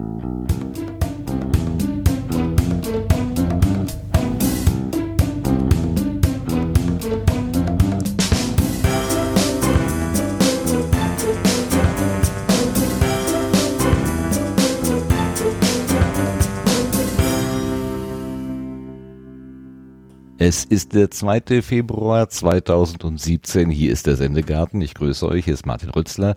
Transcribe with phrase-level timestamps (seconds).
[0.00, 0.39] Thank you.
[20.50, 21.62] Es ist der 2.
[21.62, 23.70] Februar 2017.
[23.70, 24.80] Hier ist der Sendegarten.
[24.80, 25.44] Ich grüße euch.
[25.44, 26.34] Hier ist Martin Rützler.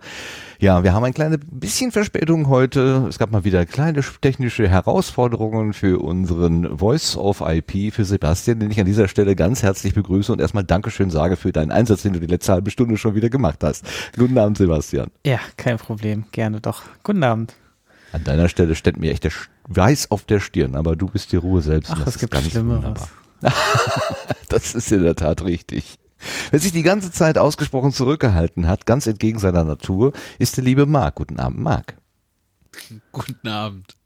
[0.60, 3.06] Ja, wir haben ein kleines bisschen Verspätung heute.
[3.08, 8.70] Es gab mal wieder kleine technische Herausforderungen für unseren Voice of IP für Sebastian, den
[8.70, 12.12] ich an dieser Stelle ganz herzlich begrüße und erstmal Dankeschön sage für deinen Einsatz, den
[12.12, 13.84] du die letzte halbe Stunde schon wieder gemacht hast.
[14.16, 15.10] Guten Abend, Sebastian.
[15.26, 16.26] Ja, kein Problem.
[16.30, 16.82] Gerne doch.
[17.02, 17.56] Guten Abend.
[18.12, 19.32] An deiner Stelle steht mir echt der
[19.66, 21.90] Weiß auf der Stirn, aber du bist die Ruhe selbst.
[21.92, 23.08] Ach, es gibt Schlimmeres.
[24.48, 25.98] das ist in der Tat richtig.
[26.50, 30.86] Wer sich die ganze Zeit ausgesprochen zurückgehalten hat, ganz entgegen seiner Natur, ist der liebe
[30.86, 31.16] Marc.
[31.16, 31.96] Guten Abend, Marc.
[33.12, 33.96] Guten Abend.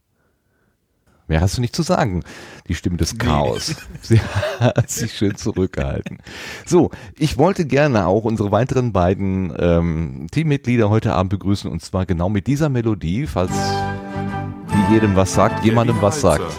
[1.27, 2.23] Mehr hast du nicht zu sagen.
[2.67, 3.75] Die Stimme des Chaos.
[4.01, 4.19] Sie
[4.59, 6.17] hat sich schön zurückgehalten.
[6.65, 12.07] So, ich wollte gerne auch unsere weiteren beiden ähm, Teammitglieder heute Abend begrüßen und zwar
[12.07, 16.51] genau mit dieser Melodie, falls die jedem was sagt, jemandem was sagt.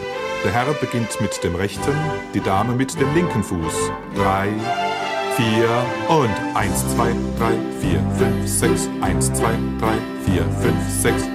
[0.43, 1.93] Der Herr beginnt mit dem rechten,
[2.33, 3.75] die Dame mit dem linken Fuß.
[4.17, 4.49] Drei,
[5.37, 5.69] vier
[6.09, 8.89] und eins, zwei, drei, vier, fünf, sechs.
[9.03, 9.93] Eins, zwei, drei,
[10.25, 11.29] vier, fünf, sechs.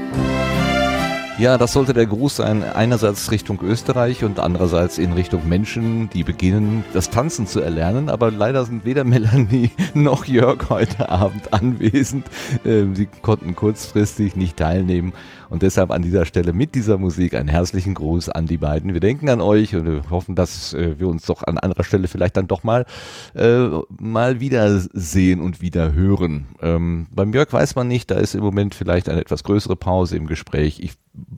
[1.37, 6.23] Ja, das sollte der Gruß sein, einerseits Richtung Österreich und andererseits in Richtung Menschen, die
[6.23, 8.07] beginnen, das Tanzen zu erlernen.
[8.07, 12.25] Aber leider sind weder Melanie noch Jörg heute Abend anwesend.
[12.63, 15.11] Ähm, sie konnten kurzfristig nicht teilnehmen.
[15.49, 18.93] Und deshalb an dieser Stelle mit dieser Musik einen herzlichen Gruß an die beiden.
[18.93, 22.37] Wir denken an euch und hoffen, dass äh, wir uns doch an anderer Stelle vielleicht
[22.37, 22.85] dann doch mal,
[23.33, 23.67] äh,
[23.99, 26.47] mal wieder sehen und wieder hören.
[26.61, 30.17] Ähm, beim Jörg weiß man nicht, da ist im Moment vielleicht eine etwas größere Pause
[30.17, 30.79] im Gespräch.
[30.79, 30.93] Ich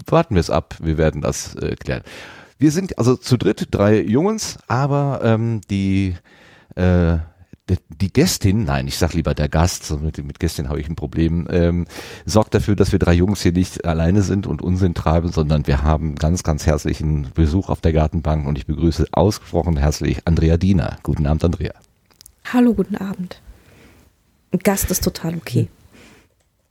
[0.08, 2.03] warten wir es ab, wir werden das äh, klären.
[2.59, 6.16] Wir sind also zu dritt, drei Jungs, aber ähm, die
[6.75, 7.17] äh,
[7.89, 11.48] die Gästin, nein, ich sag lieber der Gast, mit, mit Gästin habe ich ein Problem,
[11.50, 11.86] ähm,
[12.26, 15.83] sorgt dafür, dass wir drei Jungs hier nicht alleine sind und Unsinn treiben, sondern wir
[15.83, 20.98] haben ganz, ganz herzlichen Besuch auf der Gartenbank und ich begrüße ausgesprochen herzlich Andrea Diener.
[21.04, 21.73] Guten Abend, Andrea.
[22.54, 23.42] Hallo, guten Abend.
[24.52, 25.67] Ein Gast ist total okay.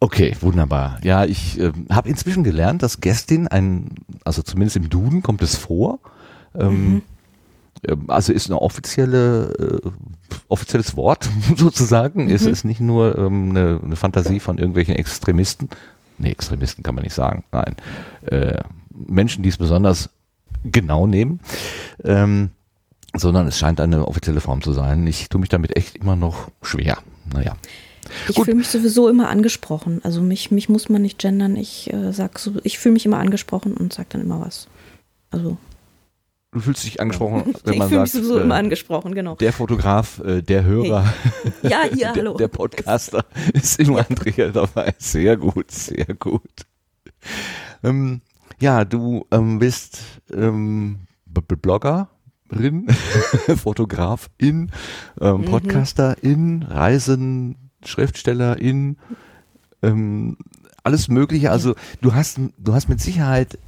[0.01, 0.99] Okay, wunderbar.
[1.03, 3.91] Ja, ich äh, habe inzwischen gelernt, dass Gästin ein,
[4.25, 6.01] also zumindest im Duden kommt es vor.
[6.55, 7.03] Ähm, mhm.
[7.87, 9.91] Ähm, also ist eine offizielle, äh,
[10.49, 12.25] offizielles Wort sozusagen.
[12.25, 12.31] Mhm.
[12.31, 15.69] Es ist nicht nur ähm, eine, eine, Fantasie von irgendwelchen Extremisten.
[16.19, 17.45] Nee, Extremisten kann man nicht sagen.
[17.53, 17.77] Nein.
[18.27, 20.11] Äh, Menschen, die es besonders
[20.65, 21.41] genau nehmen.
[22.05, 22.51] Ähm,
[23.15, 25.07] sondern es scheint eine offizielle Form zu sein.
[25.07, 26.99] Ich tue mich damit echt immer noch schwer.
[27.33, 27.57] Naja.
[28.29, 30.01] Ich fühle mich sowieso immer angesprochen.
[30.05, 31.57] Also mich, mich muss man nicht gendern.
[31.57, 34.69] Ich äh, sag so, ich fühle mich immer angesprochen und sage dann immer was.
[35.31, 35.57] Also.
[36.57, 38.15] Du fühlst dich angesprochen, wenn ich man fühle sagt.
[38.15, 39.35] mich sowieso äh, immer angesprochen, genau.
[39.35, 41.05] Der Fotograf, äh, der Hörer,
[41.61, 41.71] hey.
[41.71, 42.35] ja, hier, der, hallo.
[42.39, 44.95] der Podcaster ist immer Andrea dabei.
[44.97, 46.41] Sehr gut, sehr gut.
[47.85, 48.23] Ähm,
[48.59, 49.99] ja, du ähm, bist
[50.33, 52.07] ähm, Bloggerin,
[53.57, 54.71] Fotografin,
[55.21, 55.45] ähm, Mhm.
[55.45, 58.97] Podcasterin, Reisen, Schriftstellerin,
[59.83, 60.39] ähm,
[60.85, 61.51] alles Mögliche.
[61.51, 63.59] Also du hast, du hast mit Sicherheit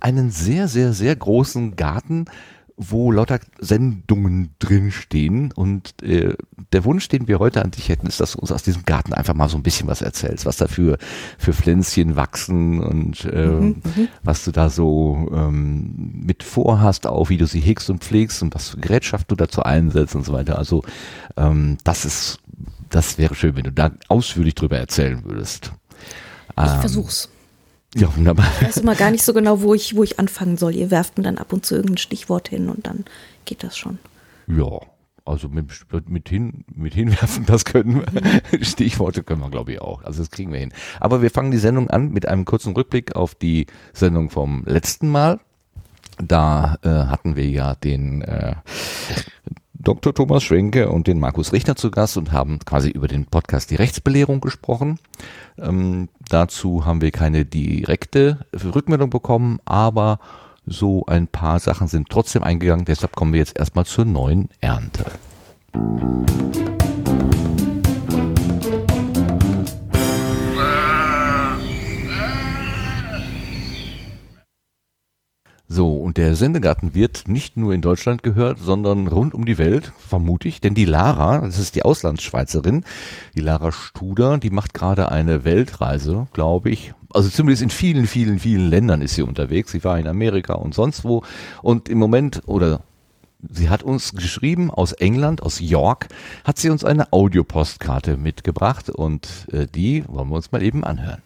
[0.00, 2.26] einen sehr, sehr, sehr großen Garten,
[2.80, 5.50] wo lauter Sendungen drinstehen.
[5.50, 6.36] Und äh,
[6.72, 9.12] der Wunsch, den wir heute an dich hätten, ist, dass du uns aus diesem Garten
[9.12, 10.96] einfach mal so ein bisschen was erzählst, was da für,
[11.38, 13.82] für Pflänzchen wachsen und äh, Mhm,
[14.22, 18.54] was du da so ähm, mit vorhast, auch wie du sie hegst und pflegst und
[18.54, 20.56] was für Gerätschaft du dazu einsetzt und so weiter.
[20.56, 20.84] Also
[21.36, 22.38] ähm, das ist,
[22.90, 25.72] das wäre schön, wenn du da ausführlich drüber erzählen würdest.
[26.56, 27.28] Ich Ähm, versuch's.
[27.98, 28.46] Ja, wunderbar.
[28.60, 30.74] Ich weiß immer gar nicht so genau, wo ich, wo ich anfangen soll.
[30.74, 33.04] Ihr werft mir dann ab und zu irgendein Stichwort hin und dann
[33.44, 33.98] geht das schon.
[34.46, 34.80] Ja,
[35.24, 35.66] also mit,
[36.08, 38.64] mit, hin, mit hinwerfen, das können wir.
[38.64, 40.02] Stichworte können wir, glaube ich, auch.
[40.04, 40.72] Also das kriegen wir hin.
[41.00, 45.08] Aber wir fangen die Sendung an mit einem kurzen Rückblick auf die Sendung vom letzten
[45.08, 45.40] Mal.
[46.18, 48.54] Da äh, hatten wir ja den äh,
[49.74, 50.12] Dr.
[50.12, 53.76] Thomas Schwenke und den Markus Richter zu Gast und haben quasi über den Podcast die
[53.76, 54.98] Rechtsbelehrung gesprochen.
[55.56, 60.18] Ähm, dazu haben wir keine direkte Rückmeldung bekommen, aber
[60.66, 62.84] so ein paar Sachen sind trotzdem eingegangen.
[62.84, 65.06] Deshalb kommen wir jetzt erstmal zur neuen Ernte.
[75.70, 79.92] So, und der Sendegarten wird nicht nur in Deutschland gehört, sondern rund um die Welt,
[79.98, 80.62] vermute ich.
[80.62, 82.84] Denn die Lara, das ist die Auslandsschweizerin,
[83.36, 86.94] die Lara Studer, die macht gerade eine Weltreise, glaube ich.
[87.12, 89.72] Also zumindest in vielen, vielen, vielen Ländern ist sie unterwegs.
[89.72, 91.22] Sie war in Amerika und sonst wo.
[91.60, 92.80] Und im Moment, oder
[93.52, 96.08] sie hat uns geschrieben aus England, aus York,
[96.44, 101.20] hat sie uns eine Audiopostkarte mitgebracht und äh, die wollen wir uns mal eben anhören.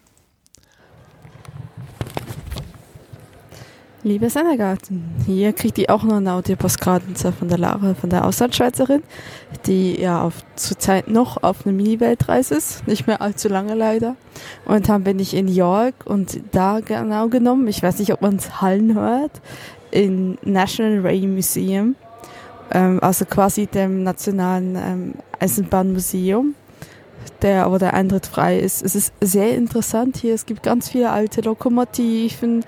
[4.05, 9.01] Liebe Sendergarten, hier kriegt ihr auch noch eine Audiopostkarten von der Lara, von der Auslandschweizerin,
[9.65, 14.17] die ja auf, zurzeit noch auf einer Mini-Weltreise ist, nicht mehr allzu lange leider.
[14.65, 18.35] Und dann bin ich in York und da genau genommen, ich weiß nicht, ob man
[18.35, 19.39] es Hallen hört,
[19.91, 21.95] in National Rail Museum,
[22.71, 26.55] ähm, also quasi dem Nationalen ähm, Eisenbahnmuseum
[27.41, 28.83] der, wo der Eintritt frei ist.
[28.83, 30.33] Es ist sehr interessant hier.
[30.33, 32.65] Es gibt ganz viele alte Lokomotiven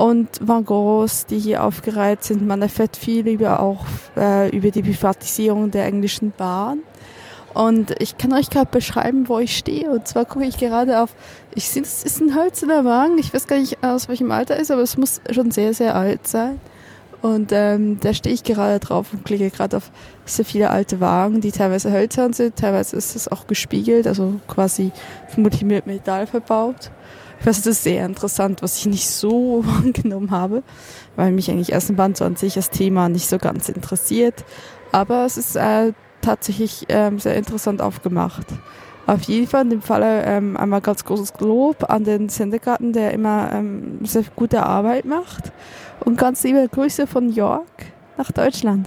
[0.00, 2.46] und Waggons, die hier aufgereiht sind.
[2.46, 3.84] Man erfährt viel über auch
[4.16, 6.80] äh, über die Privatisierung der englischen Bahn.
[7.52, 9.90] Und ich kann euch gerade beschreiben, wo ich stehe.
[9.90, 11.10] Und zwar gucke ich gerade auf,
[11.54, 13.18] ich sehe, es ist ein hölzerner Wagen.
[13.18, 16.26] Ich weiß gar nicht, aus welchem Alter ist, aber es muss schon sehr, sehr alt
[16.26, 16.60] sein.
[17.20, 19.90] Und ähm, da stehe ich gerade drauf und klicke gerade auf
[20.24, 24.92] sehr viele alte Wagen, die teilweise hölzern sind, teilweise ist es auch gespiegelt, also quasi
[25.28, 26.90] vermutlich mit Metall verbaut.
[27.44, 30.62] Das ist sehr interessant, was ich nicht so wahrgenommen habe,
[31.16, 34.44] weil mich eigentlich Eisenbahn so an sich das Thema nicht so ganz interessiert.
[34.92, 38.46] Aber es ist äh, tatsächlich ähm, sehr interessant aufgemacht.
[39.06, 43.12] Auf jeden Fall in dem Falle ähm, einmal ganz großes Lob an den Sendegarten, der
[43.12, 45.52] immer ähm, sehr gute Arbeit macht.
[46.04, 48.86] Und ganz liebe Grüße von York nach Deutschland.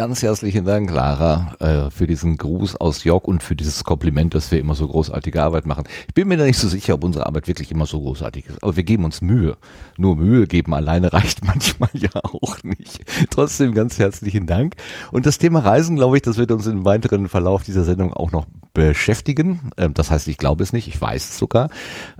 [0.00, 4.50] Ganz herzlichen Dank, Lara, äh, für diesen Gruß aus York und für dieses Kompliment, dass
[4.50, 5.84] wir immer so großartige Arbeit machen.
[6.08, 8.62] Ich bin mir da nicht so sicher, ob unsere Arbeit wirklich immer so großartig ist,
[8.62, 9.58] aber wir geben uns Mühe.
[9.98, 13.04] Nur Mühe geben alleine reicht manchmal ja auch nicht.
[13.28, 14.76] Trotzdem ganz herzlichen Dank.
[15.12, 18.32] Und das Thema Reisen, glaube ich, das wird uns im weiteren Verlauf dieser Sendung auch
[18.32, 19.70] noch beschäftigen.
[19.76, 21.68] Ähm, das heißt, ich glaube es nicht, ich weiß es sogar.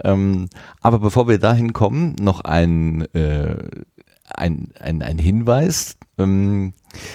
[0.04, 0.50] Ähm,
[0.82, 3.56] aber bevor wir dahin kommen, noch ein, äh,
[4.36, 5.96] ein, ein, ein Hinweis.
[6.18, 6.72] Ähm,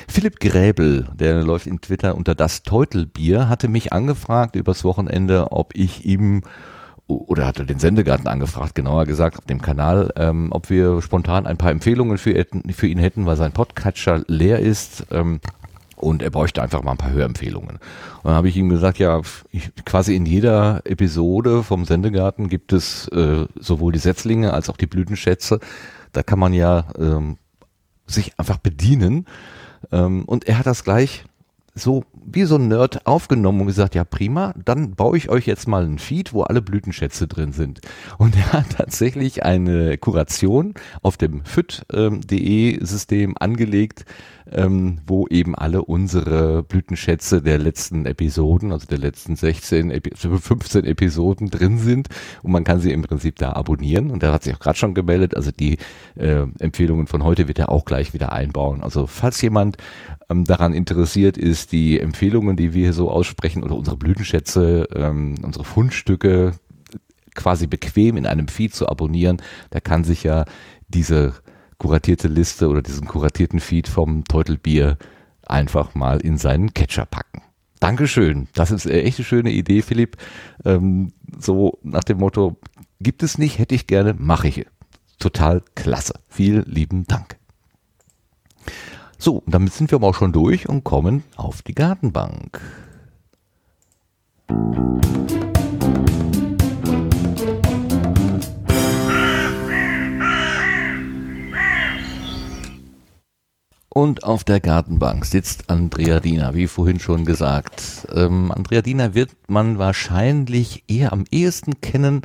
[0.07, 5.75] Philipp Gräbel, der läuft in Twitter unter das Teutelbier, hatte mich angefragt übers Wochenende, ob
[5.75, 6.41] ich ihm
[7.07, 11.57] oder hatte den Sendegarten angefragt, genauer gesagt, auf dem Kanal, ähm, ob wir spontan ein
[11.57, 12.45] paar Empfehlungen für,
[12.75, 15.05] für ihn hätten, weil sein Podcatcher leer ist.
[15.11, 15.39] Ähm,
[15.97, 17.77] und er bräuchte einfach mal ein paar Hörempfehlungen.
[17.77, 19.21] Und dann habe ich ihm gesagt, ja,
[19.51, 24.77] ich, quasi in jeder Episode vom Sendegarten gibt es äh, sowohl die Setzlinge als auch
[24.77, 25.59] die Blütenschätze.
[26.15, 27.37] Da kann man ja ähm,
[28.07, 29.27] sich einfach bedienen.
[29.91, 31.25] Ähm, und er hat das gleich
[31.73, 35.67] so wie so ein Nerd aufgenommen und gesagt, ja prima, dann baue ich euch jetzt
[35.67, 37.81] mal ein Feed, wo alle Blütenschätze drin sind.
[38.17, 44.05] Und er hat tatsächlich eine Kuration auf dem fit.de System angelegt,
[44.51, 51.49] ähm, wo eben alle unsere Blütenschätze der letzten Episoden, also der letzten 16, 15 Episoden
[51.49, 52.09] drin sind
[52.43, 54.93] und man kann sie im Prinzip da abonnieren und er hat sich auch gerade schon
[54.93, 55.77] gemeldet, also die
[56.15, 58.83] äh, Empfehlungen von heute wird er auch gleich wieder einbauen.
[58.83, 59.77] Also falls jemand
[60.29, 65.35] ähm, daran interessiert ist, die Empfehlungen, die wir hier so aussprechen oder unsere Blütenschätze, ähm,
[65.43, 66.53] unsere Fundstücke
[67.35, 69.41] quasi bequem in einem Feed zu abonnieren,
[69.73, 70.45] der kann sich ja
[70.87, 71.33] diese
[71.77, 74.97] kuratierte Liste oder diesen kuratierten Feed vom Teutelbier
[75.45, 77.41] einfach mal in seinen Catcher packen.
[77.79, 78.47] Dankeschön.
[78.53, 80.17] Das ist eine echte schöne Idee, Philipp.
[80.63, 82.57] Ähm, so nach dem Motto,
[82.99, 84.65] gibt es nicht, hätte ich gerne, mache ich.
[85.19, 86.13] Total klasse.
[86.27, 87.37] Vielen lieben Dank.
[89.17, 92.61] So, damit sind wir aber auch schon durch und kommen auf die Gartenbank.
[103.89, 108.05] Und auf der Gartenbank sitzt Andrea Diener, wie vorhin schon gesagt.
[108.13, 112.23] Ähm, Andrea Diener wird man wahrscheinlich eher am ehesten kennen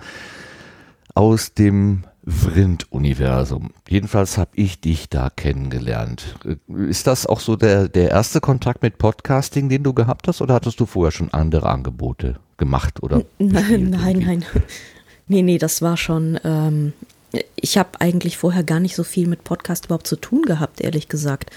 [1.14, 3.70] aus dem Vrind-Universum.
[3.88, 6.36] Jedenfalls habe ich dich da kennengelernt.
[6.68, 10.54] Ist das auch so der, der erste Kontakt mit Podcasting, den du gehabt hast, oder
[10.54, 13.02] hattest du vorher schon andere Angebote gemacht?
[13.02, 14.44] Oder nein, nein, nein.
[15.28, 16.92] Nee, nee, das war schon, ähm,
[17.56, 21.08] ich habe eigentlich vorher gar nicht so viel mit Podcast überhaupt zu tun gehabt, ehrlich
[21.08, 21.50] gesagt.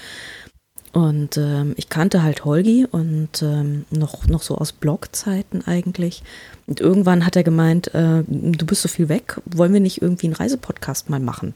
[0.94, 6.22] Und ähm, ich kannte halt Holgi und ähm, noch, noch so aus Blogzeiten eigentlich.
[6.68, 10.28] Und irgendwann hat er gemeint, äh, du bist so viel weg, wollen wir nicht irgendwie
[10.28, 11.52] einen Reisepodcast mal machen?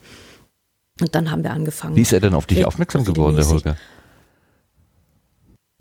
[1.00, 1.94] Und dann haben wir angefangen.
[1.94, 3.76] Wie ist er denn auf dich aufmerksam geworden, der Holger?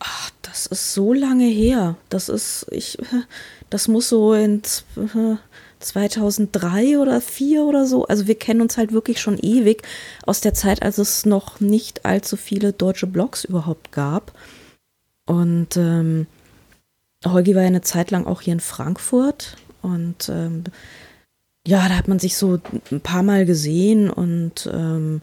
[0.02, 1.96] Ach, das ist so lange her.
[2.10, 3.00] Das ist, ich,
[3.72, 4.62] das muss so in
[5.80, 8.06] 2003 oder 4 oder so.
[8.06, 9.84] Also wir kennen uns halt wirklich schon ewig
[10.26, 14.34] aus der Zeit, als es noch nicht allzu viele deutsche Blogs überhaupt gab.
[15.26, 16.28] Und ähm,
[17.26, 20.64] Holgi war ja eine Zeit lang auch hier in Frankfurt und ähm,
[21.68, 22.60] ja, da hat man sich so
[22.92, 25.22] ein paar Mal gesehen und ähm,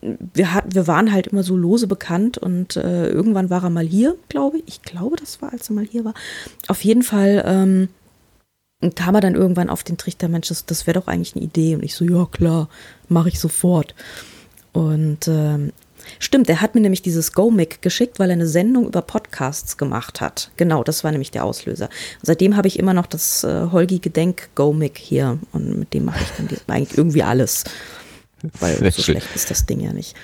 [0.00, 3.86] wir, hat, wir waren halt immer so lose bekannt und äh, irgendwann war er mal
[3.86, 4.64] hier, glaube ich.
[4.66, 6.14] Ich glaube, das war, als er mal hier war.
[6.66, 7.88] Auf jeden Fall ähm,
[8.92, 11.74] kam er dann irgendwann auf den Trichter, Mensch, das, das wäre doch eigentlich eine Idee.
[11.74, 12.68] Und ich so, ja klar,
[13.08, 13.94] mache ich sofort.
[14.72, 15.72] Und ähm,
[16.18, 20.20] stimmt, er hat mir nämlich dieses Go-Mic geschickt, weil er eine Sendung über Podcasts gemacht
[20.20, 20.50] hat.
[20.56, 21.86] Genau, das war nämlich der Auslöser.
[21.86, 26.22] Und seitdem habe ich immer noch das äh, Holgi-Gedenk Go-Mic hier und mit dem mache
[26.22, 27.64] ich dann eigentlich irgendwie alles.
[28.60, 29.14] Weil Sehr so schön.
[29.14, 30.14] schlecht ist das Ding ja nicht.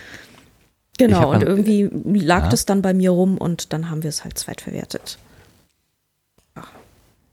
[0.99, 2.49] Genau, und irgendwie lag ja.
[2.51, 5.19] das dann bei mir rum und dann haben wir es halt zweitverwertet.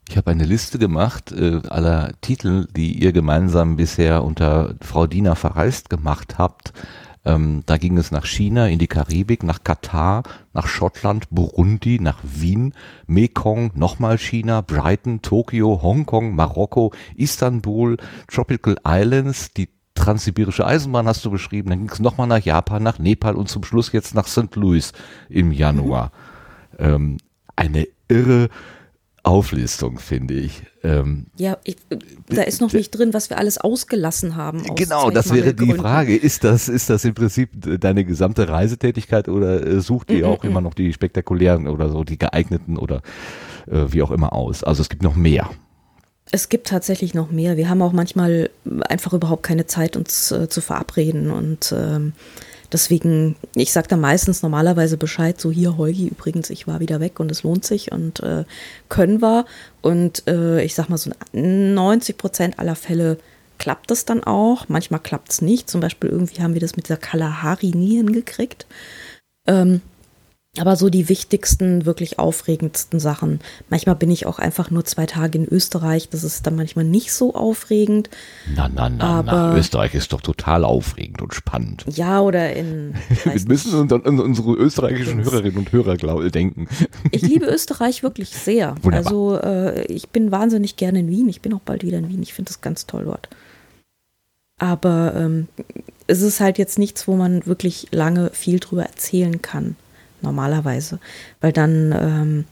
[0.09, 5.35] Ich habe eine Liste gemacht äh, aller Titel, die ihr gemeinsam bisher unter Frau Diener
[5.35, 6.71] verreist gemacht habt.
[7.25, 10.23] Ähm, da ging es nach China, in die Karibik, nach Katar,
[10.53, 12.73] nach Schottland, Burundi, nach Wien,
[13.05, 17.97] Mekong, nochmal China, Brighton, Tokio, Hongkong, Marokko, Istanbul,
[18.27, 22.99] Tropical Islands, die Transsibirische Eisenbahn hast du beschrieben, dann ging es nochmal nach Japan, nach
[22.99, 24.55] Nepal und zum Schluss jetzt nach St.
[24.55, 24.93] Louis
[25.27, 26.11] im Januar.
[26.77, 26.85] Mhm.
[26.85, 27.17] Ähm,
[27.55, 28.49] eine irre
[29.27, 30.63] Auflistung, finde ich.
[30.83, 31.77] Ähm, ja, ich,
[32.29, 34.63] da ist noch nicht drin, was wir alles ausgelassen haben.
[34.75, 36.15] Genau, das wäre die Frage.
[36.15, 40.43] Ist das, ist das im Prinzip deine gesamte Reisetätigkeit oder äh, sucht ihr mm auch
[40.43, 43.01] mm immer noch die spektakulären oder so, die geeigneten oder
[43.67, 44.63] äh, wie auch immer aus?
[44.63, 45.49] Also es gibt noch mehr.
[46.31, 47.55] Es gibt tatsächlich noch mehr.
[47.55, 48.49] Wir haben auch manchmal
[48.89, 51.31] einfach überhaupt keine Zeit, uns äh, zu verabreden.
[51.31, 52.13] Und ähm,
[52.71, 57.19] deswegen, ich sage da meistens normalerweise Bescheid, so hier, Heugi, übrigens, ich war wieder weg
[57.19, 58.45] und es lohnt sich und äh,
[58.89, 59.45] können wir.
[59.81, 63.17] Und äh, ich sag mal, so 90 Prozent aller Fälle
[63.57, 64.69] klappt es dann auch.
[64.69, 65.69] Manchmal klappt es nicht.
[65.69, 68.65] Zum Beispiel irgendwie haben wir das mit der Kalahari nie hingekriegt.
[69.47, 69.81] Ähm,
[70.61, 73.39] aber so die wichtigsten, wirklich aufregendsten Sachen.
[73.69, 76.09] Manchmal bin ich auch einfach nur zwei Tage in Österreich.
[76.09, 78.09] Das ist dann manchmal nicht so aufregend.
[78.55, 79.57] Na, na, na, aber na.
[79.57, 81.85] Österreich ist doch total aufregend und spannend.
[81.89, 82.95] Ja, oder in.
[83.23, 86.67] Wir müssen uns an unsere österreichischen Hörerinnen und Hörer glaube, denken.
[87.11, 88.75] Ich liebe Österreich wirklich sehr.
[88.81, 89.05] Wunderbar.
[89.05, 91.29] Also, äh, ich bin wahnsinnig gerne in Wien.
[91.29, 92.21] Ich bin auch bald wieder in Wien.
[92.21, 93.29] Ich finde es ganz toll dort.
[94.59, 95.47] Aber ähm,
[96.07, 99.75] es ist halt jetzt nichts, wo man wirklich lange viel drüber erzählen kann
[100.21, 100.99] normalerweise.
[101.41, 102.45] Weil dann, ähm,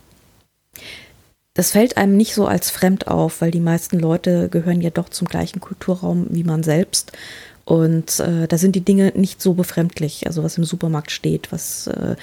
[1.53, 5.09] das fällt einem nicht so als fremd auf, weil die meisten Leute gehören ja doch
[5.09, 7.11] zum gleichen Kulturraum wie man selbst.
[7.63, 10.27] Und äh, da sind die Dinge nicht so befremdlich.
[10.27, 12.15] Also was im Supermarkt steht, was äh,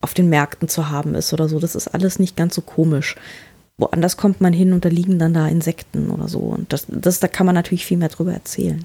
[0.00, 3.16] auf den Märkten zu haben ist oder so, das ist alles nicht ganz so komisch.
[3.78, 6.38] Woanders kommt man hin und da liegen dann da Insekten oder so.
[6.38, 8.84] Und das, das, da kann man natürlich viel mehr drüber erzählen.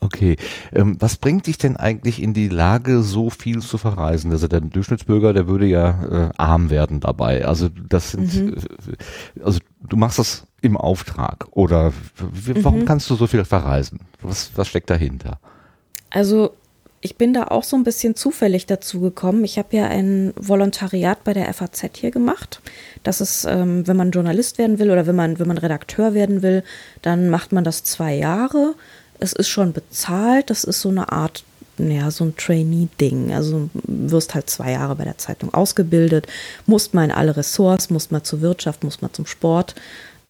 [0.00, 0.36] Okay.
[0.72, 4.30] Ähm, was bringt dich denn eigentlich in die Lage, so viel zu verreisen?
[4.30, 7.44] Also der Durchschnittsbürger, der würde ja äh, arm werden dabei.
[7.44, 8.54] Also das sind, mhm.
[8.54, 12.84] Äh, also du machst das im Auftrag oder warum mhm.
[12.84, 14.00] kannst du so viel verreisen?
[14.22, 15.40] Was, was steckt dahinter?
[16.10, 16.52] Also
[17.00, 19.44] ich bin da auch so ein bisschen zufällig dazu gekommen.
[19.44, 22.60] Ich habe ja ein Volontariat bei der FAZ hier gemacht.
[23.04, 26.42] Das ist, ähm, wenn man Journalist werden will oder wenn man, wenn man Redakteur werden
[26.42, 26.64] will,
[27.02, 28.74] dann macht man das zwei Jahre
[29.18, 31.44] es ist schon bezahlt, das ist so eine Art,
[31.78, 33.32] ja, so ein Trainee-Ding.
[33.32, 36.26] Also wirst halt zwei Jahre bei der Zeitung ausgebildet,
[36.66, 39.74] musst mal in alle Ressorts, musst mal zur Wirtschaft, musst mal zum Sport.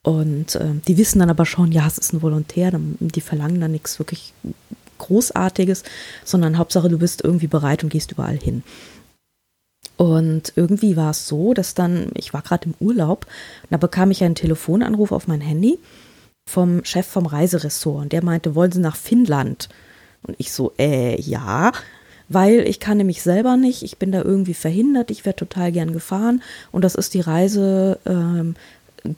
[0.02, 3.72] Und äh, die wissen dann aber schon, ja, es ist ein Volontär, die verlangen dann
[3.72, 4.32] nichts wirklich
[4.98, 5.84] Großartiges,
[6.24, 8.62] sondern Hauptsache, du bist irgendwie bereit und gehst überall hin.
[9.96, 13.26] Und irgendwie war es so, dass dann, ich war gerade im Urlaub,
[13.68, 15.78] da bekam ich einen Telefonanruf auf mein Handy
[16.48, 18.04] vom Chef vom Reiseressort.
[18.04, 19.68] Und der meinte, wollen Sie nach Finnland?
[20.22, 21.72] Und ich so, äh, ja,
[22.28, 25.92] weil ich kann nämlich selber nicht, ich bin da irgendwie verhindert, ich wäre total gern
[25.92, 26.42] gefahren.
[26.72, 28.56] Und das ist die Reise, ähm,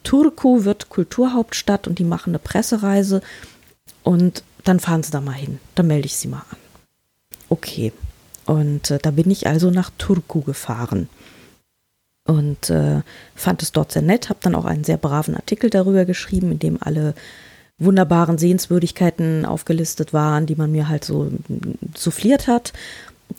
[0.03, 3.21] Turku wird Kulturhauptstadt und die machen eine Pressereise.
[4.03, 6.57] Und dann fahren Sie da mal hin, dann melde ich Sie mal an.
[7.49, 7.91] Okay,
[8.45, 11.09] und äh, da bin ich also nach Turku gefahren
[12.25, 13.01] und äh,
[13.35, 16.59] fand es dort sehr nett, habe dann auch einen sehr braven Artikel darüber geschrieben, in
[16.59, 17.13] dem alle
[17.79, 21.31] wunderbaren Sehenswürdigkeiten aufgelistet waren, die man mir halt so
[21.95, 22.73] souffliert hat.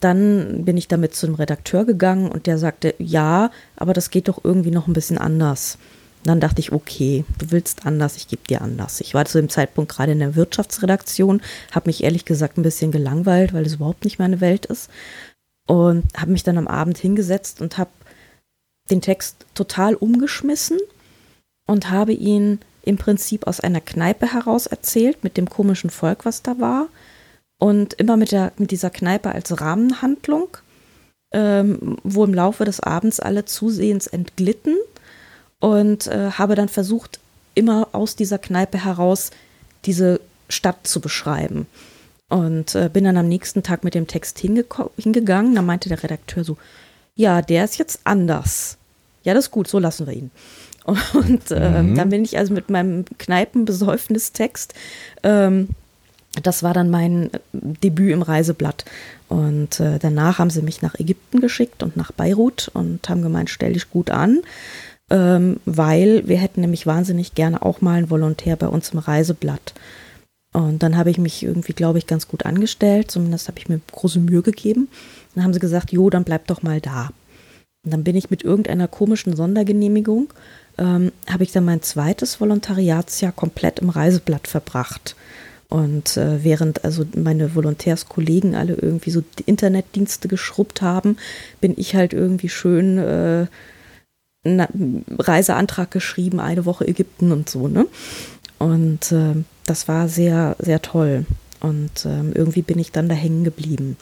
[0.01, 4.29] Dann bin ich damit zu einem Redakteur gegangen und der sagte, ja, aber das geht
[4.29, 5.79] doch irgendwie noch ein bisschen anders.
[6.25, 9.01] Dann dachte ich, okay, du willst anders, ich gebe dir anders.
[9.01, 12.93] Ich war zu dem Zeitpunkt gerade in der Wirtschaftsredaktion, habe mich ehrlich gesagt ein bisschen
[12.93, 14.89] gelangweilt, weil es überhaupt nicht meine Welt ist.
[15.67, 17.91] Und habe mich dann am Abend hingesetzt und habe
[18.91, 20.79] den Text total umgeschmissen
[21.67, 26.43] und habe ihn im Prinzip aus einer Kneipe heraus erzählt, mit dem komischen Volk, was
[26.43, 26.89] da war.
[27.59, 30.57] Und immer mit, der, mit dieser Kneipe als Rahmenhandlung,
[31.33, 34.77] ähm, wo im Laufe des Abends alle zusehends entglitten.
[35.61, 37.21] Und äh, habe dann versucht,
[37.55, 39.31] immer aus dieser Kneipe heraus
[39.85, 41.67] diese Stadt zu beschreiben.
[42.29, 45.55] Und äh, bin dann am nächsten Tag mit dem Text hingegangen.
[45.55, 46.57] Da meinte der Redakteur so,
[47.14, 48.76] ja, der ist jetzt anders.
[49.25, 50.31] Ja, das ist gut, so lassen wir ihn.
[50.85, 51.95] Und äh, mhm.
[51.95, 54.75] dann bin ich also mit meinem Kneipenbesäufnistext,
[55.23, 55.69] ähm,
[56.42, 58.85] das war dann mein Debüt im Reiseblatt.
[59.28, 63.50] Und äh, danach haben sie mich nach Ägypten geschickt und nach Beirut und haben gemeint,
[63.50, 64.40] stell dich gut an,
[65.11, 69.75] ähm, weil wir hätten nämlich wahnsinnig gerne auch mal einen Volontär bei uns im Reiseblatt.
[70.54, 73.11] Und dann habe ich mich irgendwie, glaube ich, ganz gut angestellt.
[73.11, 74.88] Zumindest habe ich mir große Mühe gegeben.
[75.35, 77.11] Dann haben sie gesagt, jo, dann bleib doch mal da.
[77.85, 80.33] Und dann bin ich mit irgendeiner komischen Sondergenehmigung,
[80.79, 85.17] ähm, habe ich dann mein zweites Volontariatsjahr komplett im Reiseblatt verbracht.
[85.69, 91.17] Und äh, während also meine Volontärskollegen alle irgendwie so die Internetdienste geschrubbt haben,
[91.61, 93.47] bin ich halt irgendwie schön äh,
[94.45, 97.87] einen Reiseantrag geschrieben, eine Woche Ägypten und so, ne?
[98.59, 99.35] Und äh,
[99.65, 101.25] das war sehr, sehr toll.
[101.61, 103.97] Und ähm, irgendwie bin ich dann da hängen geblieben.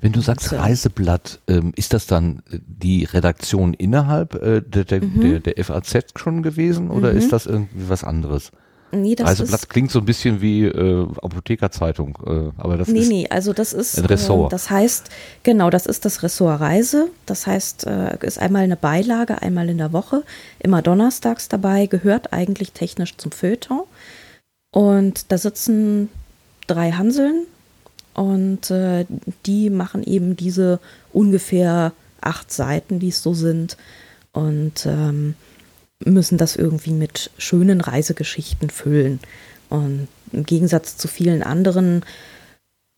[0.00, 5.02] Wenn du sagst Reiseblatt, ähm, ist das dann äh, die Redaktion innerhalb äh, der, der,
[5.02, 5.20] mhm.
[5.20, 7.18] der, der, FAZ schon gewesen oder mhm.
[7.18, 8.52] ist das irgendwie was anderes?
[8.90, 13.00] Nee, das Reiseblatt ist, klingt so ein bisschen wie äh, Apothekerzeitung, äh, aber das nee,
[13.00, 14.50] ist nee, also das ist ein Ressort.
[14.50, 15.10] Äh, das heißt,
[15.42, 17.08] genau, das ist das Ressort Reise.
[17.26, 20.22] Das heißt, äh, ist einmal eine Beilage, einmal in der Woche,
[20.58, 23.82] immer donnerstags dabei, gehört eigentlich technisch zum Feuilleton.
[24.72, 26.08] Und da sitzen
[26.66, 27.46] drei Hanseln
[28.18, 29.06] und äh,
[29.46, 30.80] die machen eben diese
[31.12, 33.76] ungefähr acht Seiten, die es so sind.
[34.32, 35.36] Und ähm,
[36.04, 39.20] müssen das irgendwie mit schönen Reisegeschichten füllen.
[39.68, 42.04] Und im Gegensatz zu vielen anderen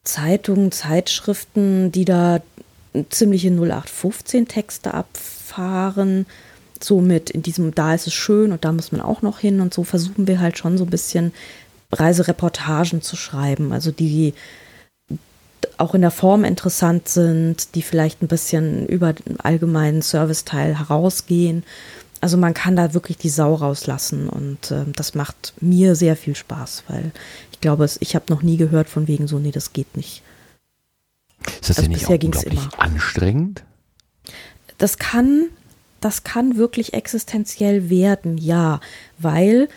[0.04, 2.40] Zeitungen, Zeitschriften, die da
[3.10, 6.24] ziemliche 0815 Texte abfahren,
[6.82, 9.74] somit in diesem, da ist es schön und da muss man auch noch hin und
[9.74, 11.34] so versuchen wir halt schon so ein bisschen
[11.92, 14.32] Reisereportagen zu schreiben, also die
[15.78, 21.64] auch in der Form interessant sind, die vielleicht ein bisschen über den allgemeinen Serviceteil herausgehen
[22.20, 26.36] also man kann da wirklich die Sau rauslassen und äh, das macht mir sehr viel
[26.36, 27.12] Spaß, weil
[27.52, 30.23] ich glaube, ich habe noch nie gehört von wegen so, nee, das geht nicht.
[31.46, 32.78] Ist das also denn nicht auch unglaublich immer.
[32.78, 33.64] anstrengend?
[34.76, 35.46] Das kann,
[36.00, 38.80] das kann wirklich existenziell werden, ja,
[39.18, 39.68] weil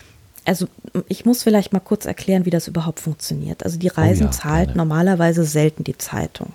[0.44, 0.66] also
[1.08, 3.64] ich muss vielleicht mal kurz erklären, wie das überhaupt funktioniert.
[3.64, 4.78] Also die Reisen oh ja, zahlt gerne.
[4.78, 6.52] normalerweise selten die Zeitung.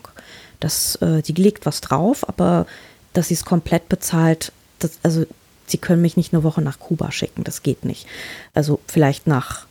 [0.59, 2.67] Das, äh, die legt was drauf, aber
[3.13, 5.25] dass sie es komplett bezahlt, das, also
[5.69, 8.07] Sie können mich nicht eine Woche nach Kuba schicken, das geht nicht.
[8.55, 9.67] Also vielleicht nach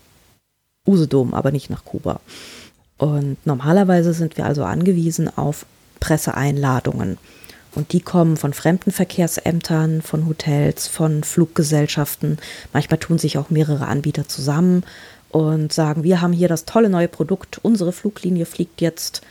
[0.87, 2.21] Usedom, aber nicht nach Kuba.
[2.99, 5.67] Und normalerweise sind wir also angewiesen auf
[5.99, 7.19] Presseeinladungen.
[7.79, 12.39] Und die kommen von Fremdenverkehrsämtern, von Hotels, von Fluggesellschaften.
[12.73, 14.83] Manchmal tun sich auch mehrere Anbieter zusammen
[15.31, 19.23] und sagen, wir haben hier das tolle neue Produkt, unsere Fluglinie fliegt jetzt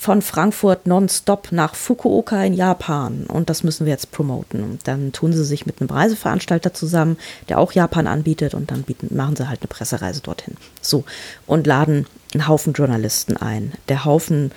[0.00, 4.64] von Frankfurt nonstop nach Fukuoka in Japan und das müssen wir jetzt promoten.
[4.64, 7.16] Und dann tun sie sich mit einem Reiseveranstalter zusammen,
[7.48, 10.56] der auch Japan anbietet und dann bieten, machen sie halt eine Pressereise dorthin.
[10.80, 11.04] So
[11.46, 13.74] und laden einen Haufen Journalisten ein.
[13.88, 14.50] Der Haufen,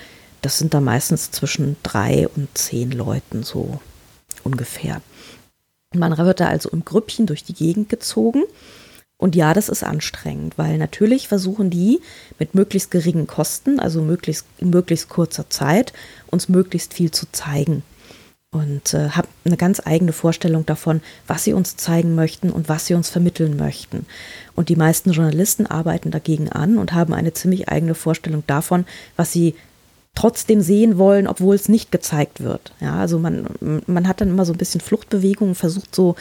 [0.45, 3.79] das sind da meistens zwischen drei und zehn Leuten so
[4.43, 5.01] ungefähr.
[5.93, 8.43] Man wird da also im Grüppchen durch die Gegend gezogen
[9.17, 12.01] und ja, das ist anstrengend, weil natürlich versuchen die
[12.37, 15.93] mit möglichst geringen Kosten, also möglichst, möglichst kurzer Zeit,
[16.27, 17.81] uns möglichst viel zu zeigen.
[18.51, 22.85] Und äh, haben eine ganz eigene Vorstellung davon, was sie uns zeigen möchten und was
[22.85, 24.05] sie uns vermitteln möchten.
[24.55, 28.85] Und die meisten Journalisten arbeiten dagegen an und haben eine ziemlich eigene Vorstellung davon,
[29.17, 29.55] was sie
[30.15, 32.71] trotzdem sehen wollen, obwohl es nicht gezeigt wird.
[32.79, 33.47] Ja, also man,
[33.85, 36.15] man hat dann immer so ein bisschen Fluchtbewegungen, versucht so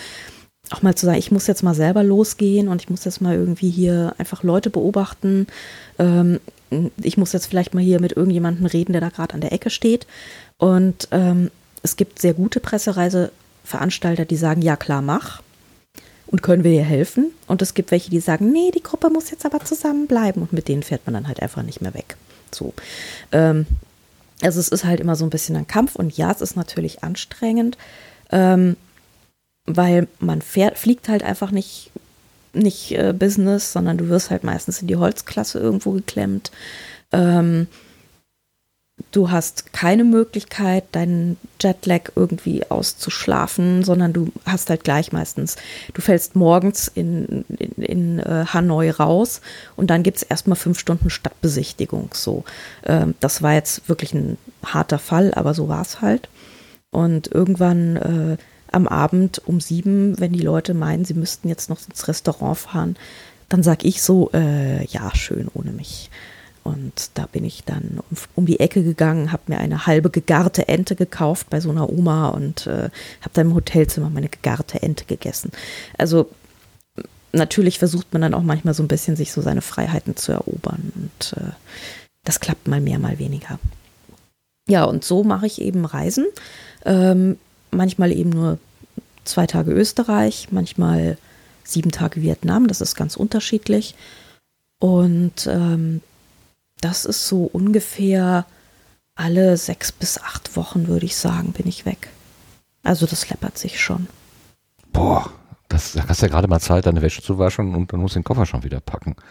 [0.71, 3.35] auch mal zu sagen, ich muss jetzt mal selber losgehen und ich muss jetzt mal
[3.35, 5.47] irgendwie hier einfach Leute beobachten.
[5.99, 6.41] Ähm,
[6.97, 9.71] ich muss jetzt vielleicht mal hier mit irgendjemandem reden, der da gerade an der Ecke
[9.71, 10.07] steht.
[10.57, 11.51] Und ähm,
[11.83, 15.43] es gibt sehr gute Pressereiseveranstalter, die sagen, ja klar, mach.
[16.27, 17.33] Und können wir dir helfen?
[17.47, 20.43] Und es gibt welche, die sagen, nee, die Gruppe muss jetzt aber zusammenbleiben.
[20.43, 22.17] Und mit denen fährt man dann halt einfach nicht mehr weg.
[22.51, 22.73] So.
[23.31, 23.67] Ähm,
[24.43, 25.97] also es ist halt immer so ein bisschen ein Kampf.
[25.97, 27.79] Und ja, es ist natürlich anstrengend.
[28.31, 28.77] Ähm,
[29.67, 31.91] weil man fährt, fliegt halt einfach nicht,
[32.53, 36.51] nicht äh, Business, sondern du wirst halt meistens in die Holzklasse irgendwo geklemmt.
[37.13, 37.67] Ähm,
[39.11, 45.57] du hast keine Möglichkeit, deinen Jetlag irgendwie auszuschlafen, sondern du hast halt gleich meistens,
[45.95, 49.41] du fällst morgens in, in, in äh, Hanoi raus
[49.77, 52.11] und dann gibt es erstmal fünf Stunden Stadtbesichtigung.
[52.13, 52.45] So,
[52.85, 56.29] ähm, das war jetzt wirklich ein harter Fall, aber so war es halt.
[56.91, 58.37] Und irgendwann äh,
[58.71, 62.97] am Abend um sieben, wenn die Leute meinen, sie müssten jetzt noch ins Restaurant fahren,
[63.49, 66.11] dann sag ich so, äh, ja, schön ohne mich.
[66.65, 70.67] Und da bin ich dann um, um die Ecke gegangen, habe mir eine halbe gegarte
[70.67, 72.89] Ente gekauft bei so einer Oma und äh,
[73.21, 75.53] habe dann im Hotelzimmer meine gegarte Ente gegessen.
[75.99, 76.31] Also
[77.33, 80.93] natürlich versucht man dann auch manchmal so ein bisschen, sich so seine Freiheiten zu erobern.
[80.95, 81.51] Und äh,
[82.25, 83.59] das klappt mal mehr, mal weniger.
[84.67, 86.25] Ja, und so mache ich eben Reisen.
[86.87, 87.39] Ähm,
[87.71, 88.59] manchmal eben nur
[89.25, 91.19] zwei Tage Österreich, manchmal
[91.65, 93.95] sieben Tage Vietnam, das ist ganz unterschiedlich.
[94.81, 96.01] Und ähm,
[96.85, 98.45] das ist so ungefähr
[99.15, 102.09] alle sechs bis acht Wochen, würde ich sagen, bin ich weg.
[102.83, 104.07] Also das läppert sich schon.
[104.93, 105.31] Boah,
[105.69, 108.17] das, da hast du ja gerade mal Zeit, deine Wäsche zu waschen und dann musst
[108.17, 109.17] du den Koffer schon wieder packen.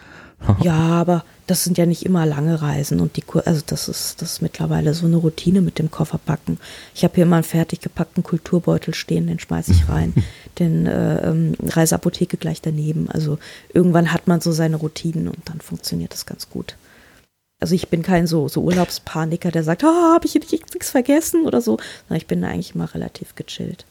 [0.62, 4.32] Ja, aber das sind ja nicht immer lange Reisen und die also das ist das
[4.32, 6.58] ist mittlerweile so eine Routine mit dem Kofferpacken.
[6.92, 10.12] Ich habe hier mal einen fertig gepackten Kulturbeutel stehen, den schmeiße ich rein,
[10.58, 13.08] den äh, ähm, Reiseapotheke gleich daneben.
[13.08, 13.38] Also
[13.72, 16.76] irgendwann hat man so seine Routinen und dann funktioniert das ganz gut.
[17.64, 21.62] Also ich bin kein so, so Urlaubspaniker, der sagt, oh, habe ich nichts vergessen oder
[21.62, 21.78] so.
[22.10, 23.86] Ich bin da eigentlich immer relativ gechillt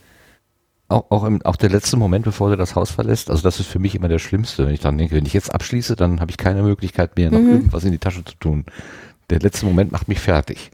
[0.93, 3.67] auch, auch, im, auch der letzte Moment, bevor du das Haus verlässt, also das ist
[3.67, 6.29] für mich immer der Schlimmste, wenn ich dann denke, wenn ich jetzt abschließe, dann habe
[6.29, 7.51] ich keine Möglichkeit mehr, noch mhm.
[7.51, 8.65] irgendwas in die Tasche zu tun.
[9.31, 10.69] Der letzte Moment macht mich fertig.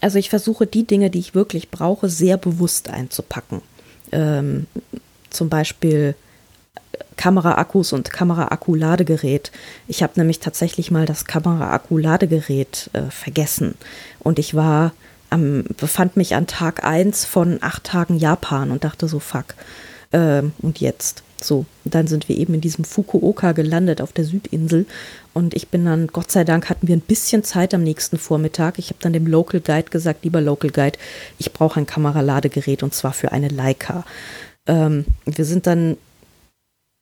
[0.00, 3.62] Also ich versuche die Dinge, die ich wirklich brauche, sehr bewusst einzupacken.
[4.10, 4.66] Ähm,
[5.30, 6.16] zum Beispiel
[7.16, 9.52] Kameraakkus und Kameraakku-Ladegerät.
[9.86, 13.76] Ich habe nämlich tatsächlich mal das Kameraakku-Ladegerät äh, vergessen.
[14.18, 14.92] Und ich war
[15.30, 19.54] am, befand mich an Tag 1 von acht Tagen Japan und dachte so, fuck.
[20.12, 21.22] Ähm, und jetzt?
[21.40, 24.86] So, und dann sind wir eben in diesem Fukuoka gelandet auf der Südinsel
[25.34, 28.78] und ich bin dann, Gott sei Dank hatten wir ein bisschen Zeit am nächsten Vormittag.
[28.78, 30.98] Ich habe dann dem Local Guide gesagt, lieber Local Guide,
[31.38, 34.04] ich brauche ein Kameraladegerät und zwar für eine Leica.
[34.68, 35.96] Ähm, wir sind dann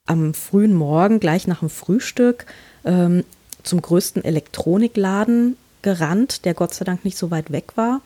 [0.07, 2.47] am frühen Morgen, gleich nach dem Frühstück,
[2.85, 3.25] ähm,
[3.63, 8.01] zum größten Elektronikladen gerannt, der Gott sei Dank nicht so weit weg war.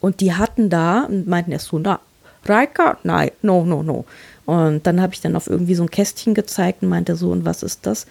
[0.00, 2.00] Und die hatten da meinten erst so, na,
[2.44, 2.98] Reika?
[3.04, 4.04] Nein, no, no, no.
[4.46, 7.44] Und dann habe ich dann auf irgendwie so ein Kästchen gezeigt und meinte so, und
[7.44, 8.06] was ist das?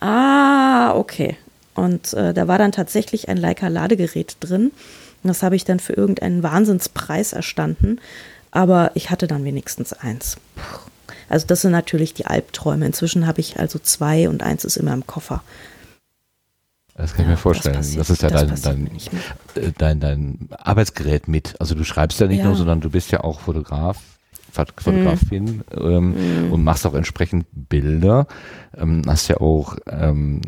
[0.00, 1.36] Ah, okay.
[1.74, 4.70] Und äh, da war dann tatsächlich ein Leica-Ladegerät drin.
[5.22, 7.98] Und das habe ich dann für irgendeinen Wahnsinnspreis erstanden.
[8.52, 10.36] Aber ich hatte dann wenigstens eins.
[11.34, 12.86] Also das sind natürlich die Albträume.
[12.86, 15.42] Inzwischen habe ich also zwei und eins ist immer im Koffer.
[16.94, 17.74] Das kann ich mir vorstellen.
[17.74, 18.88] Das, das ist ja das dein,
[19.56, 21.60] dein, äh, dein, dein, Arbeitsgerät mit.
[21.60, 22.44] Also du schreibst ja nicht ja.
[22.44, 23.98] nur, sondern du bist ja auch Fotograf,
[24.52, 25.80] Fotografin mm.
[25.80, 26.52] Ähm, mm.
[26.52, 28.28] und machst auch entsprechend Bilder.
[28.76, 30.40] Ähm, hast ja auch ähm,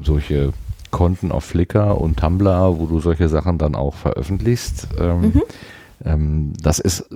[0.00, 0.52] solche
[0.92, 4.86] Konten auf Flickr und Tumblr, wo du solche Sachen dann auch veröffentlichst.
[5.00, 5.42] Ähm, mhm.
[6.04, 7.06] Ähm, das ist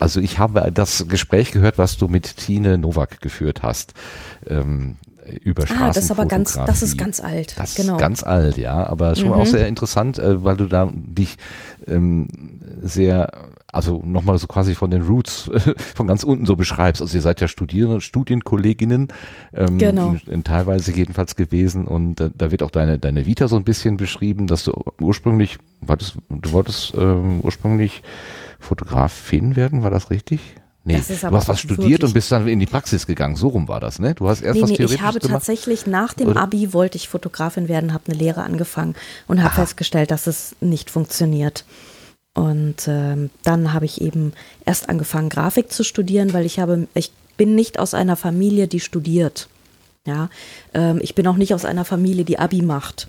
[0.00, 3.94] also ich habe das Gespräch gehört, was du mit Tine Nowak geführt hast.
[4.46, 4.96] Ähm,
[5.42, 5.84] über Straßen.
[5.84, 7.54] Ah, das ist aber ganz, das ist ganz alt.
[7.58, 7.94] Das genau.
[7.94, 9.34] ist ganz alt, ja, aber schon mhm.
[9.34, 11.36] auch sehr interessant, äh, weil du da dich
[11.86, 12.26] ähm,
[12.82, 13.30] sehr,
[13.72, 15.50] also nochmal so quasi von den Roots
[15.94, 17.02] von ganz unten so beschreibst.
[17.02, 19.08] Also ihr seid ja Studierende, Studienkolleginnen,
[19.54, 20.16] ähm, genau.
[20.26, 23.64] in, in teilweise jedenfalls gewesen und äh, da wird auch deine deine Vita so ein
[23.64, 28.02] bisschen beschrieben, dass du ursprünglich, war das, du wolltest ähm, ursprünglich
[28.58, 30.40] Fotografin werden, war das richtig?
[30.82, 33.36] Nee, du hast was studiert und bist dann in die Praxis gegangen.
[33.36, 34.14] So rum war das, ne?
[34.14, 35.32] Du hast erst nee, was theoretisch Ich habe gemacht?
[35.32, 36.40] tatsächlich nach dem Oder?
[36.40, 38.94] Abi wollte ich Fotografin werden, habe eine Lehre angefangen
[39.28, 41.64] und habe festgestellt, dass es nicht funktioniert.
[42.34, 44.32] Und ähm, dann habe ich eben
[44.64, 48.80] erst angefangen, Grafik zu studieren, weil ich habe, ich bin nicht aus einer Familie, die
[48.80, 49.48] studiert.
[50.06, 50.30] Ja,
[50.72, 53.08] ähm, ich bin auch nicht aus einer Familie, die Abi macht.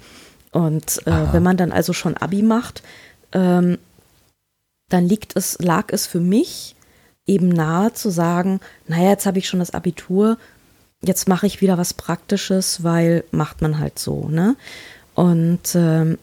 [0.52, 2.84] Und äh, wenn man dann also schon Abi macht,
[3.32, 3.78] ähm,
[4.90, 6.76] dann liegt es, lag es für mich
[7.26, 10.38] eben nahe zu sagen, naja, jetzt habe ich schon das Abitur,
[11.02, 14.56] jetzt mache ich wieder was Praktisches, weil macht man halt so, ne?
[15.14, 16.18] Und ähm,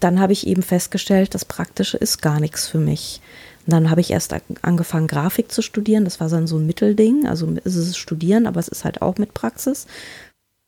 [0.00, 3.20] dann habe ich eben festgestellt, das Praktische ist gar nichts für mich.
[3.66, 6.04] Und dann habe ich erst angefangen, Grafik zu studieren.
[6.04, 7.26] Das war dann so ein Mittelding.
[7.26, 9.86] Also es ist Studieren, aber es ist halt auch mit Praxis.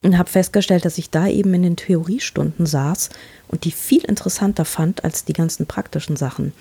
[0.03, 3.11] Und habe festgestellt, dass ich da eben in den Theoriestunden saß
[3.49, 6.53] und die viel interessanter fand als die ganzen praktischen Sachen.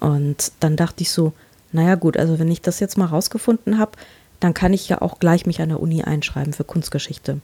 [0.00, 1.32] Und dann dachte ich so,
[1.70, 3.92] naja gut, also wenn ich das jetzt mal rausgefunden habe,
[4.40, 7.40] dann kann ich ja auch gleich mich an der Uni einschreiben für Kunstgeschichte.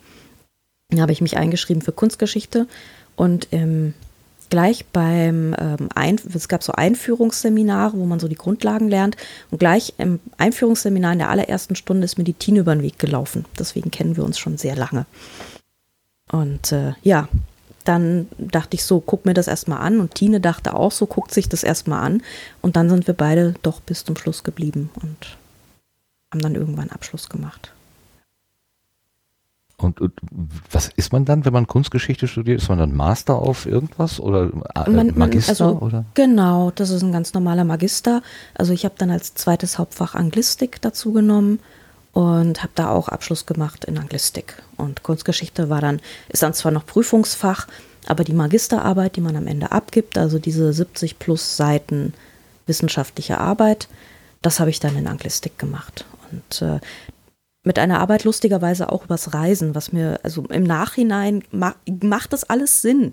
[0.89, 2.67] Dann habe ich mich eingeschrieben für Kunstgeschichte
[3.15, 3.95] und im
[4.51, 9.17] gleich beim ähm, Ein es gab so Einführungsseminare, wo man so die Grundlagen lernt.
[9.51, 12.99] Und gleich im Einführungsseminar in der allerersten Stunde ist mir die Tine über den Weg
[12.99, 13.45] gelaufen.
[13.59, 15.07] Deswegen kennen wir uns schon sehr lange.
[16.31, 17.29] Und äh, ja,
[17.85, 20.01] dann dachte ich so, guck mir das erstmal an.
[20.01, 22.23] Und Tine dachte auch so, guckt sich das erstmal an.
[22.63, 25.37] Und dann sind wir beide doch bis zum Schluss geblieben und
[26.33, 27.73] haben dann irgendwann Abschluss gemacht.
[29.79, 30.13] Und, und,
[30.71, 32.63] was ist man dann, wenn man Kunstgeschichte studiert?
[32.63, 35.51] Ist man dann Master auf irgendwas oder äh, Man- Magister?
[35.51, 36.05] also- oder?
[36.15, 38.23] Genau, das ist ein ganz normaler Magister.
[38.55, 41.61] Also ich habe dann als zweites Hauptfach Anglistik dazu genommen
[42.13, 44.63] und habe da auch Abschluss gemacht in Anglistik.
[44.79, 47.67] Und Kunstgeschichte war dann, ist dann zwar noch Prüfungsfach,
[48.07, 52.15] aber die Magisterarbeit, die man am Ende abgibt, also diese 70 plus Seiten
[52.67, 53.89] wissenschaftliche Arbeit,
[54.41, 56.07] das habe ich dann in Anglistik gemacht.
[56.33, 56.81] Und äh,
[57.67, 62.45] mit einer Arbeit lustigerweise auch übers Reisen, was mir, also im Nachhinein ma macht das
[62.45, 63.13] alles Sinn.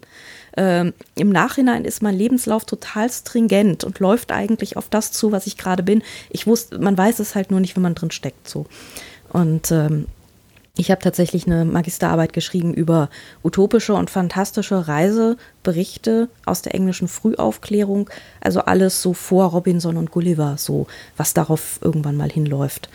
[0.56, 5.48] Ähm, Im Nachhinein ist mein Lebenslauf total stringent und läuft eigentlich auf das zu, was
[5.48, 6.04] ich gerade bin.
[6.30, 8.68] Ich wusste, man weiß es halt nur nicht, wenn man drin steckt so.
[9.30, 10.06] Und ähm,
[10.78, 13.10] ich habe tatsächlich eine Magisterarbeit geschrieben über
[13.44, 18.08] utopische und fantastische Reiseberichte aus der englischen Frühaufklärung.
[18.40, 20.86] Also alles so vor Robinson und Gulliver, so
[21.18, 22.90] was darauf irgendwann mal hinläuft.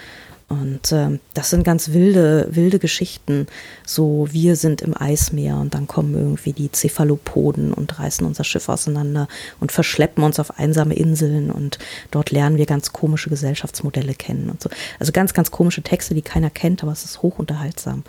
[0.48, 3.46] Und ähm, das sind ganz wilde, wilde Geschichten.
[3.84, 8.70] So, wir sind im Eismeer und dann kommen irgendwie die Cephalopoden und reißen unser Schiff
[8.70, 9.28] auseinander
[9.60, 11.78] und verschleppen uns auf einsame Inseln und
[12.10, 14.70] dort lernen wir ganz komische Gesellschaftsmodelle kennen und so.
[14.98, 18.04] Also ganz, ganz komische Texte, die keiner kennt, aber es ist hochunterhaltsam.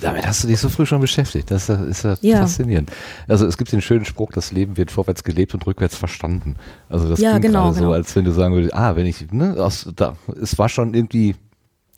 [0.00, 1.50] Damit hast du dich so früh schon beschäftigt.
[1.50, 2.38] Das ist ja Ja.
[2.40, 2.90] faszinierend.
[3.28, 6.56] Also es gibt den schönen Spruch, das Leben wird vorwärts gelebt und rückwärts verstanden.
[6.88, 7.92] Also das Ja, klingt genau, gerade so, genau.
[7.92, 11.36] als wenn du sagen würdest, ah, wenn ich, ne, aus, da, es war schon irgendwie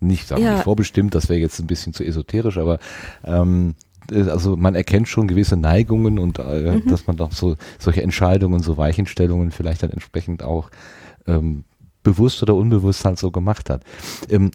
[0.01, 0.53] nicht, sagen Ja.
[0.55, 2.79] nicht vorbestimmt, das wäre jetzt ein bisschen zu esoterisch, aber
[3.25, 3.75] ähm,
[4.13, 6.89] äh, also man erkennt schon gewisse Neigungen und äh, Mhm.
[6.89, 10.71] dass man doch so solche Entscheidungen, so Weichenstellungen vielleicht dann entsprechend auch
[11.27, 11.65] ähm,
[12.13, 13.83] bewusst oder unbewusst halt so gemacht hat.
[14.31, 14.51] Ähm,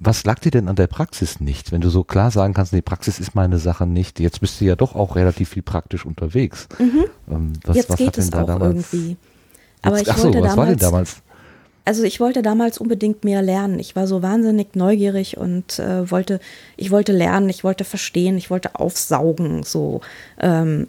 [0.00, 2.82] was lag dir denn an der Praxis nicht, wenn du so klar sagen kannst, nee,
[2.82, 4.20] Praxis ist meine Sache nicht.
[4.20, 6.68] Jetzt bist du ja doch auch relativ viel praktisch unterwegs.
[6.78, 7.74] Ähm, was, Mhm.
[7.74, 8.92] Jetzt was geht hat denn es da auch damals?
[8.92, 9.16] irgendwie.
[9.82, 11.22] Aber Jetzt- ich ach so, wollte was war denn damals, damals?
[11.86, 13.78] Also ich wollte damals unbedingt mehr lernen.
[13.78, 16.40] Ich war so wahnsinnig neugierig und äh, wollte,
[16.76, 20.00] ich wollte lernen, ich wollte verstehen, ich wollte aufsaugen, so,
[20.40, 20.88] ähm,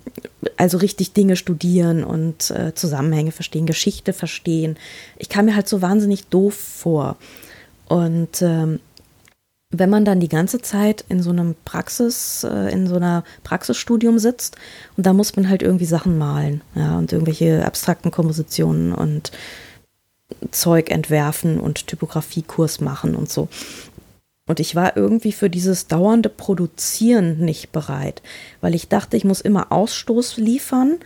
[0.57, 4.75] also richtig Dinge studieren und äh, Zusammenhänge verstehen, Geschichte verstehen.
[5.17, 7.17] Ich kam mir halt so wahnsinnig doof vor.
[7.87, 8.79] Und ähm,
[9.69, 14.17] wenn man dann die ganze Zeit in so einem Praxis, äh, in so einer Praxisstudium
[14.17, 14.55] sitzt
[14.97, 19.31] und da muss man halt irgendwie Sachen malen, ja, und irgendwelche abstrakten Kompositionen und
[20.51, 23.47] Zeug entwerfen und Typografiekurs machen und so.
[24.47, 28.21] Und ich war irgendwie für dieses dauernde Produzieren nicht bereit,
[28.61, 30.99] weil ich dachte, ich muss immer Ausstoß liefern,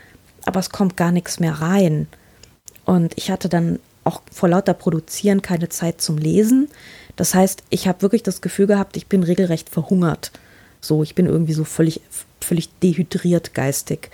[0.45, 2.07] aber es kommt gar nichts mehr rein.
[2.85, 6.69] Und ich hatte dann auch vor lauter Produzieren keine Zeit zum Lesen.
[7.15, 10.31] Das heißt, ich habe wirklich das Gefühl gehabt, ich bin regelrecht verhungert.
[10.79, 12.01] So, ich bin irgendwie so völlig,
[12.39, 14.09] völlig dehydriert geistig.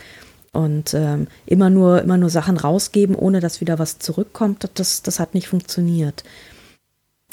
[0.58, 5.20] Und ähm, immer nur, immer nur Sachen rausgeben, ohne dass wieder was zurückkommt, das, das
[5.20, 6.24] hat nicht funktioniert.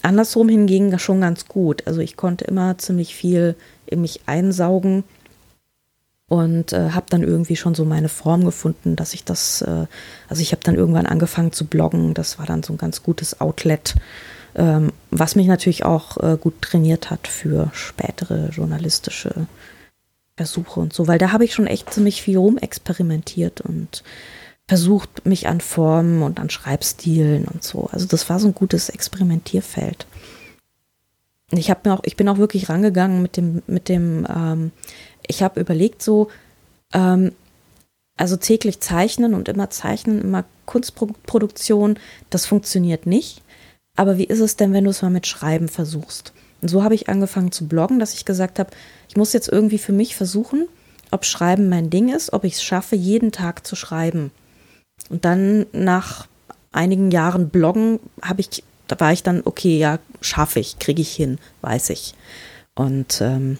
[0.02, 1.86] Andersrum hingegen schon ganz gut.
[1.86, 3.56] Also ich konnte immer ziemlich viel
[3.86, 5.04] in mich einsaugen
[6.28, 9.86] und äh, habe dann irgendwie schon so meine Form gefunden, dass ich das, äh,
[10.28, 12.12] also ich habe dann irgendwann angefangen zu bloggen.
[12.12, 13.94] Das war dann so ein ganz gutes Outlet,
[14.54, 19.46] ähm, was mich natürlich auch äh, gut trainiert hat für spätere journalistische
[20.36, 24.02] Versuche und so, weil da habe ich schon echt ziemlich viel rumexperimentiert und
[24.66, 27.88] versucht, mich an Formen und an Schreibstilen und so.
[27.92, 30.06] Also das war so ein gutes Experimentierfeld.
[31.50, 34.72] Ich habe mir auch, ich bin auch wirklich rangegangen mit dem, mit dem, ähm,
[35.26, 36.28] ich habe überlegt so,
[36.92, 37.32] ähm,
[38.16, 41.98] also täglich zeichnen und immer zeichnen, immer Kunstproduktion,
[42.30, 43.42] das funktioniert nicht.
[43.96, 46.32] Aber wie ist es denn, wenn du es mal mit Schreiben versuchst?
[46.62, 48.70] Und so habe ich angefangen zu bloggen, dass ich gesagt habe,
[49.14, 50.66] ich muss jetzt irgendwie für mich versuchen,
[51.12, 54.32] ob Schreiben mein Ding ist, ob ich es schaffe, jeden Tag zu schreiben.
[55.08, 56.26] Und dann nach
[56.72, 61.14] einigen Jahren Bloggen habe ich, da war ich dann, okay, ja, schaffe ich, kriege ich
[61.14, 62.14] hin, weiß ich.
[62.74, 63.58] Und ähm,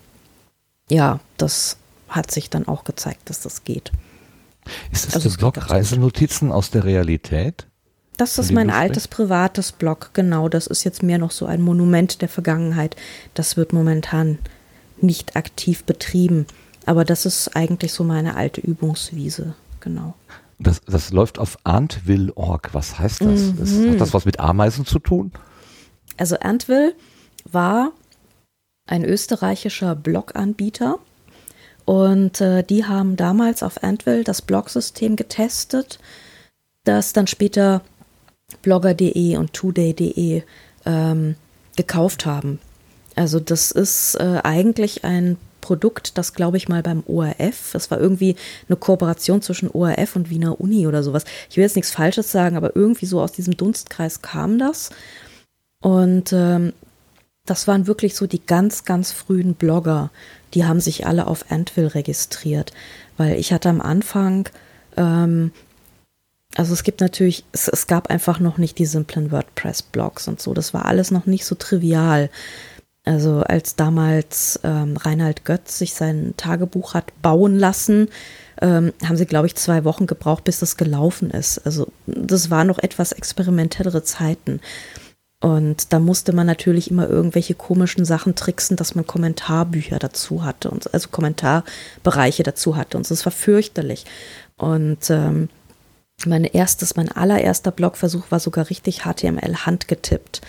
[0.90, 1.77] ja, das
[2.09, 3.93] hat sich dann auch gezeigt, dass das geht.
[4.90, 5.71] Ist das Also der Blog.
[5.71, 7.69] Reisenotizen aus der Realität?
[8.17, 10.49] Das ist mein altes privates Blog, genau.
[10.49, 12.97] Das ist jetzt mehr noch so ein Monument der Vergangenheit.
[13.35, 14.38] Das wird momentan
[14.98, 16.46] nicht aktiv betrieben.
[16.87, 20.14] Aber das ist eigentlich so meine alte Übungswiese, genau.
[20.59, 22.70] Das, das läuft auf Arntville.org.
[22.72, 23.40] Was heißt das?
[23.40, 23.92] Mhm.
[23.92, 25.33] hat das was mit Ameisen zu tun?
[26.16, 26.94] Also Antwill
[27.50, 27.92] war
[28.87, 30.98] ein österreichischer Bloganbieter
[31.85, 35.98] Und äh, die haben damals auf Antvil das Blog-System getestet,
[36.85, 37.83] das dann später
[38.62, 40.42] blogger.de und today.de
[40.87, 41.35] ähm,
[41.76, 42.59] gekauft haben.
[43.16, 47.98] Also das ist äh, eigentlich ein Produkt, das glaube ich mal beim ORF, das war
[47.98, 48.37] irgendwie
[48.68, 51.24] eine Kooperation zwischen ORF und Wiener Uni oder sowas.
[51.48, 54.90] Ich will jetzt nichts Falsches sagen, aber irgendwie so aus diesem Dunstkreis kam das.
[55.81, 56.74] Und ähm,
[57.46, 60.11] das waren wirklich so die ganz, ganz frühen Blogger.
[60.53, 62.72] Die haben sich alle auf Antvil registriert,
[63.16, 64.48] weil ich hatte am Anfang,
[64.96, 65.50] ähm,
[66.57, 70.55] also es gibt natürlich, es, es gab einfach noch nicht die simplen WordPress-Blogs und so.
[70.55, 72.31] Das war alles noch nicht so trivial.
[73.05, 78.09] Also als damals ähm, Reinhard Götz sich sein Tagebuch hat bauen lassen,
[78.62, 81.59] ähm, haben sie, glaube ich, zwei Wochen gebraucht, bis das gelaufen ist.
[81.67, 84.61] Also das waren noch etwas experimentellere Zeiten.
[85.40, 90.71] Und da musste man natürlich immer irgendwelche komischen Sachen tricksen, dass man Kommentarbücher dazu hatte,
[90.71, 92.97] und, also Kommentarbereiche dazu hatte.
[92.97, 94.07] Und es war fürchterlich.
[94.57, 95.51] Und ähm,
[96.25, 100.40] mein erstes, mein allererster Blogversuch war sogar richtig HTML handgetippt.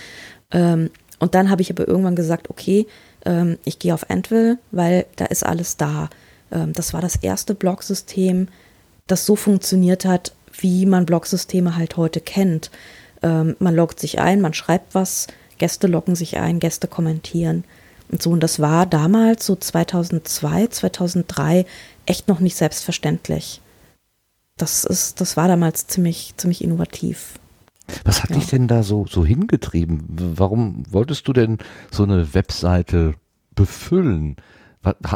[0.52, 0.91] Ähm,
[1.26, 2.86] und dann habe ich aber irgendwann gesagt, okay,
[3.26, 6.12] ähm, ich gehe auf Antvil, weil da ist alles da.
[6.52, 8.48] Ähm, das war das erste Blogsystem,
[9.08, 12.70] das so funktioniert hat, wie man Blogsysteme halt heute kennt.
[13.24, 15.26] Ähm, man loggt sich ein, man schreibt was,
[15.58, 17.64] Gäste loggen sich ein, Gäste kommentieren
[18.12, 18.30] und so.
[18.30, 21.66] Und das war damals, so 2002, 2003,
[22.06, 23.62] echt noch nicht selbstverständlich.
[24.58, 27.40] Das ist, das war damals ziemlich, ziemlich innovativ.
[28.04, 28.38] Was hat ja.
[28.38, 30.04] dich denn da so, so hingetrieben?
[30.36, 31.58] Warum wolltest du denn
[31.91, 33.13] so eine Webseite
[33.56, 34.38] befüllen?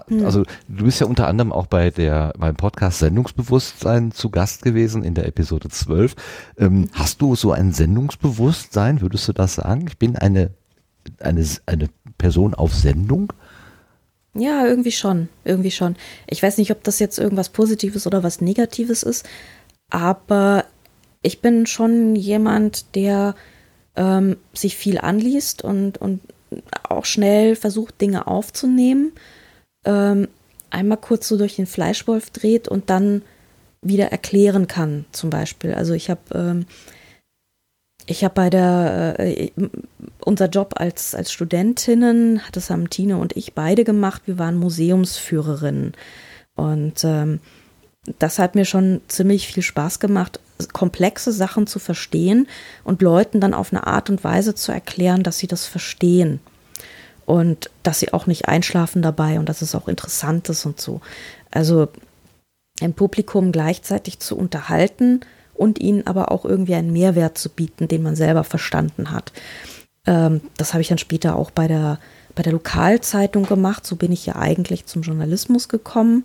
[0.08, 0.26] Hm.
[0.26, 5.04] Also du bist ja unter anderem auch bei der beim Podcast Sendungsbewusstsein zu Gast gewesen
[5.04, 6.16] in der Episode 12.
[6.58, 9.86] Ähm, hast du so ein Sendungsbewusstsein, würdest du das sagen?
[9.88, 10.52] Ich bin eine,
[11.20, 13.32] eine, eine Person auf Sendung?
[14.34, 15.96] Ja, irgendwie schon, irgendwie schon.
[16.28, 19.28] Ich weiß nicht, ob das jetzt irgendwas Positives oder was Negatives ist,
[19.90, 20.66] aber
[21.22, 23.36] ich bin schon jemand, der
[23.96, 26.22] ähm, sich viel anliest und, und
[26.84, 29.12] auch schnell versucht, Dinge aufzunehmen
[29.86, 30.28] ähm,
[30.70, 33.24] einmal kurz so durch den Fleischwolf dreht und dann
[33.82, 35.74] wieder erklären kann, zum Beispiel.
[35.74, 36.66] Also ich habe ähm,
[38.06, 39.52] ich bei der äh,
[40.20, 44.24] unser Job als als Studentinnen, das haben Tine und ich beide gemacht.
[44.26, 45.94] Wir waren Museumsführerinnen
[46.56, 47.40] und ähm,
[48.18, 50.40] das hat mir schon ziemlich viel Spaß gemacht,
[50.74, 52.48] komplexe Sachen zu verstehen
[52.84, 56.40] und Leuten dann auf eine Art und Weise zu erklären, dass sie das verstehen
[57.26, 61.02] und dass sie auch nicht einschlafen dabei und dass es auch interessant ist und so.
[61.52, 61.90] Also
[62.82, 65.22] ein Publikum gleichzeitig zu unterhalten
[65.54, 69.34] und ihnen aber auch irgendwie einen Mehrwert zu bieten, den man selber verstanden hat.
[70.06, 72.00] Ähm, das habe ich dann später auch bei der,
[72.34, 73.86] bei der Lokalzeitung gemacht.
[73.86, 76.24] So bin ich ja eigentlich zum Journalismus gekommen.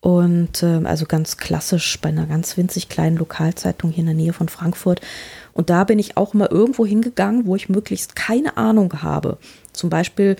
[0.00, 4.32] Und äh, also ganz klassisch bei einer ganz winzig kleinen Lokalzeitung hier in der Nähe
[4.32, 5.00] von Frankfurt.
[5.52, 9.36] Und da bin ich auch mal irgendwo hingegangen, wo ich möglichst keine Ahnung habe.
[9.72, 10.36] Zum Beispiel,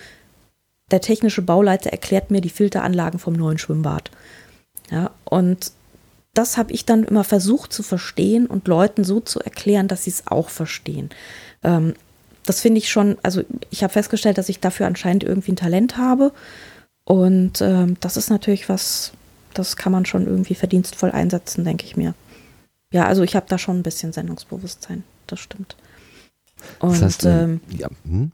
[0.90, 4.10] der technische Bauleiter erklärt mir die Filteranlagen vom neuen Schwimmbad.
[4.90, 5.72] Ja, und
[6.34, 10.10] das habe ich dann immer versucht zu verstehen und Leuten so zu erklären, dass sie
[10.10, 11.10] es auch verstehen.
[11.62, 11.94] Ähm,
[12.46, 15.96] das finde ich schon, also ich habe festgestellt, dass ich dafür anscheinend irgendwie ein Talent
[15.96, 16.32] habe.
[17.04, 19.12] Und ähm, das ist natürlich was,
[19.54, 22.14] das kann man schon irgendwie verdienstvoll einsetzen, denke ich mir.
[22.92, 25.76] Ja, also ich habe da schon ein bisschen Sendungsbewusstsein, das stimmt.
[26.80, 27.88] Und, das heißt, ähm, ja.
[28.04, 28.32] hm?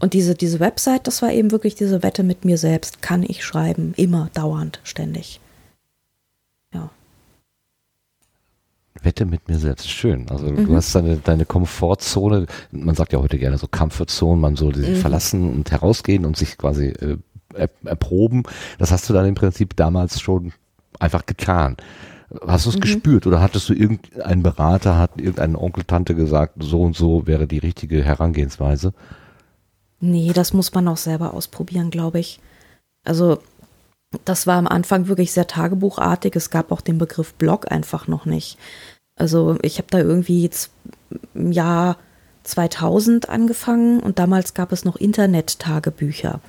[0.00, 3.02] und diese, diese Website, das war eben wirklich diese Wette mit mir selbst.
[3.02, 3.92] Kann ich schreiben?
[3.96, 5.40] Immer, dauernd, ständig.
[6.72, 6.90] Ja.
[9.02, 10.28] Wette mit mir selbst, schön.
[10.30, 10.66] Also mhm.
[10.66, 14.88] du hast deine, deine Komfortzone, man sagt ja heute gerne so Comfortzone, man soll sich
[14.88, 14.96] mhm.
[14.96, 17.18] verlassen und herausgehen und sich quasi äh,
[17.84, 18.44] erproben.
[18.78, 20.52] Das hast du dann im Prinzip damals schon
[20.98, 21.76] einfach getan.
[22.46, 22.80] Hast du es mhm.
[22.80, 27.46] gespürt oder hattest du irgendeinen Berater, hat irgendein Onkel, Tante gesagt, so und so wäre
[27.46, 28.92] die richtige Herangehensweise?
[30.00, 32.40] Nee, das muss man auch selber ausprobieren, glaube ich.
[33.04, 33.38] Also,
[34.24, 36.34] das war am Anfang wirklich sehr tagebuchartig.
[36.36, 38.58] Es gab auch den Begriff Blog einfach noch nicht.
[39.14, 40.70] Also, ich habe da irgendwie jetzt
[41.34, 41.96] im Jahr
[42.42, 46.40] 2000 angefangen und damals gab es noch Internet-Tagebücher.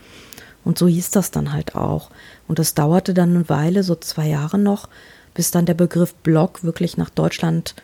[0.64, 2.10] Und so hieß das dann halt auch.
[2.48, 4.90] Und das dauerte dann eine Weile, so zwei Jahre noch,
[5.34, 7.76] bis dann der Begriff Blog wirklich nach Deutschland,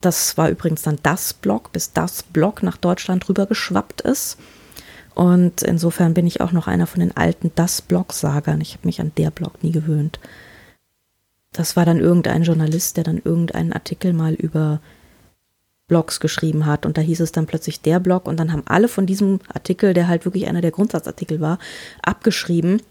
[0.00, 4.38] das war übrigens dann das Blog, bis das Blog nach Deutschland rübergeschwappt ist.
[5.14, 8.60] Und insofern bin ich auch noch einer von den alten das Blog-Sagern.
[8.60, 10.20] Ich habe mich an der Blog nie gewöhnt.
[11.52, 14.80] Das war dann irgendein Journalist, der dann irgendeinen Artikel mal über
[15.88, 16.86] Blogs geschrieben hat.
[16.86, 18.28] Und da hieß es dann plötzlich der Blog.
[18.28, 21.58] Und dann haben alle von diesem Artikel, der halt wirklich einer der Grundsatzartikel war,
[22.02, 22.82] abgeschrieben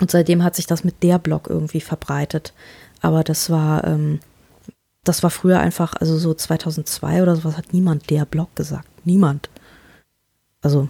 [0.00, 2.52] Und seitdem hat sich das mit der Blog irgendwie verbreitet.
[3.00, 4.20] Aber das war, ähm,
[5.04, 8.88] das war früher einfach, also so 2002 oder sowas hat niemand der Blog gesagt.
[9.06, 9.48] Niemand.
[10.60, 10.88] Also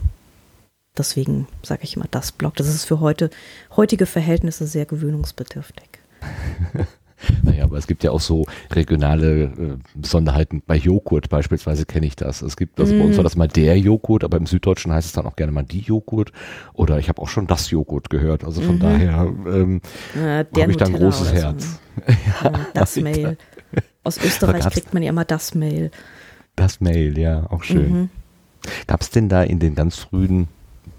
[0.96, 2.56] deswegen sage ich immer das Blog.
[2.56, 3.30] Das ist für heute,
[3.76, 5.88] heutige Verhältnisse sehr gewöhnungsbedürftig.
[7.42, 9.50] Naja, aber es gibt ja auch so regionale äh,
[9.94, 10.62] Besonderheiten.
[10.66, 12.42] Bei Joghurt beispielsweise kenne ich das.
[12.42, 12.98] Es gibt, also mm.
[12.98, 15.52] bei uns war das mal der Joghurt, aber im Süddeutschen heißt es dann auch gerne
[15.52, 16.32] mal die Joghurt.
[16.72, 18.44] Oder ich habe auch schon das Joghurt gehört.
[18.44, 18.80] Also von mhm.
[18.80, 19.80] daher ähm,
[20.14, 21.80] äh, habe ich da ein großes Herz.
[22.06, 22.12] So.
[22.44, 23.36] ja, das Mail.
[24.02, 25.90] Aus Österreich kriegt man ja immer das Mail.
[26.56, 27.92] Das Mail, ja, auch schön.
[27.92, 28.10] Mhm.
[28.86, 30.48] Gab es denn da in den ganz frühen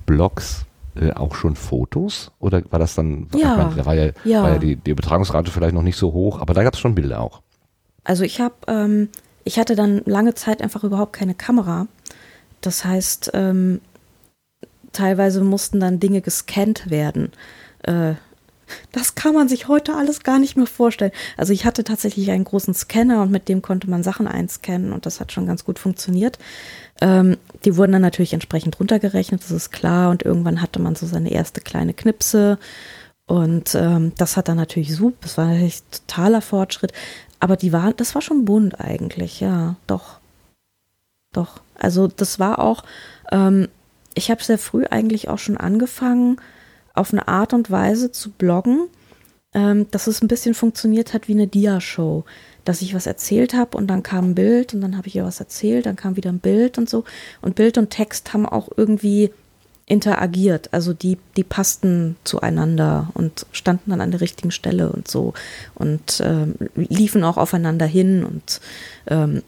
[0.06, 0.66] Blogs
[0.96, 2.32] äh, auch schon Fotos?
[2.40, 4.44] Oder war das dann, ja, meine, da war ja, ja.
[4.44, 6.96] War ja die, die, Übertragungsrate vielleicht noch nicht so hoch, aber da gab es schon
[6.96, 7.42] Bilder auch.
[8.04, 9.10] Also ich habe, ähm,
[9.44, 11.88] ich hatte dann lange Zeit einfach überhaupt keine Kamera.
[12.62, 13.82] Das heißt, ähm,
[14.92, 17.32] teilweise mussten dann Dinge gescannt werden.
[17.84, 18.14] Äh,
[18.92, 21.12] das kann man sich heute alles gar nicht mehr vorstellen.
[21.38, 25.06] Also ich hatte tatsächlich einen großen Scanner und mit dem konnte man Sachen einscannen und
[25.06, 26.40] das hat schon ganz gut funktioniert.
[27.02, 30.10] Ähm, die wurden dann natürlich entsprechend runtergerechnet, das ist klar.
[30.10, 32.58] Und irgendwann hatte man so seine erste kleine Knipse.
[33.28, 36.94] Und ähm, das hat dann natürlich super, das war natürlich totaler Fortschritt.
[37.40, 40.20] Aber die waren, das war schon bunt eigentlich, ja, doch.
[41.34, 41.62] Doch.
[41.78, 42.84] Also das war auch,
[43.32, 43.68] ähm,
[44.14, 46.40] ich habe sehr früh eigentlich auch schon angefangen,
[46.94, 48.88] auf eine Art und Weise zu bloggen,
[49.54, 52.24] ähm, dass es ein bisschen funktioniert hat wie eine Dia-Show
[52.66, 55.24] dass ich was erzählt habe und dann kam ein Bild und dann habe ich ihr
[55.24, 57.06] was erzählt, dann kam wieder ein Bild und so.
[57.42, 59.32] Und Bild und Text haben auch irgendwie
[59.86, 60.70] interagiert.
[60.74, 65.34] Also die, die passten zueinander und standen dann an der richtigen Stelle und so
[65.76, 68.62] und ähm, liefen auch aufeinander hin und
[69.08, 69.44] ähm,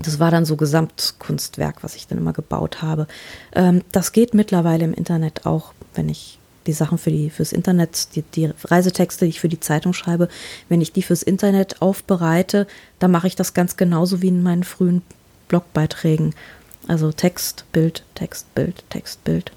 [0.00, 3.06] das war dann so Gesamtkunstwerk, was ich dann immer gebaut habe.
[3.52, 6.37] Ähm, das geht mittlerweile im Internet auch, wenn ich
[6.68, 10.28] die Sachen für die, fürs Internet, die, die Reisetexte, die ich für die Zeitung schreibe,
[10.68, 12.68] wenn ich die fürs Internet aufbereite,
[13.00, 15.02] dann mache ich das ganz genauso wie in meinen frühen
[15.48, 16.34] Blogbeiträgen.
[16.86, 19.50] Also Text, Bild, Text, Bild, Text, Bild.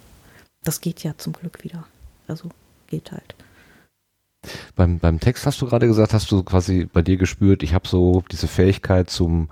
[0.63, 1.85] Das geht ja zum Glück wieder.
[2.27, 2.49] Also
[2.87, 3.35] geht halt.
[4.75, 7.87] Beim, beim Text hast du gerade gesagt, hast du quasi bei dir gespürt, ich habe
[7.87, 9.49] so diese Fähigkeit zum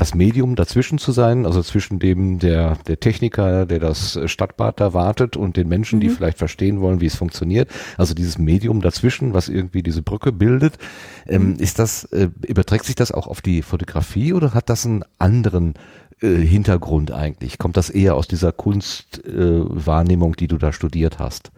[0.00, 4.94] das Medium dazwischen zu sein, also zwischen dem der, der Techniker, der das Stadtbad da
[4.94, 6.00] wartet und den Menschen, mhm.
[6.00, 7.68] die vielleicht verstehen wollen, wie es funktioniert.
[7.98, 10.78] Also dieses Medium dazwischen, was irgendwie diese Brücke bildet.
[11.26, 11.56] Ähm, mhm.
[11.56, 15.74] ist das, äh, überträgt sich das auch auf die Fotografie oder hat das einen anderen
[16.22, 17.58] äh, Hintergrund eigentlich?
[17.58, 21.50] Kommt das eher aus dieser Kunstwahrnehmung, äh, die du da studiert hast?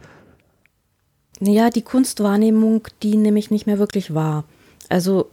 [1.38, 4.45] Ja, die Kunstwahrnehmung, die nehme ich nicht mehr wirklich wahr.
[4.88, 5.30] Also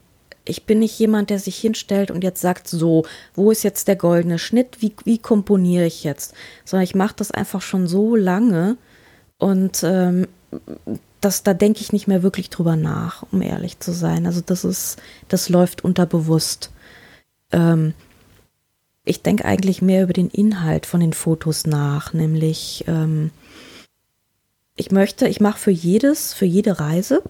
[0.50, 3.95] ich bin nicht jemand, der sich hinstellt und jetzt sagt, so, wo ist jetzt der
[3.95, 6.34] goldene Schnitt, wie, wie komponiere ich jetzt?
[6.66, 8.78] Sondern ich mache das einfach schon so lange
[9.38, 10.28] und ähm,
[11.22, 14.26] das, da denke ich nicht mehr wirklich drüber nach, um ehrlich zu sein.
[14.26, 14.97] Also das ist,
[15.28, 16.72] das läuft unterbewusst.
[17.52, 17.93] Ähm,
[19.06, 23.32] ich denke eigentlich mehr über den Inhalt von den Fotos nach, nämlich ähm,
[24.76, 27.22] ich möchte, ich mache für jedes, für jede Reise,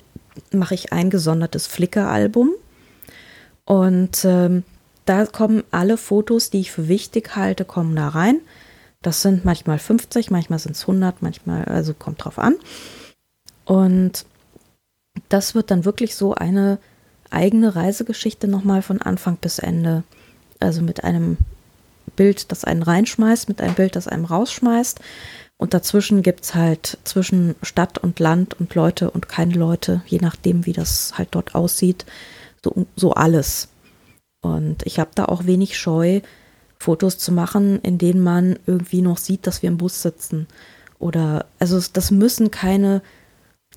[0.51, 2.51] mache ich ein gesondertes Flickr-Album
[3.69, 4.63] und ähm,
[5.05, 8.39] da kommen alle Fotos, die ich für wichtig halte, kommen da rein.
[9.03, 12.55] Das sind manchmal 50, manchmal sind es 100, manchmal, also kommt drauf an.
[13.65, 14.25] Und
[15.29, 16.79] das wird dann wirklich so eine
[17.29, 20.01] eigene Reisegeschichte nochmal von Anfang bis Ende.
[20.59, 21.37] Also mit einem
[22.15, 24.99] Bild, das einen reinschmeißt, mit einem Bild, das einem rausschmeißt.
[25.57, 30.17] Und dazwischen gibt es halt zwischen Stadt und Land und Leute und keine Leute, je
[30.19, 32.07] nachdem, wie das halt dort aussieht,
[32.63, 33.69] so, so alles.
[34.41, 36.21] Und ich habe da auch wenig Scheu,
[36.77, 40.47] Fotos zu machen, in denen man irgendwie noch sieht, dass wir im Bus sitzen.
[40.97, 43.01] Oder, also das müssen keine,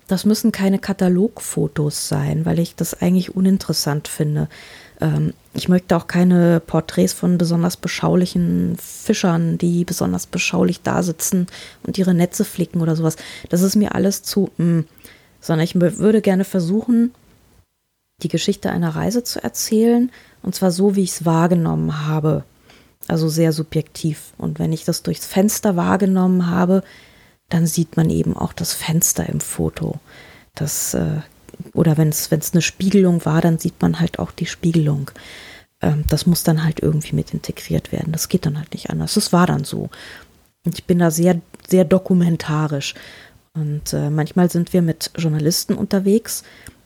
[0.07, 4.47] das müssen keine Katalogfotos sein, weil ich das eigentlich uninteressant finde.
[5.01, 11.47] Ähm, ich möchte auch keine Porträts von besonders beschaulichen Fischern, die besonders beschaulich da sitzen
[11.85, 13.17] und ihre Netze flicken oder sowas.
[13.49, 14.65] Das ist mir alles zu, mh.
[14.65, 14.85] Mm,
[15.41, 17.13] sondern ich würde gerne versuchen,
[18.23, 20.11] die Geschichte einer Reise zu erzählen,
[20.41, 22.43] und zwar so, wie ich es wahrgenommen habe.
[23.07, 24.33] Also sehr subjektiv.
[24.37, 26.83] Und wenn ich das durchs Fenster wahrgenommen habe,
[27.49, 29.99] dann sieht man eben auch das Fenster im Foto.
[30.55, 31.21] Das, äh,
[31.73, 35.11] oder wenn es eine Spiegelung war, dann sieht man halt auch die Spiegelung.
[35.81, 38.13] Ähm, das muss dann halt irgendwie mit integriert werden.
[38.13, 39.15] Das geht dann halt nicht anders.
[39.15, 39.89] Das war dann so.
[40.65, 42.95] Und ich bin da sehr, sehr dokumentarisch.
[43.53, 46.43] Und äh, manchmal sind wir mit Journalisten unterwegs.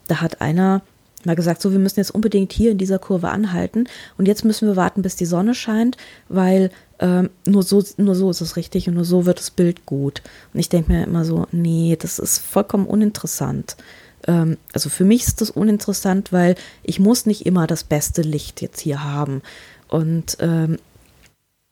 [0.07, 0.81] Da hat einer
[1.27, 3.85] mal gesagt, so, wir müssen jetzt unbedingt hier in dieser Kurve anhalten
[4.17, 5.97] und jetzt müssen wir warten, bis die Sonne scheint,
[6.27, 9.85] weil ähm, nur, so, nur so ist es richtig und nur so wird das Bild
[9.85, 10.23] gut.
[10.53, 13.77] Und ich denke mir immer so, nee, das ist vollkommen uninteressant.
[14.25, 18.61] Ähm, also für mich ist das uninteressant, weil ich muss nicht immer das beste Licht
[18.61, 19.41] jetzt hier haben.
[19.87, 20.77] Und ähm,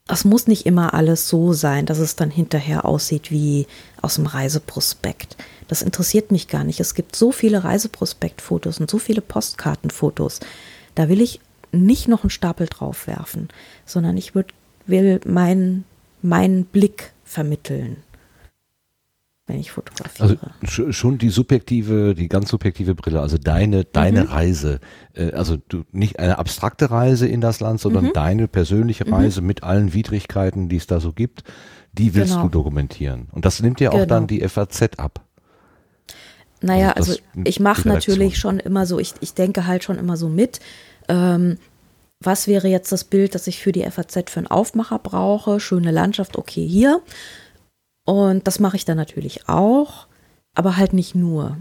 [0.07, 3.65] es muss nicht immer alles so sein, dass es dann hinterher aussieht wie
[4.01, 5.35] aus dem Reiseprospekt.
[5.67, 6.79] Das interessiert mich gar nicht.
[6.79, 10.39] Es gibt so viele Reiseprospektfotos und so viele Postkartenfotos.
[10.93, 11.39] Da will ich
[11.71, 13.49] nicht noch einen Stapel draufwerfen,
[13.85, 14.53] sondern ich würd,
[14.85, 15.83] will meinen
[16.21, 17.97] meinen Blick vermitteln
[19.47, 20.39] wenn ich fotografiere.
[20.61, 24.29] Also schon die subjektive, die ganz subjektive Brille, also deine, deine mhm.
[24.29, 24.79] Reise,
[25.13, 28.13] äh, also du nicht eine abstrakte Reise in das Land, sondern mhm.
[28.13, 29.13] deine persönliche mhm.
[29.13, 29.47] Reise mhm.
[29.47, 31.43] mit allen Widrigkeiten, die es da so gibt,
[31.93, 32.43] die willst genau.
[32.43, 33.27] du dokumentieren.
[33.31, 34.05] Und das nimmt ja auch genau.
[34.07, 35.24] dann die FAZ ab.
[36.61, 40.17] Naja, also, also ich mache natürlich schon immer so, ich, ich denke halt schon immer
[40.17, 40.59] so mit.
[41.07, 41.57] Ähm,
[42.19, 45.59] was wäre jetzt das Bild, das ich für die FAZ für einen Aufmacher brauche?
[45.59, 47.01] Schöne Landschaft, okay, hier.
[48.05, 50.07] Und das mache ich dann natürlich auch,
[50.53, 51.57] aber halt nicht nur.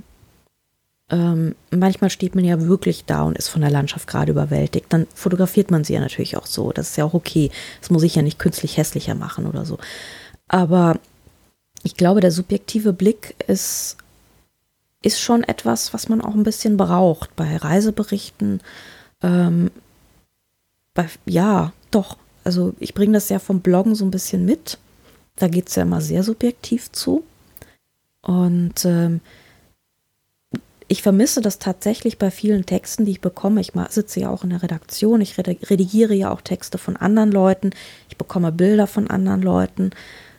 [1.10, 4.86] Ähm, manchmal steht man ja wirklich da und ist von der Landschaft gerade überwältigt.
[4.88, 6.72] Dann fotografiert man sie ja natürlich auch so.
[6.72, 7.50] Das ist ja auch okay.
[7.80, 9.78] Das muss ich ja nicht künstlich hässlicher machen oder so.
[10.48, 10.98] Aber
[11.82, 13.98] ich glaube, der subjektive Blick ist,
[15.04, 18.60] ist schon etwas, was man auch ein bisschen braucht bei Reiseberichten.
[19.22, 19.70] Ähm,
[20.94, 22.16] bei, ja, doch.
[22.44, 24.78] Also ich bringe das ja vom Bloggen so ein bisschen mit.
[25.36, 27.24] Da geht es ja immer sehr subjektiv zu.
[28.22, 29.20] Und ähm,
[30.88, 33.60] ich vermisse das tatsächlich bei vielen Texten, die ich bekomme.
[33.60, 37.70] Ich sitze ja auch in der Redaktion, ich redigiere ja auch Texte von anderen Leuten,
[38.08, 39.90] ich bekomme Bilder von anderen Leuten,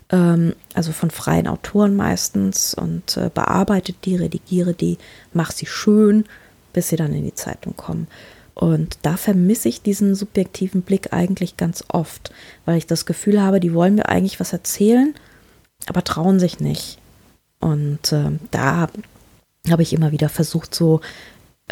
[0.10, 4.98] also von freien Autoren meistens und äh, bearbeite die, redigiere die,
[5.34, 6.26] mache sie schön,
[6.74, 8.08] bis sie dann in die Zeitung kommen.
[8.54, 12.32] Und da vermisse ich diesen subjektiven Blick eigentlich ganz oft,
[12.66, 15.14] weil ich das Gefühl habe, die wollen mir eigentlich was erzählen,
[15.88, 17.00] aber trauen sich nicht.
[17.60, 18.88] Und äh, da
[19.70, 21.02] habe ich immer wieder versucht, so,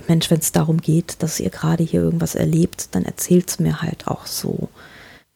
[0.08, 3.82] Mensch, wenn es darum geht, dass ihr gerade hier irgendwas erlebt, dann erzählt es mir
[3.82, 4.70] halt auch so.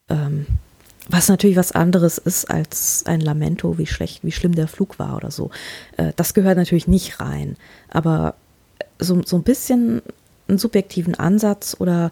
[0.09, 0.47] Ähm,
[1.10, 5.16] was natürlich was anderes ist als ein Lamento, wie schlecht, wie schlimm der Flug war
[5.16, 5.51] oder so.
[5.95, 7.55] Äh, das gehört natürlich nicht rein.
[7.89, 8.36] Aber
[8.99, 10.01] so, so ein bisschen
[10.47, 12.12] einen subjektiven Ansatz oder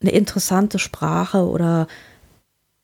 [0.00, 1.86] eine interessante Sprache oder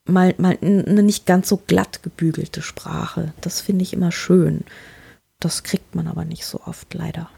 [0.05, 3.33] mal, mal eine nicht ganz so glatt gebügelte Sprache.
[3.41, 4.63] Das finde ich immer schön.
[5.39, 7.29] Das kriegt man aber nicht so oft, leider.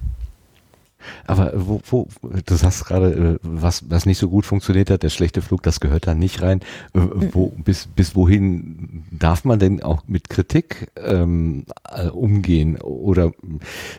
[1.26, 5.10] Aber wo, wo, du sagst gerade, äh, was, was nicht so gut funktioniert hat, der
[5.10, 6.60] schlechte Flug, das gehört da nicht rein.
[6.94, 7.00] Äh,
[7.32, 12.80] wo, bis, bis wohin darf man denn auch mit Kritik ähm, äh, umgehen?
[12.82, 13.32] Oder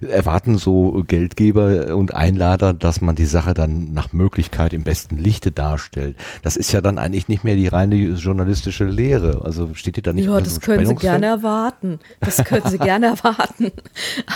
[0.01, 5.53] erwarten so Geldgeber und Einlader, dass man die Sache dann nach Möglichkeit im besten Lichte
[5.53, 6.17] darstellt?
[6.43, 9.43] Das ist ja dann eigentlich nicht mehr die reine journalistische Lehre.
[9.45, 11.99] Also steht ihr da nicht Ja, das können Sie gerne erwarten.
[12.21, 13.73] Das können Sie gerne erwarten.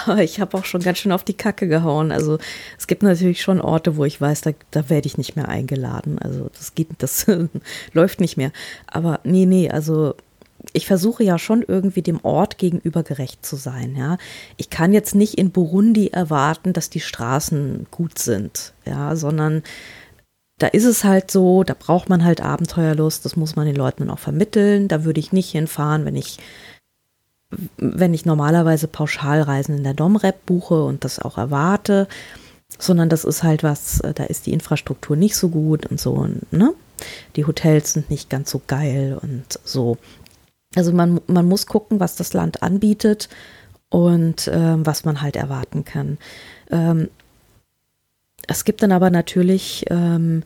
[0.07, 2.13] Aber ich habe auch schon ganz schön auf die Kacke gehauen.
[2.13, 2.39] Also
[2.79, 6.19] es gibt natürlich schon Orte, wo ich weiß, da, da werde ich nicht mehr eingeladen.
[6.19, 7.27] Also das geht, das
[7.93, 8.53] läuft nicht mehr.
[8.87, 10.15] Aber nee, nee, also
[10.73, 14.17] ich versuche ja schon irgendwie dem Ort gegenüber gerecht zu sein, ja.
[14.57, 19.63] Ich kann jetzt nicht in Burundi erwarten, dass die Straßen gut sind, ja, sondern
[20.59, 24.09] da ist es halt so, da braucht man halt Abenteuerlust, das muss man den Leuten
[24.09, 24.89] auch vermitteln.
[24.89, 26.39] Da würde ich nicht hinfahren, wenn ich
[27.77, 32.09] wenn ich normalerweise Pauschalreisen in der Domrep buche und das auch erwarte
[32.79, 36.29] sondern das ist halt was, äh, da ist die Infrastruktur nicht so gut und so,
[36.51, 36.75] ne?
[37.37, 39.99] Die Hotels sind nicht ganz so geil und so.
[40.75, 43.29] Also man, man muss gucken, was das Land anbietet
[43.91, 46.19] und ähm, was man halt erwarten kann.
[46.71, 47.09] Ähm,
[48.47, 50.43] es gibt dann aber natürlich ähm,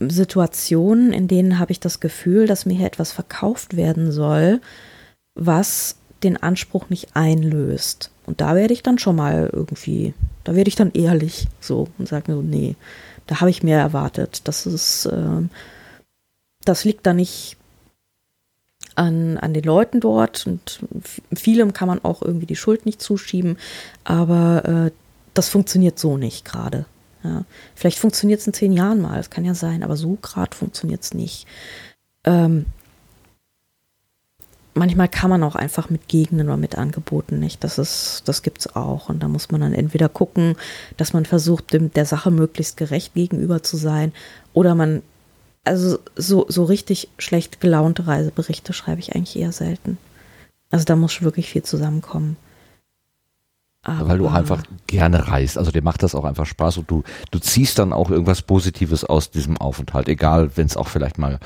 [0.00, 4.60] Situationen, in denen habe ich das Gefühl, dass mir hier etwas verkauft werden soll,
[5.34, 8.10] was den Anspruch nicht einlöst.
[8.24, 10.14] Und da werde ich dann schon mal irgendwie,
[10.46, 12.76] da werde ich dann ehrlich so und sage so, nee,
[13.26, 14.42] da habe ich mehr erwartet.
[14.44, 15.42] Das ist, äh,
[16.64, 17.56] das liegt da nicht
[18.94, 20.78] an, an den Leuten dort und
[21.34, 23.58] vielem kann man auch irgendwie die Schuld nicht zuschieben,
[24.04, 24.90] aber äh,
[25.34, 26.86] das funktioniert so nicht gerade.
[27.24, 27.44] Ja.
[27.74, 31.02] Vielleicht funktioniert es in zehn Jahren mal, das kann ja sein, aber so gerade funktioniert
[31.02, 31.48] es nicht.
[32.22, 32.66] Ähm,
[34.76, 37.64] manchmal kann man auch einfach mit Gegenden oder mit Angeboten nicht.
[37.64, 39.08] Das ist, das gibt's auch.
[39.08, 40.56] Und da muss man dann entweder gucken,
[40.96, 44.12] dass man versucht, dem, der Sache möglichst gerecht gegenüber zu sein,
[44.52, 45.02] oder man,
[45.64, 49.98] also so, so richtig schlecht gelaunte Reiseberichte schreibe ich eigentlich eher selten.
[50.70, 52.36] Also da muss wirklich viel zusammenkommen.
[53.82, 55.58] Aber Weil du einfach gerne reist.
[55.58, 59.04] Also dir macht das auch einfach Spaß und du, du ziehst dann auch irgendwas Positives
[59.04, 61.38] aus diesem Aufenthalt, egal wenn es auch vielleicht mal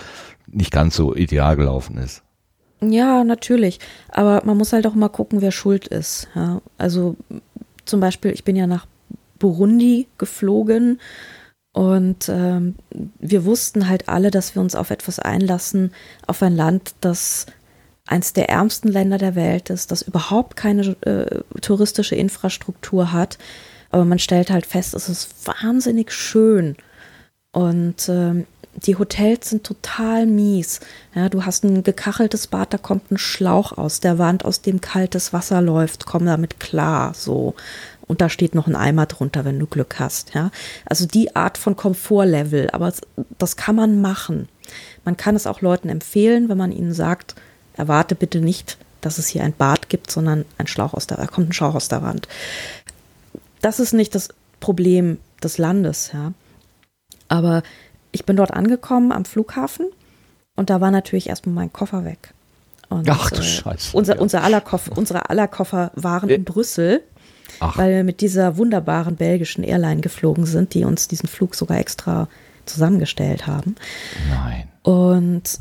[0.46, 2.22] nicht ganz so ideal gelaufen ist.
[2.82, 3.78] Ja, natürlich.
[4.08, 6.28] Aber man muss halt auch mal gucken, wer schuld ist.
[6.34, 7.16] Ja, also
[7.84, 8.86] zum Beispiel, ich bin ja nach
[9.38, 11.00] Burundi geflogen
[11.72, 12.74] und ähm,
[13.18, 15.92] wir wussten halt alle, dass wir uns auf etwas einlassen,
[16.26, 17.46] auf ein Land, das
[18.06, 23.38] eins der ärmsten Länder der Welt ist, das überhaupt keine äh, touristische Infrastruktur hat.
[23.90, 26.76] Aber man stellt halt fest, es ist wahnsinnig schön.
[27.52, 30.80] Und ähm, die Hotels sind total mies.
[31.14, 34.80] Ja, du hast ein gekacheltes Bad, da kommt ein Schlauch aus der Wand, aus dem
[34.80, 37.54] kaltes Wasser läuft, komm damit klar, so.
[38.06, 40.50] Und da steht noch ein Eimer drunter, wenn du Glück hast, ja.
[40.86, 42.92] Also die Art von Komfortlevel, aber
[43.38, 44.48] das kann man machen.
[45.04, 47.34] Man kann es auch Leuten empfehlen, wenn man ihnen sagt,
[47.74, 51.26] erwarte bitte nicht, dass es hier ein Bad gibt, sondern ein Schlauch aus der, da
[51.26, 52.28] kommt ein Schlauch aus der Wand.
[53.60, 54.28] Das ist nicht das
[54.60, 56.32] Problem des Landes, ja.
[57.28, 57.62] Aber
[58.12, 59.86] ich bin dort angekommen am Flughafen
[60.56, 62.32] und da war natürlich erstmal mein Koffer weg.
[62.88, 63.96] Und, Ach du äh, Scheiße.
[63.96, 64.20] Unser, Ja.
[64.20, 67.02] unser aller Koffer, unsere aller Koffer waren in Brüssel,
[67.60, 67.78] Ach.
[67.78, 72.28] weil wir mit dieser wunderbaren belgischen Airline geflogen sind, die uns diesen Flug sogar extra
[72.66, 73.76] zusammengestellt haben.
[74.28, 74.68] Nein.
[74.82, 75.58] Und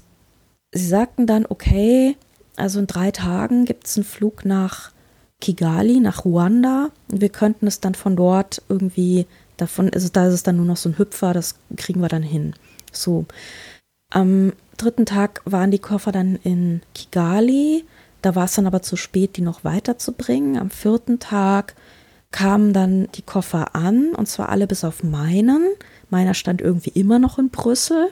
[0.72, 2.16] sie sagten dann, okay,
[2.56, 4.92] also in drei Tagen gibt es einen Flug nach
[5.40, 6.90] Kigali, nach Ruanda.
[7.12, 9.26] Und wir könnten es dann von dort irgendwie,
[9.62, 12.10] davon ist es, da ist es dann nur noch so ein Hüpfer, das kriegen wir
[12.10, 12.54] dann hin.
[12.92, 13.26] So.
[14.12, 17.86] Am dritten Tag waren die Koffer dann in Kigali.
[18.22, 20.58] Da war es dann aber zu spät, die noch weiterzubringen.
[20.58, 21.76] Am vierten Tag
[22.32, 25.64] kamen dann die Koffer an, und zwar alle bis auf meinen.
[26.10, 28.10] Meiner stand irgendwie immer noch in Brüssel.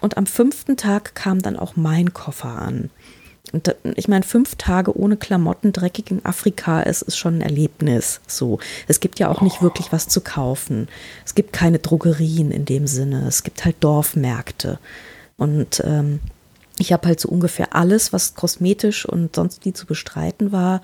[0.00, 2.90] Und am fünften Tag kam dann auch mein Koffer an.
[3.52, 8.20] Und ich meine, fünf Tage ohne Klamotten dreckig in Afrika ist, ist schon ein Erlebnis.
[8.26, 8.58] So.
[8.88, 10.88] Es gibt ja auch nicht wirklich was zu kaufen.
[11.26, 13.26] Es gibt keine Drogerien in dem Sinne.
[13.28, 14.78] Es gibt halt Dorfmärkte.
[15.36, 16.20] Und ähm,
[16.78, 20.80] ich habe halt so ungefähr alles, was kosmetisch und sonst wie zu bestreiten war,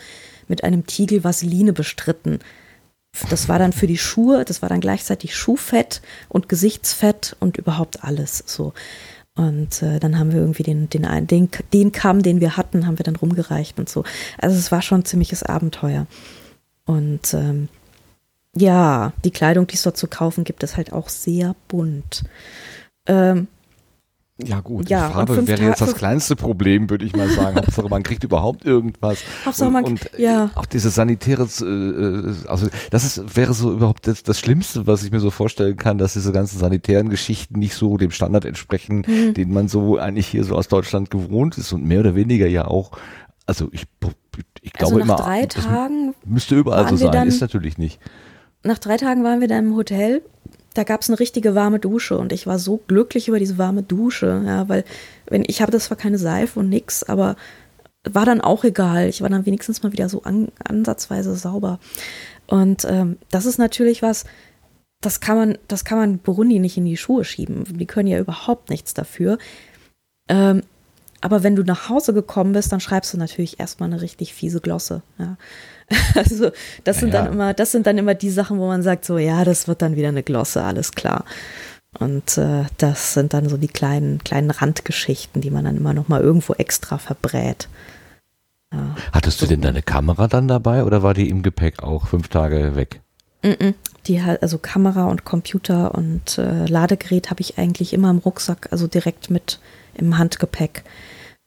[0.46, 2.40] mit einem Tiegel Vaseline bestritten.
[3.30, 8.04] Das war dann für die Schuhe, das war dann gleichzeitig Schuhfett und Gesichtsfett und überhaupt
[8.04, 8.74] alles so.
[9.39, 12.99] Und äh, dann haben wir irgendwie den, den, den, den Kamm, den wir hatten, haben
[12.99, 14.03] wir dann rumgereicht und so.
[14.36, 16.09] Also es war schon ein ziemliches Abenteuer.
[16.86, 17.68] Und ähm,
[18.57, 22.24] ja, die Kleidung, die es dort zu kaufen gibt, ist halt auch sehr bunt.
[23.07, 23.47] Ähm,
[24.41, 27.57] Ja gut, Ja, die Farbe wäre jetzt das kleinste Problem, würde ich mal sagen.
[27.57, 29.18] Hauptsache, man kriegt überhaupt irgendwas.
[29.45, 30.51] Hauptsache, und, man- und ja.
[30.55, 35.03] auch diese sanitäre, äh, äh, also das ist, wäre so überhaupt das, das Schlimmste, was
[35.03, 39.05] ich mir so vorstellen kann, dass diese ganzen sanitären Geschichten nicht so dem Standard entsprechen,
[39.09, 39.34] Mhm.
[39.34, 42.66] den man so eigentlich hier so aus Deutschland gewohnt ist und mehr oder weniger ja
[42.68, 42.93] auch.
[43.47, 43.86] Also ich,
[44.62, 47.99] ich glaube also nach immer, drei Tagen müsste überall so sein, ist natürlich nicht.
[48.62, 50.22] nach drei Tagen waren wir dann im Hotel.
[50.79, 53.83] Da gab es eine richtige warme Dusche und ich war so glücklich über diese warme
[53.83, 54.85] Dusche, ja, weil
[55.26, 57.35] wenn ich habe das zwar keine Seife und nix, aber
[58.05, 59.09] war dann auch egal.
[59.09, 61.81] Ich war dann wenigstens mal wieder so an, ansatzweise sauber.
[62.47, 64.24] Und ähm, das ist natürlich was,
[65.01, 67.64] das kann man, das kann man Burundi nicht in die Schuhe schieben.
[67.76, 69.39] Die können ja überhaupt nichts dafür.
[70.29, 70.62] Ähm,
[71.20, 74.61] aber wenn du nach Hause gekommen bist, dann schreibst du natürlich erstmal eine richtig fiese
[74.61, 75.03] Glosse.
[75.18, 75.39] Ja.
[76.14, 76.51] Also
[76.84, 79.18] das sind Ja, dann immer, das sind dann immer die Sachen, wo man sagt, so
[79.18, 81.24] ja, das wird dann wieder eine Glosse, alles klar.
[81.99, 86.09] Und äh, das sind dann so die kleinen, kleinen Randgeschichten, die man dann immer noch
[86.09, 87.68] mal irgendwo extra verbrät.
[88.72, 88.95] Ja.
[89.12, 92.76] Hattest du denn deine Kamera dann dabei oder war die im Gepäck auch fünf Tage
[92.76, 93.01] weg?
[94.07, 98.68] Die halt, also Kamera und Computer und äh, Ladegerät habe ich eigentlich immer im Rucksack,
[98.70, 99.61] also direkt mit
[99.95, 100.84] im Handgepäck,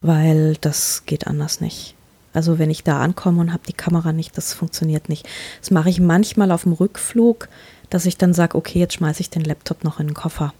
[0.01, 1.95] weil das geht anders nicht.
[2.33, 5.27] Also wenn ich da ankomme und habe die Kamera nicht, das funktioniert nicht.
[5.59, 7.49] Das mache ich manchmal auf dem Rückflug,
[7.89, 10.53] dass ich dann sage, okay, jetzt schmeiße ich den Laptop noch in den Koffer.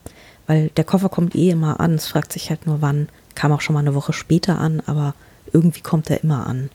[0.47, 1.95] Weil der Koffer kommt eh immer an.
[1.95, 3.07] Es fragt sich halt nur wann.
[3.35, 5.13] Kam auch schon mal eine Woche später an, aber
[5.53, 6.69] irgendwie kommt er immer an.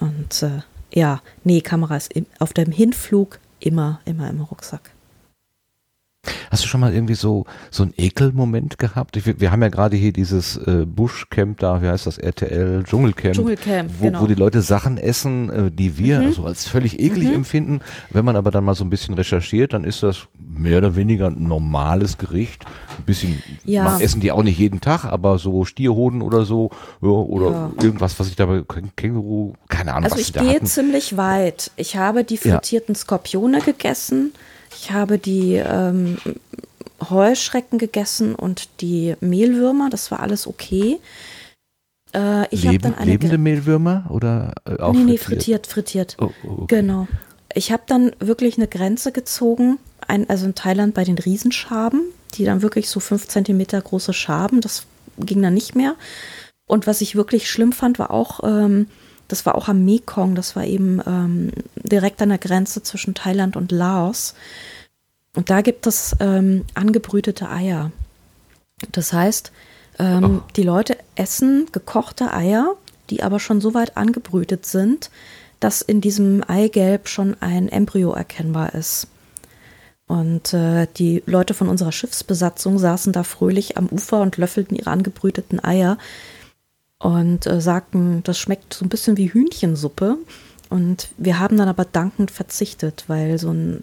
[0.00, 4.90] Und äh, ja, nee, Kamera ist im, auf dem Hinflug immer, immer im Rucksack.
[6.50, 9.16] Hast du schon mal irgendwie so so einen Ekelmoment gehabt?
[9.16, 13.34] Ich, wir haben ja gerade hier dieses äh, Bushcamp da, wie heißt das, RTL Dschungelcamp,
[13.34, 14.20] Dschungelcamp, wo, genau.
[14.22, 16.26] wo die Leute Sachen essen, äh, die wir Mhm.
[16.26, 17.80] also als völlig eklig empfinden.
[18.10, 21.26] Wenn man aber dann mal so ein bisschen recherchiert, dann ist das mehr oder weniger
[21.28, 22.64] ein normales Gericht.
[22.98, 23.84] Ein bisschen Ja.
[23.84, 26.70] man essen die auch nicht jeden Tag, aber so Stierhoden oder so
[27.02, 27.72] ja, oder Ja.
[27.82, 28.62] irgendwas, was ich dabei
[28.96, 30.66] Känguru, keine Ahnung, Also was ich da gehe hatten.
[30.66, 31.70] ziemlich weit.
[31.76, 34.32] Ich habe die frittierten Skorpione gegessen.
[34.76, 36.18] Ich habe die ähm,
[37.10, 39.90] Heuschrecken gegessen und die Mehlwürmer.
[39.90, 40.98] Das war alles okay.
[42.14, 45.66] Äh, ich habe Leben, dann eine lebende Mehlwürmer oder äh, auch nee, nee, frittiert?
[45.66, 46.16] frittiert, frittiert.
[46.20, 46.76] Oh, oh, okay.
[46.76, 47.08] Genau.
[47.54, 52.02] Ich habe dann wirklich eine Grenze gezogen, ein, also in Thailand bei den Riesenschaben,
[52.34, 54.86] die dann wirklich so fünf Zentimeter große Schaben, das
[55.18, 55.94] ging dann nicht mehr.
[56.66, 58.88] Und was ich wirklich schlimm fand, war auch, ähm,
[59.28, 63.56] das war auch am Mekong, das war eben ähm, direkt an der Grenze zwischen Thailand
[63.56, 64.34] und Laos.
[65.34, 67.90] Und da gibt es ähm, angebrütete Eier.
[68.92, 69.52] Das heißt,
[69.98, 70.50] ähm, Oh.
[70.56, 72.74] die Leute essen gekochte Eier,
[73.10, 75.10] die aber schon so weit angebrütet sind,
[75.60, 79.08] dass in diesem Eigelb schon ein Embryo erkennbar ist.
[80.06, 84.90] Und äh, die Leute von unserer Schiffsbesatzung saßen da fröhlich am Ufer und löffelten ihre
[84.90, 85.96] angebrüteten Eier
[87.04, 90.16] und äh, sagten, das schmeckt so ein bisschen wie Hühnchensuppe.
[90.70, 93.82] Und wir haben dann aber dankend verzichtet, weil so ein,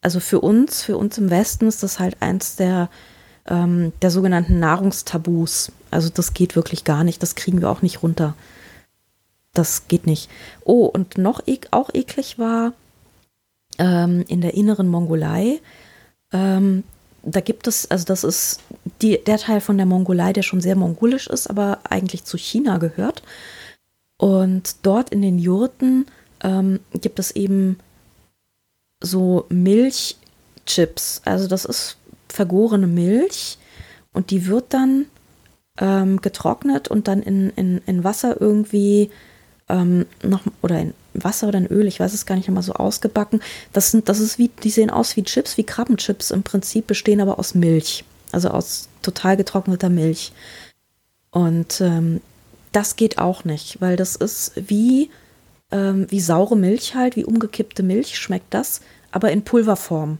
[0.00, 2.88] also für uns, für uns im Westen ist das halt eins der,
[3.46, 5.70] ähm, der sogenannten Nahrungstabus.
[5.90, 8.34] Also das geht wirklich gar nicht, das kriegen wir auch nicht runter.
[9.52, 10.30] Das geht nicht.
[10.64, 12.72] Oh, und noch ek auch eklig war
[13.78, 15.60] ähm, in der inneren Mongolei.
[16.32, 16.84] Ähm,
[17.26, 18.60] da gibt es, also das ist
[19.02, 22.78] die, der Teil von der Mongolei, der schon sehr mongolisch ist, aber eigentlich zu China
[22.78, 23.22] gehört.
[24.16, 26.06] Und dort in den Jurten
[26.42, 27.78] ähm, gibt es eben
[29.02, 31.20] so Milchchips.
[31.24, 31.96] Also das ist
[32.28, 33.58] vergorene Milch
[34.12, 35.06] und die wird dann
[35.78, 39.10] ähm, getrocknet und dann in, in, in Wasser irgendwie
[39.68, 40.94] ähm, noch oder in
[41.24, 43.40] Wasser oder in Öl, ich weiß es gar nicht immer so ausgebacken.
[43.72, 47.20] Das sind, das ist wie, die sehen aus wie Chips, wie Krabbenchips im Prinzip, bestehen
[47.20, 50.32] aber aus Milch, also aus total getrockneter Milch.
[51.30, 52.20] Und ähm,
[52.72, 55.10] das geht auch nicht, weil das ist wie,
[55.70, 60.18] ähm, wie saure Milch halt, wie umgekippte Milch schmeckt das, aber in Pulverform.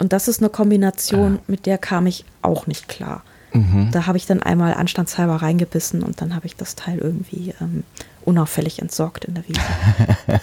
[0.00, 3.22] Und das ist eine Kombination, mit der kam ich auch nicht klar.
[3.52, 3.90] Mhm.
[3.92, 7.84] Da habe ich dann einmal anstandshalber reingebissen und dann habe ich das Teil irgendwie ähm,
[8.30, 9.60] unauffällig entsorgt in der Wiese.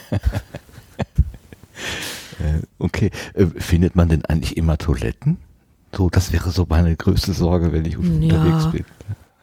[2.40, 3.10] Äh, okay.
[3.34, 5.38] Äh, findet man denn eigentlich immer Toiletten?
[5.96, 8.00] So, das wäre so meine größte Sorge, wenn ich Ja.
[8.00, 8.86] unterwegs bin.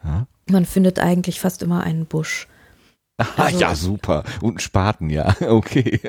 [0.05, 2.47] Ja, Man findet eigentlich fast immer einen Busch.
[3.19, 4.23] ah, Also- ja super.
[4.41, 5.35] Und einen Spaten, ja.
[5.41, 6.01] Okay.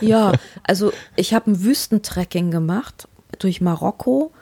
[0.00, 0.32] Ja,
[0.62, 3.06] also ich habe ein Wüstentrekking gemacht
[3.38, 4.32] durch Marokko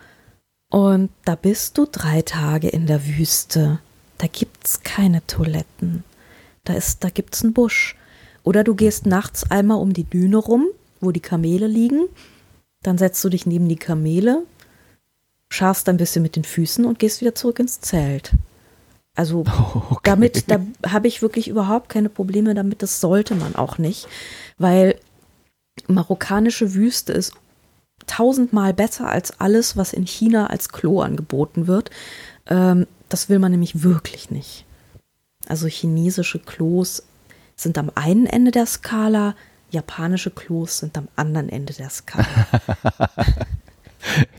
[0.70, 3.80] und da bist du drei Tage in der Wüste.
[4.18, 6.04] Da gibt's keine Toiletten.
[6.68, 7.96] Da ist, da gibt's einen Busch.
[8.44, 10.66] Oder du gehst nachts einmal um die Düne rum,
[11.00, 12.08] wo die Kamele liegen.
[12.82, 14.42] Dann setzt du dich neben die Kamele,
[15.48, 18.32] scharfst ein bisschen mit den Füßen und gehst wieder zurück ins Zelt.
[19.14, 19.40] Also
[19.90, 20.00] okay.
[20.02, 22.82] damit, da habe ich wirklich überhaupt keine Probleme damit.
[22.82, 24.06] Das sollte man auch nicht,
[24.58, 25.00] weil
[25.86, 27.32] marokkanische Wüste ist
[28.06, 31.90] tausendmal besser als alles, was in China als Klo angeboten wird.
[32.46, 34.66] Ähm, das will man nämlich wirklich nicht.
[35.48, 37.02] Also chinesische Klos
[37.56, 39.34] sind am einen Ende der Skala,
[39.70, 42.26] japanische Klos sind am anderen Ende der Skala.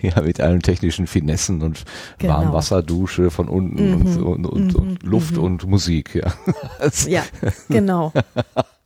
[0.02, 1.84] Ja, mit allen technischen Finessen und
[2.18, 2.36] Genau.
[2.36, 6.34] Warmwasserdusche von unten und, so- und, und, und Luft und Musik, ja.
[6.80, 7.24] Das, ja,
[7.68, 8.14] genau.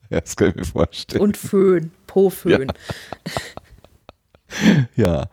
[0.09, 1.21] das kann ich mir vorstellen.
[1.21, 2.73] Und Föhn, Po-Föhn.
[4.95, 5.27] Ja,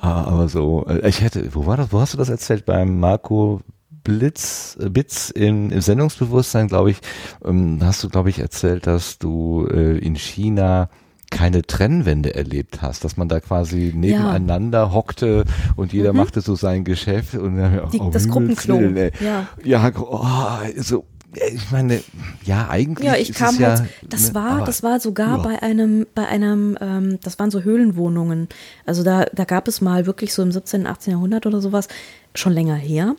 [0.00, 2.64] Ah, aber so, äh, ich hätte, wo war das, wo hast du das erzählt?
[2.64, 3.60] Beim Marco
[4.04, 6.98] Blitz, äh, Bitz im, im Sendungsbewusstsein, glaube ich,
[7.44, 10.88] ähm, hast du, glaube ich, erzählt, dass du äh, in China
[11.30, 15.44] keine Trennwände erlebt hast, dass man da quasi nebeneinander hockte
[15.76, 18.78] und jeder machte so sein Geschäft und dann, Die, oh, das Gruppenklo.
[18.80, 19.10] Willen.
[19.20, 19.46] Ja.
[19.62, 21.04] Ja, oh, so,
[21.52, 22.02] ich meine,
[22.44, 23.06] ja, eigentlich.
[23.06, 25.42] Ja, ich kam es ja, halt, das ne, war, aber- das war sogar ja.
[25.42, 28.48] bei einem, bei einem, ähm, das waren so Höhlenwohnungen.
[28.86, 31.12] Also da, da gab es mal wirklich so im 17., 18.
[31.12, 31.88] Jahrhundert oder sowas,
[32.34, 33.16] schon länger her,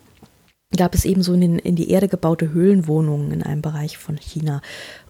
[0.76, 4.16] gab es eben so in, den, in die Erde gebaute Höhlenwohnungen in einem Bereich von
[4.16, 4.62] China.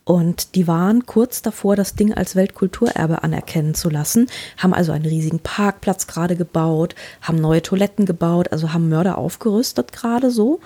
[0.05, 5.05] Und die waren kurz davor, das Ding als Weltkulturerbe anerkennen zu lassen, haben also einen
[5.05, 10.61] riesigen Parkplatz gerade gebaut, haben neue Toiletten gebaut, also haben Mörder aufgerüstet gerade so.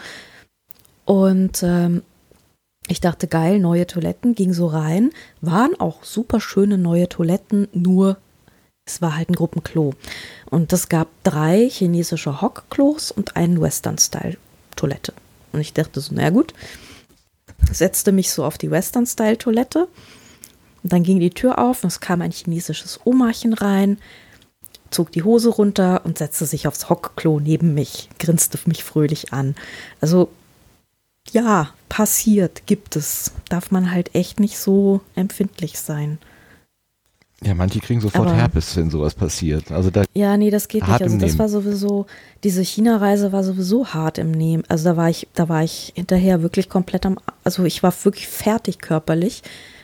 [1.05, 2.03] Und ähm,
[2.86, 8.18] ich dachte, geil, neue Toiletten, ging so rein, waren auch super schöne neue Toiletten, nur
[8.86, 9.95] es war halt ein Gruppenklo.
[10.51, 13.61] Und es gab drei chinesische Hockklos und einen
[14.75, 15.12] Western-Style-Toilette.
[15.53, 16.53] Und ich dachte so, na gut,
[17.70, 19.89] setzte mich so auf die Western-Style-Toilette.
[20.83, 23.99] Und dann ging die Tür auf und es kam ein chinesisches Omachen rein,
[24.91, 29.55] zog die Hose runter und setzte sich aufs Hockklo neben mich, grinste mich fröhlich an.
[30.01, 30.29] Also
[31.31, 33.33] ja, passiert, gibt es.
[33.49, 36.18] Darf man halt echt nicht so empfindlich sein.
[37.45, 39.70] Ja, manche kriegen sofort Aber- Herpes, wenn sowas passiert.
[39.70, 41.03] Also da, Ja, nee, das geht nicht.
[41.03, 42.07] Also das war sowieso,
[42.42, 44.64] diese China-Reise war sowieso hart im Nehmen.
[44.68, 48.28] Also da war ich, da war ich hinterher wirklich komplett am, also ich war wirklich
[48.28, 49.42] fertig körperlich.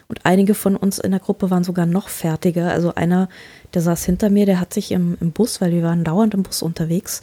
[0.08, 2.70] Und einige von uns in der Gruppe waren sogar noch fertiger.
[2.72, 3.28] Also einer,
[3.74, 6.42] der saß hinter mir, der hat sich im, im Bus, weil wir waren dauernd im
[6.42, 7.20] Bus unterwegs,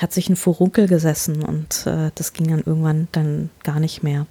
[0.00, 4.26] hat sich ein Furunkel gesessen und äh, das ging dann irgendwann dann gar nicht mehr.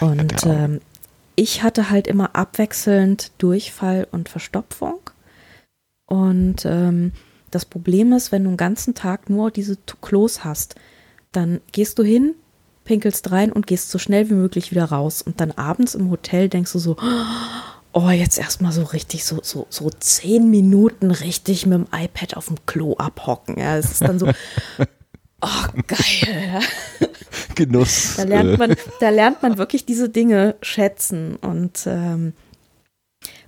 [0.00, 0.80] oh, Und ähm,
[1.36, 4.98] ich hatte halt immer abwechselnd Durchfall und Verstopfung.
[6.06, 7.12] Und ähm,
[7.50, 10.74] das Problem ist, wenn du den ganzen Tag nur diese Klos hast,
[11.32, 12.34] dann gehst du hin,
[12.84, 15.20] pinkelst rein und gehst so schnell wie möglich wieder raus.
[15.22, 16.96] Und dann abends im Hotel denkst du so,
[17.92, 22.46] oh, jetzt erstmal so richtig, so, so, so zehn Minuten richtig mit dem iPad auf
[22.46, 23.58] dem Klo abhocken.
[23.58, 24.30] Ja, es ist dann so,
[25.40, 26.60] oh, geil.
[27.54, 28.16] Genuss.
[28.16, 31.36] Da lernt äh, man, da lernt man wirklich diese Dinge schätzen.
[31.36, 32.32] Und, ähm,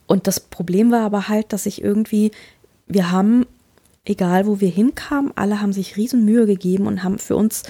[0.06, 2.30] und das Problem war aber halt, dass ich irgendwie,
[2.86, 3.46] wir haben,
[4.04, 7.64] egal wo wir hinkamen, alle haben sich riesen Mühe gegeben und haben für uns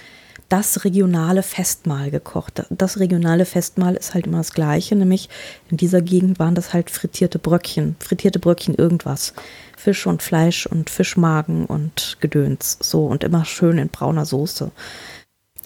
[0.49, 2.65] das regionale Festmahl gekocht.
[2.71, 5.29] Das regionale Festmahl ist halt immer das gleiche, nämlich
[5.71, 9.35] in dieser Gegend waren das halt frittierte Bröckchen, frittierte Bröckchen irgendwas.
[9.79, 12.79] Fisch und Fleisch und Fischmagen und Gedöns.
[12.81, 14.73] So und immer schön in brauner Soße.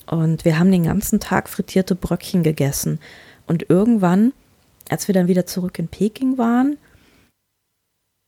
[0.06, 3.00] Und wir haben den ganzen Tag frittierte Bröckchen gegessen.
[3.46, 4.32] Und irgendwann,
[4.90, 6.76] als wir dann wieder zurück in Peking waren,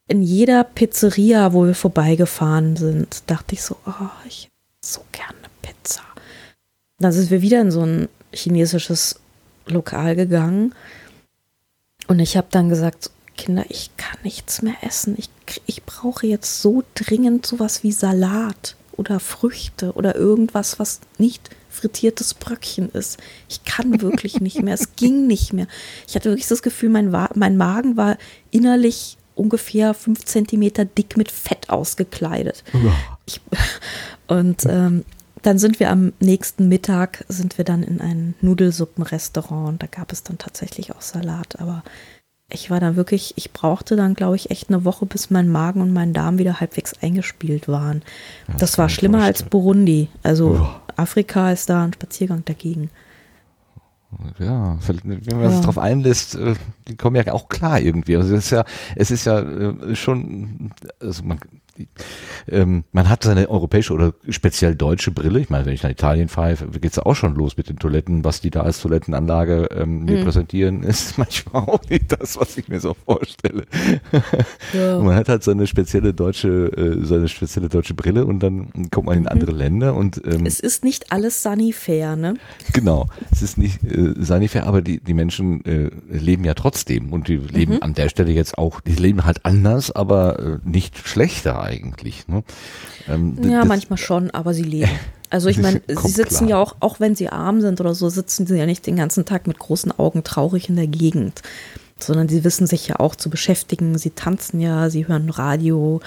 [0.08, 5.48] in jeder Pizzeria, wo wir vorbeigefahren sind, dachte ich so, oh, ich hätte so gerne
[5.60, 6.02] Pizza.
[6.98, 9.20] Dann sind wir wieder in so ein chinesisches
[9.66, 10.74] Lokal gegangen.
[12.06, 15.14] Und ich habe dann gesagt, Kinder, ich kann nichts mehr essen.
[15.18, 15.28] Ich,
[15.66, 22.34] ich brauche jetzt so dringend sowas wie Salat oder Früchte oder irgendwas, was nicht frittiertes
[22.34, 23.18] Bröckchen ist.
[23.48, 24.74] Ich kann wirklich nicht mehr.
[24.74, 25.66] Es ging nicht mehr.
[26.06, 28.16] Ich hatte wirklich das Gefühl, mein, mein Magen war
[28.50, 32.62] innerlich ungefähr fünf Zentimeter dick mit Fett ausgekleidet.
[33.26, 33.40] Ich,
[34.28, 35.04] und ähm,
[35.42, 40.10] dann sind wir am nächsten Mittag, sind wir dann in ein Nudelsuppenrestaurant und da gab
[40.10, 41.60] es dann tatsächlich auch Salat.
[41.60, 41.82] Aber
[42.50, 45.80] ich war dann wirklich, ich brauchte dann, glaube ich, echt eine Woche, bis mein Magen
[45.80, 48.02] und mein Darm wieder halbwegs eingespielt waren.
[48.46, 49.42] das das war schlimmer als.
[49.42, 50.08] Burundi.
[50.22, 50.82] Also Uah.
[50.96, 52.90] Afrika ist da ein Spaziergang dagegen.
[54.38, 55.60] Ja, wenn man sich Ja.
[55.60, 56.54] darauf einlässt, äh,
[56.86, 58.16] die kommen ja auch klar irgendwie.
[58.16, 58.64] Also es ist ja,
[58.94, 60.70] es ist ja äh, schon,
[61.00, 61.40] also man,
[62.48, 65.40] ähm, man hat seine europäische oder speziell deutsche Brille.
[65.40, 68.24] Ich meine, wenn ich nach Italien fahre, geht's ja auch schon los mit den Toiletten.
[68.24, 70.24] Was die da als Toilettenanlage ähm, mir Mhm.
[70.24, 73.64] präsentieren, ist manchmal auch nicht das, was ich mir so vorstelle.
[74.72, 74.98] Ja.
[75.02, 79.18] Man hat halt seine spezielle deutsche, äh, seine spezielle deutsche Brille und dann kommt man
[79.18, 82.34] in andere Länder und ähm, Es ist nicht alles sunny fair, ne?
[82.72, 87.28] Genau, es ist nicht äh, sanifair, aber die, die Menschen äh, leben ja trotzdem und
[87.28, 91.60] die leben an der Stelle jetzt auch, die leben halt anders, aber äh, nicht schlechter
[91.64, 92.28] eigentlich.
[92.28, 92.42] Ne?
[93.08, 94.90] Ähm, Ja, manchmal schon, aber sie leben.
[95.30, 96.50] Also ich meine, sie sitzen klar.
[96.50, 99.24] ja auch, auch wenn sie arm sind oder so, sitzen sie ja nicht den ganzen
[99.24, 101.42] Tag mit großen Augen traurig in der Gegend,
[101.98, 103.98] sondern sie wissen sich ja auch zu beschäftigen.
[103.98, 106.00] Sie tanzen ja, sie hören Radio,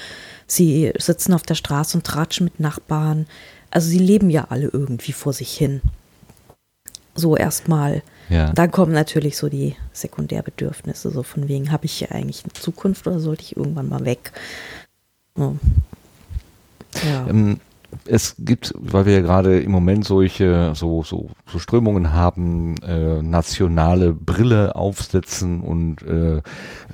[0.45, 3.25] sie sitzen auf der Straße und tratschen mit Nachbarn.
[3.69, 5.81] Also sie leben ja alle irgendwie vor sich hin.
[7.13, 8.03] So erstmal.
[8.29, 8.53] Ja.
[8.53, 13.07] Dann kommen natürlich so die Sekundärbedürfnisse, so von wegen, habe ich hier eigentlich eine Zukunft
[13.07, 14.31] oder sollte ich irgendwann mal weg?
[15.37, 17.27] Ja.
[17.29, 17.59] Ähm,
[18.05, 23.21] es gibt, weil wir ja gerade im Moment solche so so, so Strömungen haben, äh,
[23.21, 26.41] nationale Brille aufsetzen und äh,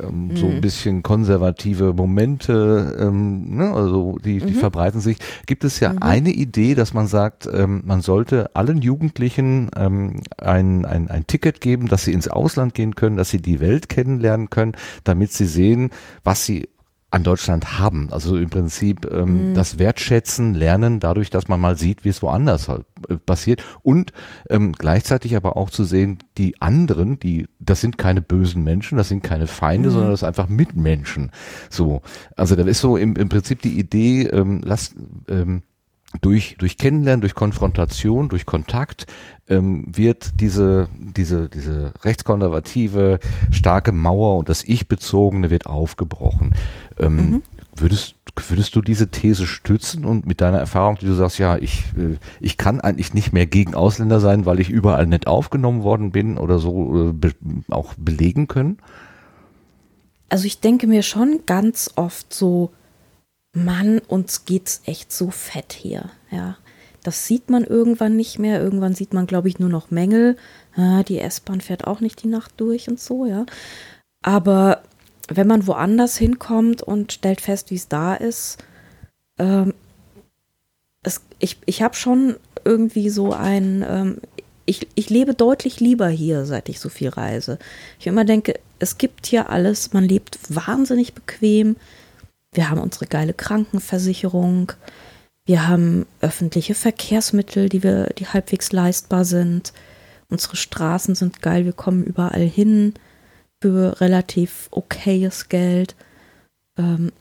[0.01, 5.17] ähm, so ein bisschen konservative Momente, ähm, ne, also die, die verbreiten sich.
[5.45, 10.85] Gibt es ja eine Idee, dass man sagt, ähm, man sollte allen Jugendlichen ähm, ein,
[10.85, 14.49] ein, ein Ticket geben, dass sie ins Ausland gehen können, dass sie die Welt kennenlernen
[14.49, 14.73] können,
[15.03, 15.89] damit sie sehen,
[16.23, 16.67] was sie
[17.14, 18.11] an Deutschland haben.
[18.11, 22.68] Also im Prinzip ähm, das Wertschätzen, Lernen, dadurch, dass man mal sieht, wie es woanders
[22.68, 24.14] halt, äh, passiert und
[24.49, 29.09] ähm, gleichzeitig aber auch zu sehen, die anderen, die, das sind keine bösen Menschen, das
[29.09, 31.30] sind keine Feinde, sondern das sind einfach Mitmenschen.
[31.70, 32.01] So,
[32.36, 34.95] also da ist so im, im Prinzip die Idee, ähm, lasst
[35.30, 35.61] ähm,
[36.22, 39.07] durch, durch Kennenlernen, durch Konfrontation, durch Kontakt
[39.47, 43.20] ähm, wird diese, diese, diese rechtskonservative,
[43.51, 46.53] starke Mauer und das Ich-bezogene wird aufgebrochen.
[46.97, 47.41] Ähm,
[47.76, 48.16] würdest,
[48.47, 52.18] würdest du diese These stützen und mit deiner Erfahrung, die du sagst, ja, ich, äh,
[52.39, 56.38] ich kann eigentlich nicht mehr gegen Ausländer sein, weil ich überall nicht aufgenommen worden bin
[56.38, 57.34] oder so äh, be
[57.70, 58.78] auch belegen können?
[60.30, 62.72] Also ich denke mir schon ganz oft so,
[63.54, 66.58] Mann, uns geht's echt so fett hier, ja.
[67.04, 68.62] Das sieht man irgendwann nicht mehr.
[68.62, 70.38] Irgendwann sieht man, glaube ich, nur noch Mängel.
[70.76, 73.45] Ah, die S-Bahn fährt auch nicht die Nacht durch und so, ja.
[74.22, 74.84] Aber
[75.28, 78.64] wenn man woanders hinkommt und stellt fest, wie es da ist,
[79.38, 79.74] ähm,
[81.04, 84.18] es, ich, ich habe schon irgendwie so ein, ähm,
[84.66, 87.60] ich, ich lebe deutlich lieber hier, seit ich so viel reise.
[87.99, 91.76] Ich immer denke, es gibt hier alles, man lebt wahnsinnig bequem.
[92.54, 94.72] Wir haben unsere geile Krankenversicherung.
[95.45, 99.74] Wir haben öffentliche Verkehrsmittel, die wir, die halbwegs leistbar sind.
[100.30, 102.93] Unsere Straßen sind geil, wir kommen überall hin
[103.62, 105.95] für relativ okayes Geld.
[106.78, 107.12] Ähm,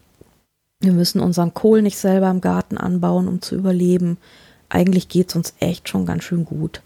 [0.80, 4.18] wir müssen unseren Kohl nicht selber im Garten anbauen, um zu überleben.
[4.68, 6.82] Eigentlich geht es uns echt schon ganz schön gut.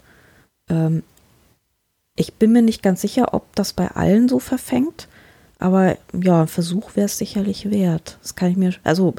[0.69, 1.03] Ähm,
[2.15, 5.07] ich bin mir nicht ganz sicher, ob das bei allen so verfängt,
[5.59, 8.17] aber ja, ein Versuch wäre es sicherlich wert.
[8.21, 9.15] Das kann ich mir, also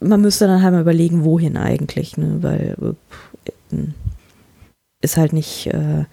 [0.00, 2.42] man müsste dann halt mal überlegen, wohin eigentlich, ne?
[2.42, 2.76] weil
[3.72, 3.76] äh,
[5.00, 6.04] ist halt nicht, äh,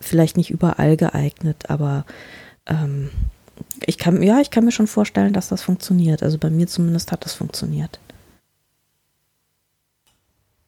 [0.00, 2.04] vielleicht nicht überall geeignet, aber
[2.66, 3.10] ähm,
[3.86, 6.22] ich kann, ja, ich kann mir schon vorstellen, dass das funktioniert.
[6.22, 7.98] Also bei mir zumindest hat das funktioniert.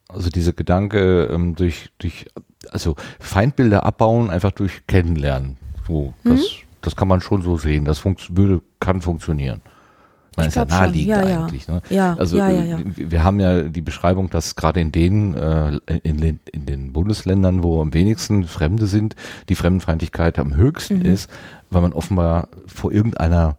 [0.09, 2.27] Also dieser Gedanke ähm, durch, durch,
[2.71, 5.57] also Feindbilder abbauen, einfach durch Kennenlernen.
[5.87, 6.31] So, mhm.
[6.31, 6.47] das
[6.97, 7.85] kann man schon so sehen.
[7.85, 9.61] Das würde, kann funktionieren.
[10.37, 11.68] Man ist ja naheliegend ja, eigentlich.
[11.68, 11.83] Ne?
[11.91, 12.78] Ja, also ja, ja, ja.
[12.95, 17.62] wir haben ja die Beschreibung, dass gerade in den, äh, in, den, in den Bundesländern,
[17.62, 19.16] wo am wenigsten Fremde sind,
[19.49, 21.07] die Fremdenfeindlichkeit am höchsten mhm.
[21.07, 21.31] ist,
[21.70, 23.57] weil man offenbar vor irgendeiner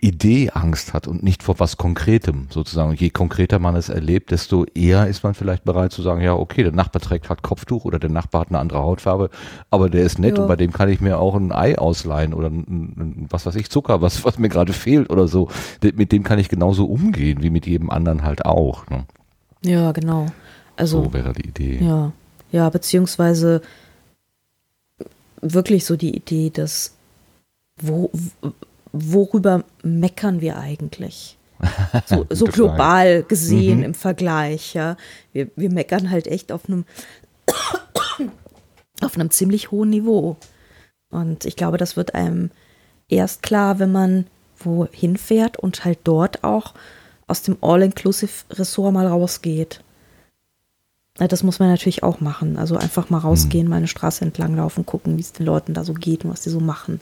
[0.00, 2.94] Idee Angst hat und nicht vor was Konkretem sozusagen.
[2.94, 6.62] Je konkreter man es erlebt, desto eher ist man vielleicht bereit zu sagen, ja, okay,
[6.62, 9.30] der Nachbar trägt halt Kopftuch oder der Nachbar hat eine andere Hautfarbe,
[9.70, 10.42] aber der ist nett ja.
[10.42, 13.56] und bei dem kann ich mir auch ein Ei ausleihen oder ein, ein, was weiß
[13.56, 15.48] ich, Zucker, was, was mir gerade fehlt oder so.
[15.82, 18.86] Mit dem kann ich genauso umgehen wie mit jedem anderen halt auch.
[18.88, 19.04] Ne?
[19.64, 20.26] Ja, genau.
[20.76, 21.78] Also, so wäre die Idee.
[21.82, 22.12] Ja,
[22.52, 23.62] ja, beziehungsweise
[25.40, 26.94] wirklich so die Idee, dass
[27.80, 28.10] wo,
[28.92, 31.36] worüber meckern wir eigentlich?
[32.06, 33.84] So, so global gesehen mhm.
[33.84, 34.96] im Vergleich, ja.
[35.32, 36.84] Wir, wir meckern halt echt auf einem
[39.00, 40.36] auf einem ziemlich hohen Niveau.
[41.10, 42.50] Und ich glaube, das wird einem
[43.08, 44.26] erst klar, wenn man
[44.58, 46.74] wohin fährt und halt dort auch
[47.26, 49.82] aus dem All-Inclusive-Ressort mal rausgeht.
[51.14, 52.56] Das muss man natürlich auch machen.
[52.58, 53.70] Also einfach mal rausgehen, mhm.
[53.70, 56.42] mal eine Straße entlang laufen, gucken, wie es den Leuten da so geht und was
[56.42, 57.00] die so machen.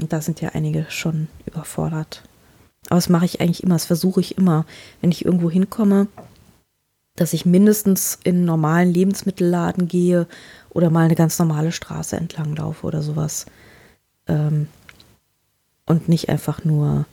[0.00, 2.22] Und da sind ja einige schon überfordert.
[2.86, 4.64] Aber das mache ich eigentlich immer, das versuche ich immer,
[5.00, 6.08] wenn ich irgendwo hinkomme,
[7.16, 10.26] dass ich mindestens in einen normalen Lebensmittelladen gehe
[10.70, 13.46] oder mal eine ganz normale Straße entlang laufe oder sowas.
[14.26, 14.68] Ähm,
[15.86, 17.04] und nicht einfach nur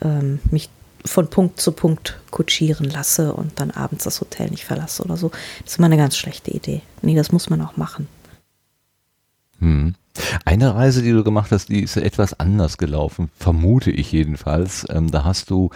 [0.00, 0.70] ähm, mich
[1.04, 5.30] von Punkt zu Punkt kutschieren lasse und dann abends das Hotel nicht verlasse oder so.
[5.62, 6.82] Das ist immer eine ganz schlechte Idee.
[7.02, 8.08] Nee, das muss man auch machen.
[9.60, 9.94] Hm.
[10.44, 14.86] Eine Reise, die du gemacht hast, die ist etwas anders gelaufen, vermute ich jedenfalls.
[14.90, 15.70] Ähm, da hast du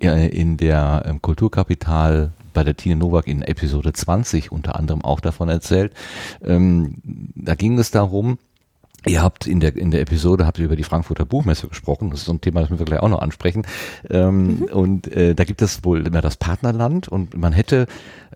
[0.00, 5.20] äh, in der ähm, Kulturkapital bei der Tine Nowak in Episode 20 unter anderem auch
[5.20, 5.92] davon erzählt.
[6.44, 6.96] Ähm,
[7.34, 8.38] da ging es darum,
[9.08, 12.10] Ihr habt in der, in der Episode habt ihr über die Frankfurter Buchmesse gesprochen.
[12.10, 13.66] Das ist so ein Thema, das wir gleich auch noch ansprechen.
[14.10, 14.62] Ähm, mhm.
[14.64, 17.86] Und äh, da gibt es wohl immer das Partnerland und man hätte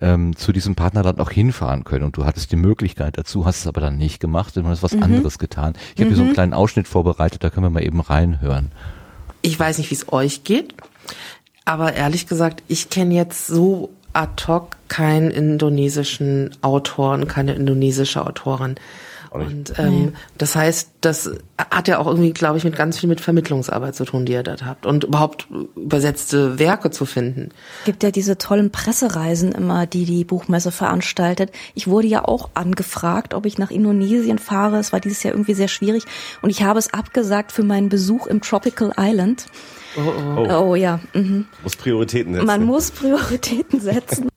[0.00, 2.04] ähm, zu diesem Partnerland auch hinfahren können.
[2.04, 4.94] Und du hattest die Möglichkeit dazu, hast es aber dann nicht gemacht, sondern hast was
[4.94, 5.02] mhm.
[5.02, 5.74] anderes getan.
[5.94, 6.08] Ich habe mhm.
[6.08, 6.34] hier so einen mhm.
[6.34, 8.72] kleinen Ausschnitt vorbereitet, da können wir mal eben reinhören.
[9.42, 10.74] Ich weiß nicht, wie es euch geht,
[11.64, 18.76] aber ehrlich gesagt, ich kenne jetzt so ad hoc keinen indonesischen Autoren, keine indonesische Autorin.
[19.32, 20.12] Und ähm, nee.
[20.36, 24.04] das heißt, das hat ja auch irgendwie, glaube ich, mit ganz viel mit Vermittlungsarbeit zu
[24.04, 24.84] tun, die ihr dort habt.
[24.84, 27.48] Und überhaupt übersetzte Werke zu finden.
[27.86, 31.50] Gibt ja diese tollen Pressereisen immer, die die Buchmesse veranstaltet.
[31.74, 34.78] Ich wurde ja auch angefragt, ob ich nach Indonesien fahre.
[34.78, 36.04] Es war dieses Jahr irgendwie sehr schwierig.
[36.42, 39.46] Und ich habe es abgesagt für meinen Besuch im Tropical Island.
[39.96, 40.46] Oh, oh.
[40.48, 40.70] oh.
[40.70, 41.00] oh ja.
[41.14, 41.46] Mhm.
[41.62, 42.46] Muss Prioritäten setzen.
[42.46, 44.31] Man muss Prioritäten setzen.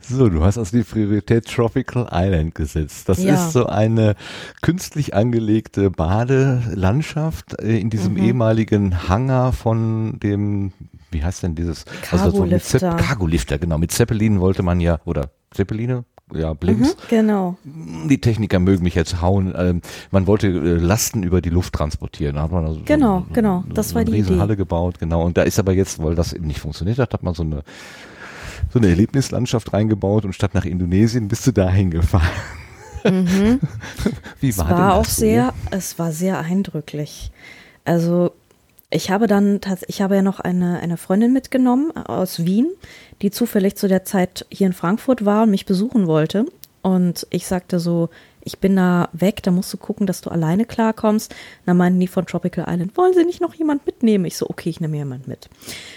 [0.00, 3.08] So, du hast also die Priorität Tropical Island gesetzt.
[3.08, 3.34] Das ja.
[3.34, 4.14] ist so eine
[4.62, 8.24] künstlich angelegte Badelandschaft äh, in diesem mhm.
[8.24, 10.72] ehemaligen Hangar von dem,
[11.10, 11.84] wie heißt denn dieses?
[12.02, 12.74] Cargo-Lifter.
[12.74, 13.78] Also so Cargo-Lifter, genau.
[13.78, 16.04] Mit Zeppelinen wollte man ja, oder Zeppeline?
[16.34, 16.96] ja, Blinks.
[16.96, 17.56] Mhm, genau.
[17.64, 19.54] Die Techniker mögen mich jetzt hauen.
[19.56, 22.36] Ähm, man wollte äh, Lasten über die Luft transportieren.
[22.36, 23.64] Da hat man also genau, so, genau.
[23.72, 24.38] Das so war die Idee.
[24.38, 25.24] Halle gebaut, genau.
[25.24, 27.62] Und da ist aber jetzt, weil das eben nicht funktioniert hat, hat man so eine
[28.76, 32.28] so eine Erlebnislandschaft reingebaut und statt nach Indonesien bist du dahin gefahren.
[33.04, 33.58] Mhm.
[34.40, 35.20] Wie war, es war denn auch so?
[35.20, 37.30] sehr, es war sehr eindrücklich.
[37.86, 38.32] Also
[38.90, 42.68] ich habe dann ich habe ja noch eine, eine Freundin mitgenommen aus Wien,
[43.22, 46.44] die zufällig zu der Zeit hier in Frankfurt war und mich besuchen wollte.
[46.82, 48.10] Und ich sagte so,
[48.46, 51.34] ich bin da weg, da musst du gucken, dass du alleine klarkommst.
[51.66, 54.24] Dann meinten die von Tropical Island, wollen Sie nicht noch jemand mitnehmen?
[54.24, 55.50] Ich so, okay, ich nehme jemand mit.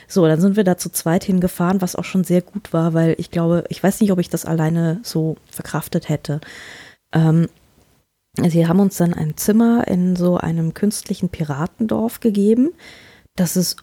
[0.08, 3.16] So, dann sind wir da zu zweit hingefahren, was auch schon sehr gut war, weil
[3.20, 6.42] ich glaube, ich weiß nicht, ob ich das alleine so verkraftet hätte.
[7.14, 7.50] Ähm,
[8.36, 12.72] sie haben uns dann ein Zimmer in so einem künstlichen Piratendorf gegeben.
[13.36, 13.78] Das ist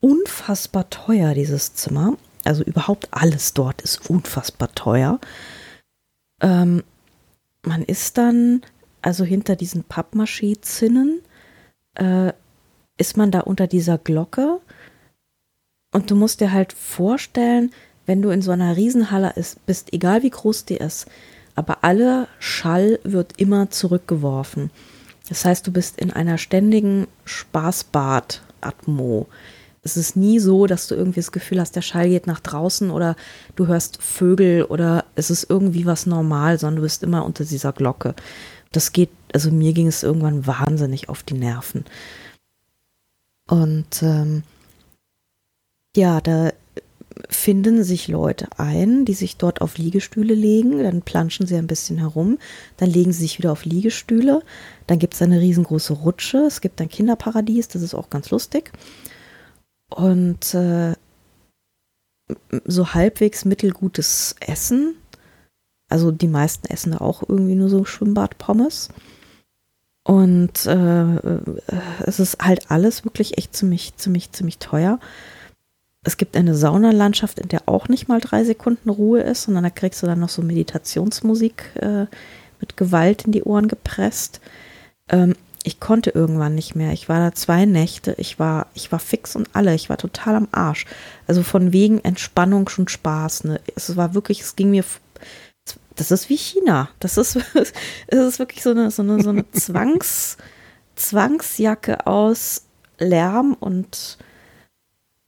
[0.00, 2.18] unfassbar teuer, dieses Zimmer.
[2.44, 5.18] Also überhaupt alles dort ist unfassbar teuer.
[6.42, 6.82] Ähm,
[7.64, 8.62] man ist dann,
[9.00, 11.20] also hinter diesen Pappmaché-Zinnen,
[11.94, 12.32] äh,
[12.98, 14.60] ist man da unter dieser Glocke
[15.92, 17.72] und du musst dir halt vorstellen,
[18.06, 21.06] wenn du in so einer Riesenhalle ist, bist, egal wie groß die ist,
[21.54, 24.70] aber alle Schall wird immer zurückgeworfen.
[25.28, 29.28] Das heißt, du bist in einer ständigen Spaßbad-Atmo.
[29.84, 32.90] Es ist nie so, dass du irgendwie das Gefühl hast, der Schall geht nach draußen
[32.90, 33.16] oder
[33.56, 37.72] du hörst Vögel oder es ist irgendwie was normal, sondern du bist immer unter dieser
[37.72, 38.14] Glocke.
[38.70, 41.84] Das geht, also mir ging es irgendwann wahnsinnig auf die Nerven.
[43.48, 44.44] Und ähm,
[45.96, 46.52] ja, da
[47.28, 51.98] finden sich Leute ein, die sich dort auf Liegestühle legen, dann planschen sie ein bisschen
[51.98, 52.38] herum,
[52.76, 54.42] dann legen sie sich wieder auf Liegestühle,
[54.86, 58.72] dann gibt es eine riesengroße Rutsche, es gibt ein Kinderparadies, das ist auch ganz lustig.
[59.96, 60.94] Und äh,
[62.64, 64.94] so halbwegs mittelgutes Essen.
[65.88, 68.88] Also die meisten essen da auch irgendwie nur so Schwimmbadpommes.
[70.04, 71.18] Und äh,
[72.04, 74.98] es ist halt alles wirklich echt ziemlich, ziemlich, ziemlich teuer.
[76.04, 79.70] Es gibt eine Saunalandschaft, in der auch nicht mal drei Sekunden Ruhe ist, sondern da
[79.70, 82.06] kriegst du dann noch so Meditationsmusik äh,
[82.60, 84.40] mit Gewalt in die Ohren gepresst.
[85.08, 85.34] Ähm,
[85.64, 86.92] ich konnte irgendwann nicht mehr.
[86.92, 88.14] Ich war da zwei Nächte.
[88.18, 89.74] Ich war, ich war fix und alle.
[89.74, 90.86] Ich war total am Arsch.
[91.26, 93.44] Also von wegen Entspannung schon Spaß.
[93.44, 93.60] Ne?
[93.76, 94.84] Es war wirklich, es ging mir.
[95.94, 96.88] Das ist wie China.
[96.98, 97.72] Das ist, es
[98.18, 100.36] ist wirklich so eine, so eine, so eine Zwangs,
[100.96, 102.62] Zwangsjacke aus
[102.98, 104.18] Lärm und,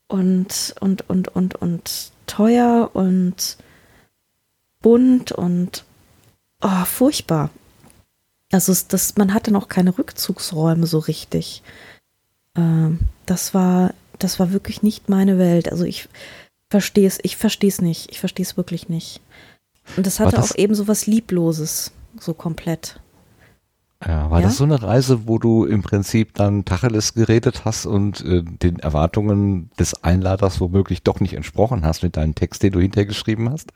[0.08, 3.56] und, und, und, und, und teuer und
[4.80, 5.84] bunt und
[6.62, 7.50] oh, furchtbar.
[8.54, 11.62] Also es, das, man hatte noch keine Rückzugsräume so richtig.
[12.56, 15.72] Ähm, das war, das war wirklich nicht meine Welt.
[15.72, 16.08] Also ich
[16.70, 18.10] verstehe es, ich verstehe es nicht.
[18.12, 19.20] Ich verstehe es wirklich nicht.
[19.96, 21.90] Und das hatte das, auch eben so was Liebloses,
[22.20, 23.00] so komplett.
[24.06, 24.46] Ja, war ja?
[24.46, 28.78] das so eine Reise, wo du im Prinzip dann Tacheles geredet hast und äh, den
[28.78, 33.50] Erwartungen des Einladers womöglich doch nicht entsprochen hast mit deinem Text, den du hinterher geschrieben
[33.50, 33.72] hast?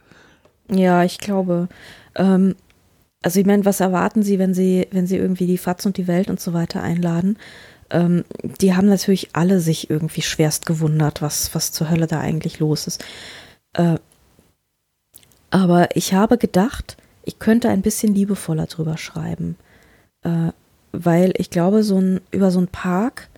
[0.70, 1.68] Ja, ich glaube.
[2.14, 2.54] Ähm,
[3.22, 6.06] also ich meine, was erwarten Sie, wenn Sie, wenn Sie irgendwie die Fatz und die
[6.06, 7.36] Welt und so weiter einladen?
[7.90, 12.58] Ähm, die haben natürlich alle sich irgendwie schwerst gewundert, was, was zur Hölle da eigentlich
[12.58, 13.04] los ist.
[13.72, 13.96] Äh,
[15.50, 19.56] aber ich habe gedacht, ich könnte ein bisschen liebevoller drüber schreiben.
[20.22, 20.52] Äh,
[20.92, 23.28] weil ich glaube, so ein, über so einen Park,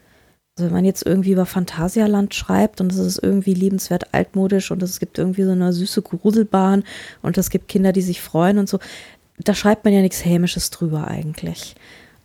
[0.57, 4.83] also wenn man jetzt irgendwie über Phantasialand schreibt und es ist irgendwie liebenswert altmodisch und
[4.83, 6.85] es gibt irgendwie so eine süße Gruselbahn
[7.23, 8.79] und es gibt Kinder, die sich freuen und so,
[9.49, 11.75] da schreibt man ja nichts Hämisches drüber eigentlich.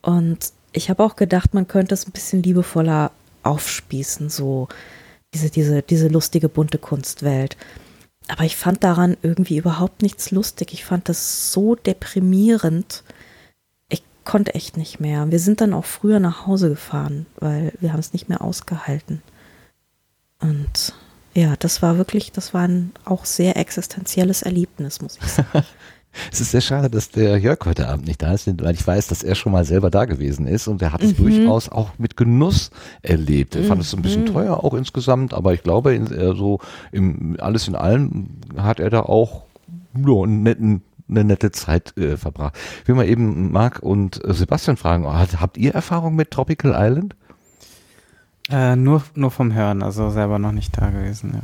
[0.01, 3.11] Und ich habe auch gedacht, man könnte es ein bisschen liebevoller
[3.43, 4.67] aufspießen, so
[5.33, 7.57] diese, diese, diese lustige, bunte Kunstwelt.
[8.27, 10.73] Aber ich fand daran irgendwie überhaupt nichts lustig.
[10.73, 13.03] Ich fand das so deprimierend.
[13.87, 15.29] Ich konnte echt nicht mehr.
[15.29, 19.21] Wir sind dann auch früher nach Hause gefahren, weil wir haben es nicht mehr ausgehalten.
[20.39, 20.93] Und
[21.35, 25.65] ja, das war wirklich, das war ein auch sehr existenzielles Erlebnis, muss ich sagen.
[26.31, 29.07] Es ist sehr schade, dass der Jörg heute Abend nicht da ist, weil ich weiß,
[29.07, 31.23] dass er schon mal selber da gewesen ist und er hat es mhm.
[31.23, 33.55] durchaus auch mit Genuss erlebt.
[33.55, 33.67] Er mhm.
[33.67, 34.33] fand es ein bisschen mhm.
[34.33, 36.59] teuer auch insgesamt, aber ich glaube, in, so
[36.91, 39.43] im, alles in allem hat er da auch
[39.95, 42.55] ja, einen netten eine nette Zeit äh, verbracht.
[42.81, 47.15] Ich will mal eben Marc und Sebastian fragen, habt ihr Erfahrung mit Tropical Island?
[48.49, 51.41] Äh, nur, nur vom Hören, also selber noch nicht da gewesen, ja.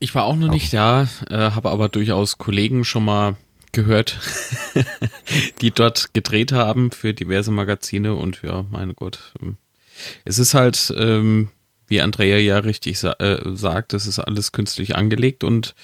[0.00, 3.36] Ich war auch noch nicht da, äh, habe aber durchaus Kollegen schon mal
[3.72, 4.18] gehört,
[5.60, 9.34] die dort gedreht haben für diverse Magazine und ja, mein Gott.
[9.42, 9.56] Ähm,
[10.24, 11.48] es ist halt, ähm,
[11.88, 15.74] wie Andrea ja richtig sa äh, sagt, es ist alles künstlich angelegt und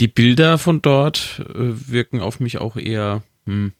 [0.00, 3.72] die Bilder von dort äh, wirken auf mich auch eher, hm,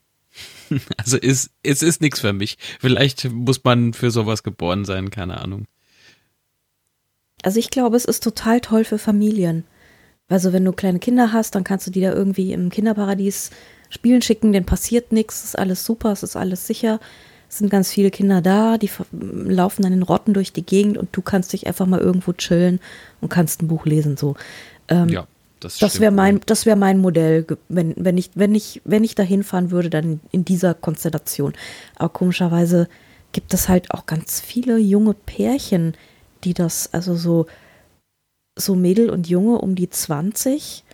[0.97, 2.57] also ist, es ist nichts für mich.
[2.81, 5.67] Vielleicht muss man für sowas geboren sein, keine Ahnung.
[7.43, 9.65] Also ich glaube, es ist total toll für Familien.
[10.29, 13.51] Also wenn du kleine Kinder hast, dann kannst du die da irgendwie im Kinderparadies
[13.91, 17.01] spielen schicken, denen passiert nichts, ist alles super, es ist alles sicher.
[17.49, 21.11] Es sind ganz viele Kinder da, die laufen dann in Rotten durch die Gegend und
[21.13, 22.81] du kannst dich einfach mal irgendwo chillen
[23.21, 24.17] und kannst ein Buch lesen.
[24.17, 24.35] So.
[24.89, 25.27] Ähm, ja.
[25.61, 29.15] Das, Das wäre mein, das wäre mein Modell, wenn, wenn ich, wenn ich, wenn ich
[29.15, 31.55] dahin fahren würde, dann in dieser Konstellation.
[31.95, 32.89] Aber komischerweise
[33.33, 35.95] gibt es halt auch ganz viele junge Pärchen,
[36.45, 37.47] die das, also so,
[38.57, 40.85] so Mädel und Junge um die 20,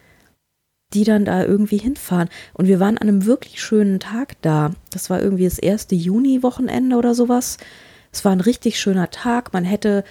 [0.92, 2.28] die dann da irgendwie hinfahren.
[2.52, 4.72] Und wir waren an einem wirklich schönen Tag da.
[4.90, 7.58] Das war irgendwie das erste Juni-Wochenende oder sowas.
[8.12, 9.52] Es war ein richtig schöner Tag.
[9.52, 10.04] Man hätte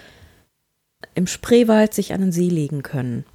[1.13, 3.25] im Spreewald sich an den See legen können.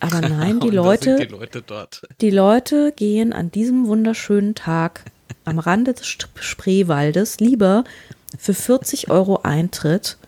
[0.00, 2.02] Aber nein, die Leute, die Leute dort.
[2.20, 5.04] die Leute gehen an diesem wunderschönen Tag
[5.44, 7.84] am Rande des Spreewaldes lieber
[8.38, 10.18] für 40 Euro Eintritt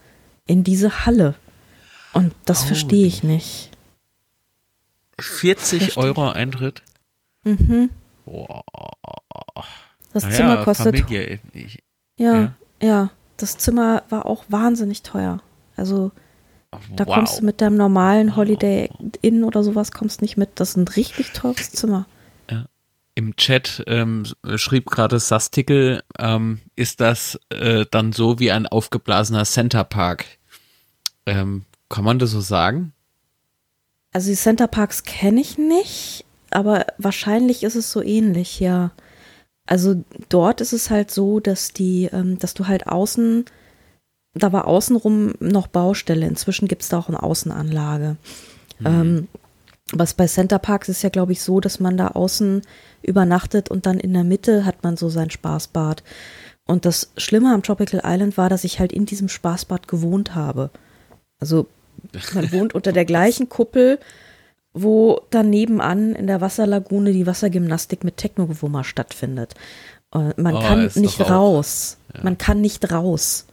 [0.47, 1.35] in diese Halle.
[2.12, 3.70] Und das Oh, verstehe ich nicht.
[5.19, 6.82] 40 Euro Eintritt?
[7.45, 7.91] Mhm.
[8.24, 8.65] Boah.
[10.12, 10.99] Das Naja, Zimmer kostet.
[10.99, 11.41] Familie.
[11.53, 11.82] Ich,
[12.16, 12.55] Ja, ja.
[12.82, 15.41] ja, Das Zimmer war auch wahnsinnig teuer.
[15.77, 16.11] Also
[16.95, 17.15] da wow.
[17.15, 18.91] kommst du mit deinem normalen Holiday
[19.23, 20.51] Inn oder sowas kommst nicht mit.
[20.57, 22.07] Das ist ein richtig teures Zimmer.
[23.16, 24.24] Im Chat ähm,
[24.57, 30.24] schrieb gerade Sastikel, ähm, ist das äh, dann so wie ein aufgeblasener Centerpark?
[31.27, 32.95] Ähm, kann man das so sagen?
[34.12, 38.93] Also die Center Parks kenne ich nicht, aber wahrscheinlich ist es so ähnlich, ja.
[39.67, 43.45] Also dort ist es halt so, dass die, ähm, dass du halt außen,
[44.35, 46.27] da war außenrum noch Baustelle.
[46.27, 48.17] Inzwischen gibt es da auch eine Außenanlage.
[48.85, 49.29] Ähm,
[49.93, 52.62] was bei Center Parks ist ja, glaube ich, so, dass man da außen
[53.03, 56.03] übernachtet und dann in der Mitte hat man so sein Spaßbad.
[56.67, 60.71] Und das Schlimme am Tropical Island war, dass ich halt in diesem Spaßbad gewohnt habe.
[61.41, 61.67] Also
[62.35, 63.99] man wohnt unter der gleichen Kuppel,
[64.73, 69.55] wo dann nebenan in der Wasserlagune die Wassergymnastik mit Technogewummer stattfindet.
[70.11, 71.97] Und man Oh, kann nicht raus.
[72.23, 73.47] Man kann nicht raus.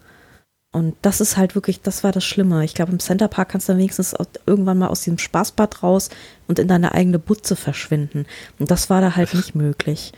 [0.72, 2.64] Und das ist halt wirklich, das war das Schlimme.
[2.66, 4.14] Ich glaube, im Centerpark kannst du dann wenigstens
[4.46, 6.10] irgendwann mal aus diesem Spaßbad raus
[6.48, 8.26] und in deine eigene Butze verschwinden.
[8.60, 10.12] Und das war da halt nicht möglich.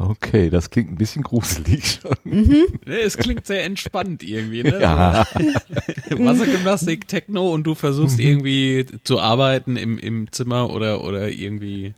[0.00, 2.14] Okay, das klingt ein bisschen gruselig schon.
[2.22, 2.66] Mhm.
[2.86, 4.78] Es klingt sehr entspannt irgendwie, ne?
[4.80, 5.26] Ja.
[6.10, 8.24] Wassergymnastik, Techno und du versuchst Mhm.
[8.24, 11.94] irgendwie zu arbeiten im, im Zimmer oder, oder irgendwie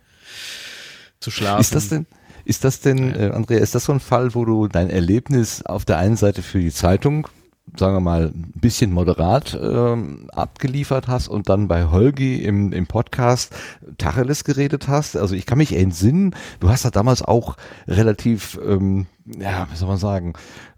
[1.21, 1.61] zu schlafen.
[1.61, 2.07] Ist das denn,
[2.47, 5.85] ist das denn, äh, Andrea, ist das so ein Fall, wo du dein Erlebnis auf
[5.85, 7.29] der einen Seite für die Zeitung,
[7.77, 12.87] sagen wir mal, ein bisschen moderat ähm, abgeliefert hast und dann bei Holgi im, im
[12.89, 13.55] Podcast
[13.97, 15.17] Tacheles geredet hast?
[15.17, 17.57] Also ich kann mich entsinnen, du hast da damals auch
[17.87, 19.07] relativ, ähm,
[19.39, 20.33] ja, wie soll man sagen,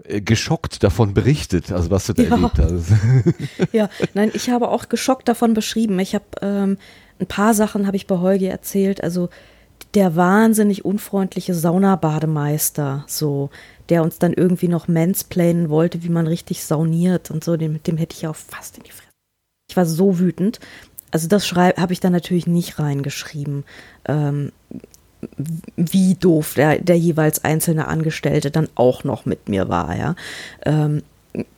[0.04, 2.30] äh, geschockt davon berichtet, also was du da Ja.
[2.30, 2.92] erlebt hast.
[3.72, 5.98] Ja, nein, ich habe auch geschockt davon beschrieben.
[5.98, 6.76] Ich habe ähm,
[7.18, 9.02] ein paar Sachen habe ich bei Holgi erzählt.
[9.02, 9.30] Also
[9.94, 13.50] der wahnsinnig unfreundliche Saunabademeister, so,
[13.92, 17.98] der uns dann irgendwie noch mansplainen wollte, wie man richtig sauniert und so, dem, dem
[17.98, 19.10] hätte ich ja auch fast in die Fresse.
[19.68, 20.60] Ich war so wütend.
[21.10, 23.64] Also das habe ich da natürlich nicht reingeschrieben.
[24.06, 24.50] Ähm,
[25.76, 30.14] wie doof der, der jeweils einzelne Angestellte dann auch noch mit mir war, ja.
[30.64, 31.02] Ähm,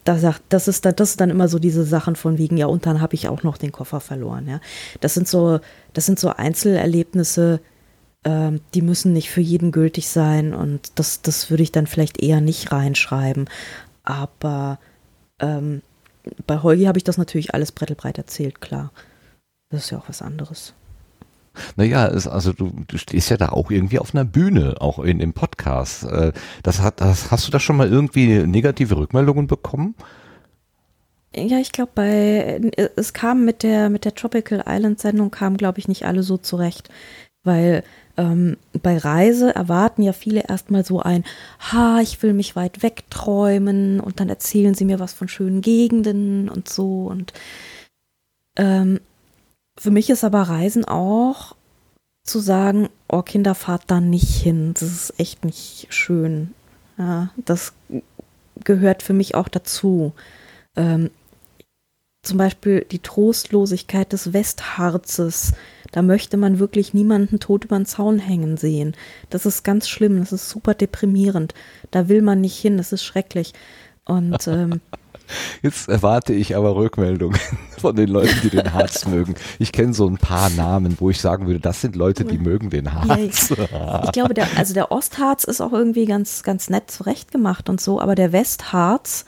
[0.03, 2.85] da das ist dann, das ist dann immer so diese Sachen von wegen, ja, und
[2.85, 4.61] dann habe ich auch noch den Koffer verloren, ja.
[5.01, 5.61] Das sind so,
[5.93, 7.61] das sind so Einzelerlebnisse,
[8.25, 12.23] ähm, die müssen nicht für jeden gültig sein und das, das würde ich dann vielleicht
[12.23, 13.49] eher nicht reinschreiben.
[14.03, 14.79] Aber
[15.41, 15.83] ähm,
[16.47, 18.93] bei Holgi habe ich das natürlich alles brettelbreit erzählt, klar.
[19.71, 20.75] Das ist ja auch was anderes.
[21.77, 25.19] Naja, es, also du, du stehst ja da auch irgendwie auf einer Bühne, auch in
[25.19, 26.05] dem Podcast.
[26.05, 26.33] Äh,
[26.63, 29.95] Das hat, das, hast du da schon mal irgendwie negative Rückmeldungen bekommen?
[31.37, 32.61] Ja, ich glaube, bei
[32.97, 36.37] es kam mit der mit der Tropical Island Sendung kamen, glaube ich, nicht alle so
[36.37, 36.91] zurecht,
[37.43, 37.83] weil
[38.17, 41.25] ähm, bei Reise erwarten ja viele erstmal so ein,
[41.73, 46.49] ha, ich will mich weit wegträumen und dann erzählen sie mir was von schönen Gegenden
[46.49, 47.33] und so und
[48.57, 49.01] ähm,
[49.77, 51.57] für mich ist aber Reisen auch
[52.23, 56.55] zu sagen, oh Kinder, fahrt da nicht hin, das ist echt nicht schön.
[56.97, 57.73] Ja, das
[58.63, 60.13] gehört für mich auch dazu.
[60.77, 61.11] Ähm,
[62.23, 65.53] zum Beispiel die Trostlosigkeit des Westharzes.
[65.95, 68.97] Da möchte man wirklich niemanden tot über den Zaun hängen sehen.
[69.31, 71.55] Das ist ganz schlimm, das ist super deprimierend.
[71.93, 73.53] Da will man nicht hin, das ist schrecklich.
[74.05, 74.81] Und ähm,
[75.63, 77.39] Jetzt erwarte ich aber Rückmeldungen
[77.79, 79.37] von den Leuten, die den Harz mögen.
[79.61, 82.71] Ich kenne so ein paar Namen, wo ich sagen würde, das sind Leute, die mögen
[82.71, 83.53] den Harz.
[83.53, 88.01] ich glaube, der, also der Ostharz ist auch irgendwie ganz, ganz nett zurechtgemacht und so,
[88.01, 89.27] aber der Westharz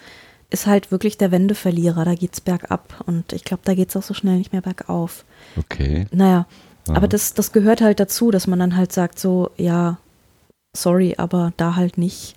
[0.51, 2.05] ist halt wirklich der Wendeverlierer.
[2.05, 5.24] Da geht's bergab und ich glaube, da geht's auch so schnell nicht mehr bergauf.
[5.56, 6.06] Okay.
[6.10, 6.46] Naja,
[6.88, 6.96] Aha.
[6.96, 9.98] aber das, das gehört halt dazu, dass man dann halt sagt, so, ja,
[10.74, 12.36] sorry, aber da halt nicht.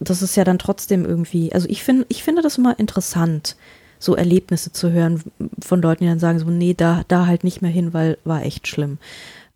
[0.00, 3.56] Das ist ja dann trotzdem irgendwie, also ich finde, ich finde das immer interessant,
[3.98, 5.22] so Erlebnisse zu hören
[5.62, 8.42] von Leuten, die dann sagen so, nee, da, da halt nicht mehr hin, weil war
[8.42, 8.98] echt schlimm.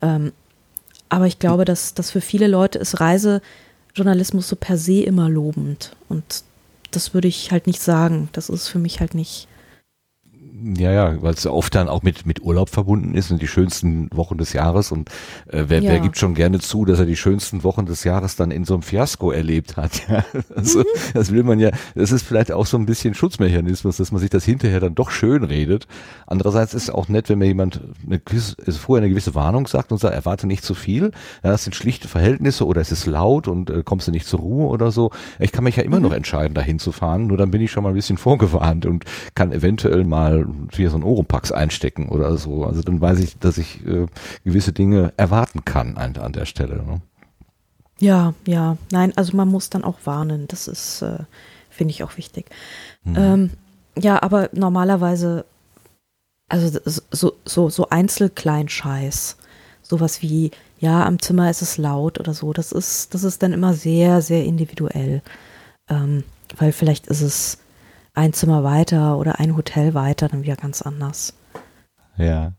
[0.01, 0.31] Ähm,
[1.09, 5.95] aber ich glaube, dass, dass für viele Leute ist Reisejournalismus so per se immer lobend.
[6.07, 6.43] Und
[6.91, 8.29] das würde ich halt nicht sagen.
[8.31, 9.47] Das ist für mich halt nicht
[10.77, 14.09] ja, ja, weil es oft dann auch mit, mit Urlaub verbunden ist und die schönsten
[14.13, 14.91] Wochen des Jahres.
[14.91, 15.09] Und
[15.47, 15.91] äh, wer, ja.
[15.91, 18.73] wer gibt schon gerne zu, dass er die schönsten Wochen des Jahres dann in so
[18.73, 20.01] einem Fiasko erlebt hat?
[20.09, 20.23] Ja,
[20.55, 20.83] also, mhm.
[21.13, 24.31] Das will man ja, das ist vielleicht auch so ein bisschen Schutzmechanismus, dass man sich
[24.31, 25.87] das hinterher dann doch schön redet.
[26.25, 28.19] Andererseits ist es auch nett, wenn mir jemand eine,
[28.65, 31.11] also vorher eine gewisse Warnung sagt und sagt, erwarte nicht zu viel.
[31.43, 34.39] Ja, das sind schlichte Verhältnisse oder es ist laut und äh, kommst du nicht zur
[34.39, 35.11] Ruhe oder so.
[35.37, 36.03] Ich kann mich ja immer mhm.
[36.03, 39.05] noch entscheiden, dahin zu fahren, nur dann bin ich schon mal ein bisschen vorgewarnt und
[39.35, 40.38] kann eventuell mal
[40.71, 42.65] hier so ein Oropax einstecken oder so.
[42.65, 44.07] Also dann weiß ich, dass ich äh,
[44.43, 46.83] gewisse Dinge erwarten kann an, an der Stelle.
[46.83, 47.01] Ne?
[47.99, 48.77] Ja, ja.
[48.91, 50.47] Nein, also man muss dann auch warnen.
[50.47, 51.19] Das ist, äh,
[51.69, 52.45] finde ich auch wichtig.
[53.03, 53.15] Hm.
[53.17, 53.49] Ähm,
[53.97, 55.45] ja, aber normalerweise,
[56.47, 56.79] also
[57.11, 59.37] so, so, so Einzelkleinscheiß,
[59.81, 63.53] sowas wie, ja, am Zimmer ist es laut oder so, das ist, das ist dann
[63.53, 65.21] immer sehr, sehr individuell.
[65.89, 66.23] Ähm,
[66.57, 67.57] weil vielleicht ist es
[68.19, 71.33] ein Zimmer weiter oder ein Hotel weiter dann wieder ganz anders.
[72.17, 72.53] Ja.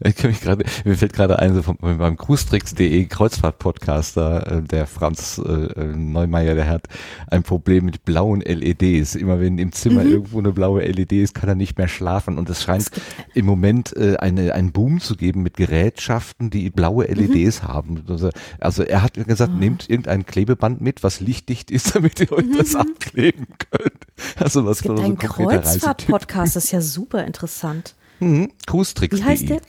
[0.00, 4.86] Ich kann mich gerade, mir fällt gerade ein, so vom, beim cruestricks.de Kreuzfahrt-Podcaster, äh, der
[4.86, 6.88] Franz äh, äh, Neumeier, der hat
[7.28, 9.14] ein Problem mit blauen LEDs.
[9.14, 10.10] Immer wenn im Zimmer mhm.
[10.10, 12.38] irgendwo eine blaue LED ist, kann er nicht mehr schlafen.
[12.38, 12.90] Und es scheint
[13.34, 17.68] im Moment äh, eine, einen Boom zu geben mit Gerätschaften, die blaue LEDs mhm.
[17.68, 18.04] haben.
[18.08, 19.58] Also, also er hat gesagt, oh.
[19.58, 22.58] nehmt irgendein Klebeband mit, was lichtdicht ist, damit ihr euch mhm.
[22.58, 24.03] das abkleben könnt.
[24.38, 27.94] Also was es gibt so ein Kreuzfahrt-Podcast, das ist ja super interessant.
[28.20, 28.52] Mhm.
[28.66, 29.20] Cruestricks.de.
[29.20, 29.60] Wie heißt der?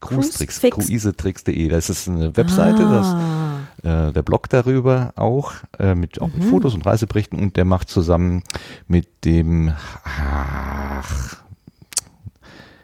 [0.00, 1.68] Cruisetricks, cruisetricks.de.
[1.68, 3.60] Das ist eine Webseite, ah.
[3.82, 6.38] das, äh, der Blog darüber auch, äh, mit, auch mhm.
[6.38, 8.42] mit Fotos und Reiseberichten und der macht zusammen
[8.88, 9.72] mit dem,
[10.04, 11.36] ach,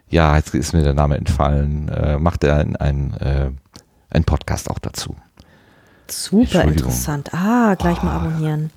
[0.08, 3.50] ja, jetzt ist mir der Name entfallen, äh, macht er ein, ein, äh,
[4.10, 5.16] ein Podcast auch dazu.
[6.08, 7.32] Super interessant.
[7.32, 8.06] Ah, gleich oh.
[8.06, 8.70] mal abonnieren.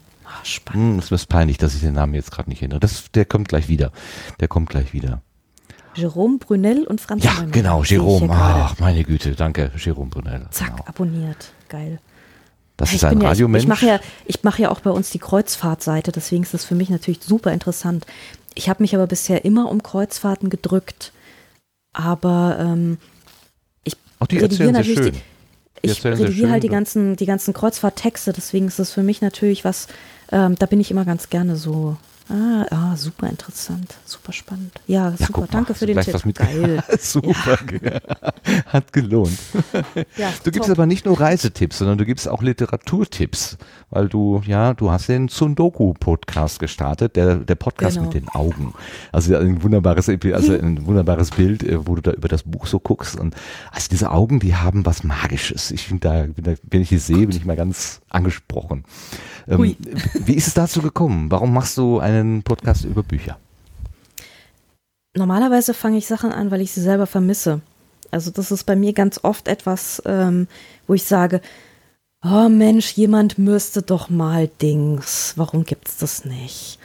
[0.46, 0.94] Spannend.
[0.94, 2.80] Hm, es ist peinlich, dass ich den Namen jetzt gerade nicht erinnere.
[2.80, 3.92] Das, der kommt gleich wieder.
[4.40, 5.22] Der kommt gleich wieder.
[5.96, 7.52] Jerome Brunel und Franz Ja, Neumann.
[7.52, 8.28] genau, Jerome.
[8.32, 10.48] Ach, meine Güte, danke, Jerome Brunel.
[10.52, 10.84] Zack, genau.
[10.88, 11.52] abonniert.
[11.70, 12.00] Geil.
[12.78, 13.64] Das ja, ist ein Radiomensch.
[13.64, 16.66] Ja, ich mache ja, ich mache ja auch bei uns die Kreuzfahrtseite, deswegen ist das
[16.66, 18.06] für mich natürlich super interessant.
[18.54, 21.14] Ich habe mich aber bisher immer um Kreuzfahrten gedrückt,
[21.94, 22.98] aber ähm,
[23.86, 25.14] ich auch die redigiere natürlich schön.
[25.14, 29.64] Die, ich redigiere halt die ganzen, die ganzen Kreuzfahrttexte, deswegen ist das für mich natürlich
[29.64, 29.88] was,
[30.32, 31.98] ähm, da bin ich immer ganz gerne so
[32.28, 34.72] Ah, ah, super interessant, super spannend.
[34.88, 36.14] Ja, ja super, danke mal, für den Tipp.
[36.16, 36.84] Was mit Geil.
[37.00, 38.00] super, ja.
[38.66, 39.38] hat gelohnt.
[40.18, 43.58] Ja, du gibst aber nicht nur Reisetipps, sondern du gibst auch Literaturtipps,
[43.90, 48.08] weil du, ja, du hast den Sundoku-Podcast gestartet, der, der Podcast genau.
[48.08, 48.74] mit den Augen.
[49.12, 52.80] Also ein wunderbares, also ein wunderbares Bild, äh, wo du da über das Buch so
[52.80, 53.36] guckst und
[53.72, 55.72] also diese Augen, die haben was Magisches.
[55.72, 58.86] Ich finde da, wenn ich die sehe, bin ich mal ganz angesprochen.
[59.48, 59.76] Ähm,
[60.26, 61.30] wie ist es dazu gekommen?
[61.32, 63.38] Warum machst du einen Podcast über Bücher?
[65.16, 67.62] Normalerweise fange ich Sachen an, weil ich sie selber vermisse.
[68.12, 70.48] Also das ist bei mir ganz oft etwas, ähm,
[70.88, 71.42] wo ich sage,
[72.24, 75.34] oh Mensch, jemand müsste doch mal Dings.
[75.36, 76.80] Warum gibt es das nicht?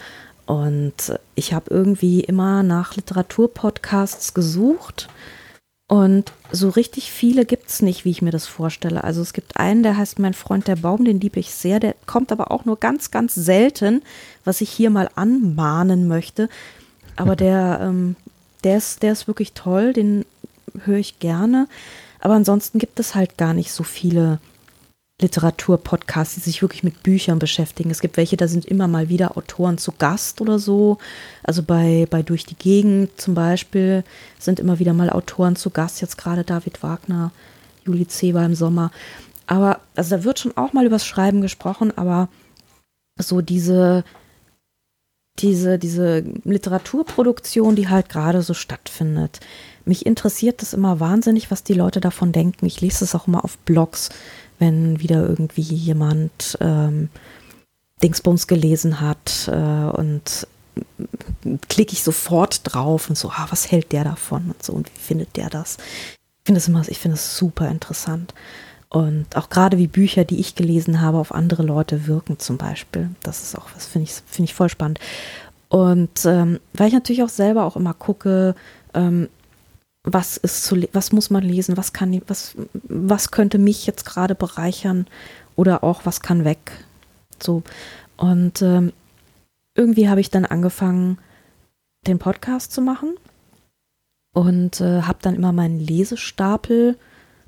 [0.47, 5.09] Und ich habe irgendwie immer nach Literaturpodcasts gesucht
[5.91, 9.03] und so richtig viele gibt es nicht, wie ich mir das vorstelle.
[9.03, 11.81] Also es gibt einen, der heißt Mein Freund der Baum, den liebe ich sehr.
[11.81, 14.01] Der kommt aber auch nur ganz, ganz selten,
[14.45, 16.49] was ich hier mal anmahnen möchte.
[17.17, 18.15] Aber der, ähm,
[18.63, 20.25] der, ist, der ist wirklich toll, den
[20.85, 21.67] höre ich gerne.
[22.21, 24.39] Aber ansonsten gibt es halt gar nicht so viele
[25.21, 27.91] Literaturpodcasts, die sich wirklich mit Büchern beschäftigen.
[27.91, 30.99] Es gibt welche, da sind immer mal wieder Autoren zu Gast oder so.
[31.43, 34.05] Also bei, bei Durch die Gegend zum Beispiel
[34.39, 37.33] sind immer wieder mal Autoren zu Gast, jetzt gerade David Wagner,
[37.85, 38.91] Juli Zeber im Sommer.
[39.47, 42.29] Aber, also da wird schon auch mal übers Schreiben gesprochen, aber
[43.19, 44.05] so diese,
[45.39, 49.41] diese, diese Literaturproduktion, die halt gerade so stattfindet.
[49.85, 52.67] Mich interessiert das immer wahnsinnig, was die Leute davon denken.
[52.67, 54.11] Ich lese es auch immer auf Blogs
[54.61, 57.09] wenn wieder irgendwie jemand ähm,
[58.03, 60.47] Dingsbums gelesen hat äh, und
[61.69, 65.01] klicke ich sofort drauf und so, ah, was hält der davon und so und wie
[65.01, 65.79] findet der das?
[65.79, 68.35] Ich finde es immer, ich es super interessant.
[68.89, 73.11] Und auch gerade wie Bücher, die ich gelesen habe, auf andere Leute wirken zum Beispiel.
[73.23, 74.99] Das ist auch was, finde ich, finde ich voll spannend.
[75.69, 78.57] Und ähm, weil ich natürlich auch selber auch immer gucke,
[78.95, 79.29] ähm,
[80.03, 84.35] was ist zu, was muss man lesen, was kann, was, was könnte mich jetzt gerade
[84.35, 85.07] bereichern
[85.57, 86.85] oder auch was kann weg.
[87.43, 87.63] So.
[88.17, 88.93] Und ähm,
[89.75, 91.19] irgendwie habe ich dann angefangen,
[92.07, 93.15] den Podcast zu machen
[94.33, 96.97] und äh, habe dann immer meinen Lesestapel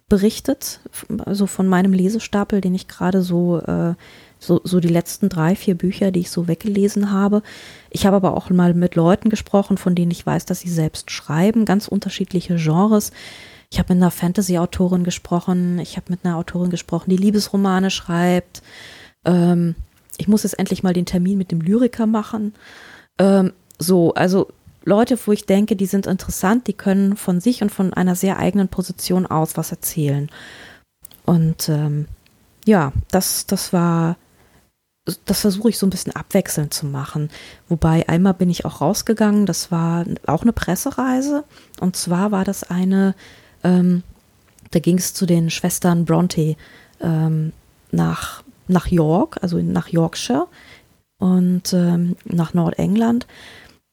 [0.08, 0.80] berichtet,
[1.24, 3.94] also von meinem Lesestapel, den ich gerade so, äh,
[4.42, 7.42] so, so die letzten drei, vier Bücher, die ich so weggelesen habe.
[7.90, 11.10] Ich habe aber auch mal mit Leuten gesprochen, von denen ich weiß, dass sie selbst
[11.12, 13.12] schreiben, ganz unterschiedliche Genres.
[13.70, 18.62] Ich habe mit einer Fantasy-Autorin gesprochen, ich habe mit einer Autorin gesprochen, die Liebesromane schreibt.
[19.24, 19.76] Ähm,
[20.18, 22.52] ich muss jetzt endlich mal den Termin mit dem Lyriker machen.
[23.18, 24.48] Ähm, so, also
[24.84, 28.38] Leute, wo ich denke, die sind interessant, die können von sich und von einer sehr
[28.38, 30.28] eigenen Position aus was erzählen.
[31.24, 32.06] Und ähm,
[32.66, 34.16] ja, das, das war,
[35.04, 37.30] das versuche ich so ein bisschen abwechselnd zu machen.
[37.68, 41.44] Wobei einmal bin ich auch rausgegangen, das war auch eine Pressereise.
[41.80, 43.14] Und zwar war das eine,
[43.64, 44.04] ähm,
[44.70, 46.56] da ging es zu den Schwestern Bronte
[47.00, 47.52] ähm,
[47.90, 50.46] nach, nach York, also nach Yorkshire
[51.18, 53.26] und ähm, nach Nordengland.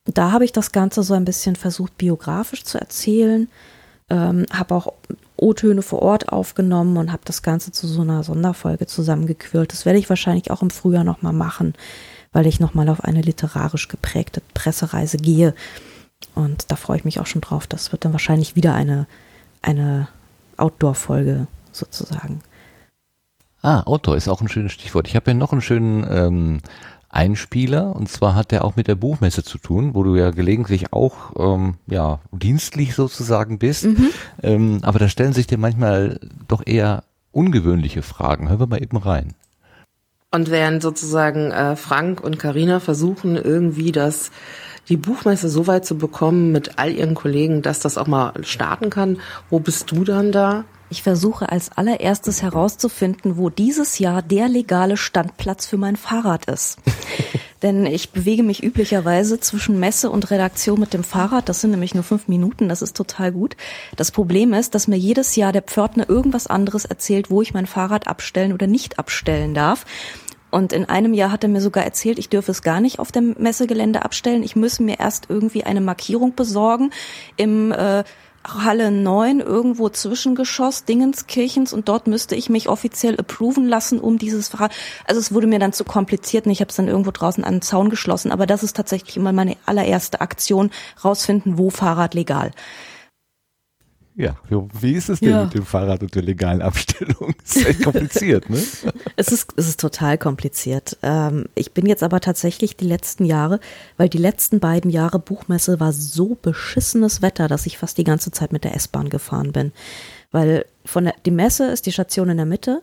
[0.06, 3.50] Da habe ich das Ganze so ein bisschen versucht, biografisch zu erzählen.
[4.12, 4.94] Ähm, habe auch
[5.42, 9.72] O-Töne vor Ort aufgenommen und habe das Ganze zu so einer Sonderfolge zusammengequirlt.
[9.72, 11.74] Das werde ich wahrscheinlich auch im Frühjahr nochmal machen,
[12.32, 15.54] weil ich nochmal auf eine literarisch geprägte Pressereise gehe.
[16.36, 17.68] Und da freue ich mich auch schon drauf.
[17.68, 19.08] Das wird dann wahrscheinlich wieder eine,
[19.62, 20.08] eine
[20.58, 22.42] Outdoor-Folge sozusagen.
[23.62, 25.08] Ah, Outdoor ist auch ein schönes Stichwort.
[25.08, 26.62] Ich habe hier noch einen schönen ähm,
[27.10, 30.94] Einspieler und zwar hat der auch mit der Buchmesse zu tun, wo du ja gelegentlich
[30.94, 33.86] auch ähm, ja dienstlich sozusagen bist.
[33.86, 34.10] Mhm.
[34.42, 38.50] Ähm, aber da stellen sich dir manchmal doch eher ungewöhnliche Fragen.
[38.50, 39.34] Hören wir mal eben rein.
[40.32, 44.32] Und während sozusagen äh, Frank und Karina versuchen irgendwie das
[44.88, 48.90] die Buchmesse so weit zu bekommen mit all ihren Kollegen, dass das auch mal starten
[48.90, 49.20] kann,
[49.50, 50.66] wo bist du dann da?
[50.92, 56.80] Ich versuche als allererstes herauszufinden, wo dieses Jahr der legale Standplatz für mein Fahrrad ist.
[57.62, 61.50] Denn ich bewege mich üblicherweise zwischen Messe und Redaktion mit dem Fahrrad.
[61.50, 62.70] Das sind nämlich nur fünf Minuten.
[62.70, 63.56] Das ist total gut.
[63.98, 67.68] Das Problem ist, dass mir jedes Jahr der Pförtner irgendwas anderes erzählt, wo ich mein
[67.68, 69.86] Fahrrad abstellen oder nicht abstellen darf.
[70.52, 73.12] Und in einem Jahr hat er mir sogar erzählt, ich dürfe es gar nicht auf
[73.12, 74.42] dem Messegelände abstellen.
[74.42, 76.92] Ich müsse mir erst irgendwie eine Markierung besorgen
[77.36, 78.04] im äh,
[78.44, 84.50] Halle 9 irgendwo Zwischengeschoss Dingenskirchens und dort müsste ich mich offiziell approven lassen, um dieses
[84.50, 84.72] Fahrrad.
[85.06, 87.56] Also es wurde mir dann zu kompliziert und ich habe es dann irgendwo draußen an
[87.56, 88.32] den Zaun geschlossen.
[88.32, 90.72] Aber das ist tatsächlich immer meine allererste Aktion,
[91.04, 92.52] rausfinden, wo Fahrrad legal.
[94.20, 95.44] Ja, wie ist es denn ja.
[95.46, 97.34] mit dem Fahrrad und der legalen Abstellung?
[97.42, 98.58] Das ist echt kompliziert, ne?
[99.16, 100.98] es ist, es ist total kompliziert.
[101.04, 103.62] Ähm, ich bin jetzt aber tatsächlich die letzten Jahre,
[103.96, 108.32] weil die letzten beiden Jahre Buchmesse war so beschissenes Wetter, dass ich fast die ganze
[108.32, 109.72] Zeit mit der S-Bahn gefahren bin.
[110.32, 112.82] Weil von der, die Messe ist die Station in der Mitte,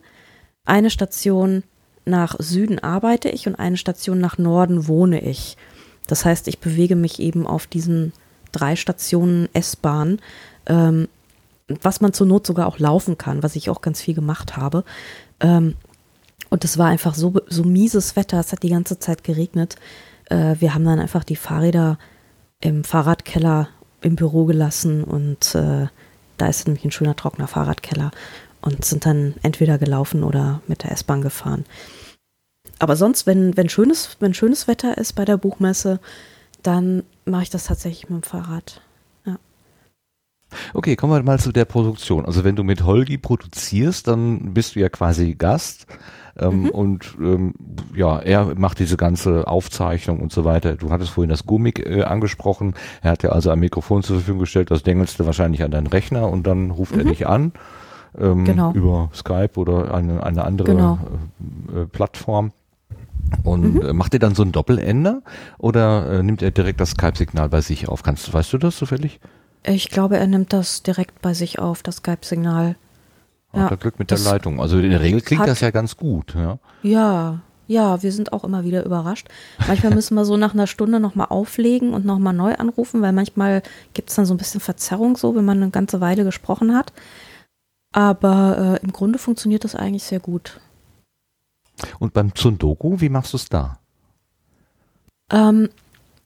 [0.65, 1.65] eine Station
[2.07, 5.59] nach Süden arbeite ich und eine Station nach Norden wohne ich.
[6.07, 8.15] Das heißt, ich bewege mich eben auf diesen
[8.53, 10.19] drei Stationen S-Bahn
[10.67, 11.09] ähm,
[11.69, 14.85] was man zur Not sogar auch laufen kann, was ich auch ganz viel gemacht habe.
[15.41, 15.75] Ähm,
[16.49, 19.77] und es war einfach so, so mieses Wetter, es hat die ganze Zeit geregnet.
[20.27, 21.99] Äh, wir haben dann einfach die Fahrräder
[22.61, 23.69] im Fahrradkeller
[24.01, 25.89] im Büro gelassen und äh,
[26.37, 28.11] da ist nämlich ein schöner trockener Fahrradkeller
[28.61, 31.65] und sind dann entweder gelaufen oder mit der S-Bahn gefahren.
[32.79, 35.99] Aber sonst, wenn, wenn, schönes, wenn schönes Wetter ist bei der Buchmesse,
[36.63, 38.83] dann mache ich das tatsächlich mit dem Fahrrad.
[40.75, 42.25] Okay, kommen wir mal zu der Produktion.
[42.25, 45.87] Also wenn du mit Holgi produzierst, dann bist du ja quasi Gast.
[46.39, 46.69] Ähm, mhm.
[46.71, 47.55] Und ähm,
[47.95, 50.75] ja, er macht diese ganze Aufzeichnung und so weiter.
[50.75, 52.75] Du hattest vorhin das Gummik äh, angesprochen.
[53.03, 54.71] Er hat ja also ein Mikrofon zur Verfügung gestellt.
[54.71, 57.01] Das dengelst du wahrscheinlich an deinen Rechner und dann ruft mhm.
[57.01, 57.53] er dich an.
[58.19, 58.73] Ähm, genau.
[58.73, 60.99] Über Skype oder eine, eine andere genau.
[61.75, 62.53] äh, äh, Plattform.
[63.43, 63.83] Und mhm.
[63.83, 65.23] Äh, macht er dann so ein Doppelender
[65.59, 68.03] oder äh, nimmt er direkt das Skype-Signal bei sich auf?
[68.03, 69.21] Kannst, weißt du das zufällig?
[69.67, 72.77] Ich glaube, er nimmt das direkt bei sich auf, das Skype-Signal.
[73.53, 74.61] Ja, hat er Glück mit der Leitung.
[74.61, 76.35] Also in der Regel klingt hat, das ja ganz gut.
[76.35, 76.59] Ja.
[76.83, 79.29] ja, ja, wir sind auch immer wieder überrascht.
[79.67, 83.63] Manchmal müssen wir so nach einer Stunde nochmal auflegen und nochmal neu anrufen, weil manchmal
[83.93, 86.93] gibt es dann so ein bisschen Verzerrung so, wenn man eine ganze Weile gesprochen hat.
[87.93, 90.61] Aber äh, im Grunde funktioniert das eigentlich sehr gut.
[91.99, 93.79] Und beim Zundoku, wie machst du es da?
[95.31, 95.71] Ähm,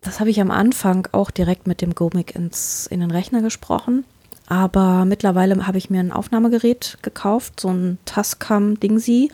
[0.00, 4.04] das habe ich am Anfang auch direkt mit dem Gomic ins, in den Rechner gesprochen.
[4.46, 9.30] Aber mittlerweile habe ich mir ein Aufnahmegerät gekauft, so ein Tascam Dingsi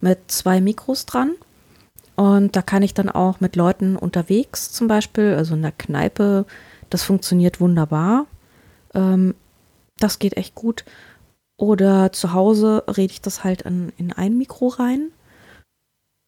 [0.00, 1.32] mit zwei Mikros dran.
[2.16, 6.46] Und da kann ich dann auch mit Leuten unterwegs zum Beispiel, also in der Kneipe,
[6.88, 8.26] das funktioniert wunderbar.
[8.94, 9.34] Ähm,
[9.98, 10.84] das geht echt gut.
[11.58, 15.10] Oder zu Hause rede ich das halt in, in ein Mikro rein.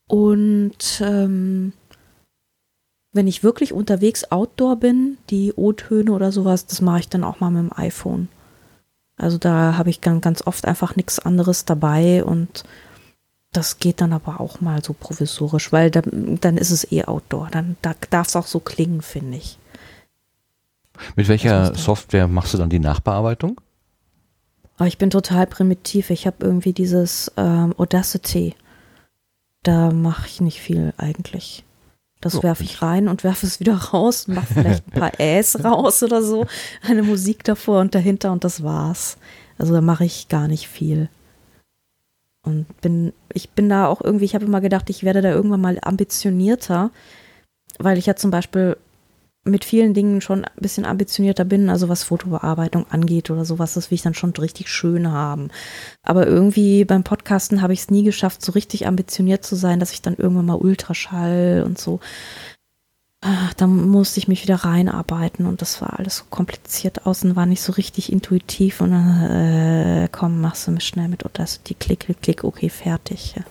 [0.09, 1.73] Und ähm,
[3.19, 7.41] wenn ich wirklich unterwegs outdoor bin, die O-Töne oder sowas, das mache ich dann auch
[7.41, 8.29] mal mit dem iPhone.
[9.17, 12.63] Also da habe ich ganz, ganz oft einfach nichts anderes dabei und
[13.51, 17.49] das geht dann aber auch mal so provisorisch, weil da, dann ist es eh Outdoor.
[17.51, 19.59] Dann da darf es auch so klingen, finde ich.
[21.17, 23.61] Mit welcher Software machst du dann die Nachbearbeitung?
[24.77, 26.11] Aber ich bin total primitiv.
[26.11, 28.55] Ich habe irgendwie dieses ähm, Audacity.
[29.65, 31.65] Da mache ich nicht viel eigentlich.
[32.21, 35.63] Das werfe ich rein und werfe es wieder raus und mache vielleicht ein paar Äs
[35.63, 36.47] raus oder so.
[36.83, 39.19] Eine Musik davor und dahinter und das war's.
[39.57, 41.09] Also da mache ich gar nicht viel.
[42.43, 45.61] Und bin, ich bin da auch irgendwie, ich habe immer gedacht, ich werde da irgendwann
[45.61, 46.91] mal ambitionierter,
[47.79, 48.77] weil ich ja zum Beispiel
[49.49, 53.91] mit vielen Dingen schon ein bisschen ambitionierter bin, also was Fotobearbeitung angeht oder sowas, das
[53.91, 55.49] will ich dann schon richtig schön haben.
[56.03, 59.93] Aber irgendwie beim Podcasten habe ich es nie geschafft, so richtig ambitioniert zu sein, dass
[59.93, 62.01] ich dann irgendwann mal Ultraschall und so
[63.57, 67.63] da musste ich mich wieder reinarbeiten und das war alles so kompliziert außen, war nicht
[67.63, 72.23] so richtig intuitiv und dann, äh, komm, machst du mich schnell mit Audacity, klick, klick,
[72.23, 73.35] klick, okay, fertig.
[73.37, 73.43] Ja.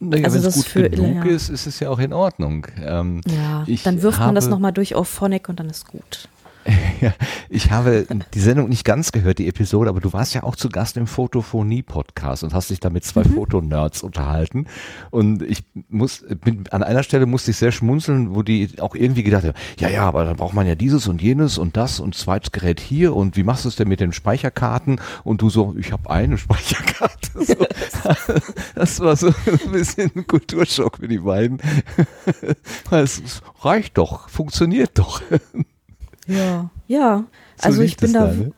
[0.00, 1.30] Naja, also wenn es gut für, genug ja.
[1.30, 2.66] ist, ist es ja auch in Ordnung.
[2.78, 6.28] Ähm, ja, dann wirft man das nochmal durch auf Phonic und dann ist gut.
[7.00, 7.12] Ja,
[7.50, 10.70] ich habe die Sendung nicht ganz gehört, die Episode, aber du warst ja auch zu
[10.70, 13.34] Gast im Fotophonie-Podcast und hast dich da mit zwei mhm.
[13.34, 14.66] Fotonerds unterhalten.
[15.10, 19.22] Und ich muss, bin, an einer Stelle musste ich sehr schmunzeln, wo die auch irgendwie
[19.22, 22.14] gedacht haben, ja, ja, aber dann braucht man ja dieses und jenes und das und
[22.14, 25.00] zweites Gerät hier und wie machst du es denn mit den Speicherkarten?
[25.22, 27.44] Und du so, ich habe eine Speicherkarte.
[27.44, 27.54] So.
[28.74, 31.60] das war so ein bisschen ein Kulturschock für die beiden.
[32.90, 35.20] es reicht doch, funktioniert doch.
[36.26, 37.24] Ja, ja.
[37.56, 38.52] So also ich bin da, da ne?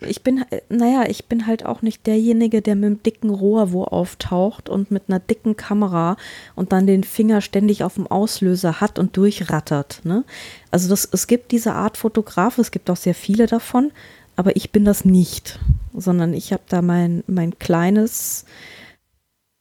[0.00, 3.84] ich bin, naja, ich bin halt auch nicht derjenige, der mit einem dicken Rohr wo
[3.84, 6.16] auftaucht und mit einer dicken Kamera
[6.54, 10.00] und dann den Finger ständig auf dem Auslöser hat und durchrattert.
[10.04, 10.24] Ne?
[10.70, 13.92] Also das, es gibt diese Art Fotograf, es gibt auch sehr viele davon,
[14.36, 15.58] aber ich bin das nicht,
[15.94, 18.44] sondern ich habe da mein, mein kleines,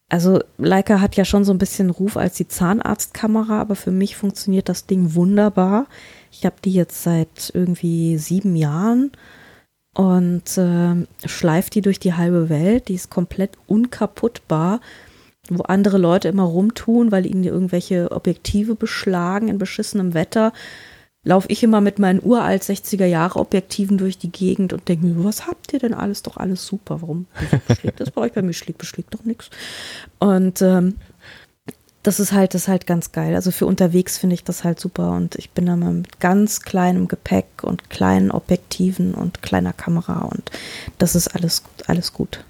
[0.09, 4.15] also Leica hat ja schon so ein bisschen Ruf als die Zahnarztkamera, aber für mich
[4.15, 5.87] funktioniert das Ding wunderbar.
[6.37, 9.11] Ich habe die jetzt seit irgendwie sieben Jahren
[9.95, 12.89] und äh, schleift die durch die halbe Welt.
[12.89, 14.79] Die ist komplett unkaputtbar,
[15.49, 20.53] wo andere Leute immer rumtun, weil ihnen irgendwelche Objektive beschlagen in beschissenem Wetter.
[21.23, 25.23] Laufe ich immer mit meinen uralt 60er Jahre Objektiven durch die Gegend und denke mir,
[25.23, 26.21] was habt ihr denn alles?
[26.21, 27.01] Doch alles super.
[27.01, 27.25] Warum
[27.67, 28.33] beschlägt das bei euch?
[28.33, 29.49] Bei mir schlägt, beschlägt doch nichts.
[30.19, 30.97] Und ähm,
[32.03, 33.35] das ist halt, das ist halt ganz geil.
[33.35, 37.07] Also für unterwegs finde ich das halt super und ich bin da mit ganz kleinem
[37.07, 40.51] Gepäck und kleinen Objektiven und kleiner Kamera und
[40.97, 42.43] das ist alles, alles gut.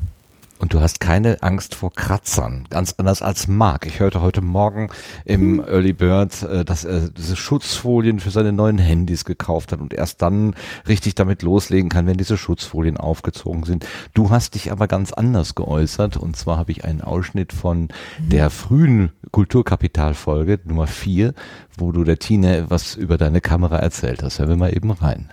[0.59, 3.85] Und du hast keine Angst vor Kratzern, ganz anders als Marc.
[3.85, 4.89] Ich hörte heute Morgen
[5.23, 5.67] im hm.
[5.67, 10.21] Early Bird, äh, dass er diese Schutzfolien für seine neuen Handys gekauft hat und erst
[10.21, 10.55] dann
[10.88, 13.85] richtig damit loslegen kann, wenn diese Schutzfolien aufgezogen sind.
[14.13, 18.29] Du hast dich aber ganz anders geäußert und zwar habe ich einen Ausschnitt von mhm.
[18.29, 21.34] der frühen Kulturkapitalfolge Nummer vier,
[21.77, 24.39] wo du der Tine was über deine Kamera erzählt hast.
[24.39, 25.31] Hören wir mal eben rein.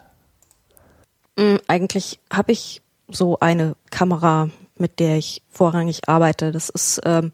[1.37, 6.53] Mm, eigentlich habe ich so eine Kamera mit der ich vorrangig arbeite.
[6.53, 7.33] Das ist, ähm,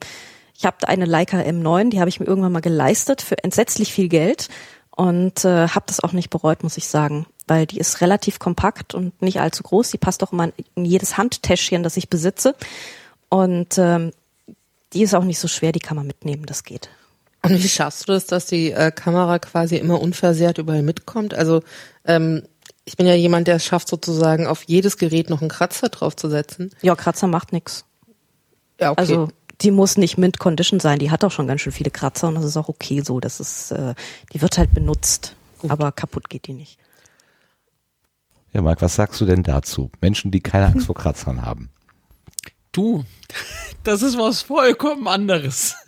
[0.57, 4.09] ich habe eine Leica M9, die habe ich mir irgendwann mal geleistet für entsetzlich viel
[4.09, 4.49] Geld
[4.91, 8.95] und äh, habe das auch nicht bereut, muss ich sagen, weil die ist relativ kompakt
[8.95, 9.91] und nicht allzu groß.
[9.91, 12.55] Die passt auch immer in jedes Handtäschchen, das ich besitze
[13.29, 14.13] und ähm,
[14.93, 16.91] die ist auch nicht so schwer, die kann man mitnehmen, das geht.
[17.43, 21.33] Und wie schaffst du das, dass die äh, Kamera quasi immer unversehrt überall mitkommt?
[21.33, 21.63] Also
[22.05, 22.43] ähm,
[22.91, 26.73] ich bin ja jemand, der es schafft, sozusagen auf jedes Gerät noch einen Kratzer draufzusetzen.
[26.83, 27.85] Ja, Kratzer macht nichts.
[28.81, 29.01] Ja, okay.
[29.01, 29.29] Also
[29.61, 32.35] die muss nicht mint condition sein, die hat auch schon ganz schön viele Kratzer und
[32.35, 33.21] das ist auch okay so.
[33.21, 33.95] Das ist, äh,
[34.33, 35.71] die wird halt benutzt, Gut.
[35.71, 36.81] aber kaputt geht die nicht.
[38.53, 39.93] Ja, Marc, was sagst du denn dazu?
[40.01, 41.71] Menschen, die keine Angst vor Kratzern haben.
[42.73, 43.05] Du,
[43.85, 45.77] das ist was vollkommen anderes.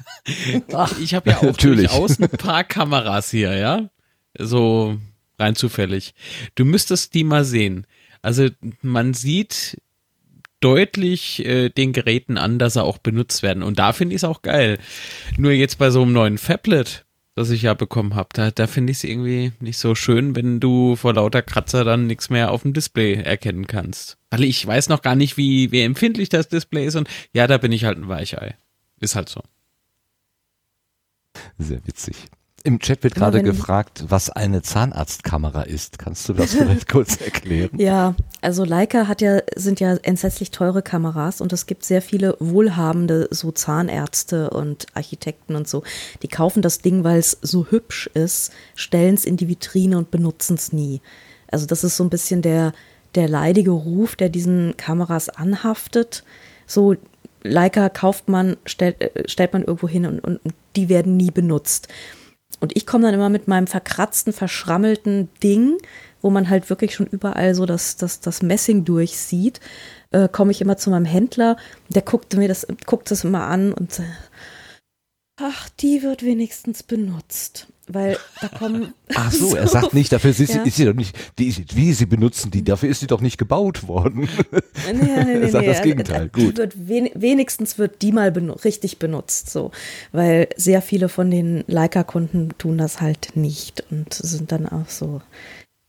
[1.00, 3.90] Ich habe ja auch durchaus ein paar Kameras hier, ja.
[4.38, 4.96] So
[5.42, 6.14] rein zufällig.
[6.54, 7.86] Du müsstest die mal sehen.
[8.22, 8.48] Also
[8.80, 9.78] man sieht
[10.60, 13.62] deutlich äh, den Geräten an, dass sie auch benutzt werden.
[13.62, 14.78] Und da finde ich es auch geil.
[15.36, 17.04] Nur jetzt bei so einem neuen Fablet,
[17.34, 20.60] das ich ja bekommen habe, da, da finde ich es irgendwie nicht so schön, wenn
[20.60, 24.18] du vor lauter Kratzer dann nichts mehr auf dem Display erkennen kannst.
[24.30, 27.58] Weil ich weiß noch gar nicht, wie, wie empfindlich das Display ist und ja, da
[27.58, 28.54] bin ich halt ein Weichei.
[29.00, 29.42] Ist halt so.
[31.58, 32.16] Sehr witzig.
[32.64, 35.98] Im Chat wird Immer gerade gefragt, was eine Zahnarztkamera ist.
[35.98, 37.70] Kannst du das vielleicht kurz erklären?
[37.76, 42.36] Ja, also Leica hat ja, sind ja entsetzlich teure Kameras und es gibt sehr viele
[42.38, 45.82] wohlhabende so Zahnärzte und Architekten und so.
[46.22, 50.12] Die kaufen das Ding, weil es so hübsch ist, stellen es in die Vitrine und
[50.12, 51.00] benutzen es nie.
[51.50, 52.74] Also das ist so ein bisschen der,
[53.16, 56.22] der leidige Ruf, der diesen Kameras anhaftet.
[56.66, 56.94] So
[57.42, 60.40] Leica kauft man, stellt, äh, stellt man irgendwo hin und und
[60.76, 61.88] die werden nie benutzt.
[62.62, 65.78] Und ich komme dann immer mit meinem verkratzten, verschrammelten Ding,
[66.20, 69.58] wo man halt wirklich schon überall so das, das, das Messing durchsieht,
[70.12, 71.56] äh, komme ich immer zu meinem Händler.
[71.88, 74.30] Der guckt mir das, guckt das immer an und sagt,
[75.40, 77.66] ach, die wird wenigstens benutzt.
[77.92, 78.94] Weil da kommen.
[79.14, 80.62] Ach so, er sagt nicht, dafür ist, sie- Ja.
[80.62, 83.86] ist sie doch nicht, die, wie sie benutzen die, dafür ist sie doch nicht gebaut
[83.88, 84.28] worden.
[84.86, 85.72] Nee, nee, nee, Er sagt nee.
[85.72, 86.30] das Gegenteil.
[86.34, 86.56] Die Gut.
[86.58, 89.70] wird wen, wenigstens wird die mal benu richtig benutzt, so.
[90.12, 95.20] Weil sehr viele von den Leica-Kunden tun das halt nicht und sind dann auch so,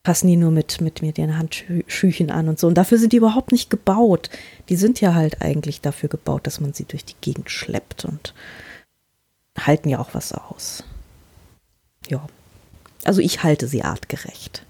[0.04, 2.68] passen die nur mit, mit mir den Handschüchen an und so.
[2.68, 4.30] Und dafür sind die überhaupt nicht gebaut.
[4.68, 8.34] Die sind ja halt eigentlich dafür gebaut, dass man sie durch die Gegend schleppt und
[9.58, 10.84] halten ja auch was aus.
[12.10, 12.26] Ja.
[13.06, 14.66] Also ich halte sie artgerecht.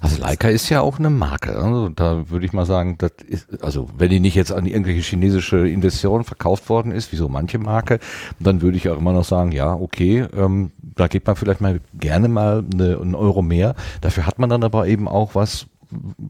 [0.00, 1.56] Also Leica ist ja auch eine Marke.
[1.56, 5.00] Also da würde ich mal sagen, das ist, also wenn die nicht jetzt an irgendwelche
[5.00, 7.98] chinesische Investoren verkauft worden ist, wie so manche Marke,
[8.38, 11.80] dann würde ich auch immer noch sagen, ja, okay, ähm, da gibt man vielleicht mal
[11.94, 13.74] gerne mal eine, einen Euro mehr.
[14.00, 15.66] Dafür hat man dann aber eben auch was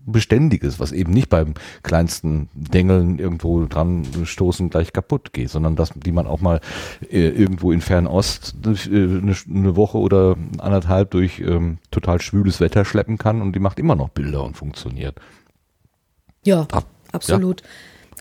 [0.07, 5.91] Beständiges, was eben nicht beim kleinsten Dengeln irgendwo dran stoßen gleich kaputt geht, sondern dass
[5.95, 6.61] die man auch mal
[7.11, 12.85] äh, irgendwo in Fernost äh, eine, eine Woche oder anderthalb durch ähm, total schwüles Wetter
[12.85, 15.17] schleppen kann und die macht immer noch Bilder und funktioniert.
[16.45, 17.63] Ja, Ab- absolut.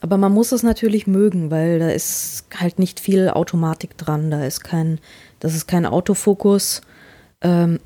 [0.01, 4.31] Aber man muss es natürlich mögen, weil da ist halt nicht viel Automatik dran.
[4.31, 4.99] Da ist kein,
[5.39, 6.81] das ist kein Autofokus.
[7.41, 7.80] Ähm,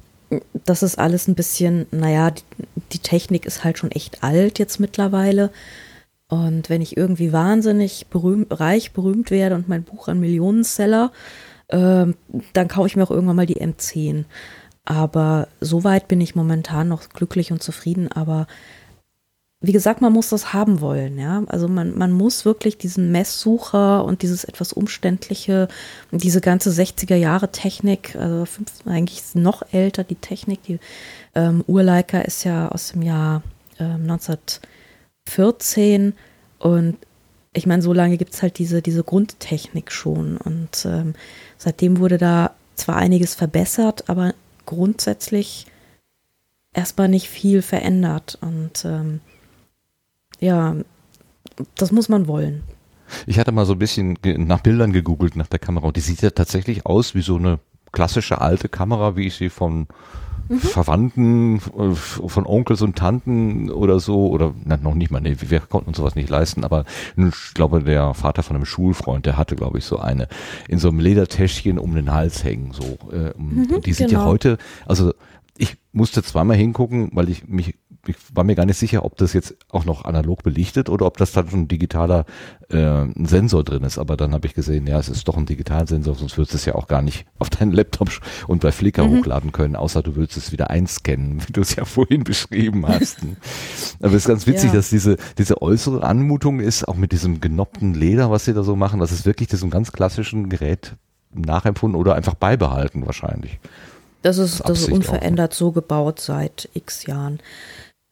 [0.65, 2.31] das ist alles ein bisschen, naja,
[2.91, 5.51] die, Technik ist halt schon echt alt jetzt mittlerweile.
[6.27, 11.11] Und wenn ich irgendwie wahnsinnig berühmt, reich berühmt werde und mein Buch ein Millionenseller,
[11.69, 12.15] ähm,
[12.53, 14.25] dann kaufe ich mir auch irgendwann mal die M10.
[14.85, 18.11] Aber soweit bin ich momentan noch glücklich und zufrieden.
[18.11, 18.47] Aber
[19.61, 21.43] wie gesagt, man muss das haben wollen, ja.
[21.47, 25.67] Also man, man muss wirklich diesen Messsucher und dieses etwas umständliche,
[26.11, 30.79] diese ganze 60er Jahre Technik, also fünf, eigentlich noch älter die Technik, die
[31.35, 33.43] ähm, Urleica ist ja aus dem Jahr
[33.79, 36.13] ähm, 1914
[36.59, 36.97] und
[37.53, 41.13] ich meine, so lange gibt es halt diese, diese Grundtechnik schon und ähm,
[41.57, 44.33] seitdem wurde da zwar einiges verbessert, aber
[44.65, 45.67] grundsätzlich
[46.73, 49.21] erstmal nicht viel verändert und ähm,
[50.39, 50.75] ja,
[51.75, 52.63] das muss man wollen.
[53.27, 56.21] Ich hatte mal so ein bisschen nach Bildern gegoogelt nach der Kamera und die sieht
[56.21, 57.59] ja tatsächlich aus wie so eine
[57.91, 59.87] klassische alte Kamera, wie ich sie von
[60.49, 65.59] Verwandten, äh, von Onkels und Tanten oder so, oder na, noch nicht mal, nee, wir
[65.59, 66.85] konnten uns sowas nicht leisten, aber
[67.17, 70.27] ich glaube, der Vater von einem Schulfreund, der hatte, glaube ich, so eine
[70.67, 72.97] in so einem Ledertäschchen um den Hals hängen, so.
[73.11, 74.31] Äh, und die sind ja genau.
[74.31, 75.13] heute, also
[75.57, 77.75] ich musste zweimal hingucken, weil ich mich,
[78.07, 81.17] ich war mir gar nicht sicher, ob das jetzt auch noch analog belichtet oder ob
[81.17, 82.25] das dann schon ein digitaler
[82.69, 83.97] äh, Sensor drin ist.
[83.97, 86.65] Aber dann habe ich gesehen, ja, es ist doch ein Digitalsensor, sonst würdest du es
[86.65, 88.09] ja auch gar nicht auf deinen Laptop
[88.47, 91.85] und bei Flickr hochladen können, außer du würdest es wieder einscannen, wie du es ja
[91.85, 93.17] vorhin beschrieben hast.
[93.99, 94.75] Aber es ist ganz witzig, Ja.
[94.77, 98.75] dass diese, diese äußere Anmutung ist, auch mit diesem genoppten Leder, was sie da so
[98.75, 100.95] machen, das ist wirklich diesem ganz klassischen Gerät
[101.33, 103.59] nachempfunden oder einfach beibehalten wahrscheinlich.
[104.21, 104.95] Das ist, Das ist das ist Absicht auch, ne?
[104.95, 107.39] unverändert so gebaut seit x Jahren.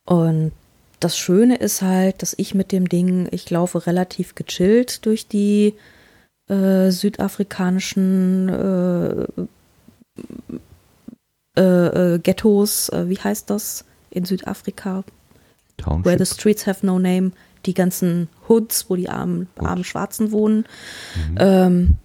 [0.05, 0.51] Und
[0.99, 5.73] das Schöne ist halt, dass ich mit dem Ding, ich laufe relativ gechillt durch die
[6.49, 9.25] äh, südafrikanischen äh,
[11.55, 15.03] äh, äh, Ghettos, äh, wie heißt das in Südafrika?
[15.77, 16.05] Township.
[16.05, 17.31] Where the streets have no name,
[17.65, 20.65] die ganzen Hoods, wo die armen, armen Schwarzen wohnen.
[21.37, 21.97] Ähm,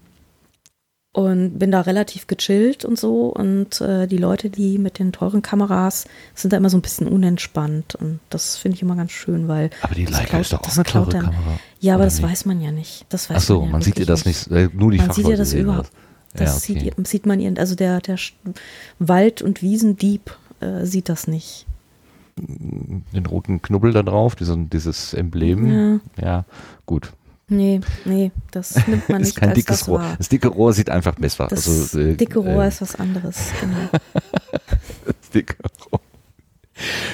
[1.18, 3.26] und bin da relativ gechillt und so.
[3.26, 7.08] Und äh, die Leute, die mit den teuren Kameras sind da immer so ein bisschen
[7.08, 7.94] unentspannt.
[7.96, 9.70] Und das finde ich immer ganz schön, weil.
[9.82, 11.58] Aber die Leica klaut- ist doch auch eine teure dann- Kamera.
[11.80, 12.28] Ja, aber das nicht?
[12.30, 13.06] weiß man ja nicht.
[13.08, 15.10] Das weiß Ach so, man, ja man sieht ihr das nicht, äh, nur die Man
[15.10, 15.90] sieht ja Fachleute das überhaupt.
[16.34, 16.92] Das, ja, okay.
[16.96, 18.16] sieht, sieht man ihren, also der, der
[18.98, 21.66] Wald- und Wiesendieb äh, sieht das nicht.
[22.36, 26.00] den roten Knubbel da drauf, diesen, dieses Emblem.
[26.20, 26.44] Ja.
[26.86, 27.12] gut.
[27.48, 30.00] Nee, nee, das nimmt man ist nicht kein als dickes das Rohr.
[30.00, 30.14] wahr.
[30.18, 31.46] Das dicke Rohr sieht einfach besser.
[31.48, 33.52] Das also, äh, dicke Rohr äh, ist was anderes.
[33.60, 33.88] Genau.
[35.06, 35.56] das dicke
[35.90, 36.00] Rohr.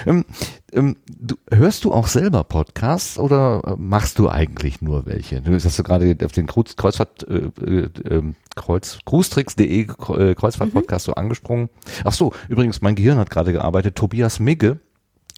[0.07, 0.25] Ähm,
[0.73, 5.41] ähm, du, hörst du auch selber Podcasts oder äh, machst du eigentlich nur welche?
[5.41, 9.87] Du hast du gerade auf den Kreuz, Kreuzfahrt, äh, äh, ähm, Kreuz, Cruestricks.de äh,
[10.35, 11.11] Kreuzfahrt-Podcast mhm.
[11.13, 11.71] so angesprungen.
[12.05, 13.95] Ach so, übrigens, mein Gehirn hat gerade gearbeitet.
[13.95, 14.81] Tobias Migge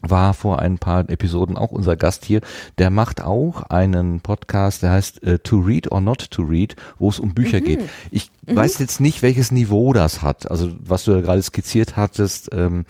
[0.02, 2.40] war vor ein paar Episoden auch unser Gast hier.
[2.78, 7.09] Der macht auch einen Podcast, der heißt äh, To Read or Not to Read, wo
[7.09, 7.64] es um Bücher mhm.
[7.64, 7.81] geht.
[8.10, 8.56] Ich mhm.
[8.56, 10.51] weiß jetzt nicht, welches Niveau das hat.
[10.51, 12.85] Also was du da gerade skizziert hattest, ähm,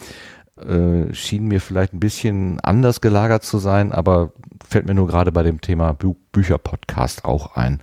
[0.61, 4.33] äh, schien mir vielleicht ein bisschen anders gelagert zu sein, aber
[4.67, 7.81] fällt mir nur gerade bei dem Thema Bü Bücher-Podcast auch ein.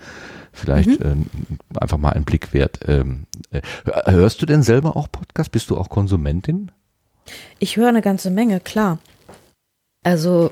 [0.52, 1.28] Vielleicht mhm.
[1.74, 2.80] äh, einfach mal ein Blick wert.
[2.88, 3.62] Ähm, äh,
[4.06, 5.52] hörst du denn selber auch Podcast?
[5.52, 6.72] Bist du auch Konsumentin?
[7.58, 9.00] Ich höre eine ganze Menge, klar.
[10.04, 10.52] Also,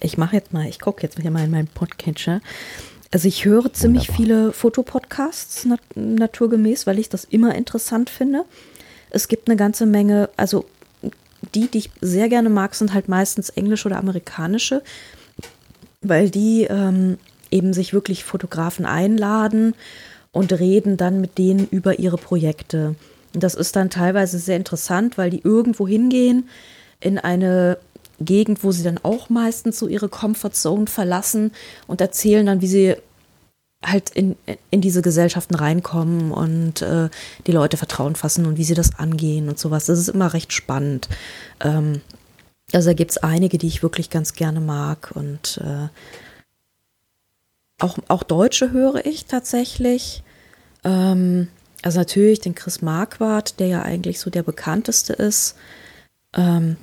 [0.00, 2.40] ich mache jetzt mal, ich gucke jetzt mal in meinen Podcatcher.
[3.10, 4.16] Also ich höre ziemlich Wunderbar.
[4.16, 8.44] viele Fotopodcasts nat naturgemäß, weil ich das immer interessant finde.
[9.10, 10.66] Es gibt eine ganze Menge, also
[11.54, 14.82] die, die ich sehr gerne mag, sind halt meistens englische oder amerikanische,
[16.02, 17.18] weil die ähm,
[17.50, 19.74] eben sich wirklich Fotografen einladen
[20.32, 22.96] und reden dann mit denen über ihre Projekte.
[23.32, 26.48] Und das ist dann teilweise sehr interessant, weil die irgendwo hingehen
[27.00, 27.78] in eine
[28.20, 31.52] Gegend, wo sie dann auch meistens so ihre Comfortzone verlassen
[31.86, 32.96] und erzählen dann, wie sie
[33.84, 34.36] halt in,
[34.70, 37.08] in diese Gesellschaften reinkommen und äh,
[37.46, 39.86] die Leute Vertrauen fassen und wie sie das angehen und sowas.
[39.86, 41.08] Das ist immer recht spannend.
[41.60, 42.00] Ähm,
[42.72, 45.88] also da gibt es einige, die ich wirklich ganz gerne mag und äh,
[47.78, 50.22] auch, auch Deutsche höre ich tatsächlich.
[50.82, 51.48] Ähm,
[51.82, 55.56] also natürlich den Chris Marquardt, der ja eigentlich so der bekannteste ist.
[56.34, 56.76] Ähm,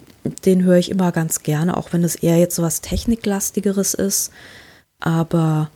[0.45, 4.31] den höre ich immer ganz gerne, auch wenn es eher jetzt so was Techniklastigeres ist.
[4.99, 5.69] Aber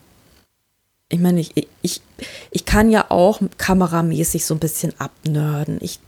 [1.10, 2.02] ich meine, ich, ich,
[2.52, 5.78] ich kann ja auch kameramäßig so ein bisschen abnörden.
[5.82, 6.00] Ich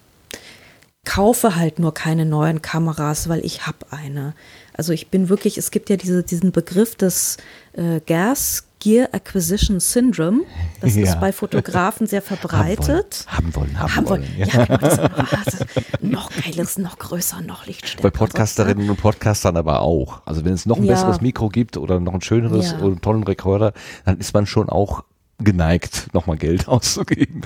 [1.06, 4.34] kaufe halt nur keine neuen Kameras, weil ich habe eine.
[4.74, 7.38] Also ich bin wirklich, es gibt ja diese, diesen Begriff des
[7.74, 10.44] äh, Gas Gear Acquisition Syndrome.
[10.80, 11.04] Das ja.
[11.04, 13.26] ist bei Fotografen sehr verbreitet.
[13.28, 14.24] Haben wollen, haben wollen.
[14.24, 14.38] Haben wollen.
[14.38, 14.66] Ja, ja
[15.46, 15.66] also
[16.02, 18.10] noch geiles, noch größer, noch lichtstärker.
[18.10, 20.22] Bei Podcasterinnen und Podcastern aber auch.
[20.26, 20.94] Also wenn es noch ein ja.
[20.94, 23.74] besseres Mikro gibt oder noch ein schöneres oder einen tollen Rekorder,
[24.06, 25.04] dann ist man schon auch
[25.40, 27.42] geneigt, nochmal Geld auszugeben.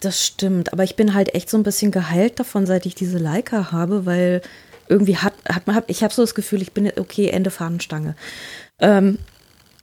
[0.00, 3.18] Das stimmt, aber ich bin halt echt so ein bisschen geheilt davon, seit ich diese
[3.18, 4.42] Leica habe, weil
[4.88, 8.14] irgendwie hat, hat man, ich habe so das Gefühl, ich bin okay, Ende Fahnenstange.
[8.78, 9.18] Ähm,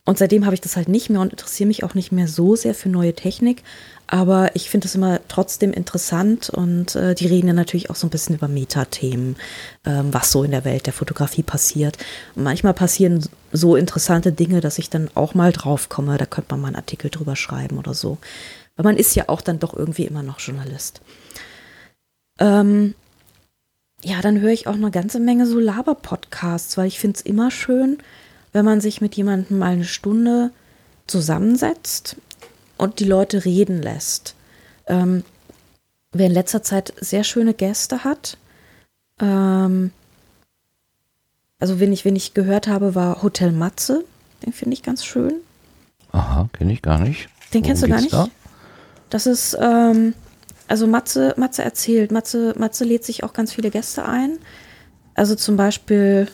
[0.06, 2.56] und seitdem habe ich das halt nicht mehr und interessiere mich auch nicht mehr so
[2.56, 3.64] sehr für neue Technik.
[4.06, 8.06] Aber ich finde es immer trotzdem interessant und äh, die reden ja natürlich auch so
[8.06, 9.36] ein bisschen über Metathemen,
[9.84, 11.98] ähm, was so in der Welt der Fotografie passiert.
[12.36, 16.20] Und manchmal passieren so interessante Dinge, dass ich dann auch mal drauf komme.
[16.20, 18.20] Da könnte man mal einen Artikel drüber schreiben oder so.
[18.76, 21.02] Weil man ist ja auch dann doch irgendwie immer noch Journalist.
[22.40, 22.94] Ähm,
[24.04, 27.50] ja, dann höre ich auch eine ganze Menge so Laber-Podcasts, weil ich finde es immer
[27.50, 27.98] schön,
[28.56, 30.50] wenn man sich mit jemandem mal eine Stunde
[31.08, 32.16] zusammensetzt
[32.78, 34.34] und die Leute reden lässt.
[34.88, 35.26] Ähm,
[36.14, 38.38] wer in letzter Zeit sehr schöne Gäste hat,
[39.20, 39.92] ähm,
[41.60, 44.06] also wenn ich, wenn ich gehört habe, war Hotel Matze.
[44.46, 45.34] Den finde ich ganz schön.
[46.14, 47.28] Aha, kenne ich gar nicht.
[47.54, 48.14] Den Worum kennst du gar nicht?
[48.14, 48.30] Da?
[49.10, 50.14] Das ist, ähm,
[50.70, 54.38] also Matze, Matze erzählt, Matze, Matze lädt sich auch ganz viele Gäste ein.
[55.14, 56.30] Also zum Beispiel,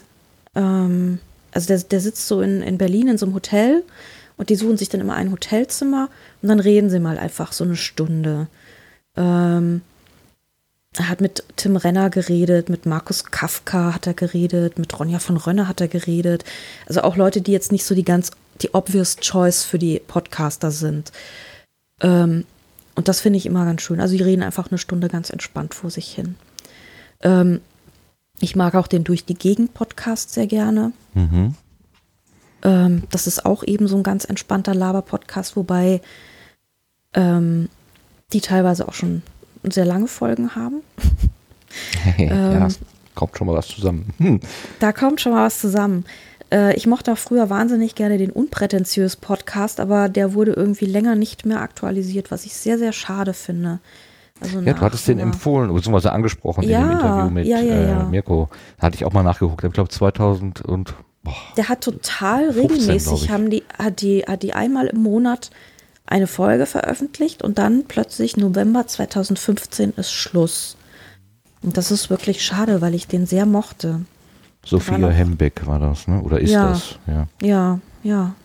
[0.54, 1.18] ähm,
[1.52, 3.84] also der, der sitzt so in, in Berlin in so einem Hotel
[4.38, 6.10] und die suchen sich dann immer ein Hotelzimmer
[6.42, 8.48] und dann reden sie mal einfach so eine Stunde.
[9.16, 9.82] Ähm,
[10.98, 15.38] er hat mit Tim Renner geredet, mit Markus Kafka hat er geredet, mit Ronja von
[15.38, 16.44] Rönne hat er geredet.
[16.86, 20.70] Also auch Leute, die jetzt nicht so die ganz, die obvious choice für die Podcaster
[20.72, 21.12] sind.
[22.02, 22.46] Ähm,
[22.96, 24.02] und das finde ich immer ganz schön.
[24.02, 26.36] Also die reden einfach eine Stunde ganz entspannt vor sich hin.
[27.22, 27.62] Ähm,
[28.42, 30.92] ich mag auch den Durch die Gegend Podcast sehr gerne.
[31.14, 31.56] Mhm.
[32.64, 36.02] Ähm, das ist auch eben so ein ganz entspannter Laber-Podcast, wobei
[37.14, 37.70] ähm,
[38.34, 39.22] die teilweise auch schon
[39.64, 40.82] sehr lange Folgen haben.
[42.18, 42.76] ja, ähm,
[43.16, 44.14] kommt schon mal was zusammen.
[44.18, 44.40] Hm.
[44.80, 46.06] Da kommt schon mal was zusammen.
[46.52, 51.16] Äh, ich mochte auch früher wahnsinnig gerne den Unprätentiös Podcast, aber der wurde irgendwie länger
[51.16, 53.80] nicht mehr aktualisiert, was ich sehr, sehr schade finde.
[54.42, 57.82] Also ja, du hattest den empfohlen, beziehungsweise angesprochen ja, in dem Interview mit ja, ja,
[57.82, 58.02] ja.
[58.02, 58.50] Äh, Mirko.
[58.78, 59.64] Da hatte ich auch mal nachgeguckt.
[59.64, 64.42] Ich glaube 2000 und boah, Der hat total 15, regelmäßig, haben die, hat die, hat
[64.42, 65.52] die einmal im Monat
[66.08, 70.76] eine Folge veröffentlicht und dann plötzlich November 2015 ist Schluss.
[71.62, 74.02] Und das ist wirklich schade, weil ich den sehr mochte.
[74.66, 76.22] Sophia Hembeck war das, ne?
[76.22, 77.00] Oder ist ja, das?
[77.08, 77.28] Ja.
[77.42, 78.36] ja, ja.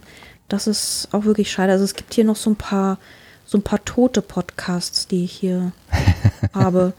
[0.48, 1.72] Das ist auch wirklich schade.
[1.72, 2.98] Also es gibt hier noch so ein paar
[3.46, 5.72] so ein paar tote Podcasts, die ich hier
[6.52, 6.92] habe.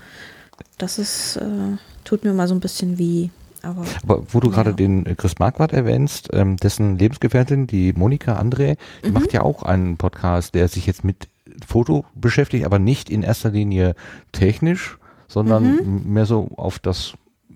[0.78, 3.32] Das ist, äh, tut mir mal so ein bisschen wie.
[3.64, 4.56] Aber, Aber wo du Ja.
[4.56, 9.14] gerade den äh, Chris Marquardt erwähnst, ähm, dessen Lebensgefährtin, die Monika André, die Mhm.
[9.14, 11.28] macht ja auch einen Podcast, der sich jetzt mit
[11.68, 13.96] Foto beschäftigt, aber nicht in erster Linie
[14.32, 14.98] technisch,
[15.28, 15.64] sondern
[16.04, 16.14] Mhm.
[16.14, 17.14] mehr so auf das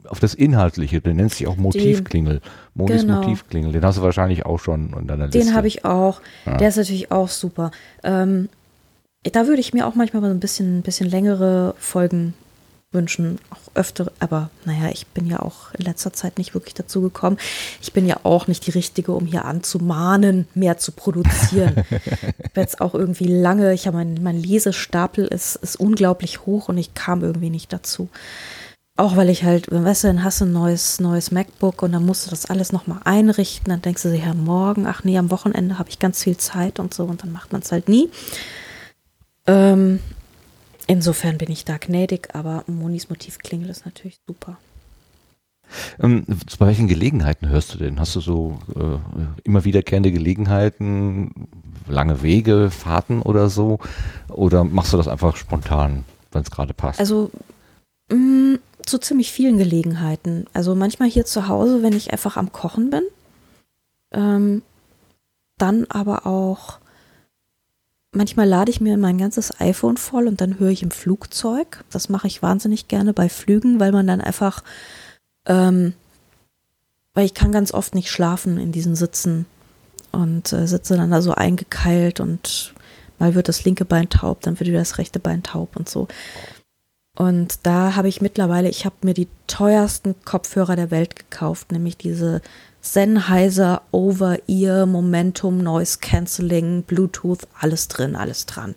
[0.09, 0.99] auf das Inhaltliche.
[0.99, 2.41] Der nennt sich auch Motivklingel.
[2.73, 3.18] Monis Genau.
[3.22, 3.72] Motivklingel.
[3.72, 5.39] Den hast du wahrscheinlich auch schon in deiner Liste.
[5.39, 6.22] Den habe ich auch.
[6.45, 6.57] Ja.
[6.57, 7.69] Der ist natürlich auch super.
[8.03, 8.49] Ähm,
[9.23, 12.34] da würde ich mir auch manchmal mal ein bisschen, ein bisschen längere Folgen
[12.91, 17.02] wünschen, auch öfter, aber naja, ich bin ja auch in letzter Zeit nicht wirklich dazu
[17.02, 17.38] gekommen.
[17.81, 21.85] Ich bin ja auch nicht die Richtige, um hier anzumahnen, mehr zu produzieren.
[21.89, 26.68] ich habe jetzt auch irgendwie lange, ich habe mein, mein Lesestapel ist, ist unglaublich hoch
[26.68, 28.10] und ich kam irgendwie nicht dazu.
[28.98, 32.06] Auch weil ich halt, weißt du, dann hast du ein neues, neues MacBook und dann
[32.06, 33.69] musst du das alles nochmal einrichten.
[33.69, 36.77] Dann denkst du dir, ja, morgen, ach nee, am Wochenende habe ich ganz viel Zeit
[36.77, 38.10] und so und dann macht man es halt nie.
[39.47, 39.99] Ähm,
[40.88, 44.57] insofern bin ich da gnädig, aber Monis Motivklingel ist natürlich super.
[46.01, 46.26] Ähm,
[46.59, 47.99] bei welchen Gelegenheiten hörst du denn?
[47.99, 48.97] Hast du so äh,
[49.43, 51.47] immer wiederkehrende Gelegenheiten,
[51.88, 53.80] lange Wege, Fahrten oder so?
[54.27, 56.99] Oder machst du das einfach spontan, wenn es gerade passt?
[56.99, 57.31] Also
[58.11, 60.45] mh, zu ziemlich vielen Gelegenheiten.
[60.53, 63.03] Also manchmal hier zu Hause, wenn ich einfach am Kochen bin.
[64.11, 64.61] Ähm,
[65.57, 66.80] dann aber auch,
[68.11, 71.83] manchmal lade ich mir mein ganzes iPhone voll und dann höre ich im Flugzeug.
[71.91, 74.63] Das mache ich wahnsinnig gerne bei Flügen, weil man dann einfach,
[75.45, 75.93] ähm,
[77.13, 79.45] weil ich kann ganz oft nicht schlafen in diesen Sitzen
[80.11, 82.73] und äh, sitze dann da so eingekeilt und
[83.19, 86.07] mal wird das linke Bein taub, dann wird wieder das rechte Bein taub und so.
[87.17, 91.97] Und da habe ich mittlerweile, ich habe mir die teuersten Kopfhörer der Welt gekauft, nämlich
[91.97, 92.41] diese
[92.81, 98.75] Sennheiser Over-Ear Momentum Noise Cancelling Bluetooth, alles drin, alles dran.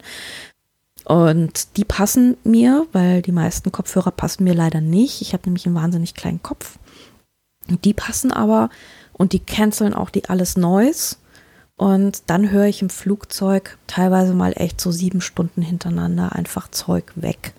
[1.04, 5.20] Und die passen mir, weil die meisten Kopfhörer passen mir leider nicht.
[5.20, 6.78] Ich habe nämlich einen wahnsinnig kleinen Kopf.
[7.68, 8.70] Die passen aber
[9.12, 11.16] und die canceln auch die alles Noise.
[11.76, 17.12] Und dann höre ich im Flugzeug teilweise mal echt so sieben Stunden hintereinander einfach Zeug
[17.16, 17.52] weg.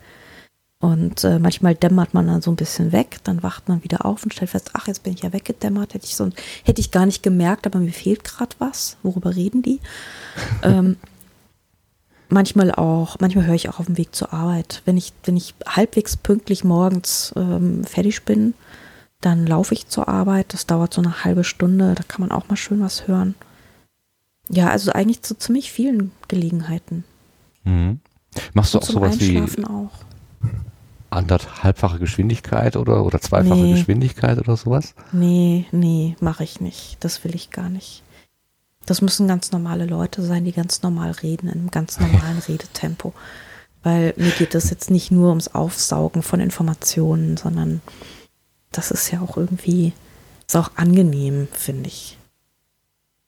[0.85, 4.23] Und äh, manchmal dämmert man dann so ein bisschen weg, dann wacht man wieder auf
[4.23, 6.29] und stellt fest, ach, jetzt bin ich ja weggedämmert, hätte ich so
[6.63, 8.95] hätte ich gar nicht gemerkt, aber mir fehlt gerade was.
[9.01, 9.79] Worüber reden die?
[10.61, 10.97] ähm,
[12.29, 14.83] manchmal auch, manchmal höre ich auch auf dem Weg zur Arbeit.
[14.85, 18.53] Wenn ich, wenn ich halbwegs pünktlich morgens ähm, fertig bin,
[19.21, 20.53] dann laufe ich zur Arbeit.
[20.53, 23.33] Das dauert so eine halbe Stunde, da kann man auch mal schön was hören.
[24.49, 27.05] Ja, also eigentlich zu ziemlich vielen Gelegenheiten.
[27.63, 28.01] Mhm.
[28.53, 30.04] Machst du auch zum sowas wie Einschlafen auch.
[31.15, 33.73] Anderthalbfache Geschwindigkeit oder, oder zweifache Nee.
[33.73, 34.93] Geschwindigkeit oder sowas?
[35.11, 36.97] Nee, nee, mache ich nicht.
[36.99, 38.03] Das will ich gar nicht.
[38.85, 43.13] Das müssen ganz normale Leute sein, die ganz normal reden, in einem ganz normalen Redetempo.
[43.83, 47.81] Weil mir geht es jetzt nicht nur ums Aufsaugen von Informationen, sondern
[48.71, 49.93] das ist ja auch irgendwie,
[50.47, 52.17] ist auch angenehm, finde ich.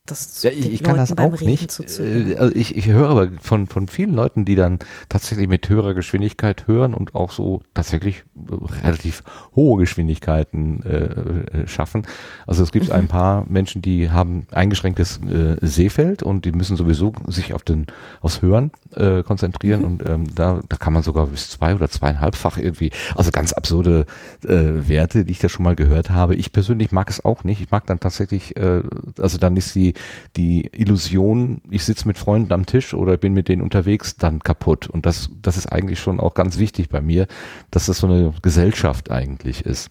[0.08, 2.00] Das Ja, ich, ich kann das Leuten beim auch Reden nicht.
[2.00, 4.80] Äh, Also ich, ich höre aber von, von vielen Leuten, die dann
[5.10, 9.24] tatsächlich mit höherer Geschwindigkeit hören und auch so tatsächlich äh, relativ
[9.56, 12.08] hohe Geschwindigkeiten äh, äh, schaffen.
[12.46, 17.14] Also es gibt ein paar Menschen, die haben eingeschränktes äh, Sehfeld und die müssen sowieso
[17.28, 17.88] sich auf den
[18.22, 22.58] aufs Hören äh, konzentrieren und ähm, da, da kann man sogar bis zwei oder zweieinhalbfach
[22.58, 24.06] irgendwie, also ganz absurde
[24.44, 26.36] äh, Werte, die ich da schon mal gehört habe.
[26.36, 27.62] Ich persönlich mag es auch nicht.
[27.62, 28.84] Ich mag dann tatsächlich, äh,
[29.20, 29.94] also dann ist die,
[30.36, 34.88] die Illusion, ich sitze mit Freunden am Tisch oder bin mit denen unterwegs, dann kaputt.
[34.88, 37.28] Und das, das ist eigentlich schon auch ganz wichtig bei mir,
[37.72, 39.90] dass das so eine Gesellschaft eigentlich ist.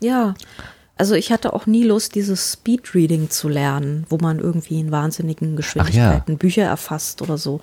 [0.00, 0.34] Ja,
[0.96, 5.56] also ich hatte auch nie Lust, dieses Speedreading zu lernen, wo man irgendwie in wahnsinnigen
[5.56, 7.60] Geschwindigkeiten Bücher erfasst oder so.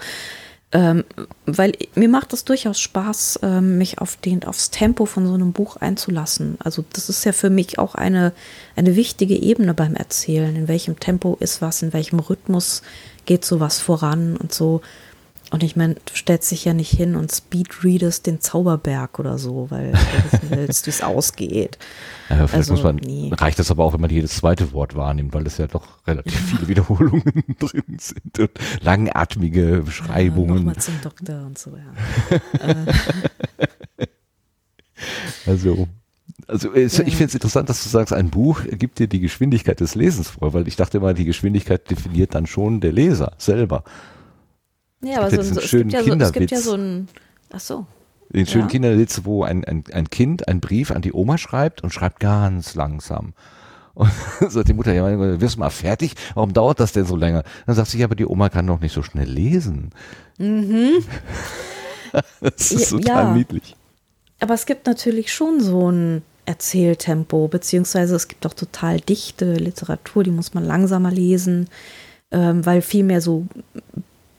[0.72, 1.04] Ähm,
[1.48, 5.52] weil mir macht es durchaus Spaß, ähm, mich auf den, aufs Tempo von so einem
[5.52, 6.58] Buch einzulassen.
[6.64, 8.34] Also das ist ja für mich auch eine,
[8.76, 10.56] eine wichtige Ebene beim Erzählen.
[10.56, 12.84] In welchem Tempo ist was, in welchem Rhythmus
[13.26, 14.82] geht sowas voran und so.
[15.52, 19.66] Und ich meine, du stellst dich ja nicht hin und speedreadest den Zauberberg oder so,
[19.72, 21.80] weil du wissen willst, wie es ausgeht.
[22.30, 23.32] Ja, vielleicht Also, man, nee.
[23.34, 26.40] reicht das aber auch, wenn man jedes zweite Wort wahrnimmt, weil es ja doch relativ
[26.40, 28.52] viele Wiederholungen drin sind und
[28.82, 30.58] langatmige Beschreibungen.
[30.58, 32.86] Nochmal zum Doktor und so, ja.
[35.48, 35.88] Also,
[36.48, 36.84] also Ja.
[36.84, 40.30] ich finde es interessant, dass du sagst, ein Buch gibt dir die Geschwindigkeit des Lesens
[40.30, 43.84] vor, weil ich dachte immer, die Geschwindigkeit definiert dann schon der Leser selber.
[45.02, 47.08] Ja, aber so, so, es, gibt ja so, es gibt ja so ein.
[47.52, 47.86] Ach so.
[48.30, 48.70] Den schönen Ja.
[48.70, 52.76] Kinderwitz, wo ein, ein, ein Kind einen Brief an die Oma schreibt und schreibt ganz
[52.76, 53.34] langsam.
[53.96, 54.12] Und
[54.50, 56.14] sagt die Mutter, ja, wirst du mal fertig?
[56.36, 57.44] Warum dauert das denn so länger?
[57.66, 59.90] Dann sagt sie, ja, aber die Oma kann doch nicht so schnell lesen.
[62.40, 63.34] das ist Ja, total ja.
[63.34, 63.76] niedlich.
[64.40, 70.24] Aber es gibt natürlich schon so ein Erzähltempo, beziehungsweise es gibt auch total dichte Literatur,
[70.24, 71.68] die muss man langsamer lesen,
[72.32, 73.48] ähm, weil viel mehr so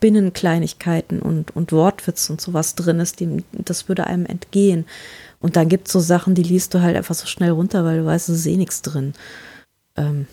[0.01, 4.87] Binnenkleinigkeiten und, und Wortwitz und sowas drin ist, die, das würde einem entgehen.
[5.41, 7.99] Und dann gibt es so Sachen, die liest du halt einfach so schnell runter, weil
[8.01, 9.15] du weißt, es ist eh nichts drin.
[9.97, 10.27] Ähm,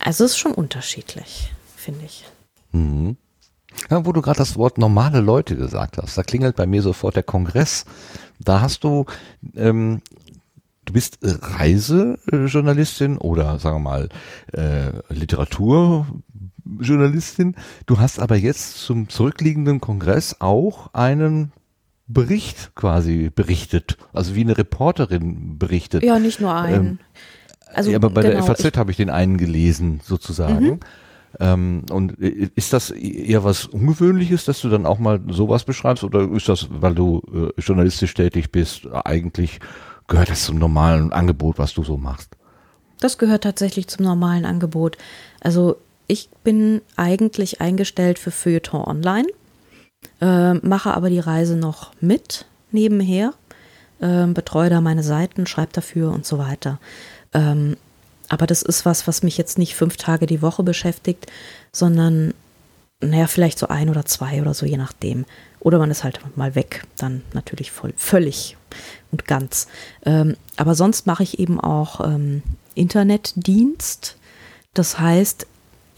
[0.00, 2.24] also es ist schon unterschiedlich, finde ich.
[2.72, 3.16] Mhm.
[3.90, 7.16] Ja, wo du gerade das Wort normale Leute gesagt hast, da klingelt bei mir sofort
[7.16, 7.84] der Kongress.
[8.40, 9.06] Da hast du,
[9.54, 10.02] ähm,
[10.84, 14.08] du bist Reisejournalistin oder sagen wir mal
[14.52, 14.90] äh,
[16.68, 17.54] Literaturjournalistin.
[17.86, 21.52] Du hast aber jetzt zum zurückliegenden Kongress auch einen
[22.06, 26.02] Bericht quasi berichtet, also wie eine Reporterin berichtet.
[26.02, 26.86] Ja, nicht nur einen.
[26.86, 26.98] Ähm,
[27.74, 30.64] also, ja, aber bei genau, der FAZ habe ich den einen gelesen, sozusagen.
[30.64, 30.80] Mhm.
[31.38, 36.26] Ähm, und ist das eher was Ungewöhnliches, dass du dann auch mal sowas beschreibst oder
[36.32, 39.60] ist das, weil du äh, journalistisch tätig bist, eigentlich
[40.06, 42.30] gehört das zum normalen Angebot, was du so machst?
[43.00, 44.96] Das gehört tatsächlich zum normalen Angebot.
[45.40, 45.76] Also
[46.08, 49.28] ich bin eigentlich eingestellt für Feuilleton Online,
[50.20, 53.34] äh, mache aber die Reise noch mit nebenher,
[54.00, 56.80] äh, betreue da meine Seiten, schreibe dafür und so weiter.
[57.32, 57.76] Ähm,
[58.28, 61.26] aber das ist was, was mich jetzt nicht fünf Tage die Woche beschäftigt,
[61.72, 62.34] sondern
[63.00, 65.24] naja, vielleicht so ein oder zwei oder so, je nachdem.
[65.60, 68.56] Oder man ist halt mal weg, dann natürlich voll, völlig
[69.12, 69.68] und ganz.
[70.04, 72.42] Ähm, aber sonst mache ich eben auch ähm,
[72.74, 74.16] Internetdienst.
[74.74, 75.46] Das heißt,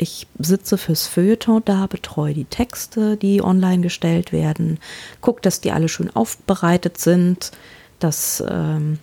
[0.00, 4.78] ich sitze fürs Feuilleton da, betreue die Texte, die online gestellt werden,
[5.20, 7.52] gucke, dass die alle schön aufbereitet sind,
[7.98, 8.98] dass ähm,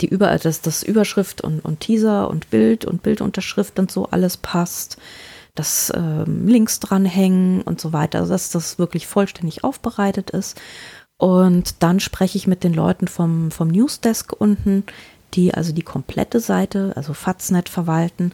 [0.00, 4.38] die Über dass das Überschrift und, und Teaser und Bild und Bildunterschrift und so alles
[4.38, 4.96] passt,
[5.54, 10.60] dass ähm, Links dranhängen und so weiter, also dass das wirklich vollständig aufbereitet ist.
[11.18, 14.82] Und dann spreche ich mit den Leuten vom, vom Newsdesk unten,
[15.34, 18.32] die also die komplette Seite, also Faznet verwalten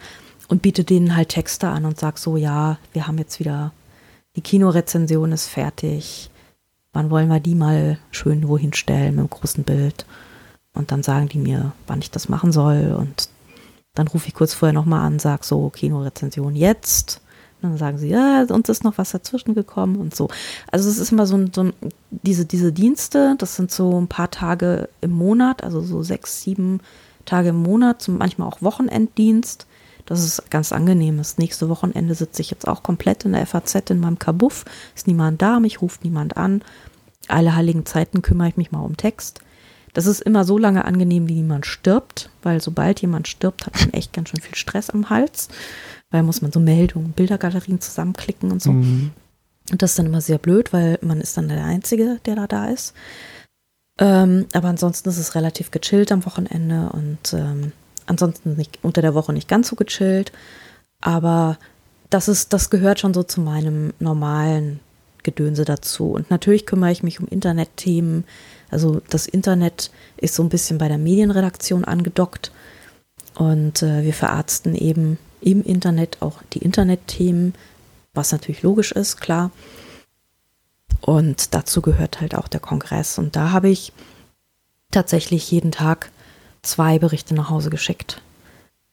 [0.51, 3.73] und biete denen halt Texte an und sag so, ja, wir haben jetzt wieder,
[4.35, 6.29] die Kinorezension ist fertig.
[6.93, 10.07] Wann wollen wir die mal schön wohin stellen mit dem großen Bild?
[10.75, 12.97] Und dann sagen die mir, wann ich das machen soll.
[12.99, 13.29] Und
[13.95, 17.21] dann rufe ich kurz vorher nochmal an, sag so, Kinorezension jetzt.
[17.63, 20.29] Und dann sagen sie, ja, uns ist noch was dazwischen gekommen und so.
[20.73, 21.71] Also es ist immer so, so
[22.11, 26.81] diese, diese Dienste, das sind so ein paar Tage im Monat, also so sechs, sieben
[27.25, 29.69] Tage im Monat, manchmal auch Wochenenddienst.
[30.11, 31.19] Das ist ganz angenehm.
[31.19, 34.65] Das nächste Wochenende sitze ich jetzt auch komplett in der FAZ in meinem Kabuff.
[34.97, 36.63] Ist niemand da, mich ruft niemand an.
[37.29, 39.41] Alle heiligen Zeiten kümmere ich mich mal um Text.
[39.93, 43.93] Das ist immer so lange angenehm, wie jemand stirbt, weil sobald jemand stirbt, hat man
[43.93, 45.47] echt ganz schön viel Stress am Hals,
[46.11, 48.73] weil muss man so Meldungen, Bildergalerien zusammenklicken und so.
[48.73, 49.13] Mhm.
[49.71, 52.49] Und das ist dann immer sehr blöd, weil man ist dann der Einzige, der da
[52.49, 52.95] da ist.
[54.01, 57.71] Ähm, aber ansonsten ist es relativ gechillt am Wochenende und ähm,
[58.11, 60.33] ansonsten nicht, unter der Woche nicht ganz so gechillt.
[61.01, 61.59] Aber
[62.11, 64.81] das ist, das gehört schon so zu meinem normalen
[65.23, 66.13] Gedönse dazu.
[66.13, 68.25] Und natürlich kümmere ich mich um Internetthemen,
[68.71, 72.53] also das Internet ist so ein bisschen bei der Medienredaktion angedockt
[73.35, 77.55] und äh, wir verarzten eben im Internet auch die Internetthemen,
[78.13, 79.51] was natürlich logisch ist, klar.
[81.01, 83.19] Und dazu gehört halt auch der Kongress.
[83.19, 83.93] Und da habe ich
[84.91, 86.11] tatsächlich jeden Tag
[86.63, 88.23] zwei Berichte nach Hause geschickt.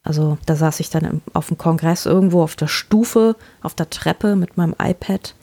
[0.03, 4.35] Also da saß ich dann auf dem Kongress irgendwo auf der Stufe, auf der Treppe
[4.35, 5.35] mit meinem iPad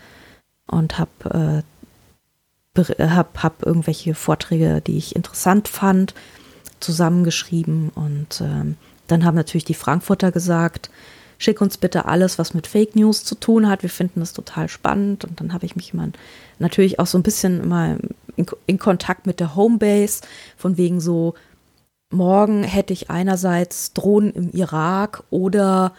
[0.67, 1.63] und habe äh,
[2.77, 6.15] habe hab irgendwelche Vorträge, die ich interessant fand,
[6.81, 7.91] zusammengeschrieben.
[7.91, 8.77] Und ähm,
[9.07, 10.91] dann haben natürlich die Frankfurter gesagt,
[11.39, 13.83] schick uns bitte alles, was mit Fake News zu tun hat.
[13.83, 15.25] Wir finden das total spannend.
[15.25, 16.09] Und dann habe ich mich immer
[16.59, 17.97] natürlich auch so ein bisschen immer
[18.37, 20.23] in, in Kontakt mit der Homebase,
[20.57, 21.35] von wegen so,
[22.10, 25.93] morgen hätte ich einerseits Drohnen im Irak oder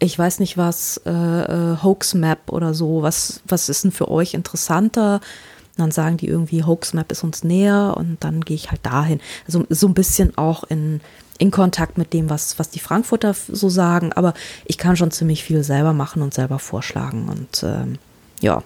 [0.00, 4.10] ich weiß nicht was, äh, äh, Hoax Map oder so, was, was ist denn für
[4.10, 5.20] euch interessanter?
[5.76, 8.84] Und dann sagen die irgendwie, Hoax Map ist uns näher und dann gehe ich halt
[8.84, 9.20] dahin.
[9.46, 11.00] Also so ein bisschen auch in,
[11.38, 14.34] in Kontakt mit dem, was, was die Frankfurter so sagen, aber
[14.66, 17.98] ich kann schon ziemlich viel selber machen und selber vorschlagen und ähm,
[18.40, 18.62] ja,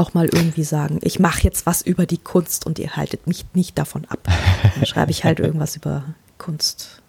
[0.00, 3.44] auch mal irgendwie sagen, ich mache jetzt was über die Kunst und ihr haltet mich
[3.54, 4.26] nicht davon ab.
[4.74, 6.04] Dann schreibe ich halt irgendwas über
[6.38, 7.00] Kunst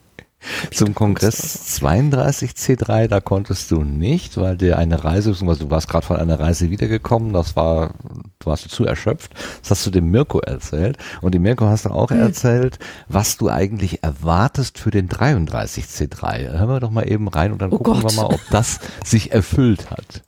[0.71, 6.17] zum Kongress 32C3, da konntest du nicht, weil dir eine Reise, du warst gerade von
[6.17, 7.93] einer Reise wiedergekommen, das war,
[8.39, 9.33] du warst zu erschöpft.
[9.61, 10.97] Das hast du dem Mirko erzählt.
[11.21, 12.19] Und dem Mirko hast du auch mhm.
[12.19, 16.57] erzählt, was du eigentlich erwartest für den 33C3.
[16.57, 18.15] Hören wir doch mal eben rein und dann oh gucken Gott.
[18.15, 20.23] wir mal, ob das sich erfüllt hat.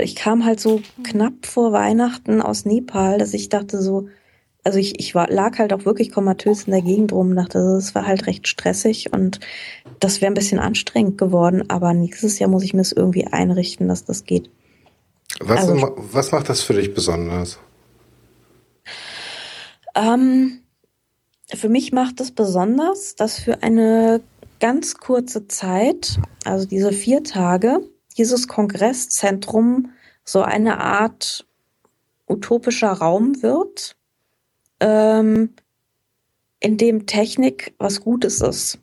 [0.00, 4.08] Ich kam halt so knapp vor Weihnachten aus Nepal, dass ich dachte so,
[4.64, 7.94] also ich, ich war, lag halt auch wirklich komatös in der Gegend rum, dachte, es
[7.94, 9.40] war halt recht stressig und
[10.00, 13.88] das wäre ein bisschen anstrengend geworden, aber nächstes Jahr muss ich mir es irgendwie einrichten,
[13.88, 14.50] dass das geht.
[15.40, 17.58] Was, also, was macht das für dich besonders?
[19.94, 20.60] Ähm,
[21.54, 24.22] für mich macht es besonders, dass für eine
[24.60, 27.80] ganz kurze Zeit, also diese vier Tage,
[28.14, 29.90] dieses Kongresszentrum
[30.24, 31.46] so eine Art
[32.28, 33.96] utopischer Raum wird,
[34.80, 35.54] ähm,
[36.60, 38.78] in dem Technik was Gutes ist.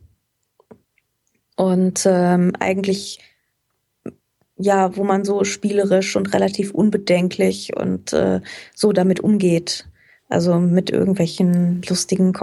[1.56, 3.20] Und ähm, eigentlich,
[4.58, 8.42] ja, wo man so spielerisch und relativ unbedenklich und äh,
[8.76, 9.88] so damit umgeht.
[10.30, 12.34] Also mit irgendwelchen lustigen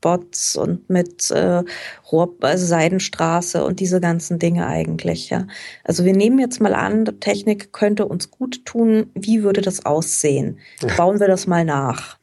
[0.00, 1.62] Cocktailbots und mit äh,
[2.10, 5.46] Rohr, also Seidenstraße und diese ganzen Dinge eigentlich, ja.
[5.84, 9.10] Also wir nehmen jetzt mal an, Technik könnte uns gut tun.
[9.14, 10.58] Wie würde das aussehen?
[10.96, 12.18] Bauen wir das mal nach.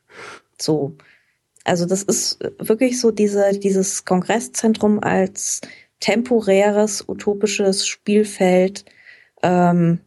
[0.59, 0.95] So.
[1.63, 5.61] Also das ist wirklich so diese, dieses Kongresszentrum als
[5.99, 8.85] temporäres, utopisches Spielfeld.
[9.43, 9.99] Ähm,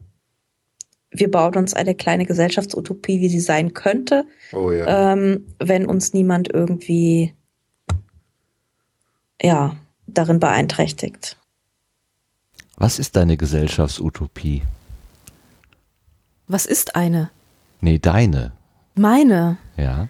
[1.13, 5.13] wir bauen uns eine kleine Gesellschaftsutopie, wie sie sein könnte, oh ja.
[5.13, 7.35] ähm, wenn uns niemand irgendwie
[9.41, 9.77] ja,
[10.07, 11.37] darin beeinträchtigt.
[12.77, 14.63] Was ist deine Gesellschaftsutopie?
[16.47, 17.31] Was ist eine?
[17.81, 18.53] Nee, deine.
[18.95, 19.59] Meine?
[19.77, 20.09] Ja.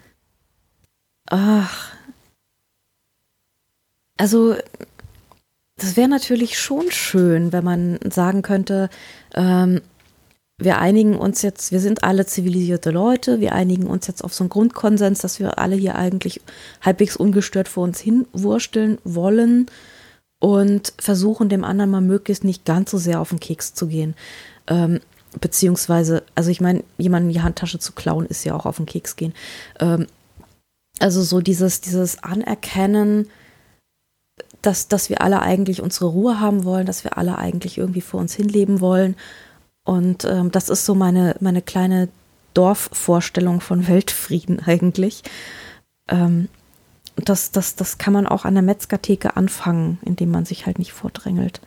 [1.26, 1.92] Ach.
[4.16, 4.56] Also,
[5.76, 8.90] das wäre natürlich schon schön, wenn man sagen könnte,
[9.34, 9.80] ähm,
[10.60, 14.44] wir einigen uns jetzt, wir sind alle zivilisierte Leute, wir einigen uns jetzt auf so
[14.44, 16.40] einen Grundkonsens, dass wir alle hier eigentlich
[16.82, 19.66] halbwegs ungestört vor uns hinwursteln wollen
[20.38, 24.14] und versuchen dem anderen mal möglichst nicht ganz so sehr auf den Keks zu gehen.
[24.66, 25.00] Ähm,
[25.40, 29.16] beziehungsweise, also ich meine, jemanden die Handtasche zu klauen, ist ja auch auf den Keks
[29.16, 29.34] gehen.
[29.78, 30.06] Ähm,
[30.98, 33.28] also so dieses, dieses Anerkennen,
[34.62, 38.20] dass, dass wir alle eigentlich unsere Ruhe haben wollen, dass wir alle eigentlich irgendwie vor
[38.20, 39.16] uns hinleben wollen.
[39.90, 42.08] Und ähm, das ist so meine, meine kleine
[42.54, 45.24] Dorfvorstellung von Weltfrieden eigentlich.
[46.06, 46.48] Ähm,
[47.16, 50.92] das, das, das kann man auch an der Metzgertheke anfangen, indem man sich halt nicht
[50.92, 51.60] vordrängelt.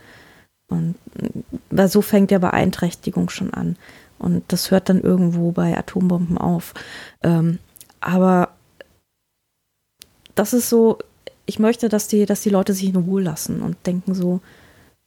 [0.70, 0.96] Und
[1.70, 3.76] weil so fängt ja Beeinträchtigung schon an.
[4.20, 6.74] Und das hört dann irgendwo bei Atombomben auf.
[7.24, 7.60] Ähm,
[8.00, 8.54] aber
[10.34, 10.98] das ist so,
[11.46, 14.40] ich möchte, dass die, dass die Leute sich in Ruhe lassen und denken so,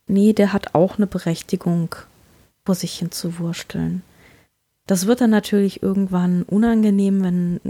[0.06, 1.96] nee, der hat auch eine Berechtigung,
[2.66, 4.02] vor sich hin zu wursteln.
[4.86, 7.60] Das wird dann natürlich irgendwann unangenehm, wenn,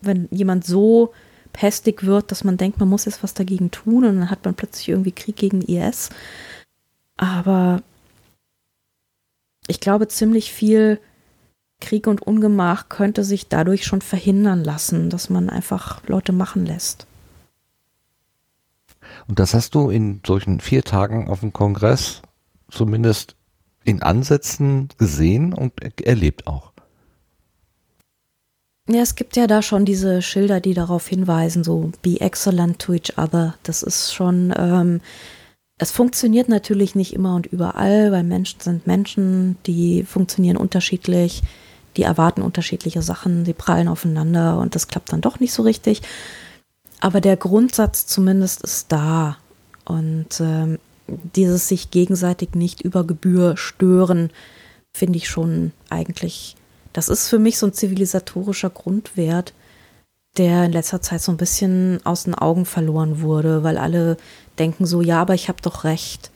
[0.00, 1.12] wenn jemand so
[1.52, 4.54] pestig wird, dass man denkt, man muss jetzt was dagegen tun und dann hat man
[4.54, 6.10] plötzlich irgendwie Krieg gegen IS.
[7.16, 7.82] Aber
[9.66, 11.00] ich glaube, ziemlich viel
[11.80, 17.06] Krieg und Ungemach könnte sich dadurch schon verhindern lassen, dass man einfach Leute machen lässt.
[19.26, 22.22] Und das hast du in solchen vier Tagen auf dem Kongress
[22.70, 23.37] zumindest
[23.88, 26.72] in Ansätzen gesehen und erlebt auch.
[28.88, 32.94] Ja, es gibt ja da schon diese Schilder, die darauf hinweisen, so be excellent to
[32.94, 33.54] each other.
[33.62, 35.00] Das ist schon, ähm,
[35.78, 41.42] es funktioniert natürlich nicht immer und überall, weil Menschen sind Menschen, die funktionieren unterschiedlich
[41.98, 46.02] die erwarten unterschiedliche Sachen, die prallen aufeinander und das klappt dann doch nicht so richtig.
[47.00, 49.36] Aber der Grundsatz zumindest ist da.
[49.84, 50.78] Und ähm,
[51.08, 54.30] dieses sich gegenseitig nicht über Gebühr stören,
[54.92, 56.56] finde ich schon eigentlich,
[56.92, 59.54] das ist für mich so ein zivilisatorischer Grundwert,
[60.36, 64.16] der in letzter Zeit so ein bisschen aus den Augen verloren wurde, weil alle
[64.58, 66.30] denken so, ja, aber ich habe doch recht.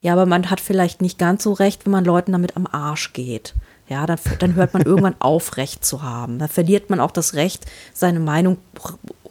[0.00, 3.12] Ja, aber man hat vielleicht nicht ganz so recht, wenn man Leuten damit am Arsch
[3.12, 3.54] geht.
[3.88, 6.38] Ja, dann, dann hört man irgendwann auf, Recht zu haben.
[6.38, 8.58] Dann verliert man auch das Recht, seine Meinung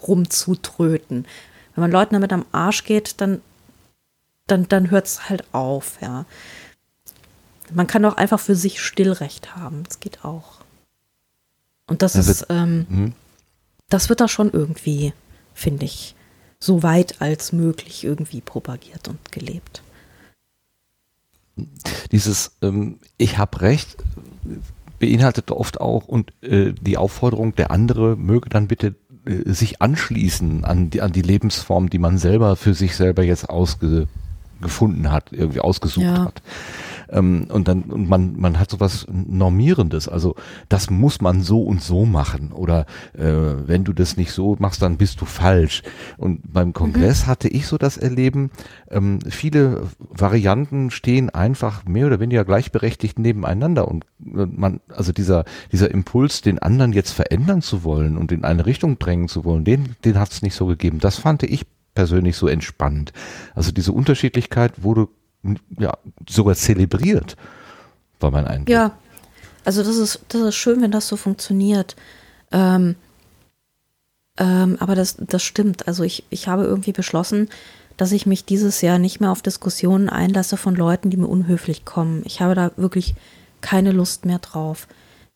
[0.08, 1.26] rumzutröten.
[1.76, 3.42] Wenn man Leuten damit am Arsch geht, dann,
[4.48, 6.26] dann, dann hört es halt auf, ja.
[7.74, 9.84] Man kann auch einfach für sich Stillrecht haben.
[9.84, 10.60] Das geht auch.
[11.88, 13.14] Und das ja, ist, ähm, hm.
[13.90, 15.14] das wird da schon irgendwie,
[15.54, 16.16] finde ich,
[16.60, 19.84] so weit als möglich irgendwie propagiert und gelebt.
[22.12, 23.98] Dieses ähm, Ich habe Recht
[25.00, 28.96] beinhaltet oft auch und äh, die Aufforderung, der andere möge dann bitte
[29.26, 33.50] äh, sich anschließen an die, an die Lebensform, die man selber für sich selber jetzt
[34.60, 36.26] ausgefunden hat, irgendwie ausgesucht ja.
[36.26, 36.42] hat.
[37.10, 40.08] Ähm, und dann, und man, man hat sowas Normierendes.
[40.08, 40.36] Also
[40.70, 42.52] das muss man so und so machen.
[42.52, 45.84] Oder äh, wenn du das nicht so machst, dann bist du falsch.
[46.18, 47.28] Und beim Kongress mhm.
[47.28, 48.50] hatte ich so das Erleben,
[48.90, 53.88] ähm, viele Varianten stehen einfach mehr oder weniger gleichberechtigt nebeneinander.
[53.88, 58.44] Und äh, man, also dieser, dieser Impuls, den anderen jetzt verändern zu wollen und in
[58.44, 61.00] eine Richtung drängen zu wollen, den, den hat es nicht so gegeben.
[61.00, 61.66] Das fand ich
[61.96, 63.12] persönlich so entspannt.
[63.56, 65.08] Also diese Unterschiedlichkeit wurde
[65.80, 65.98] ja
[66.30, 67.36] sogar zelebriert,
[68.20, 68.70] war mein Eindruck.
[68.70, 68.98] Ja,
[69.64, 71.96] also das ist, das ist schön, wenn das so funktioniert.
[72.52, 72.96] Ähm,
[74.38, 75.88] ähm, aber das, das stimmt.
[75.88, 77.50] Also ich, ich habe irgendwie beschlossen,
[77.98, 81.86] dass ich mich dieses Jahr nicht mehr auf Diskussionen einlasse von Leuten, die mir unhöflich
[81.86, 82.22] kommen.
[82.26, 83.16] Ich habe da wirklich
[83.62, 84.88] keine Lust mehr drauf.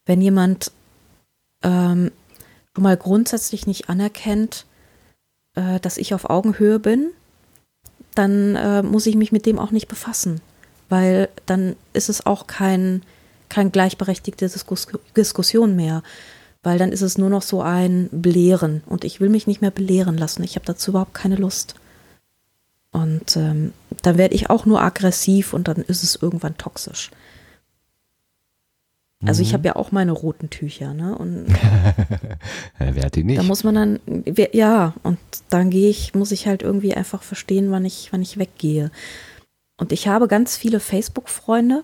[0.06, 0.72] Wenn jemand
[1.64, 2.12] ähm,
[2.74, 4.66] schon mal grundsätzlich nicht anerkennt,
[5.60, 7.12] äh, dass ich auf Augenhöhe bin,
[8.16, 10.42] dann äh, muss ich mich mit dem auch nicht befassen,
[10.88, 13.04] weil dann ist es auch kein,
[13.50, 16.02] kein gleichberechtigte Diskus Diskussion mehr,
[16.64, 19.72] weil dann ist es nur noch so ein Belehren und ich will mich nicht mehr
[19.72, 20.44] belehren lassen.
[20.44, 21.76] Ich habe dazu überhaupt keine Lust.
[22.92, 27.12] Und ähm, dann werde ich auch nur aggressiv und dann ist es irgendwann toxisch.
[29.26, 29.54] Also ich mhm.
[29.54, 31.18] habe ja auch meine roten Tücher, ne?
[31.18, 31.48] Und
[32.80, 33.40] Wer hat die nicht?
[33.40, 34.00] Da muss man dann,
[34.54, 35.20] ja, und
[35.50, 38.92] dann gehe ich, muss ich halt irgendwie einfach verstehen, wann ich, wann ich weggehe.
[39.78, 41.84] Und ich habe ganz viele Facebook-Freunde,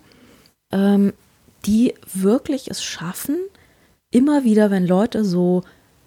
[0.72, 1.14] ähm,
[1.66, 3.38] die wirklich es schaffen,
[4.12, 5.64] immer wieder, wenn Leute so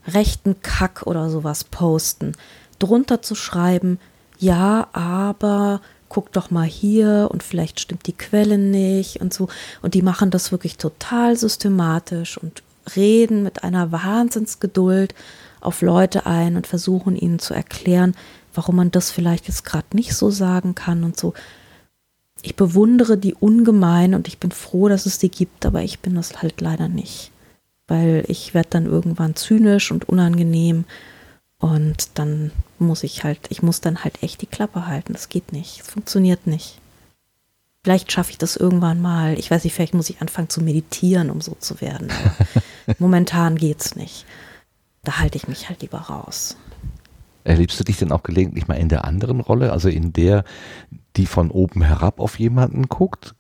[0.07, 2.33] rechten Kack oder sowas posten,
[2.79, 3.99] drunter zu schreiben,
[4.39, 9.49] ja, aber guck doch mal hier und vielleicht stimmt die Quelle nicht und so.
[9.83, 12.63] Und die machen das wirklich total systematisch und
[12.97, 15.15] reden mit einer Wahnsinnsgeduld
[15.61, 18.15] auf Leute ein und versuchen ihnen zu erklären,
[18.55, 21.35] warum man das vielleicht jetzt gerade nicht so sagen kann und so.
[22.43, 26.15] Ich bewundere die ungemein und ich bin froh, dass es die gibt, aber ich bin
[26.15, 27.33] das halt leider nicht.
[27.89, 30.85] Weil ich werde dann irgendwann zynisch und unangenehm
[31.59, 35.13] und dann muss ich halt, ich muss dann halt echt die Klappe halten.
[35.13, 35.81] Das geht nicht.
[35.81, 36.81] Es funktioniert nicht.
[37.85, 39.39] Vielleicht schaffe ich das irgendwann mal.
[39.39, 42.09] Ich weiß nicht, vielleicht muss ich anfangen zu meditieren, um so zu werden.
[42.99, 44.27] momentan geht's nicht.
[45.05, 46.57] Da halte ich mich halt lieber raus.
[47.45, 50.45] Erlebst du dich denn auch gelegentlich mal in der anderen Rolle, also in der,
[51.17, 53.35] die von oben herab auf jemanden guckt?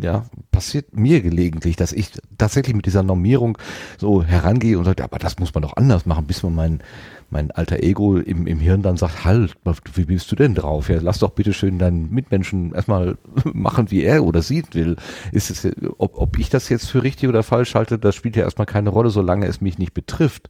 [0.00, 3.58] Ja, passiert mir gelegentlich, dass ich tatsächlich mit dieser Normierung
[3.98, 6.82] so herangehe und sage, aber das muss man doch anders machen, bis man mein,
[7.30, 9.54] mein alter Ego im, im Hirn dann sagt, halt,
[9.94, 10.88] wie bist du denn drauf?
[10.88, 14.96] Ja, lass doch bitte schön deinen Mitmenschen erstmal machen, wie er oder sie will.
[15.32, 18.44] Ist es, ob, ob ich das jetzt für richtig oder falsch halte, das spielt ja
[18.44, 20.48] erstmal keine Rolle, solange es mich nicht betrifft.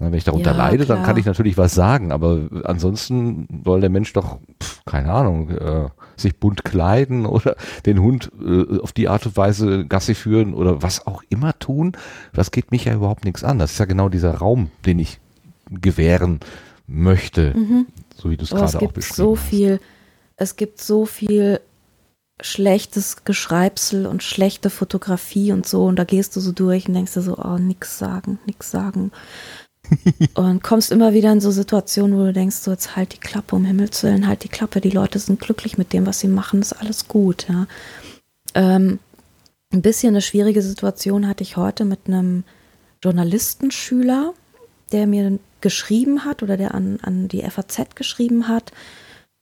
[0.00, 0.98] Wenn ich darunter ja, leide, klar.
[0.98, 5.50] dann kann ich natürlich was sagen, aber ansonsten soll der Mensch doch, pf, keine Ahnung,
[5.50, 10.54] äh, sich bunt kleiden oder den Hund äh, auf die Art und Weise Gassi führen
[10.54, 11.92] oder was auch immer tun.
[12.32, 13.58] Das geht mich ja überhaupt nichts an.
[13.58, 15.18] Das ist ja genau dieser Raum, den ich
[15.70, 16.40] gewähren
[16.86, 17.86] möchte, mhm.
[18.16, 19.80] so wie du es gerade auch beschrieben so viel,
[20.36, 21.60] Es gibt so viel
[22.40, 27.14] schlechtes Geschreibsel und schlechte Fotografie und so und da gehst du so durch und denkst
[27.14, 29.10] dir so, oh, nix sagen, nix sagen.
[30.34, 33.56] und kommst immer wieder in so Situationen, wo du denkst, so jetzt halt die Klappe,
[33.56, 36.60] um Himmels Willen, halt die Klappe, die Leute sind glücklich mit dem, was sie machen,
[36.60, 37.66] ist alles gut, ja.
[38.54, 38.98] Ähm,
[39.72, 42.44] ein bisschen eine schwierige Situation hatte ich heute mit einem
[43.02, 44.32] Journalistenschüler,
[44.92, 48.72] der mir geschrieben hat oder der an, an die FAZ geschrieben hat.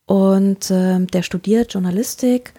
[0.07, 2.53] Und äh, der studiert Journalistik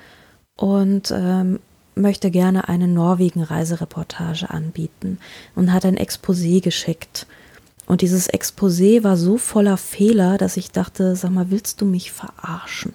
[0.56, 1.60] und ähm,
[1.96, 5.20] möchte gerne eine Norwegen-Reisereportage anbieten
[5.56, 7.28] und hat ein Exposé geschickt.
[7.86, 12.12] Und dieses Exposé war so voller Fehler, dass ich dachte, sag mal, willst du mich
[12.12, 12.94] verarschen?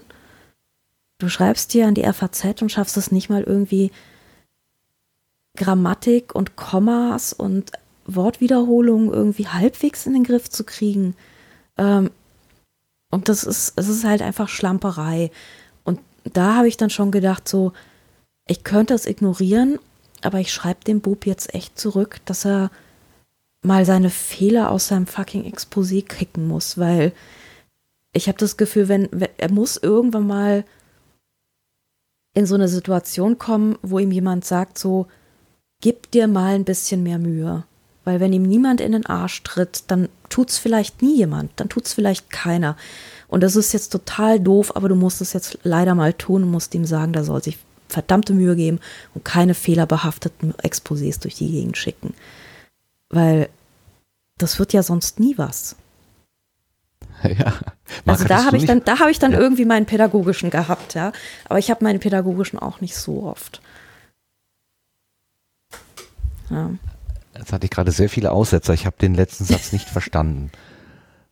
[1.19, 3.91] Du schreibst dir an die FAZ und schaffst es nicht mal irgendwie
[5.57, 7.73] Grammatik und Kommas und
[8.07, 11.15] Wortwiederholungen irgendwie halbwegs in den Griff zu kriegen.
[11.79, 12.11] Ähm,
[13.11, 15.31] und das ist, es ist halt einfach Schlamperei.
[15.85, 17.73] Und da habe ich dann schon gedacht, so,
[18.47, 19.79] ich könnte es ignorieren,
[20.23, 22.71] aber ich schreibe dem Bub jetzt echt zurück, dass er
[23.63, 27.13] mal seine Fehler aus seinem fucking Exposé kicken muss, weil
[28.13, 30.65] ich habe das Gefühl, wenn, wenn er muss irgendwann mal
[32.35, 35.07] in so eine Situation kommen, wo ihm jemand sagt, so,
[35.81, 37.65] gib dir mal ein bisschen mehr Mühe.
[38.05, 41.93] Weil wenn ihm niemand in den Arsch tritt, dann tut's vielleicht nie jemand, dann tut's
[41.93, 42.77] vielleicht keiner.
[43.29, 46.51] Und das ist jetzt total doof, aber du musst es jetzt leider mal tun und
[46.51, 47.59] musst ihm sagen, da soll sich
[47.89, 48.81] verdammte Mühe geben
[49.15, 52.15] und keine fehlerbehafteten Exposés durch die Gegend schicken.
[53.11, 53.49] Weil
[54.39, 55.77] das wird ja sonst nie was.
[57.23, 57.53] Ja.
[58.05, 59.39] Also da habe ich dann, da habe ich dann ja.
[59.39, 61.13] irgendwie meinen pädagogischen gehabt, ja.
[61.49, 63.61] Aber ich habe meinen pädagogischen auch nicht so oft.
[66.51, 66.71] Ja.
[67.43, 68.73] Jetzt hatte ich gerade sehr viele Aussetzer.
[68.73, 70.53] Ich habe den letzten Satz nicht verstanden.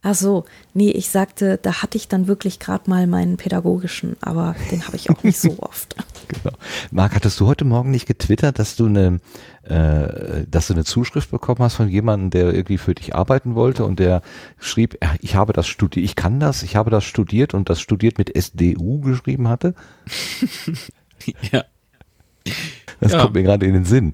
[0.03, 4.57] Ach so, nee, ich sagte, da hatte ich dann wirklich gerade mal meinen pädagogischen, aber
[4.73, 5.95] den habe ich auch nicht so oft.
[6.27, 6.57] genau.
[6.91, 9.21] Marc, hattest du heute Morgen nicht getwittert, dass du eine,
[9.63, 13.85] äh, dass du eine Zuschrift bekommen hast von jemandem, der irgendwie für dich arbeiten wollte
[13.85, 14.23] und der
[14.59, 18.19] schrieb, ich habe das studiert, ich kann das, ich habe das studiert und das studiert
[18.19, 19.75] mit SDU geschrieben hatte?
[21.53, 21.65] ja.
[23.01, 23.23] Das ja.
[23.23, 24.13] kommt mir gerade in den Sinn.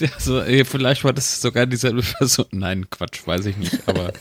[0.00, 2.46] Also, vielleicht war das sogar dieselbe Person.
[2.52, 4.12] Nein, Quatsch, weiß ich nicht, aber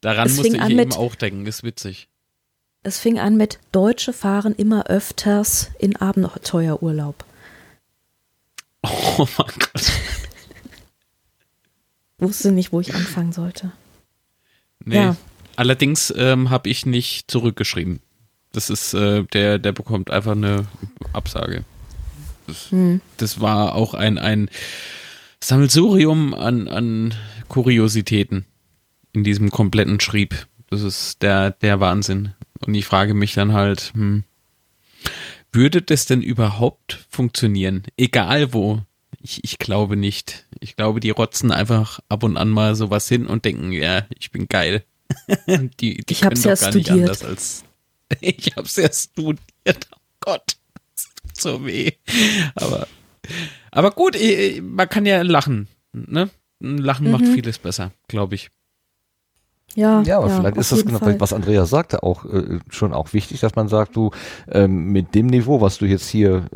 [0.00, 2.08] Daran musste ich eben auch denken, ist witzig.
[2.82, 7.24] Es fing an mit Deutsche fahren immer öfters in Abenteuerurlaub.
[9.18, 9.92] Oh mein Gott.
[12.18, 13.72] Wusste nicht, wo ich anfangen sollte.
[14.84, 14.96] Nee.
[14.96, 15.16] Ja.
[15.56, 18.00] Allerdings ähm, habe ich nicht zurückgeschrieben.
[18.52, 20.66] Das ist, äh, der, der bekommt einfach eine
[21.12, 21.64] Absage.
[22.46, 23.00] Das, hm.
[23.16, 24.48] das war auch ein, ein
[25.42, 27.14] Sammelsurium an, an
[27.48, 28.46] Kuriositäten
[29.12, 30.46] in diesem kompletten Schrieb.
[30.68, 32.34] Das ist der, der Wahnsinn.
[32.66, 34.24] Und ich frage mich dann halt, hm,
[35.52, 37.84] würde das denn überhaupt funktionieren?
[37.96, 38.82] Egal wo.
[39.20, 40.46] Ich, ich glaube nicht.
[40.60, 44.30] Ich glaube, die rotzen einfach ab und an mal sowas hin und denken, ja, ich
[44.30, 44.84] bin geil.
[45.46, 46.90] die, die ich können doch ja gar studiert.
[46.90, 47.64] nicht anders als.
[48.20, 49.88] ich hab's ja studiert.
[49.92, 50.56] Oh Gott.
[51.46, 51.92] So weh.
[52.56, 52.88] Aber,
[53.70, 54.16] aber gut,
[54.62, 55.68] man kann ja lachen.
[55.92, 56.28] Ne?
[56.58, 57.12] Lachen mhm.
[57.12, 58.50] macht vieles besser, glaube ich.
[59.76, 63.12] Ja, ja, aber ja, vielleicht ist das genau, was Andrea sagte, auch äh, schon auch
[63.12, 64.10] wichtig, dass man sagt, du
[64.50, 66.46] ähm, mit dem Niveau, was du jetzt hier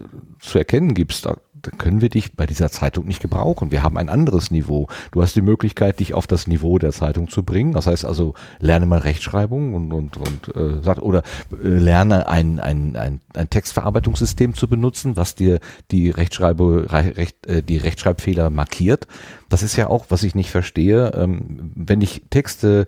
[0.41, 3.71] zu erkennen gibst, da dann können wir dich bei dieser Zeitung nicht gebrauchen.
[3.71, 4.89] Wir haben ein anderes Niveau.
[5.13, 7.73] Du hast die Möglichkeit, dich auf das Niveau der Zeitung zu bringen.
[7.73, 11.23] Das heißt also, lerne mal Rechtschreibung und, und, und äh, sag, oder
[11.53, 15.61] äh, lerne ein, ein, ein, ein Textverarbeitungssystem zu benutzen, was dir
[15.91, 19.07] die Rechtschreibe, recht, äh, die Rechtschreibfehler markiert.
[19.51, 21.13] Das ist ja auch, was ich nicht verstehe.
[21.15, 22.87] Ähm, wenn ich Texte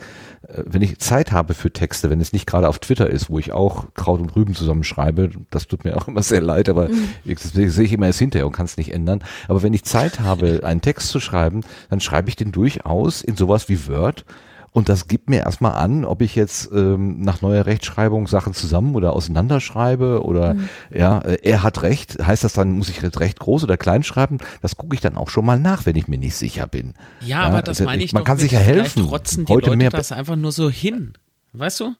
[0.49, 3.39] äh, wenn ich Zeit habe für Texte, wenn es nicht gerade auf Twitter ist, wo
[3.39, 7.09] ich auch Kraut und Rüben zusammenschreibe, das tut mir auch immer sehr leid, aber mhm.
[7.25, 9.23] das sehe ich immer erst hinterher und kann es nicht ändern.
[9.49, 13.37] Aber wenn ich Zeit habe, einen Text zu schreiben, dann schreibe ich den durchaus in
[13.37, 14.25] sowas wie Word
[14.73, 18.95] und das gibt mir erstmal an, ob ich jetzt ähm, nach neuer Rechtschreibung Sachen zusammen
[18.95, 20.69] oder auseinanderschreibe oder mhm.
[20.91, 22.19] ja, äh, er hat recht.
[22.27, 24.39] Heißt das dann, muss ich jetzt recht groß oder klein schreiben?
[24.63, 26.95] Das gucke ich dann auch schon mal nach, wenn ich mir nicht sicher bin.
[27.21, 29.07] Ja, ja aber das also, meine ich Man kann sich ja helfen.
[29.07, 31.13] Trotzen die Heute Leute mehr das einfach nur so hin.
[31.53, 31.95] Weißt du?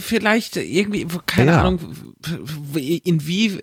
[0.00, 1.60] Vielleicht irgendwie, keine ja.
[1.62, 1.80] Ahnung,
[2.74, 3.58] in wie,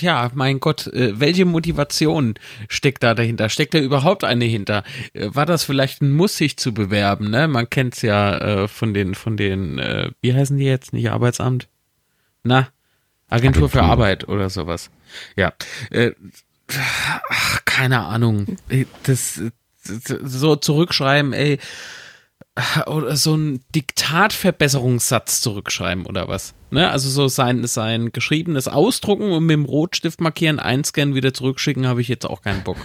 [0.00, 2.34] ja, mein Gott, äh, welche Motivation
[2.68, 3.48] steckt da dahinter?
[3.48, 4.84] Steckt da überhaupt eine hinter?
[5.14, 7.48] Äh, war das vielleicht ein Muss, sich zu bewerben, ne?
[7.48, 10.92] Man kennt's ja äh, von den, von den, äh, wie heißen die jetzt?
[10.92, 11.68] Nicht Arbeitsamt?
[12.42, 12.68] Na?
[13.28, 13.68] Agentur, Agentur.
[13.70, 14.90] für Arbeit oder sowas.
[15.34, 15.54] Ja.
[15.90, 16.12] Äh,
[17.28, 18.56] ach, keine Ahnung.
[19.04, 19.40] Das,
[19.86, 21.58] das so zurückschreiben, ey,
[22.86, 26.54] oder so ein Diktatverbesserungssatz zurückschreiben oder was.
[26.70, 26.88] Ne?
[26.88, 32.00] Also so sein, sein geschriebenes Ausdrucken und mit dem Rotstift markieren, einscannen, wieder zurückschicken, habe
[32.00, 32.76] ich jetzt auch keinen Bock.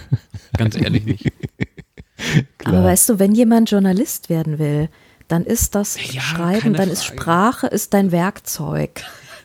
[0.56, 1.32] Ganz ehrlich nicht.
[2.64, 4.88] Aber weißt du, wenn jemand Journalist werden will,
[5.28, 9.04] dann ist das ja, Schreiben, dann ist Sprache ist dein Werkzeug.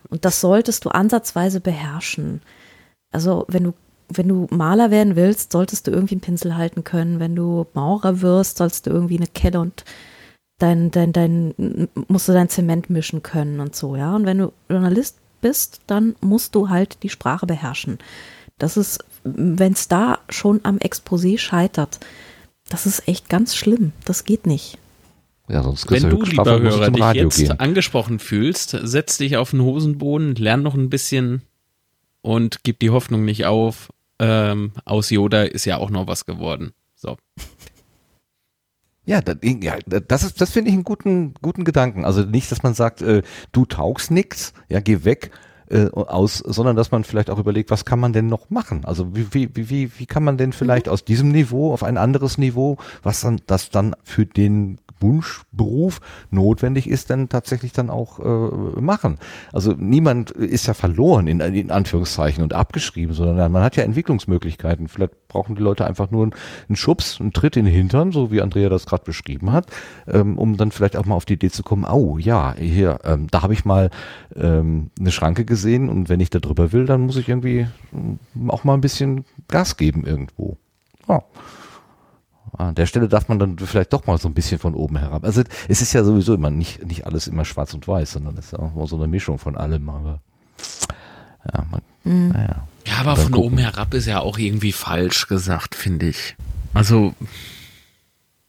[0.09, 2.41] Und das solltest du ansatzweise beherrschen.
[3.11, 3.73] Also wenn du
[4.07, 7.19] wenn du Maler werden willst, solltest du irgendwie einen Pinsel halten können.
[7.19, 9.83] Wenn du Maurer wirst, sollst du irgendwie eine Kelle und
[10.57, 14.15] dein, dein, dein, musst du dein Zement mischen können und so, ja.
[14.15, 17.99] Und wenn du Journalist bist, dann musst du halt die Sprache beherrschen.
[18.57, 21.99] Das ist, wenn es da schon am Exposé scheitert,
[22.69, 23.91] das ist echt ganz schlimm.
[24.05, 24.77] Das geht nicht.
[25.47, 27.59] Ja, sonst Wenn du, lieber Hörer, dich jetzt gehen.
[27.59, 31.43] angesprochen fühlst, setz dich auf den Hosenboden, lern noch ein bisschen
[32.21, 33.89] und gib die Hoffnung nicht auf.
[34.17, 36.71] Ähm, aus Yoda ist ja auch noch was geworden.
[36.95, 37.17] So.
[39.05, 42.05] Ja, das, ja, das ist, das finde ich einen guten, guten Gedanken.
[42.05, 43.21] Also nicht, dass man sagt, äh,
[43.51, 45.31] du taugst nix, ja, geh weg
[45.69, 48.85] äh, aus, sondern dass man vielleicht auch überlegt, was kann man denn noch machen?
[48.85, 50.91] Also wie, wie, wie, wie kann man denn vielleicht mhm.
[50.91, 55.99] aus diesem Niveau auf ein anderes Niveau, was dann, das dann für den Wunschberuf
[56.31, 59.17] notwendig ist, dann tatsächlich dann auch äh, machen.
[59.51, 64.87] Also niemand ist ja verloren in, in Anführungszeichen und abgeschrieben, sondern man hat ja Entwicklungsmöglichkeiten.
[64.87, 68.41] Vielleicht brauchen die Leute einfach nur einen Schubs, einen Tritt in den Hintern, so wie
[68.41, 69.67] Andrea das gerade beschrieben hat,
[70.07, 73.27] ähm, um dann vielleicht auch mal auf die Idee zu kommen, oh ja, hier, ähm,
[73.31, 73.89] da habe ich mal
[74.35, 77.67] ähm, eine Schranke gesehen und wenn ich da drüber will, dann muss ich irgendwie
[78.47, 80.57] auch mal ein bisschen Gas geben irgendwo.
[81.07, 81.23] Ja.
[82.57, 85.23] An der Stelle darf man dann vielleicht doch mal so ein bisschen von oben herab.
[85.23, 88.47] Also es ist ja sowieso immer nicht, nicht alles immer schwarz und weiß, sondern es
[88.47, 90.21] ist auch mal so eine Mischung von allem, aber
[91.53, 92.29] ja, man, mhm.
[92.29, 92.67] naja.
[92.87, 93.45] Ja, aber von gucken.
[93.45, 96.35] oben herab ist ja auch irgendwie falsch gesagt, finde ich.
[96.73, 97.15] Also,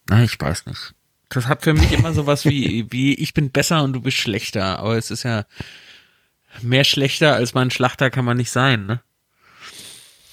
[0.09, 0.95] na, ich weiß nicht.
[1.29, 4.79] Das hat für mich immer sowas wie, wie ich bin besser und du bist schlechter,
[4.79, 5.45] aber es ist ja
[6.63, 9.01] mehr schlechter als mein Schlachter kann man nicht sein, ne?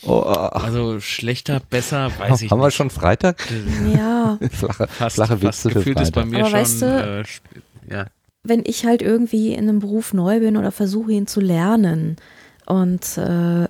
[0.06, 2.52] Oh, also schlechter, besser, weiß ich nicht.
[2.52, 3.48] Haben wir schon Freitag?
[3.96, 4.38] Ja.
[4.52, 6.04] flache, fast, flache Witze für Freitag.
[6.04, 8.06] Ist bei mir Aber schon, weißt du, äh, ja.
[8.44, 12.18] wenn ich halt irgendwie in einem Beruf neu bin oder versuche ihn zu lernen
[12.66, 13.68] und äh,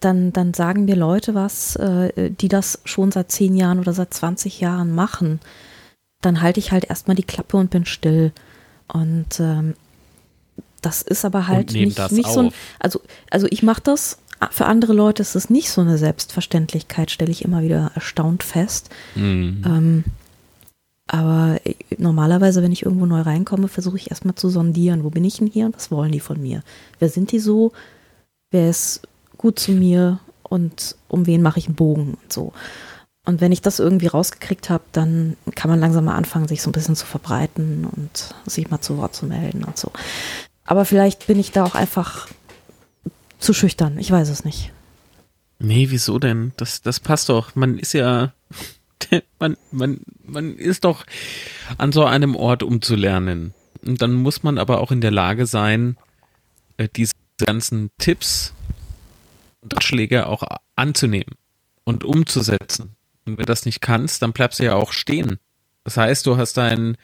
[0.00, 4.12] dann, dann sagen mir Leute was, äh, die das schon seit zehn Jahren oder seit
[4.12, 5.40] 20 Jahren machen,
[6.20, 8.32] dann halte ich halt erstmal die Klappe und bin still.
[8.88, 9.74] Und ähm,
[10.80, 13.00] das ist aber halt nicht, nicht so ein, also,
[13.30, 14.18] also ich mache das
[14.50, 18.90] für andere Leute ist es nicht so eine Selbstverständlichkeit, stelle ich immer wieder erstaunt fest.
[19.14, 19.62] Mhm.
[19.64, 20.04] Ähm,
[21.06, 21.60] aber
[21.98, 25.46] normalerweise, wenn ich irgendwo neu reinkomme, versuche ich erstmal zu sondieren, wo bin ich denn
[25.46, 26.62] hier und was wollen die von mir?
[26.98, 27.72] Wer sind die so?
[28.50, 29.02] Wer ist
[29.36, 32.52] gut zu mir und um wen mache ich einen Bogen und so.
[33.24, 36.70] Und wenn ich das irgendwie rausgekriegt habe, dann kann man langsam mal anfangen, sich so
[36.70, 39.92] ein bisschen zu verbreiten und sich mal zu Wort zu melden und so.
[40.64, 42.28] Aber vielleicht bin ich da auch einfach
[43.42, 43.98] zu schüchtern.
[43.98, 44.72] Ich weiß es nicht.
[45.58, 46.52] Nee, wieso denn?
[46.56, 47.54] Das, das passt doch.
[47.54, 48.32] Man ist ja,
[49.38, 51.04] man, man, man ist doch
[51.78, 53.54] an so einem Ort, um zu lernen.
[53.84, 55.96] Und dann muss man aber auch in der Lage sein,
[56.76, 58.54] äh, diese ganzen Tipps
[59.60, 60.42] und Ratschläge auch
[60.76, 61.34] anzunehmen
[61.84, 62.96] und umzusetzen.
[63.24, 65.38] Und wenn du das nicht kannst, dann bleibst du ja auch stehen.
[65.84, 66.96] Das heißt, du hast ein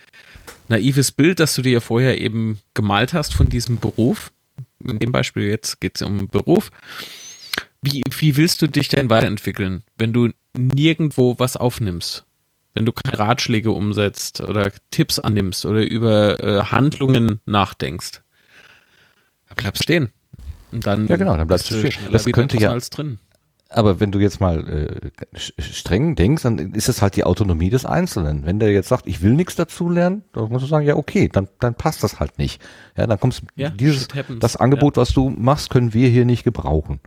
[0.69, 4.31] naives Bild, das du dir vorher eben gemalt hast von diesem Beruf
[4.84, 6.70] in dem Beispiel jetzt geht es um Beruf.
[7.82, 12.24] Wie, wie willst du dich denn weiterentwickeln, wenn du nirgendwo was aufnimmst?
[12.74, 18.22] Wenn du keine Ratschläge umsetzt oder Tipps annimmst oder über äh, Handlungen nachdenkst?
[19.48, 20.10] Da bleibst stehen.
[20.70, 22.12] Und dann ja, genau, dann bleibst du stehen.
[22.12, 23.18] Das könnte ja, drin
[23.70, 27.85] aber wenn du jetzt mal äh, streng denkst, dann ist es halt die Autonomie des
[27.85, 28.47] Einzelnen.
[28.47, 31.28] Wenn der jetzt sagt, ich will nichts dazu lernen, dann musst du sagen, ja okay,
[31.28, 32.62] dann, dann passt das halt nicht.
[32.97, 34.09] Ja, dann kommst ja, dieses,
[34.40, 35.03] das Angebot, ja.
[35.03, 37.01] was du machst, können wir hier nicht gebrauchen.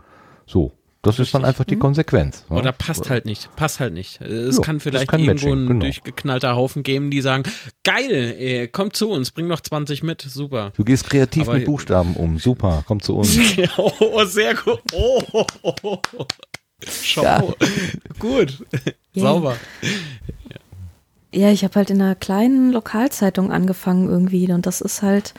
[0.45, 0.73] So.
[1.03, 1.29] Das Richtig.
[1.29, 1.79] ist dann einfach die mhm.
[1.79, 2.45] Konsequenz.
[2.49, 2.57] Ja?
[2.57, 4.21] Oder passt halt nicht, passt halt nicht.
[4.21, 5.79] Es jo, kann vielleicht kann irgendwo Matching, ein genau.
[5.79, 7.43] durchgeknallter Haufen geben, die sagen,
[7.83, 10.73] geil, ey, komm zu uns, bring noch 20 mit, super.
[10.77, 13.35] Du gehst kreativ Aber mit Buchstaben um, super, komm zu uns.
[13.77, 14.79] oh, sehr gut.
[14.93, 16.25] Oh, oh, oh, oh.
[17.03, 17.23] Schau.
[17.23, 17.43] Ja.
[18.19, 18.63] Gut.
[19.15, 19.23] Yeah.
[19.23, 19.57] Sauber.
[21.33, 25.33] Ja, ich habe halt in einer kleinen Lokalzeitung angefangen irgendwie und das ist halt,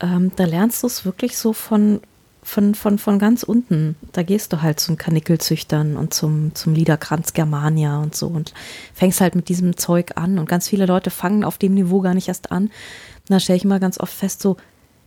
[0.00, 2.00] ähm, da lernst du es wirklich so von,
[2.44, 3.96] von, von, von ganz unten.
[4.12, 8.54] Da gehst du halt zum Kanickelzüchtern und zum, zum Liederkranz Germania und so und
[8.92, 12.14] fängst halt mit diesem Zeug an und ganz viele Leute fangen auf dem Niveau gar
[12.14, 12.64] nicht erst an.
[12.64, 14.56] Und da stelle ich immer ganz oft fest, so,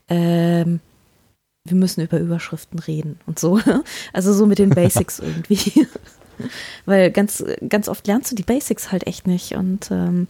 [0.09, 0.79] ähm,
[1.63, 3.59] wir müssen über Überschriften reden und so.
[4.13, 5.87] Also so mit den Basics irgendwie.
[6.85, 9.53] Weil ganz, ganz oft lernst du die Basics halt echt nicht.
[9.53, 10.27] Und ähm,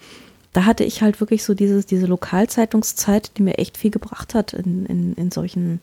[0.53, 4.53] da hatte ich halt wirklich so dieses, diese Lokalzeitungszeit, die mir echt viel gebracht hat
[4.53, 5.81] in, in, in solchen,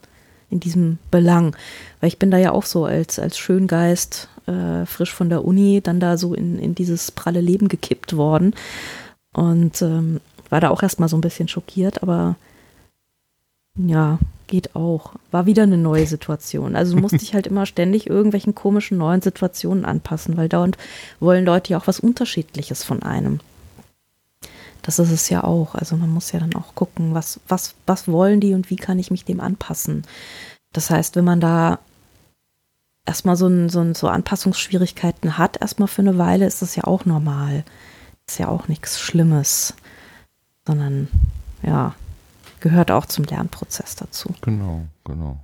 [0.51, 1.57] in diesem Belang.
[2.01, 5.81] Weil ich bin da ja auch so als, als Schöngeist, äh, frisch von der Uni,
[5.83, 8.55] dann da so in, in dieses pralle Leben gekippt worden.
[9.33, 12.37] Und ähm, war da auch erstmal so ein bisschen schockiert, aber
[13.77, 15.13] ja, geht auch.
[15.31, 16.77] War wieder eine neue Situation.
[16.77, 20.77] Also musste ich halt immer ständig irgendwelchen komischen neuen Situationen anpassen, weil dauernd
[21.21, 23.41] wollen Leute ja auch was Unterschiedliches von einem.
[24.85, 25.75] Das ist es ja auch.
[25.75, 28.99] Also man muss ja dann auch gucken, was, was, was wollen die und wie kann
[28.99, 30.03] ich mich dem anpassen.
[30.73, 31.79] Das heißt, wenn man da
[33.07, 36.85] erstmal so, ein, so, ein, so Anpassungsschwierigkeiten hat, erstmal für eine Weile, ist das ja
[36.85, 37.65] auch normal.
[38.27, 39.75] Ist ja auch nichts Schlimmes.
[40.67, 41.09] Sondern
[41.63, 41.95] ja,
[42.61, 44.35] gehört auch zum Lernprozess dazu.
[44.43, 45.39] Genau, genau.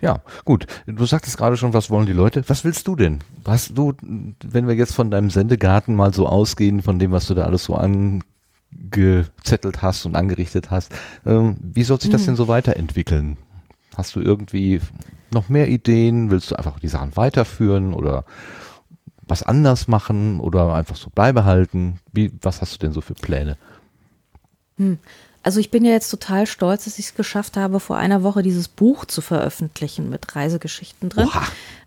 [0.00, 0.20] Ja.
[0.44, 0.66] Gut.
[0.86, 2.44] Du sagtest gerade schon, was wollen die Leute?
[2.48, 3.20] Was willst du denn?
[3.46, 7.34] Hast du, wenn wir jetzt von deinem Sendegarten mal so ausgehen, von dem, was du
[7.34, 10.92] da alles so angezettelt hast und angerichtet hast,
[11.24, 12.26] ähm, wie soll sich das hm.
[12.26, 13.38] denn so weiterentwickeln?
[13.96, 14.80] Hast du irgendwie
[15.32, 16.30] noch mehr Ideen?
[16.30, 18.24] Willst du einfach die Sachen weiterführen oder
[19.26, 22.00] was anders machen oder einfach so beibehalten?
[22.12, 23.56] Wie, was hast du denn so für Pläne?
[24.76, 24.98] Hm.
[25.44, 28.42] Also ich bin ja jetzt total stolz, dass ich es geschafft habe, vor einer Woche
[28.42, 31.28] dieses Buch zu veröffentlichen mit Reisegeschichten drin.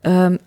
[0.03, 0.39] Ähm,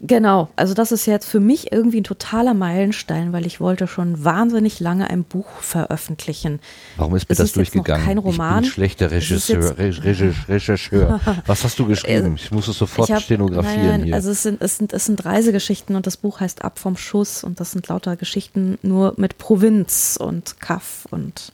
[0.00, 4.24] Genau, also das ist jetzt für mich irgendwie ein totaler Meilenstein, weil ich wollte schon
[4.24, 6.58] wahnsinnig lange ein Buch veröffentlichen.
[6.96, 8.04] Warum ist mir Es das ist durchgegangen?
[8.04, 8.64] kein Roman.
[8.64, 9.78] Ich bin schlechter Regisseur.
[9.78, 11.20] jetzt- Re- Re- Rechercheur.
[11.46, 12.34] Was hast du geschrieben?
[12.34, 14.14] Ich muss es sofort hab- stenografieren nein, nein, hier.
[14.16, 17.44] Also es sind, es, sind, es sind Reisegeschichten und das Buch heißt Ab vom Schuss
[17.44, 21.52] und das sind lauter Geschichten nur mit Provinz und Kaff und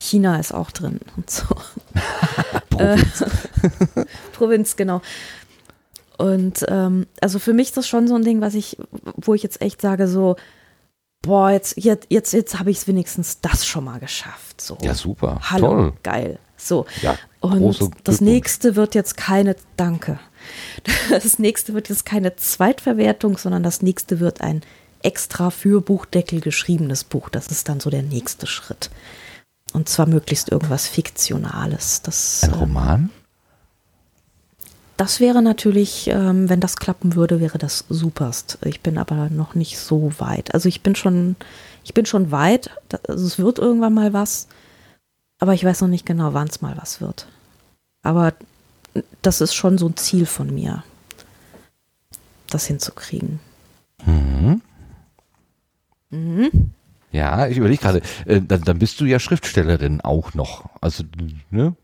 [0.00, 1.44] China ist auch drin und so.
[2.70, 3.20] Provinz.
[3.20, 5.02] Äh, Provinz, genau.
[6.16, 8.76] Und ähm, also für mich ist das schon so ein Ding, was ich,
[9.16, 10.36] wo ich jetzt echt sage, so,
[11.22, 14.60] boah, jetzt, jetzt, jetzt, jetzt habe ich es wenigstens das schon mal geschafft.
[14.60, 14.78] So.
[14.82, 15.38] ja, super.
[15.42, 15.92] Hallo, Toll.
[16.02, 16.38] geil.
[16.56, 16.86] So.
[17.02, 20.18] Ja, Und das nächste wird jetzt keine, danke.
[21.10, 24.62] Das nächste wird jetzt keine Zweitverwertung, sondern das nächste wird ein
[25.02, 27.28] extra für Buchdeckel geschriebenes Buch.
[27.28, 28.90] Das ist dann so der nächste Schritt.
[29.72, 32.02] Und zwar möglichst irgendwas Fiktionales.
[32.02, 33.10] Das, Ein äh, Roman?
[34.96, 38.58] das wäre natürlich, ähm, wenn das klappen würde, wäre das superst.
[38.66, 40.52] Ich bin aber noch nicht so weit.
[40.52, 41.36] Also ich bin schon,
[41.84, 42.70] ich bin schon weit.
[43.08, 44.46] Also es wird irgendwann mal was,
[45.38, 47.26] aber ich weiß noch nicht genau, wann es mal was wird.
[48.02, 48.34] Aber
[49.22, 50.84] das ist schon so ein Ziel von mir,
[52.50, 53.40] das hinzukriegen.
[54.04, 54.60] Mhm.
[56.10, 56.72] Mhm.
[57.12, 60.66] Ja, ich überlege gerade, äh, dann, dann bist du ja Schriftstellerin auch noch.
[60.80, 61.04] Also,
[61.50, 61.74] ne?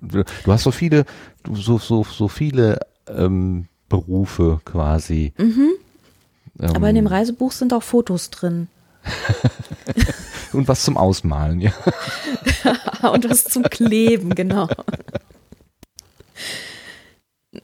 [0.00, 1.04] Du hast so viele,
[1.52, 5.34] so, so, so viele ähm, Berufe quasi.
[5.36, 5.72] Mhm.
[6.60, 8.68] Ähm, Aber in dem Reisebuch sind auch Fotos drin.
[10.52, 11.72] und was zum Ausmalen, ja.
[13.12, 14.68] Und was zum Kleben, genau.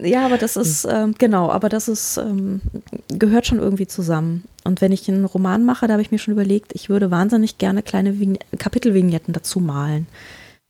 [0.01, 2.61] Ja, aber das ist, ähm, genau, aber das ist, ähm,
[3.09, 4.45] gehört schon irgendwie zusammen.
[4.65, 7.57] Und wenn ich einen Roman mache, da habe ich mir schon überlegt, ich würde wahnsinnig
[7.57, 10.07] gerne kleine Vign Kapitelvignetten dazu malen.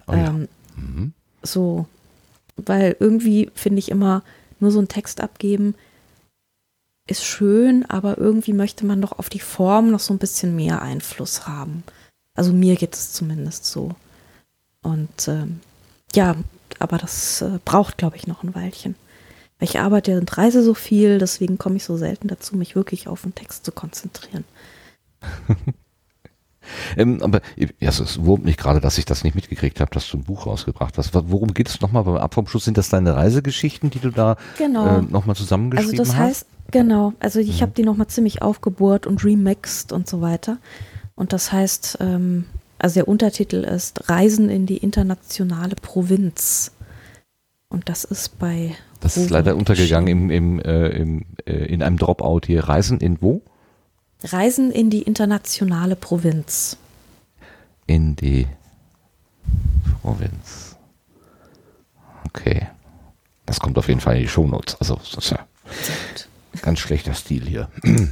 [0.06, 0.28] Oh ja.
[0.28, 1.12] ähm, Mhm.
[1.42, 1.86] so,
[2.56, 4.22] weil irgendwie finde ich immer,
[4.60, 5.74] nur so einen Text abgeben
[7.08, 10.82] ist schön, aber irgendwie möchte man doch auf die Form noch so ein bisschen mehr
[10.82, 11.82] Einfluss haben.
[12.34, 13.94] Also mir geht es zumindest so.
[14.82, 15.60] Und ähm,
[16.14, 16.36] ja,
[16.78, 18.94] aber das äh, braucht, glaube ich, noch ein Weilchen.
[19.60, 23.22] Ich arbeite und reise so viel, deswegen komme ich so selten dazu, mich wirklich auf
[23.22, 24.44] den Text zu konzentrieren.
[26.96, 30.18] Ähm, aber ja, es wurmt mich gerade, dass ich das nicht mitgekriegt habe, dass du
[30.18, 31.12] ein Buch rausgebracht hast.
[31.14, 32.64] Worum geht es nochmal beim Abformschluss?
[32.66, 34.98] Sind das deine Reisegeschichten, die du da Genau.
[34.98, 36.18] äh, nochmal Also zusammengeschrieben das hast?
[36.18, 37.62] heißt, genau, also ich Mhm.
[37.62, 40.58] habe die nochmal ziemlich aufgebohrt und remixed und so weiter.
[41.14, 42.44] Und das heißt, ähm,
[42.78, 46.72] also der Untertitel ist Reisen in die internationale Provinz.
[47.70, 50.58] Und das ist bei Das ist leider untergegangen erschienen.
[50.58, 52.64] im, im, äh, im, äh, in einem Dropout hier.
[52.64, 53.42] Reisen in wo?
[54.24, 56.76] Reisen in die internationale Provinz.
[57.86, 58.46] In die
[60.02, 60.76] Provinz.
[62.26, 62.66] Okay.
[63.46, 64.76] Das kommt auf jeden Fall in die Shownotes.
[64.80, 65.46] Also, das ist ja
[66.62, 67.68] ganz schlechter Stil hier.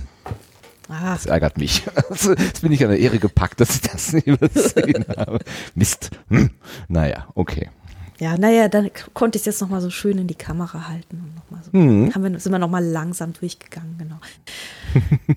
[0.89, 1.83] Ah, Das ärgert mich.
[2.11, 5.41] Also, Jetzt bin ich an der Ehre gepackt, dass ich das nicht übersehen habe.
[5.75, 6.11] Mist.
[6.29, 6.51] Hm.
[6.87, 7.71] Naja, okay.
[8.19, 11.23] Ja, naja, dann konnte ich es jetzt nochmal so schön in die Kamera halten.
[11.25, 12.15] Und noch mal so, Mhm.
[12.15, 14.17] haben wir, sind wir nochmal langsam durchgegangen, genau.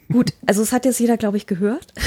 [0.12, 1.94] Gut, also es hat jetzt jeder, glaube ich, gehört.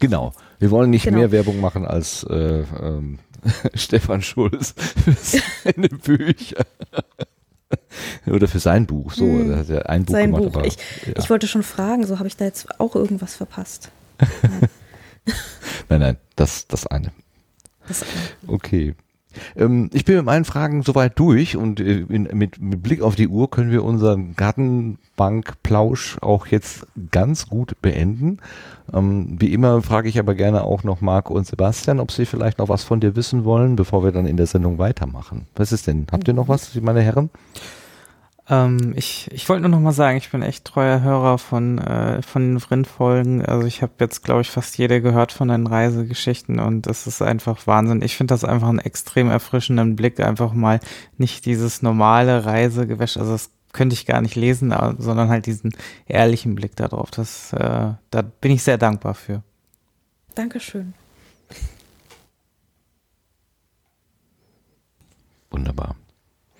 [0.00, 0.32] Genau.
[0.60, 1.18] Wir wollen nicht Genau.
[1.18, 3.18] mehr Werbung machen als äh, ähm,
[3.74, 5.12] Stefan Schulz für
[5.64, 6.64] seine Bücher.
[8.26, 9.12] Oder für sein Buch.
[9.12, 9.50] So, Hm.
[9.50, 10.52] er hat ja ein Buch Sein gemacht.
[10.52, 10.56] Buch.
[10.60, 11.14] Aber, Ich, ja.
[11.18, 13.90] ich wollte schon fragen, so habe ich da jetzt auch irgendwas verpasst.
[15.88, 17.10] nein, nein, das, das eine.
[17.88, 18.04] Das,
[18.46, 18.94] Okay.
[19.56, 23.14] Ähm, ich bin mit meinen Fragen soweit durch und äh, in, mit, mit Blick auf
[23.14, 28.38] die Uhr können wir unseren Gartenbankplausch auch jetzt ganz gut beenden.
[28.92, 32.58] Ähm, wie immer frage ich aber gerne auch noch Marc und Sebastian, ob sie vielleicht
[32.58, 35.46] noch was von dir wissen wollen, bevor wir dann in der Sendung weitermachen.
[35.54, 36.06] Was ist denn?
[36.10, 37.30] Habt ihr noch was, meine Herren?
[38.50, 42.22] Ähm, ich ich wollte nur noch mal sagen, ich bin echt treuer Hörer von, äh,
[42.22, 43.44] von den Vrind-Folgen.
[43.44, 47.20] Also ich habe jetzt, glaube ich, fast jede gehört von deinen Reisegeschichten und das ist
[47.20, 48.02] einfach Wahnsinn.
[48.02, 50.80] Ich finde das einfach einen extrem erfrischenden Blick, einfach mal
[51.18, 55.72] nicht dieses normale Reisegewäsch, also das könnte ich gar nicht lesen, sondern halt diesen
[56.06, 57.10] ehrlichen Blick darauf.
[57.10, 59.42] Das, äh, da bin ich sehr dankbar für.
[60.34, 60.94] Dankeschön.
[65.50, 65.96] Wunderbar.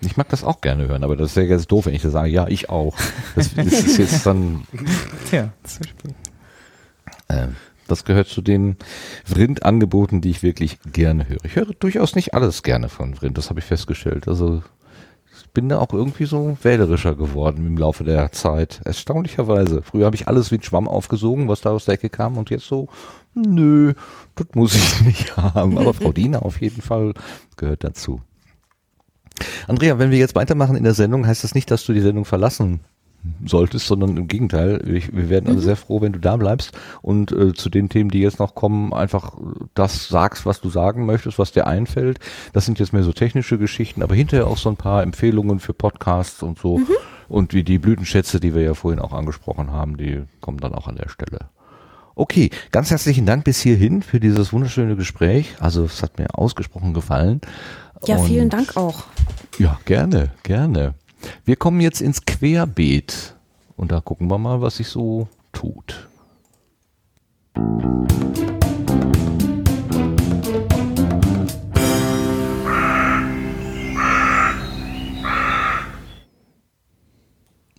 [0.00, 2.12] Ich mag das auch gerne hören, aber das ist ja jetzt doof, wenn ich das
[2.12, 2.96] sage, ja, ich auch.
[3.34, 4.62] Das, das ist jetzt dann
[5.32, 6.14] Ja, zum Beispiel.
[7.28, 7.48] Äh,
[7.88, 8.76] das gehört zu den
[9.24, 11.44] Vrind-Angeboten, die ich wirklich gerne höre.
[11.44, 14.28] Ich höre durchaus nicht alles gerne von Vrind, das habe ich festgestellt.
[14.28, 14.62] Also
[15.40, 18.80] ich bin da auch irgendwie so wählerischer geworden im Laufe der Zeit.
[18.84, 19.82] Erstaunlicherweise.
[19.82, 22.50] Früher habe ich alles wie ein Schwamm aufgesogen, was da aus der Ecke kam und
[22.50, 22.88] jetzt so,
[23.34, 23.94] nö,
[24.34, 25.78] das muss ich nicht haben.
[25.78, 27.14] Aber Frau Diener auf jeden Fall
[27.56, 28.20] gehört dazu.
[29.66, 32.24] Andrea, wenn wir jetzt weitermachen in der Sendung, heißt das nicht, dass du die Sendung
[32.24, 32.80] verlassen
[33.44, 34.82] solltest, sondern im Gegenteil.
[34.88, 35.64] Ich, wir werden also mhm.
[35.64, 38.92] sehr froh, wenn du da bleibst und äh, zu den Themen, die jetzt noch kommen,
[38.92, 39.36] einfach
[39.74, 42.18] das sagst, was du sagen möchtest, was dir einfällt.
[42.52, 45.74] Das sind jetzt mehr so technische Geschichten, aber hinterher auch so ein paar Empfehlungen für
[45.74, 46.78] Podcasts und so.
[46.78, 46.86] Mhm.
[47.28, 50.86] Und wie die Blütenschätze, die wir ja vorhin auch angesprochen haben, die kommen dann auch
[50.88, 51.50] an der Stelle.
[52.14, 55.54] Okay, ganz herzlichen Dank bis hierhin für dieses wunderschöne Gespräch.
[55.60, 57.40] Also es hat mir ausgesprochen gefallen.
[58.06, 59.04] Ja, vielen und, Dank auch.
[59.58, 60.94] Ja, gerne, gerne.
[61.44, 63.34] Wir kommen jetzt ins Querbeet
[63.76, 66.06] und da gucken wir mal, was sich so tut.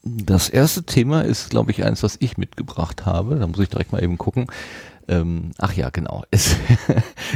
[0.04, 3.38] Das erste Thema ist, glaube ich, eins, was ich mitgebracht habe.
[3.38, 4.48] Da muss ich direkt mal eben gucken.
[5.10, 6.24] Ähm, ach ja, genau.
[6.32, 6.56] Es,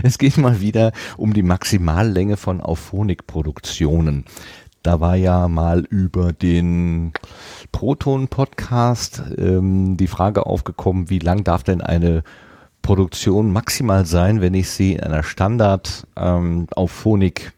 [0.04, 4.26] es geht mal wieder um die Maximallänge von Auphonic-Produktionen.
[4.84, 7.14] Da war ja mal über den
[7.72, 12.24] Proton-Podcast ähm, die Frage aufgekommen, wie lang darf denn eine
[12.82, 17.54] Produktion maximal sein, wenn ich sie in einer Standard ähm, auf Phonik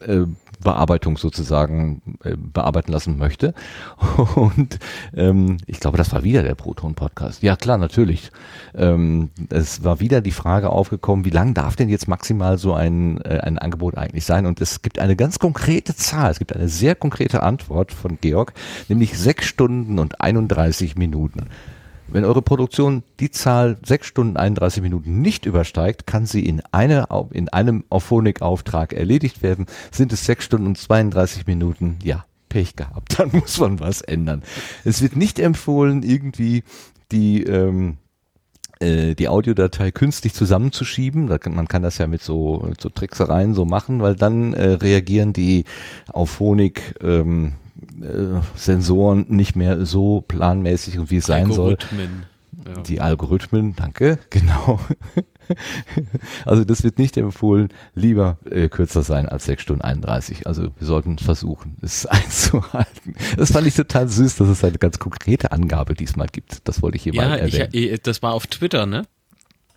[0.00, 0.26] äh,
[0.62, 3.54] Bearbeitung sozusagen äh, bearbeiten lassen möchte.
[4.34, 4.78] Und
[5.14, 7.42] ähm, ich glaube, das war wieder der Proton-Podcast.
[7.42, 8.30] Ja, klar, natürlich.
[8.74, 13.20] Ähm, es war wieder die Frage aufgekommen, wie lang darf denn jetzt maximal so ein,
[13.22, 14.46] äh, ein Angebot eigentlich sein?
[14.46, 18.52] Und es gibt eine ganz konkrete Zahl, es gibt eine sehr konkrete Antwort von Georg,
[18.88, 21.46] nämlich sechs Stunden und 31 Minuten.
[22.10, 27.06] Wenn eure Produktion die Zahl 6 Stunden 31 Minuten nicht übersteigt, kann sie in, eine,
[27.32, 29.66] in einem Auphonic-Auftrag erledigt werden.
[29.90, 33.18] Sind es 6 Stunden und 32 Minuten, ja, Pech gehabt.
[33.18, 34.42] Dann muss man was ändern.
[34.84, 36.64] Es wird nicht empfohlen, irgendwie
[37.12, 37.98] die, ähm,
[38.80, 41.26] äh, die Audiodatei künstlich zusammenzuschieben.
[41.26, 45.64] Man kann das ja mit so, so Tricksereien so machen, weil dann äh, reagieren die
[46.12, 47.54] Auphonic ähm,
[48.00, 51.76] äh, Sensoren nicht mehr so planmäßig und wie es sein soll.
[52.66, 52.82] Ja.
[52.82, 54.80] Die Algorithmen, danke, genau.
[56.44, 60.46] also das wird nicht empfohlen, lieber äh, kürzer sein als 6 Stunden 31.
[60.46, 63.14] Also wir sollten versuchen, es einzuhalten.
[63.36, 66.66] Das fand ich total süß, dass es eine ganz konkrete Angabe diesmal gibt.
[66.68, 67.70] Das wollte ich hier ja, mal erwähnen.
[67.72, 69.04] Ja, das war auf Twitter, ne?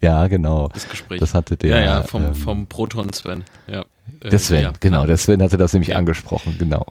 [0.02, 0.70] Ja, genau.
[0.70, 1.20] Das Gespräch.
[1.20, 1.70] Das hatte der.
[1.70, 3.44] Ja, ja, vom, ähm, vom Proton Sven.
[3.68, 3.86] Ja.
[4.24, 4.74] Der Sven, ja.
[4.80, 5.06] genau.
[5.06, 6.86] Der Sven hatte das nämlich angesprochen, genau.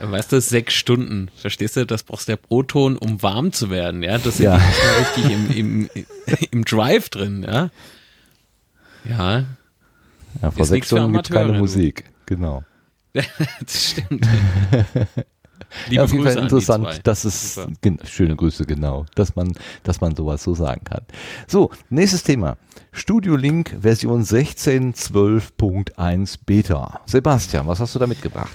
[0.00, 1.30] Weißt du, sechs Stunden.
[1.36, 1.84] Verstehst du?
[1.84, 4.02] Das brauchst der Proton, um warm zu werden.
[4.02, 4.58] Ja, das ist ja.
[4.98, 5.90] richtig im, im,
[6.50, 7.44] im Drive drin.
[7.46, 7.68] Ja.
[9.04, 9.44] Ja.
[10.40, 12.04] Ja, vor ist sechs Stunden gibt keine Musik.
[12.26, 12.64] Genau.
[13.12, 14.26] das stimmt.
[15.90, 17.60] ja, auf jeden Fall interessant, dass es
[18.04, 19.52] schöne Grüße genau, dass man,
[19.82, 21.02] dass man sowas so sagen kann.
[21.46, 22.56] So, nächstes Thema.
[22.92, 27.00] Studio Link Version 16.12.1 Beta.
[27.06, 28.52] Sebastian, was hast du da mitgebracht?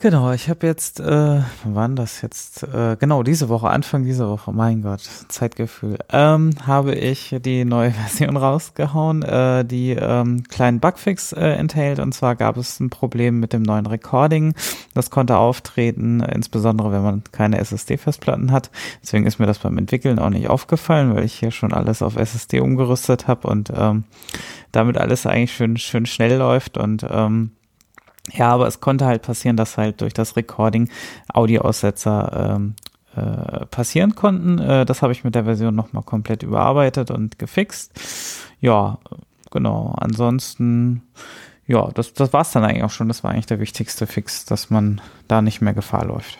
[0.00, 2.62] Genau, ich habe jetzt, äh, wann das jetzt?
[2.64, 7.90] Äh, genau, diese Woche, Anfang dieser Woche, mein Gott, Zeitgefühl, ähm, habe ich die neue
[7.92, 12.00] Version rausgehauen, äh, die ähm, kleinen Bugfix äh, enthält.
[12.00, 14.54] Und zwar gab es ein Problem mit dem neuen Recording.
[14.92, 18.70] Das konnte auftreten, insbesondere wenn man keine SSD-Festplatten hat.
[19.02, 22.16] Deswegen ist mir das beim Entwickeln auch nicht aufgefallen, weil ich hier schon alles auf
[22.16, 24.04] SSD umgerüstet habe und ähm,
[24.72, 27.52] damit alles eigentlich schön, schön schnell läuft und ähm,
[28.32, 30.88] ja, aber es konnte halt passieren, dass halt durch das Recording
[31.32, 32.74] Audioaussetzer ähm,
[33.16, 34.58] äh, passieren konnten.
[34.58, 37.92] Äh, das habe ich mit der Version nochmal komplett überarbeitet und gefixt.
[38.60, 38.98] Ja,
[39.50, 39.94] genau.
[39.98, 41.02] Ansonsten,
[41.66, 43.08] ja, das, das war es dann eigentlich auch schon.
[43.08, 46.38] Das war eigentlich der wichtigste Fix, dass man da nicht mehr Gefahr läuft.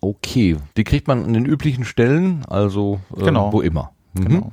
[0.00, 3.52] Okay, die kriegt man an den üblichen Stellen, also äh, genau.
[3.52, 3.92] wo immer.
[4.14, 4.24] Mhm.
[4.24, 4.52] Genau.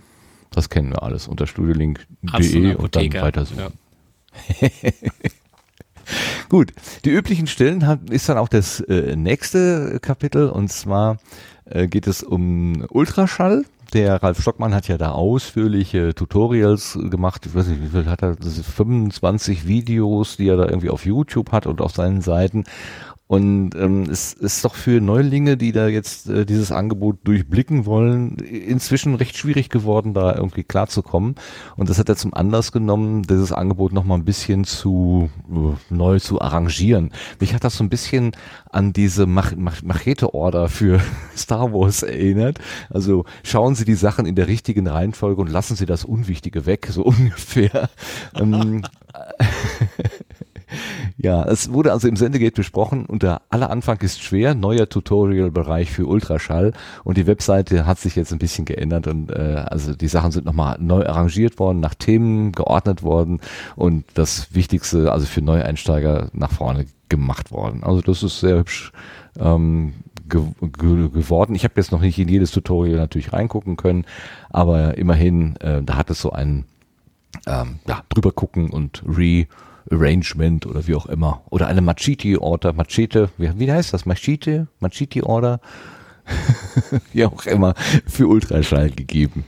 [0.52, 3.56] Das kennen wir alles unter studiolink.de und dann weiter so.
[3.56, 3.70] Ja.
[6.50, 6.72] Gut,
[7.06, 11.18] die üblichen Stellen hat, ist dann auch das äh, nächste Kapitel und zwar
[11.66, 13.66] äh, geht es um Ultraschall.
[13.94, 17.46] Der Ralf Stockmann hat ja da ausführliche Tutorials gemacht.
[17.46, 18.38] Ich weiß nicht, wie viel hat er?
[18.38, 22.64] Das 25 Videos, die er da irgendwie auf YouTube hat und auf seinen Seiten.
[23.32, 28.36] Und ähm, es ist doch für Neulinge, die da jetzt äh, dieses Angebot durchblicken wollen,
[28.36, 31.36] inzwischen recht schwierig geworden, da irgendwie klarzukommen.
[31.78, 36.20] Und das hat er zum Anlass genommen, dieses Angebot nochmal ein bisschen zu äh, neu
[36.20, 37.12] zu arrangieren.
[37.40, 38.34] Mich hat das so ein bisschen
[38.70, 41.00] an diese Mach Mach Machete-Order für
[41.38, 42.60] Star Wars erinnert.
[42.90, 46.90] Also schauen Sie die Sachen in der richtigen Reihenfolge und lassen Sie das Unwichtige weg,
[46.92, 47.90] so ungefähr.
[48.36, 48.82] ähm,
[51.18, 56.06] ja, es wurde also im Sendegate besprochen, unter aller Anfang ist schwer, neuer Tutorial-Bereich für
[56.06, 60.32] Ultraschall und die Webseite hat sich jetzt ein bisschen geändert und äh, also die Sachen
[60.32, 63.40] sind nochmal neu arrangiert worden, nach Themen geordnet worden
[63.76, 67.84] und das Wichtigste, also für Neueinsteiger nach vorne gemacht worden.
[67.84, 68.92] Also das ist sehr hübsch
[69.40, 69.94] ähm,
[70.28, 71.56] ge ge geworden.
[71.56, 74.06] Ich habe jetzt noch nicht in jedes Tutorial natürlich reingucken können,
[74.50, 76.66] aber immerhin, äh, da hat es so ein
[77.48, 79.04] ähm, ja, drüber gucken und
[79.90, 81.42] Rearrangement oder wie auch immer.
[81.50, 84.06] Oder eine Machete-Order, Machete, wie, wie heißt das?
[84.06, 84.68] Machete?
[84.80, 85.60] Machete-Order?
[87.14, 87.74] wie auch immer,
[88.06, 89.46] für Ultraschall gegeben.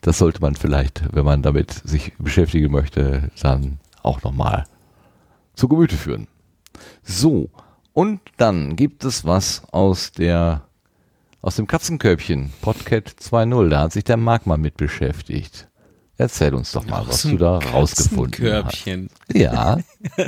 [0.00, 4.64] Das sollte man vielleicht, wenn man damit sich beschäftigen möchte, dann auch nochmal
[5.54, 6.28] zu Gemüte führen.
[7.02, 7.50] So,
[7.92, 10.62] und dann gibt es was aus der
[11.40, 15.68] aus dem Katzenkörbchen, Podcat 2.0, da hat sich der Marc mal mit beschäftigt.
[16.16, 18.86] Erzähl uns doch mal, Aus was du da rausgefunden hast.
[19.34, 19.78] Ja.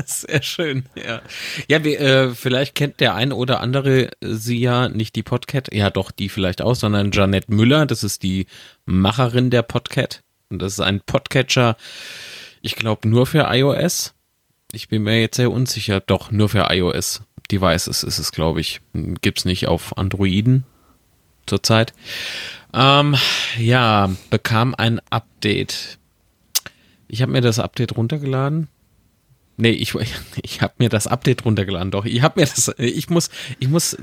[0.05, 1.23] Sehr schön, ja.
[1.69, 5.91] Ja, wie, äh, vielleicht kennt der ein oder andere sie ja, nicht die Podcat, ja
[5.91, 8.47] doch, die vielleicht auch, sondern Janette Müller, das ist die
[8.85, 10.23] Macherin der Podcat.
[10.51, 11.77] Und das ist ein Podcatcher,
[12.63, 14.15] ich glaube nur für iOS.
[14.73, 17.23] Ich bin mir jetzt sehr unsicher, doch nur für iOS.
[17.51, 18.81] Devices ist es, glaube ich.
[18.93, 20.65] Gibt's nicht auf Androiden
[21.47, 21.93] zurzeit.
[22.73, 23.17] Ähm,
[23.59, 25.99] ja, bekam ein Update.
[27.09, 28.69] Ich habe mir das Update runtergeladen.
[29.57, 29.95] Nee, ich,
[30.43, 32.05] ich habe mir das Update runtergeladen, doch.
[32.05, 33.97] Ich habe mir das, ich muss, ich muss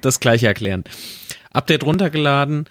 [0.00, 0.84] das gleiche erklären.
[1.50, 2.66] Update runtergeladen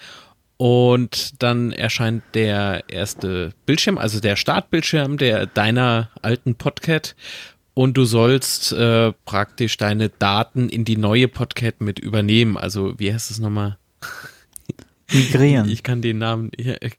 [0.58, 7.16] und dann erscheint der erste Bildschirm, also der Startbildschirm der deiner alten Podcat
[7.74, 12.58] und du sollst äh, praktisch deine Daten in die neue Podcat mit übernehmen.
[12.58, 13.78] Also wie heißt es nochmal?
[15.12, 15.70] Migrieren.
[15.70, 16.52] Ich kann den Namen.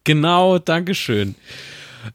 [0.04, 1.34] Genau, Dankeschön.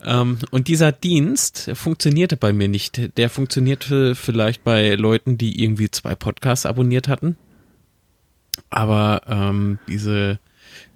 [0.04, 3.18] Ähm, und dieser Dienst funktionierte bei mir nicht.
[3.18, 7.38] Der funktionierte vielleicht bei Leuten, die irgendwie zwei Podcasts abonniert hatten.
[8.70, 10.40] Aber ähm, diese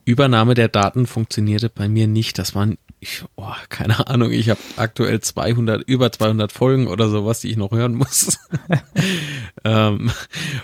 [0.07, 2.39] Übernahme der Daten funktionierte bei mir nicht.
[2.39, 7.41] Das waren, ich, oh, keine Ahnung, ich habe aktuell 200, über 200 Folgen oder sowas,
[7.41, 8.39] die ich noch hören muss.
[9.65, 10.11] ähm,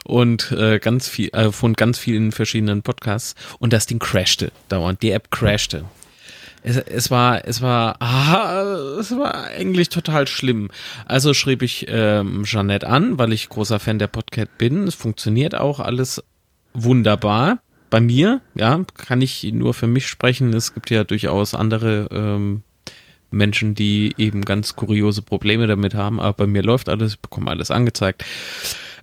[0.06, 3.36] und äh, ganz viel, äh, von ganz vielen verschiedenen Podcasts.
[3.60, 5.02] Und das Ding crashte dauernd.
[5.02, 5.84] Die App crashte.
[6.62, 8.64] Es, es war, es war, ah,
[8.98, 10.70] es war eigentlich total schlimm.
[11.06, 14.88] Also schrieb ich ähm, Jeanette an, weil ich großer Fan der Podcast bin.
[14.88, 16.24] Es funktioniert auch alles
[16.74, 17.60] wunderbar
[17.94, 20.52] bei mir, ja, kann ich nur für mich sprechen.
[20.56, 22.64] Es gibt ja durchaus andere ähm,
[23.30, 27.52] Menschen, die eben ganz kuriose Probleme damit haben, aber bei mir läuft alles, ich bekomme
[27.52, 28.26] alles angezeigt.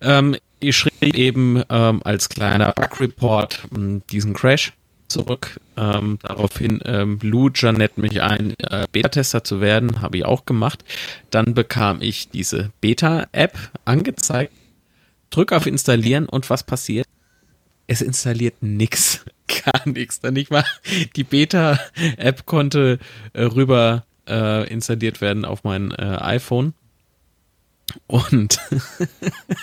[0.00, 4.72] Ähm, ich schrieb eben ähm, als kleiner Bug-Report ähm, diesen Crash
[5.06, 5.60] zurück.
[5.76, 10.84] Ähm, daraufhin ähm, lud Janette mich ein, äh, Beta-Tester zu werden, habe ich auch gemacht.
[11.30, 14.52] Dann bekam ich diese Beta-App angezeigt,
[15.30, 17.06] drück auf Installieren und was passiert?
[17.90, 19.24] Es installiert nix,
[19.64, 20.20] gar nichts.
[20.20, 20.64] Dann nicht mal
[21.16, 23.00] die Beta-App konnte
[23.32, 26.74] äh, rüber äh, installiert werden auf mein äh, iPhone.
[28.06, 28.60] Und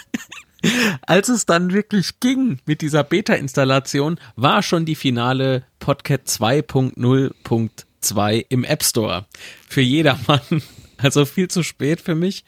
[1.04, 8.66] als es dann wirklich ging mit dieser Beta-Installation, war schon die finale Podcat 2.0.2 im
[8.66, 9.26] App Store.
[9.70, 10.62] Für jedermann.
[11.08, 12.44] Also viel zu spät für mich.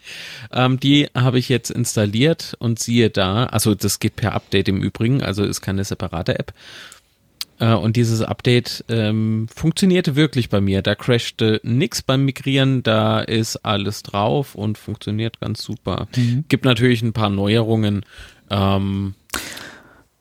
[0.52, 4.82] Ähm, die habe ich jetzt installiert und siehe da, also das geht per Update im
[4.82, 6.54] Übrigen, also ist keine separate App.
[7.60, 10.82] Äh, und dieses Update ähm, funktionierte wirklich bei mir.
[10.82, 16.08] Da crashte nix beim Migrieren, da ist alles drauf und funktioniert ganz super.
[16.16, 16.46] Mhm.
[16.48, 18.06] Gibt natürlich ein paar Neuerungen.
[18.50, 19.14] Ähm,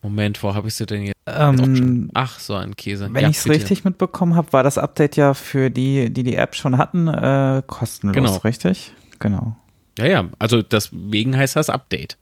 [0.01, 1.15] Moment, wo habe ich sie denn jetzt?
[1.25, 3.09] Ähm, Ach, so ein Käse.
[3.11, 6.35] Wenn ja, ich es richtig mitbekommen habe, war das Update ja für die, die die
[6.35, 8.35] App schon hatten, äh, kostenlos, genau.
[8.37, 8.93] richtig?
[9.19, 9.55] Genau.
[9.97, 12.17] Ja, ja, also deswegen heißt das Update,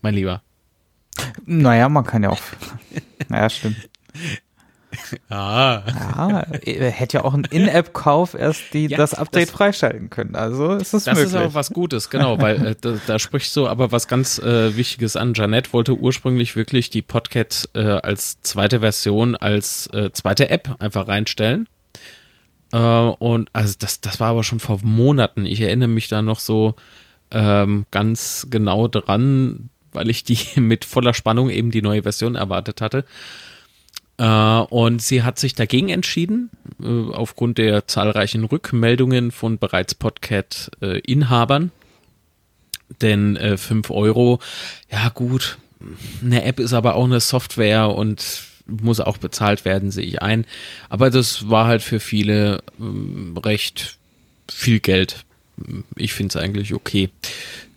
[0.00, 0.42] mein Lieber.
[1.44, 2.40] Naja, man kann ja auch.
[3.28, 3.76] naja, stimmt.
[5.30, 5.82] Ah.
[6.16, 10.34] Ja, hätte ja auch ein In-App-Kauf erst die, ja, das Update das, freischalten können.
[10.34, 11.32] Also ist es das möglich.
[11.32, 14.38] Das ist auch was Gutes, genau, weil äh, da, da sprichst du aber was ganz
[14.38, 15.34] äh, Wichtiges an.
[15.34, 21.08] Janette wollte ursprünglich wirklich die Podcat äh, als zweite Version, als äh, zweite App einfach
[21.08, 21.68] reinstellen.
[22.72, 25.46] Äh, und also das, das war aber schon vor Monaten.
[25.46, 26.74] Ich erinnere mich da noch so
[27.30, 32.80] ähm, ganz genau dran, weil ich die mit voller Spannung eben die neue Version erwartet
[32.80, 33.04] hatte.
[34.18, 36.50] Äh, und sie hat sich dagegen entschieden,
[36.82, 41.70] äh, aufgrund der zahlreichen Rückmeldungen von bereits Podcat-Inhabern.
[43.00, 44.40] Denn äh, 5 Euro,
[44.90, 45.58] ja gut,
[46.22, 50.44] eine App ist aber auch eine Software und muss auch bezahlt werden, sehe ich ein.
[50.88, 53.98] Aber das war halt für viele äh, recht
[54.50, 55.24] viel Geld.
[55.96, 57.10] Ich finde es eigentlich okay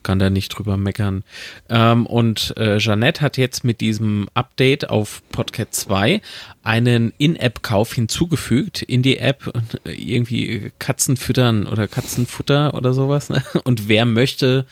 [0.03, 1.23] kann da nicht drüber meckern.
[1.69, 6.21] Ähm, und äh, Jeanette hat jetzt mit diesem Update auf Podcat 2
[6.63, 9.51] einen In-App-Kauf hinzugefügt in die App,
[9.85, 13.29] irgendwie Katzen füttern oder Katzenfutter oder sowas.
[13.29, 13.43] Ne?
[13.63, 14.65] Und wer möchte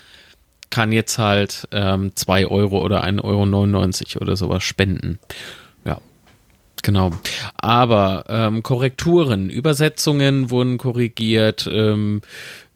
[0.70, 3.24] kann jetzt halt ähm, 2 Euro oder 1,99
[4.16, 5.20] Euro oder sowas spenden.
[5.86, 6.00] Ja,
[6.84, 7.12] genau.
[7.56, 12.22] Aber ähm, Korrekturen, Übersetzungen wurden korrigiert, ähm,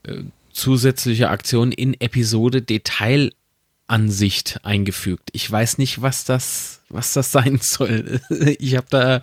[0.04, 0.24] äh,
[0.54, 5.30] zusätzliche Aktionen in Episode Detailansicht eingefügt.
[5.34, 8.22] Ich weiß nicht, was das, was das sein soll.
[8.60, 9.22] Ich habe da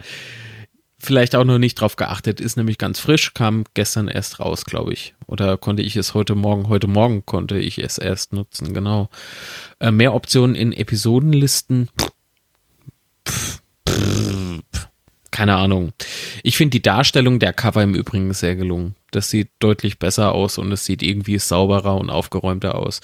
[0.98, 4.92] vielleicht auch noch nicht drauf geachtet, ist nämlich ganz frisch, kam gestern erst raus, glaube
[4.92, 5.14] ich.
[5.26, 9.08] Oder konnte ich es heute Morgen, heute Morgen konnte ich es erst nutzen, genau.
[9.78, 11.88] Äh, mehr Optionen in Episodenlisten.
[11.98, 12.12] Pff,
[13.28, 14.49] pff, pff,
[15.30, 15.92] keine Ahnung.
[16.42, 18.94] Ich finde die Darstellung der Cover im Übrigen sehr gelungen.
[19.10, 23.00] Das sieht deutlich besser aus und es sieht irgendwie sauberer und aufgeräumter aus.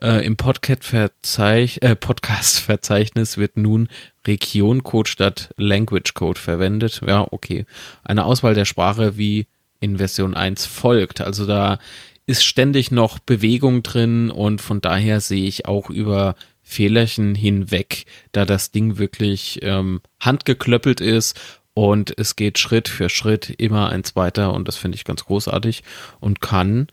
[0.00, 3.88] Äh, Im Podcast-Verzeichnis äh, Podcast wird nun
[4.26, 7.00] Region-Code statt Language-Code verwendet.
[7.06, 7.64] Ja, okay.
[8.04, 9.46] Eine Auswahl der Sprache wie
[9.80, 11.20] in Version 1 folgt.
[11.20, 11.78] Also da
[12.26, 18.44] ist ständig noch Bewegung drin und von daher sehe ich auch über Fehlerchen hinweg, da
[18.44, 21.38] das Ding wirklich ähm, handgeklöppelt ist
[21.76, 25.84] und es geht Schritt für Schritt immer eins weiter und das finde ich ganz großartig
[26.20, 26.86] und kann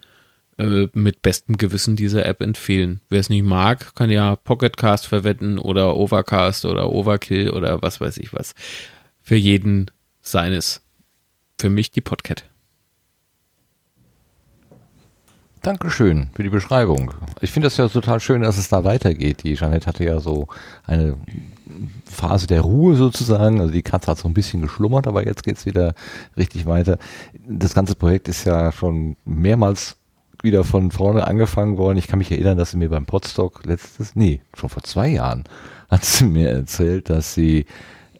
[0.57, 2.99] äh, mit bestem Gewissen diese App empfehlen.
[3.07, 8.17] Wer es nicht mag, kann ja Pocketcast verwenden oder Overcast oder Overkill oder was weiß
[8.17, 8.55] ich was.
[9.21, 9.89] Für jeden
[10.21, 10.81] seines.
[11.57, 12.43] Für mich die Podcat.
[15.63, 17.13] Dankeschön für die Beschreibung.
[17.39, 19.43] Ich finde das ja total schön, dass es da weitergeht.
[19.43, 20.49] Die Jeanette hatte ja so
[20.85, 21.15] eine
[22.03, 23.61] Phase der Ruhe sozusagen.
[23.61, 25.95] Also die Katze hat so ein bisschen geschlummert, aber jetzt geht's wieder
[26.35, 26.97] richtig weiter.
[27.47, 29.95] Das ganze Projekt ist ja schon mehrmals
[30.41, 31.97] wieder von vorne angefangen worden.
[31.97, 35.45] Ich kann mich erinnern, dass sie mir beim Podstock letztes, nee, schon vor zwei Jahren
[35.89, 37.67] hat sie mir erzählt, dass sie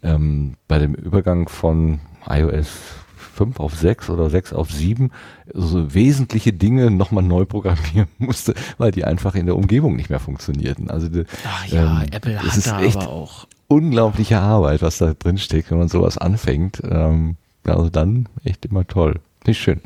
[0.02, 3.03] ähm, bei dem Übergang von iOS
[3.34, 5.12] 5 auf 6 oder 6 auf 7
[5.54, 10.20] so wesentliche Dinge nochmal neu programmieren musste, weil die einfach in der Umgebung nicht mehr
[10.20, 10.90] funktionierten.
[10.90, 11.08] Also
[11.46, 15.80] Ach ja, ähm, Apple hat da aber auch unglaubliche Arbeit, was da drin steckt, wenn
[15.80, 16.82] man sowas anfängt.
[16.84, 19.20] Ähm, also dann echt immer toll.
[19.46, 19.82] Nicht schön.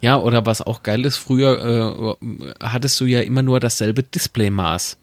[0.00, 2.26] Ja, oder was auch geil ist, früher äh,
[2.60, 4.96] hattest du ja immer nur dasselbe Displaymaß.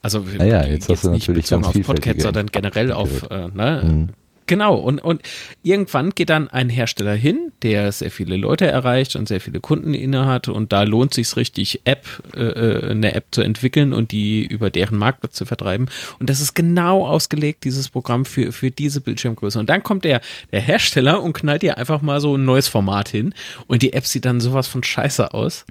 [0.00, 3.82] Also naja, jetzt, jetzt hast du natürlich ganz auf Podcast, sondern generell auf äh, ne,
[3.84, 4.08] mhm.
[4.48, 5.20] Genau, und, und
[5.62, 9.92] irgendwann geht dann ein Hersteller hin, der sehr viele Leute erreicht und sehr viele Kunden
[9.92, 14.10] inne hat und da lohnt sich richtig, App, äh, äh, eine App zu entwickeln und
[14.10, 15.90] die über deren Marktplatz zu vertreiben.
[16.18, 19.58] Und das ist genau ausgelegt, dieses Programm für, für diese Bildschirmgröße.
[19.58, 23.10] Und dann kommt der, der Hersteller und knallt dir einfach mal so ein neues Format
[23.10, 23.34] hin
[23.66, 25.66] und die App sieht dann sowas von scheiße aus.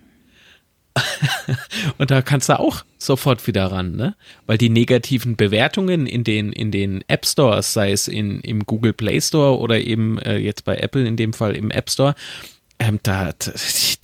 [1.98, 4.16] und da kannst du auch sofort wieder ran, ne?
[4.46, 8.94] Weil die negativen Bewertungen in den, in den App Stores, sei es in, im Google
[8.94, 12.16] Play Store oder eben äh, jetzt bei Apple in dem Fall im App Store,
[12.80, 13.34] ähm, da,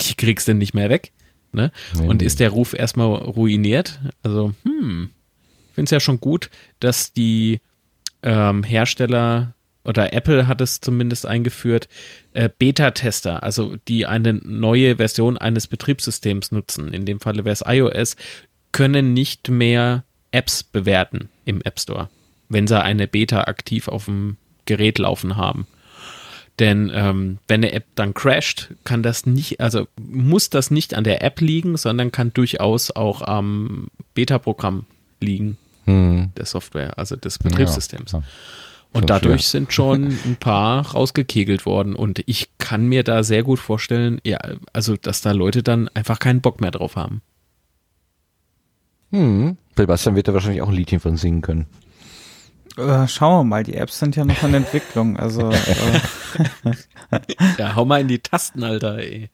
[0.00, 1.12] die kriegst du nicht mehr weg.
[1.52, 1.70] Ne?
[1.94, 2.26] Nee, und nee.
[2.26, 4.00] ist der Ruf erstmal ruiniert?
[4.22, 5.10] Also, hm,
[5.68, 6.50] ich finde es ja schon gut,
[6.80, 7.60] dass die
[8.22, 11.88] ähm, Hersteller oder Apple hat es zumindest eingeführt,
[12.32, 17.64] äh, Beta-Tester, also die eine neue Version eines Betriebssystems nutzen, in dem Falle wäre es
[17.66, 18.16] iOS,
[18.72, 22.08] können nicht mehr Apps bewerten im App Store,
[22.48, 25.66] wenn sie eine Beta aktiv auf dem Gerät laufen haben.
[26.58, 31.04] Denn ähm, wenn eine App dann crasht, kann das nicht, also muss das nicht an
[31.04, 34.86] der App liegen, sondern kann durchaus auch am Beta-Programm
[35.20, 36.30] liegen, hm.
[36.36, 38.12] der Software, also des Betriebssystems.
[38.12, 38.24] Ja, ja.
[38.94, 39.50] Und dadurch schwer.
[39.60, 41.96] sind schon ein paar rausgekegelt worden.
[41.96, 44.38] Und ich kann mir da sehr gut vorstellen, ja,
[44.72, 47.20] also, dass da Leute dann einfach keinen Bock mehr drauf haben.
[49.10, 49.56] Hm.
[49.76, 51.66] Sebastian wird da wahrscheinlich auch ein Liedchen von singen können.
[52.76, 55.16] Äh, schauen wir mal, die Apps sind ja noch in Entwicklung.
[55.16, 55.50] Also.
[57.10, 57.20] äh.
[57.58, 59.30] ja, hau mal in die Tasten, Alter, ey.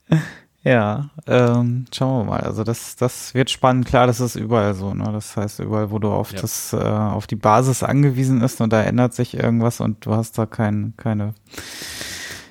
[0.63, 2.41] Ja, ähm, schauen wir mal.
[2.41, 3.87] Also das, das wird spannend.
[3.87, 4.93] Klar, das ist überall so.
[4.93, 5.11] Ne?
[5.11, 6.41] Das heißt, überall, wo du auf ja.
[6.41, 10.37] das, äh, auf die Basis angewiesen ist und da ändert sich irgendwas und du hast
[10.37, 11.35] da kein, keine,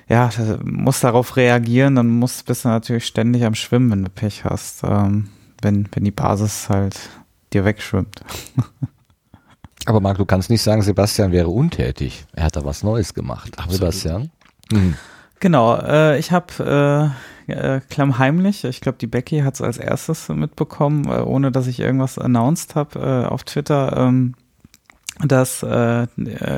[0.08, 0.28] ja,
[0.64, 4.82] musst darauf reagieren, dann musst, bist du natürlich ständig am Schwimmen, wenn du Pech hast.
[4.82, 5.28] Ähm,
[5.62, 6.98] wenn, wenn die Basis halt
[7.52, 8.22] dir wegschwimmt.
[9.86, 12.26] Aber Marc, du kannst nicht sagen, Sebastian wäre untätig.
[12.32, 13.52] Er hat da was Neues gemacht.
[13.58, 13.76] Absolut.
[13.76, 14.30] Sebastian?
[14.70, 14.94] Mhm.
[15.40, 20.28] Genau, äh, ich habe äh, äh, klammheimlich, ich glaube, die Becky hat es als erstes
[20.28, 24.34] mitbekommen, äh, ohne dass ich irgendwas announced habe äh, auf Twitter, ähm,
[25.24, 26.06] dass äh,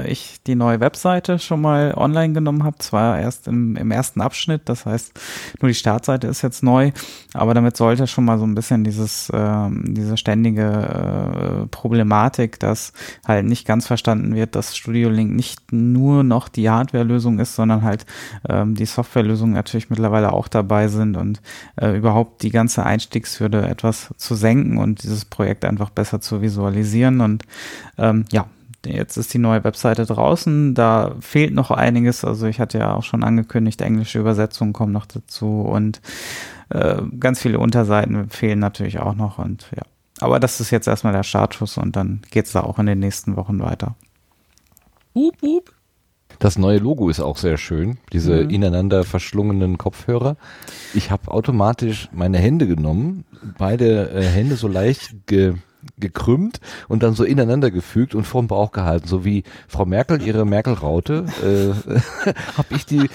[0.06, 2.78] ich die neue Webseite schon mal online genommen habe.
[2.78, 5.18] Zwar erst im, im ersten Abschnitt, das heißt,
[5.60, 6.92] nur die Startseite ist jetzt neu,
[7.34, 12.92] aber damit sollte schon mal so ein bisschen dieses, äh, diese ständige äh, Problematik, dass
[13.26, 17.82] halt nicht ganz verstanden wird, dass Studio Link nicht nur noch die Hardware-Lösung ist, sondern
[17.82, 18.06] halt
[18.48, 21.40] ähm, die Software-Lösungen natürlich mittlerweile auch dabei sind und
[21.80, 27.20] äh, überhaupt die ganze Einstiegshürde etwas zu senken und dieses Projekt einfach besser zu visualisieren.
[27.20, 27.44] Und
[27.98, 28.46] ähm, ja,
[28.84, 32.24] Jetzt ist die neue Webseite draußen, da fehlt noch einiges.
[32.24, 36.00] Also ich hatte ja auch schon angekündigt, englische Übersetzungen kommen noch dazu und
[36.70, 39.82] äh, ganz viele Unterseiten fehlen natürlich auch noch und ja.
[40.20, 43.00] Aber das ist jetzt erstmal der Startschuss und dann geht es da auch in den
[43.00, 43.96] nächsten Wochen weiter.
[45.14, 45.72] Hup, hup.
[46.38, 48.50] Das neue Logo ist auch sehr schön, diese mhm.
[48.50, 50.36] ineinander verschlungenen Kopfhörer.
[50.94, 53.24] Ich habe automatisch meine Hände genommen,
[53.58, 55.54] beide äh, Hände so leicht ge
[55.98, 60.44] gekrümmt und dann so ineinander gefügt und vorm Bauch gehalten, so wie Frau Merkel ihre
[60.44, 63.08] Merkel-Raute, äh, habe ich die,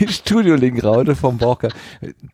[0.00, 1.78] die Studio-Link-Raute vom Bauch gehalten.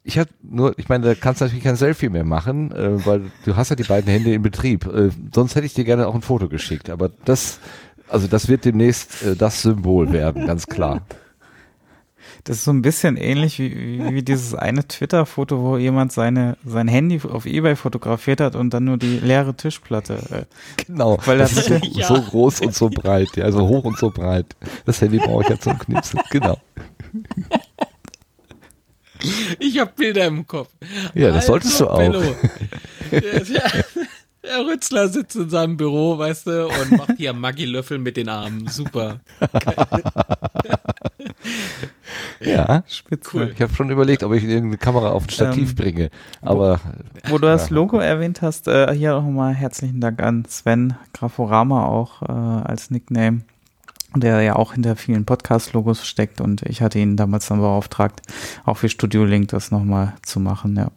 [0.04, 3.30] Ich hatte nur, ich meine, da kannst du natürlich kein Selfie mehr machen, äh, weil
[3.44, 4.86] du hast ja die beiden Hände in Betrieb.
[4.86, 7.60] Äh, sonst hätte ich dir gerne auch ein Foto geschickt, aber das,
[8.08, 11.02] also das wird demnächst äh, das Symbol werden, ganz klar.
[12.50, 16.56] Das ist so ein bisschen ähnlich wie, wie, wie dieses eine Twitter-Foto, wo jemand seine,
[16.64, 20.14] sein Handy auf Ebay fotografiert hat und dann nur die leere Tischplatte.
[20.32, 21.16] Äh, genau.
[21.26, 22.08] Weil das, das ist so, ja.
[22.08, 24.56] so, groß und so breit, ja, also hoch und so breit.
[24.84, 26.18] Das Handy brauche ich ja zum Knipsen.
[26.30, 26.58] Genau.
[29.60, 30.70] Ich habe Bilder im Kopf.
[31.14, 32.00] Ja, das solltest du auch.
[34.42, 38.66] Der Rützler sitzt in seinem Büro, weißt du, und macht hier Maggi-Löffel mit den Armen.
[38.68, 39.20] Super.
[42.40, 43.30] ja, spitze.
[43.34, 43.52] Cool.
[43.54, 46.10] Ich habe schon überlegt, ob ich irgendeine Kamera auf ein Stativ ähm, bringe.
[46.40, 46.80] Aber
[47.24, 50.94] wo, wo du das Logo erwähnt hast, äh, hier auch mal herzlichen Dank an Sven
[51.12, 53.42] Graforama auch äh, als Nickname
[54.16, 58.22] der ja auch hinter vielen Podcast-Logos steckt und ich hatte ihn damals dann beauftragt,
[58.64, 60.90] auch für Studio Link das nochmal zu machen, ja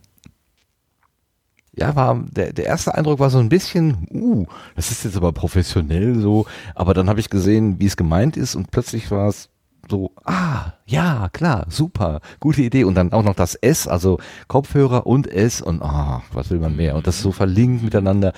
[1.76, 4.45] ja, war der, der erste Eindruck war so ein bisschen, uh,
[4.76, 6.45] das ist jetzt aber professionell so,
[6.76, 9.50] aber dann habe ich gesehen, wie es gemeint ist und plötzlich war es
[9.90, 15.06] so, ah, ja, klar, super, gute Idee und dann auch noch das S, also Kopfhörer
[15.08, 18.34] und S und ah, was will man mehr und das so verlinkt miteinander.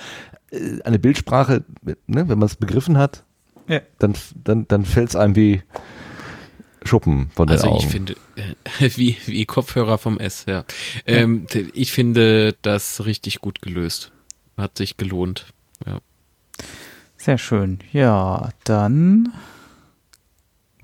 [0.50, 3.24] Äh, eine Bildsprache, ne, wenn man es begriffen hat,
[3.68, 3.80] ja.
[3.98, 5.62] dann, dann, dann fällt es einem wie
[6.86, 7.76] Schuppen von den also Augen.
[7.76, 10.64] Also ich finde, äh, wie, wie Kopfhörer vom S, ja.
[11.06, 14.12] Ähm, ich finde das richtig gut gelöst.
[14.56, 15.46] Hat sich gelohnt,
[15.86, 15.98] ja.
[17.18, 17.80] Sehr schön.
[17.92, 19.32] Ja, dann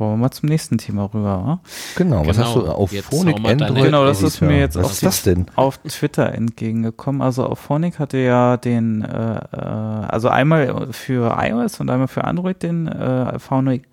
[0.02, 1.60] wollen wir mal zum nächsten Thema rüber.
[1.94, 2.48] Genau, was genau.
[2.48, 3.84] hast du auf Phonic Android?
[3.84, 7.22] Genau, das ist mir jetzt was auf, auf, Twitter entgegengekommen.
[7.22, 12.24] Also auf Phonic hatte ja den, äh, äh, also einmal für iOS und einmal für
[12.24, 13.84] Android den äh, Phonic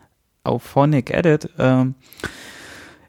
[0.44, 1.96] auf Phonic Edit ähm,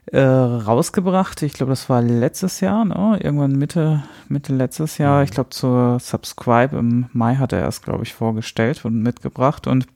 [0.07, 1.41] äh, rausgebracht.
[1.41, 3.19] Ich glaube, das war letztes Jahr, ne?
[3.21, 5.19] irgendwann Mitte, Mitte letztes Jahr.
[5.19, 5.23] Mhm.
[5.23, 9.67] Ich glaube, zur Subscribe im Mai hat er erst, glaube ich, vorgestellt und mitgebracht.
[9.67, 9.87] Und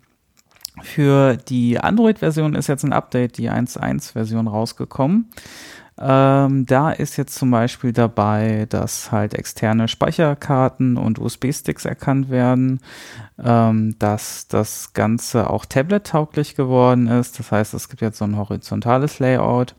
[0.81, 5.30] für die Android-Version ist jetzt ein Update, die 1.1-Version rausgekommen.
[5.98, 12.82] Ähm, da ist jetzt zum Beispiel dabei, dass halt externe Speicherkarten und USB-Sticks erkannt werden,
[13.41, 17.40] ähm, dass das Ganze auch tablet-tauglich geworden ist.
[17.40, 19.75] Das heißt, es gibt jetzt so ein horizontales Layout.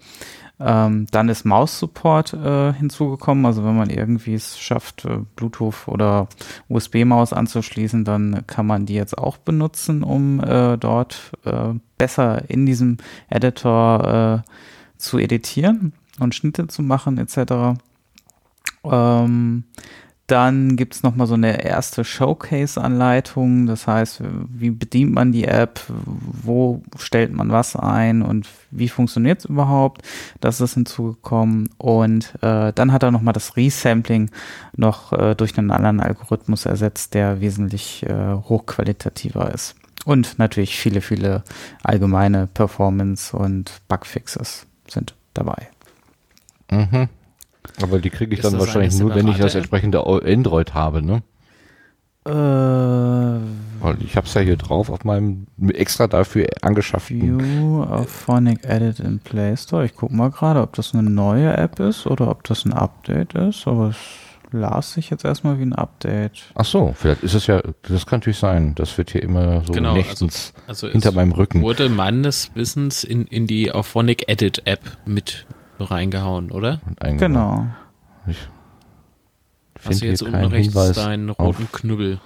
[0.59, 3.45] Ähm, dann ist Maus-Support äh, hinzugekommen.
[3.45, 6.29] Also wenn man irgendwie es schafft, äh, Bluetooth oder
[6.71, 12.65] USB-Maus anzuschließen, dann kann man die jetzt auch benutzen, um äh, dort äh, besser in
[12.65, 12.97] diesem
[13.29, 14.51] Editor äh,
[14.97, 17.79] zu editieren und Schnitte zu machen etc.
[18.85, 19.65] Ähm,
[20.27, 25.81] dann gibt es nochmal so eine erste Showcase-Anleitung, das heißt, wie bedient man die App,
[25.87, 30.03] wo stellt man was ein und wie funktioniert es überhaupt.
[30.41, 31.69] Das ist hinzugekommen.
[31.79, 34.31] Und äh, dann hat er nochmal das Resampling
[34.77, 39.77] noch äh, durch einen anderen Algorithmus ersetzt, der wesentlich äh, hochqualitativer ist.
[40.05, 41.45] Und natürlich viele, viele
[41.85, 45.69] allgemeine Performance- und Bugfixes sind dabei.
[46.71, 47.09] Mhm.
[47.83, 51.23] Aber die kriege ich ist dann wahrscheinlich nur, wenn ich das entsprechende Android habe, ne?
[52.25, 57.41] Äh, Weil ich habe es ja hier drauf auf meinem extra dafür angeschafften.
[57.41, 59.85] View auf Phonic Edit in Play Store.
[59.85, 63.35] Ich gucke mal gerade, ob das eine neue App ist oder ob das ein Update
[63.35, 63.69] ist.
[63.69, 63.97] Aber es
[64.51, 66.43] las sich jetzt erstmal wie ein Update.
[66.55, 68.75] Ach so, vielleicht ist es ja, das kann natürlich sein.
[68.75, 71.63] Das wird hier immer so genau, nächtens also, also hinter meinem Rücken.
[71.63, 75.47] Wurde meines Wissens in, in die auf Phonic Edit App mit
[75.79, 76.81] reingehauen, oder?
[77.01, 77.67] Genau.
[78.27, 78.49] Ich
[79.85, 82.21] Hast du jetzt unten rechts Hinweis deinen roten Knüppel?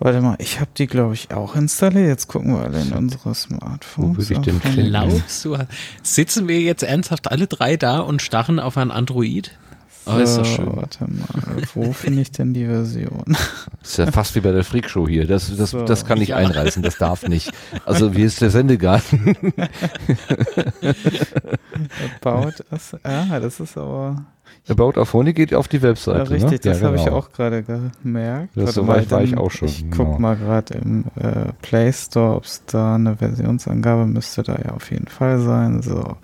[0.00, 2.06] Warte mal, ich habe die, glaube ich, auch installiert.
[2.06, 4.16] Jetzt gucken wir alle in unsere Smartphones.
[4.16, 4.90] Wo würde ich denn finden?
[4.90, 5.56] Glaubst du,
[6.02, 9.58] sitzen wir jetzt ernsthaft alle drei da und starren auf ein Android?
[10.08, 10.74] Oh, ist das schön.
[10.74, 13.24] Warte mal, wo finde ich denn die Version?
[13.26, 13.38] Das
[13.90, 15.26] ist ja fast wie bei der Freakshow hier.
[15.26, 16.36] Das, das, so, das kann nicht ja.
[16.36, 17.52] einreißen, das darf nicht.
[17.84, 19.36] Also wie ist der Sendegarten?
[22.20, 22.96] About us.
[23.04, 24.24] Ja, das ist aber.
[24.68, 26.18] About Aphonic geht auf die Webseite.
[26.18, 26.70] Ja, richtig, ne?
[26.70, 27.08] das ja, habe genau.
[27.08, 27.62] ich auch gerade
[28.02, 28.56] gemerkt.
[28.56, 29.68] Das so weit war ich auch schon.
[29.68, 30.18] Ich guck genau.
[30.18, 34.90] mal gerade im äh, Play Store, ob es da eine Versionsangabe müsste da ja auf
[34.90, 35.82] jeden Fall sein.
[35.82, 36.16] So.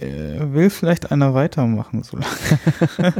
[0.00, 3.14] Äh, will vielleicht einer weitermachen so lange?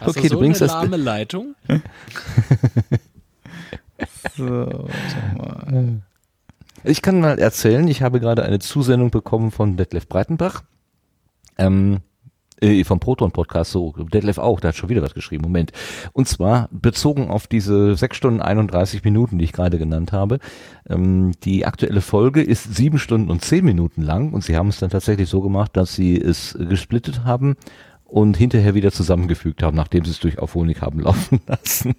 [0.00, 1.54] Hast okay, du, so du bringst eine lahme das Leitung.
[4.36, 4.88] so,
[5.36, 6.02] mal.
[6.84, 10.62] Ich kann mal erzählen, ich habe gerade eine Zusendung bekommen von Detlef Breitenbach.
[11.58, 12.00] Ähm,
[12.60, 15.72] äh, vom Proton-Podcast, so Detlef auch, der hat schon wieder was geschrieben, Moment.
[16.12, 20.38] Und zwar bezogen auf diese 6 Stunden 31 Minuten, die ich gerade genannt habe.
[20.88, 24.78] Ähm, die aktuelle Folge ist 7 Stunden und 10 Minuten lang und sie haben es
[24.78, 27.56] dann tatsächlich so gemacht, dass sie es gesplittet haben
[28.04, 31.94] und hinterher wieder zusammengefügt haben, nachdem sie es durch Auphonic haben laufen lassen.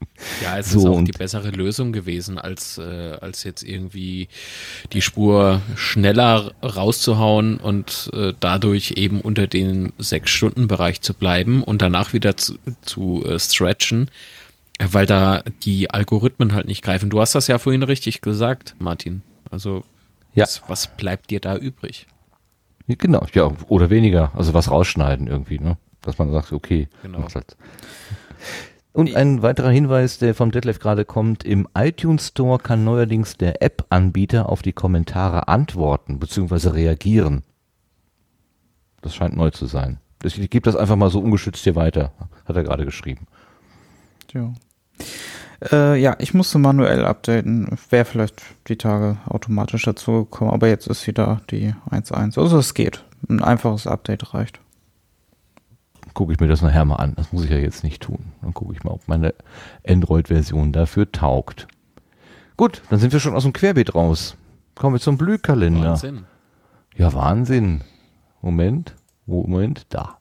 [0.42, 4.28] Ja, es so, ist auch die bessere Lösung gewesen, als, äh, als jetzt irgendwie
[4.92, 12.12] die Spur schneller rauszuhauen und äh, dadurch eben unter den Sechs-Stunden-Bereich zu bleiben und danach
[12.12, 14.10] wieder zu, zu äh, stretchen,
[14.80, 17.10] weil da die Algorithmen halt nicht greifen.
[17.10, 19.22] Du hast das ja vorhin richtig gesagt, Martin.
[19.50, 19.84] Also,
[20.34, 20.44] ja.
[20.44, 22.06] was, was bleibt dir da übrig?
[22.86, 24.32] Genau, ja, oder weniger.
[24.34, 25.76] Also was rausschneiden irgendwie, ne?
[26.00, 27.26] Dass man sagt, okay, genau.
[27.34, 27.56] Halt.
[28.92, 33.62] Und ein weiterer Hinweis, der vom Detlef gerade kommt, im iTunes Store kann neuerdings der
[33.62, 36.70] App-Anbieter auf die Kommentare antworten bzw.
[36.70, 37.42] reagieren.
[39.02, 39.98] Das scheint neu zu sein.
[40.24, 42.12] Ich gebe das einfach mal so ungeschützt hier weiter,
[42.44, 43.26] hat er gerade geschrieben.
[44.32, 44.52] Ja.
[45.70, 47.78] Äh, ja, ich musste manuell updaten.
[47.90, 52.40] Wäre vielleicht die Tage automatisch dazugekommen, aber jetzt ist wieder die 1.1.
[52.40, 53.04] Also es geht.
[53.28, 54.60] Ein einfaches Update reicht
[56.18, 57.14] gucke ich mir das nachher mal an.
[57.14, 58.32] Das muss ich ja jetzt nicht tun.
[58.42, 59.34] Dann gucke ich mal, ob meine
[59.86, 61.68] Android-Version dafür taugt.
[62.56, 64.36] Gut, dann sind wir schon aus dem Querbeet raus.
[64.74, 65.90] Kommen wir zum Blühkalender.
[65.90, 66.24] Wahnsinn.
[66.96, 67.82] Ja, Wahnsinn.
[68.42, 68.96] Moment.
[69.26, 70.18] Moment, da.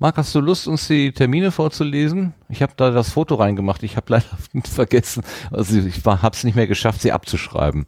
[0.00, 2.32] Marc, hast du Lust, uns die Termine vorzulesen?
[2.48, 3.82] Ich habe da das Foto reingemacht.
[3.82, 4.26] Ich habe leider
[4.64, 5.24] vergessen.
[5.50, 7.86] Also ich habe es nicht mehr geschafft, sie abzuschreiben.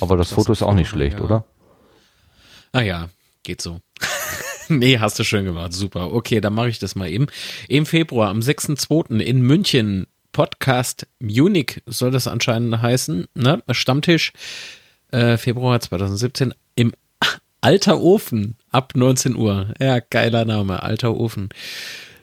[0.00, 1.24] Aber das, das Foto ist auch nicht schlecht, ja.
[1.24, 1.44] oder?
[2.72, 3.10] Ah ja,
[3.42, 3.80] geht so.
[4.68, 5.74] nee, hast du schön gemacht.
[5.74, 6.14] Super.
[6.14, 7.26] Okay, dann mache ich das mal eben.
[7.68, 9.18] Im Februar, am 6.2.
[9.18, 13.26] in München, Podcast Munich soll das anscheinend heißen.
[13.34, 13.62] Ne?
[13.70, 14.32] Stammtisch
[15.10, 16.92] äh, Februar 2017 im
[17.60, 19.74] Alter Ofen ab 19 Uhr.
[19.80, 21.48] Ja, geiler Name, Alter Ofen.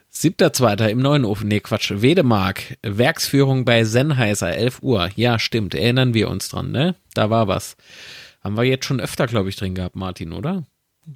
[0.10, 5.10] Siebter Zweiter im neuen Ofen, nee Quatsch, Wedemark, Werksführung bei Sennheiser, 11 Uhr.
[5.16, 6.96] Ja, stimmt, erinnern wir uns dran, ne?
[7.14, 7.78] Da war was.
[8.44, 10.64] Haben wir jetzt schon öfter, glaube ich, drin gehabt, Martin, oder?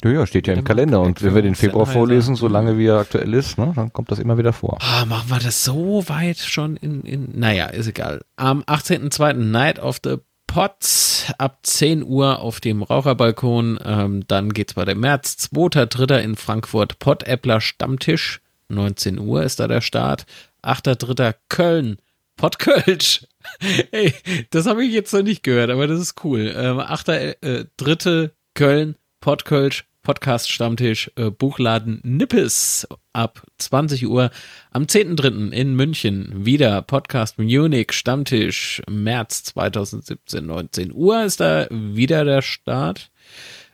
[0.04, 1.02] Ja, ja, steht ja im Kalender.
[1.02, 4.20] Und wenn wir den Februar vorlesen, solange wie er aktuell ist, ne, dann kommt das
[4.20, 4.78] immer wieder vor.
[4.82, 8.22] Ah, machen wir das so weit schon in, in naja, ist egal.
[8.38, 9.34] Am 18.02.
[9.34, 10.18] Night of the
[10.54, 13.80] Pots ab 10 Uhr auf dem Raucherbalkon.
[13.86, 15.50] Ähm, dann geht's bei dem März.
[15.54, 16.18] 2.3.
[16.18, 18.42] in Frankfurt Pottäppler Stammtisch.
[18.68, 20.26] 19 Uhr ist da der Start.
[20.62, 21.36] 8.3.
[21.48, 22.00] Köln.
[22.36, 23.28] Pottkölsch.
[23.92, 24.14] Ey,
[24.50, 26.54] das habe ich jetzt noch nicht gehört, aber das ist cool.
[26.54, 28.26] Ähm, 8.3.
[28.26, 28.96] Äh, Köln.
[29.22, 29.86] Pottkölsch.
[30.04, 34.32] Podcast Stammtisch äh, Buchladen Nippes ab 20 Uhr
[34.72, 35.52] am 10.3.
[35.52, 36.46] in München.
[36.46, 43.12] Wieder Podcast Munich Stammtisch März 2017, 19 Uhr ist da wieder der Start.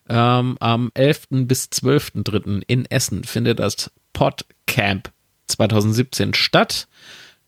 [0.09, 1.27] Ähm, am 11.
[1.47, 2.61] bis 12.3.
[2.67, 5.11] in Essen findet das Podcamp
[5.47, 6.89] 2017 statt.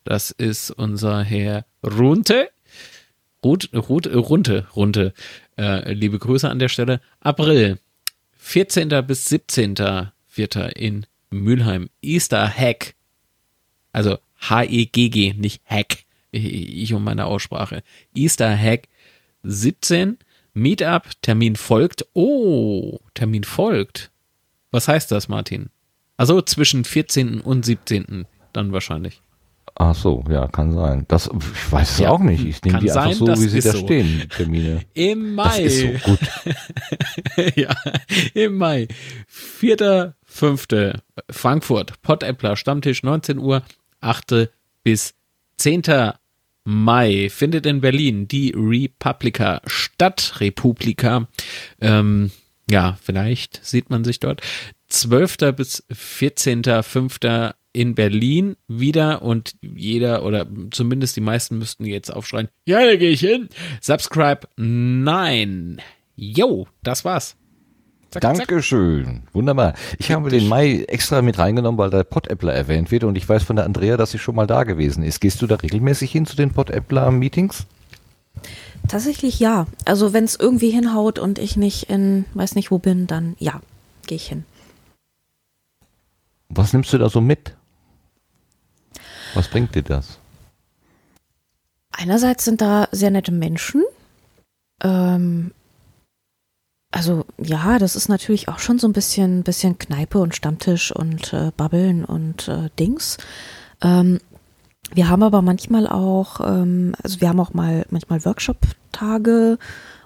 [0.05, 2.49] Das ist unser Herr Runte.
[3.43, 5.13] Rut, Rut, Runte, Runte.
[5.57, 7.01] Äh, liebe Grüße an der Stelle.
[7.19, 7.77] April
[8.49, 8.89] 14.
[9.05, 10.69] bis 17.04.
[10.69, 11.91] in Mülheim.
[12.01, 12.95] Easter Hack.
[13.91, 15.99] Also H-E-G-G, nicht Hack.
[16.31, 17.83] Ich um meine Aussprache.
[18.15, 18.87] Easter Hack
[19.43, 20.17] 17.
[20.55, 22.07] Meetup, Termin folgt.
[22.13, 24.09] Oh, Termin folgt.
[24.71, 25.69] Was heißt das, Martin?
[26.17, 27.41] Also zwischen 14.
[27.41, 28.25] und 17.
[28.51, 29.21] dann wahrscheinlich.
[29.81, 31.05] Ach so, ja, kann sein.
[31.07, 32.43] Das, ich weiß es ja, auch nicht.
[32.43, 33.77] Ich nehme die sein, einfach so, wie sie da so.
[33.77, 34.81] stehen, die Termine.
[34.93, 35.63] Im Mai.
[35.63, 36.19] Das ist so gut.
[37.55, 37.73] ja,
[38.33, 38.89] im Mai.
[39.25, 43.63] Vierter, fünfte, Frankfurt, Pottäppler, Stammtisch, 19 Uhr,
[44.01, 44.49] 8.
[44.83, 45.13] bis
[45.55, 46.11] 10.
[46.65, 51.29] Mai findet in Berlin die Republika statt Stadtrepublika.
[51.79, 52.31] Ähm,
[52.69, 54.41] ja, vielleicht sieht man sich dort.
[54.89, 55.37] 12.
[55.55, 57.53] bis 14.05.
[57.73, 63.11] in Berlin wieder und jeder oder zumindest die meisten müssten jetzt aufschreien, ja, da gehe
[63.11, 63.49] ich hin.
[63.81, 65.81] Subscribe, nein.
[66.15, 67.35] Jo, das war's.
[68.11, 69.05] Zack, Dankeschön.
[69.05, 69.35] Zack.
[69.35, 69.75] Wunderbar.
[69.99, 73.43] Ich habe den Mai extra mit reingenommen, weil der Pod-Appler erwähnt wird und ich weiß
[73.43, 75.19] von der Andrea, dass sie schon mal da gewesen ist.
[75.19, 77.67] Gehst du da regelmäßig hin zu den Pod-Appler-Meetings?
[78.87, 79.67] Tatsächlich ja.
[79.85, 83.61] Also wenn es irgendwie hinhaut und ich nicht in, weiß nicht wo bin, dann ja,
[84.07, 84.43] gehe ich hin.
[86.49, 87.55] Was nimmst du da so mit?
[89.33, 90.19] Was bringt dir das?
[91.91, 93.83] Einerseits sind da sehr nette Menschen.
[94.81, 95.51] Ähm,
[96.91, 101.33] also ja, das ist natürlich auch schon so ein bisschen, bisschen Kneipe und Stammtisch und
[101.33, 103.17] äh, Babbeln und äh, Dings.
[103.81, 104.19] Ähm,
[104.93, 109.59] wir haben aber manchmal auch, ähm, also wir haben auch mal manchmal Workshop-Tage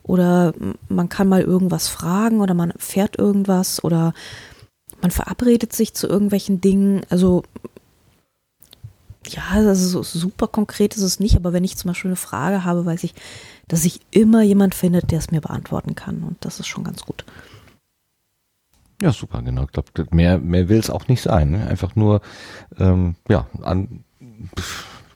[0.04, 0.54] oder
[0.90, 4.14] man kann mal irgendwas fragen oder man fährt irgendwas oder
[5.02, 7.02] man verabredet sich zu irgendwelchen Dingen.
[7.10, 7.44] Also
[9.30, 12.86] ja, also super konkret ist es nicht, aber wenn ich zum Beispiel eine Frage habe,
[12.86, 13.14] weiß ich,
[13.68, 16.24] dass sich immer jemand findet, der es mir beantworten kann.
[16.24, 17.26] Und das ist schon ganz gut.
[19.02, 19.64] Ja, super, genau.
[19.64, 21.52] Ich glaube, mehr, mehr will es auch nicht sein.
[21.52, 21.68] Ne?
[21.68, 22.22] Einfach nur,
[22.80, 24.04] ähm, ja, an,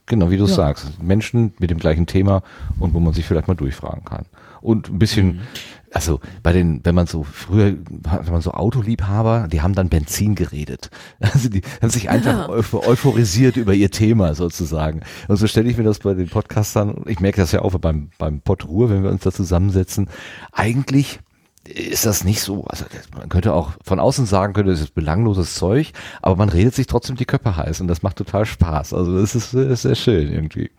[0.06, 0.53] genau wie du ja.
[0.53, 2.44] sagst, Menschen mit dem gleichen Thema
[2.80, 4.26] und wo man sich vielleicht mal durchfragen kann.
[4.61, 5.42] Und ein bisschen, mhm
[5.91, 10.35] also bei den, wenn man so früher, wenn man so Autoliebhaber, die haben dann Benzin
[10.35, 10.90] geredet.
[11.19, 12.49] Also die haben sich einfach ja.
[12.49, 15.01] euphorisiert über ihr Thema sozusagen.
[15.27, 18.09] Und so stelle ich mir das bei den Podcastern, ich merke das ja auch beim,
[18.17, 20.09] beim Pod Ruhr, wenn wir uns da zusammensetzen.
[20.51, 21.19] Eigentlich
[21.67, 22.85] ist das nicht so, also
[23.17, 25.91] man könnte auch von außen sagen, könnte das ist belangloses Zeug,
[26.22, 28.93] aber man redet sich trotzdem die Köpfe heiß und das macht total Spaß.
[28.93, 30.72] Also das ist, das ist sehr schön irgendwie.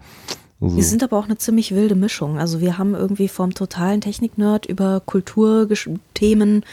[0.61, 2.39] Also wir sind aber auch eine ziemlich wilde Mischung.
[2.39, 6.65] Also wir haben irgendwie vom totalen Technik-Nerd über Kulturthemen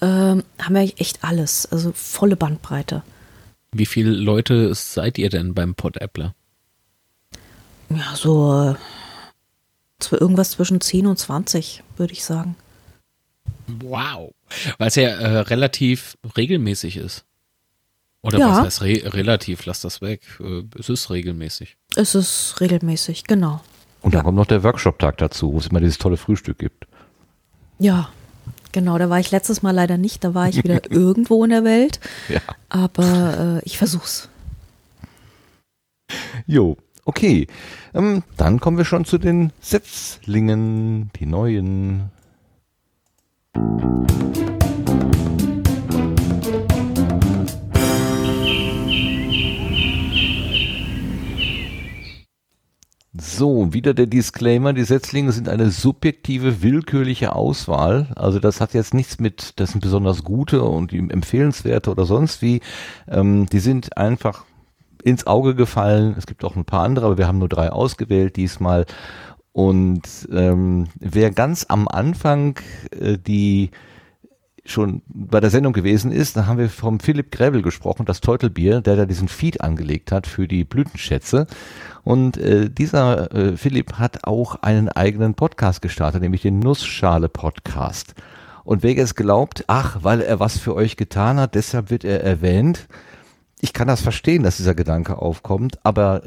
[0.00, 1.66] äh, haben wir echt alles.
[1.66, 3.02] Also volle Bandbreite.
[3.72, 6.34] Wie viele Leute seid ihr denn beim Pod-Appler?
[7.90, 12.56] Ja, so äh, irgendwas zwischen 10 und 20, würde ich sagen.
[13.66, 14.34] Wow.
[14.78, 17.24] Weil es ja äh, relativ regelmäßig ist.
[18.22, 18.50] Oder ja.
[18.50, 19.64] was heißt re relativ?
[19.66, 20.22] Lass das weg.
[20.40, 21.76] Äh, es ist regelmäßig.
[21.96, 23.60] Es ist regelmäßig, genau.
[24.02, 26.86] Und dann kommt noch der Workshop-Tag dazu, wo es immer dieses tolle Frühstück gibt.
[27.78, 28.08] Ja,
[28.72, 28.98] genau.
[28.98, 30.22] Da war ich letztes Mal leider nicht.
[30.24, 32.00] Da war ich wieder irgendwo in der Welt.
[32.28, 32.40] Ja.
[32.68, 34.28] Aber äh, ich versuch's.
[36.46, 37.46] Jo, okay.
[37.94, 42.10] Ähm, dann kommen wir schon zu den Setzlingen, die neuen.
[53.20, 58.08] So, wieder der Disclaimer, die Setzlinge sind eine subjektive, willkürliche Auswahl.
[58.14, 62.60] Also das hat jetzt nichts mit, das sind besonders gute und empfehlenswerte oder sonst wie.
[63.08, 64.44] Ähm, die sind einfach
[65.02, 66.14] ins Auge gefallen.
[66.16, 68.86] Es gibt auch ein paar andere, aber wir haben nur drei ausgewählt diesmal.
[69.52, 72.60] Und ähm, wer ganz am Anfang
[72.92, 73.70] äh, die
[74.70, 78.80] schon bei der Sendung gewesen ist, da haben wir vom Philipp Grevel gesprochen, das Teutelbier,
[78.80, 81.46] der da diesen Feed angelegt hat für die Blütenschätze.
[82.04, 88.14] Und äh, dieser äh, Philipp hat auch einen eigenen Podcast gestartet, nämlich den Nussschale Podcast.
[88.64, 92.22] Und wer es glaubt, ach, weil er was für euch getan hat, deshalb wird er
[92.22, 92.88] erwähnt.
[93.60, 96.22] Ich kann das verstehen, dass dieser Gedanke aufkommt, aber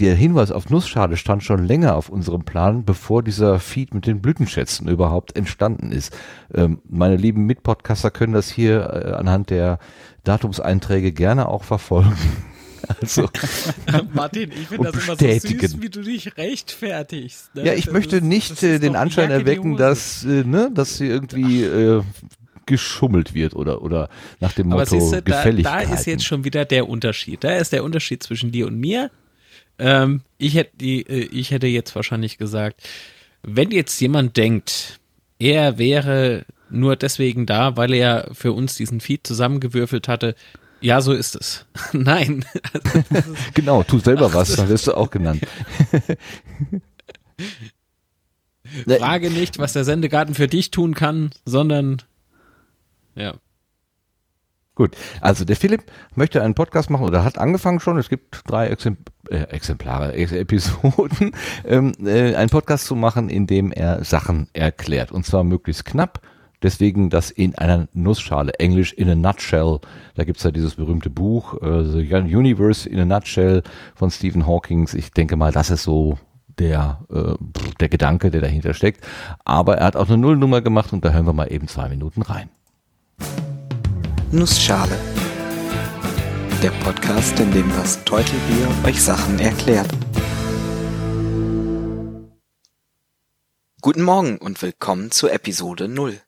[0.00, 4.20] der Hinweis auf Nussschale stand schon länger auf unserem Plan, bevor dieser Feed mit den
[4.20, 6.16] Blütenschätzen überhaupt entstanden ist.
[6.52, 9.78] Ähm, meine lieben Mitpodcaster können das hier äh, anhand der
[10.24, 12.16] Datumseinträge gerne auch verfolgen.
[13.00, 13.30] Also,
[14.12, 17.54] Martin, ich finde das immer so süß, wie du dich rechtfertigst.
[17.54, 17.64] Ne?
[17.64, 21.06] Ja, ich das möchte ist, nicht äh, den Anschein erwecken, dass, äh, ne, dass sie
[21.06, 22.02] irgendwie äh,
[22.66, 25.22] geschummelt wird oder, oder nach dem Motto Aber siehste.
[25.22, 27.42] Da, da ist jetzt schon wieder der Unterschied.
[27.42, 29.10] Da ist der Unterschied zwischen dir und mir.
[29.78, 32.82] Ähm, ich, hätte die, äh, ich hätte jetzt wahrscheinlich gesagt,
[33.42, 35.00] wenn jetzt jemand denkt,
[35.38, 40.34] er wäre nur deswegen da, weil er für uns diesen Feed zusammengewürfelt hatte,
[40.80, 41.66] ja, so ist es.
[41.92, 42.44] Nein.
[43.54, 45.42] genau, tu selber Ach, was, dann wirst du auch genannt.
[48.86, 52.02] Frage nicht, was der Sendegarten für dich tun kann, sondern
[53.14, 53.34] ja.
[54.76, 55.84] Gut, also der Philipp
[56.16, 57.96] möchte einen Podcast machen oder hat angefangen schon.
[57.96, 61.30] Es gibt drei Exempl äh, Exemplare, Episoden,
[61.64, 66.20] ähm, äh, einen Podcast zu machen, in dem er Sachen erklärt und zwar möglichst knapp.
[66.62, 69.80] Deswegen das in einer Nussschale, Englisch in a Nutshell.
[70.14, 73.62] Da gibt's ja dieses berühmte Buch, äh, The Universe in a Nutshell
[73.94, 74.88] von Stephen Hawking.
[74.94, 76.18] Ich denke mal, das ist so
[76.58, 77.34] der, äh,
[77.80, 79.04] der Gedanke, der dahinter steckt.
[79.44, 82.22] Aber er hat auch eine Nullnummer gemacht und da hören wir mal eben zwei Minuten
[82.22, 82.48] rein.
[84.30, 84.98] Nussschale.
[86.62, 89.90] Der Podcast, in dem das Teutelbier euch Sachen erklärt.
[93.80, 96.20] Guten Morgen und willkommen zu Episode 0.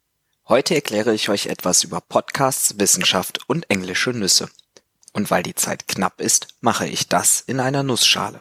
[0.49, 4.49] Heute erkläre ich euch etwas über Podcasts, Wissenschaft und englische Nüsse.
[5.12, 8.41] Und weil die Zeit knapp ist, mache ich das in einer Nussschale.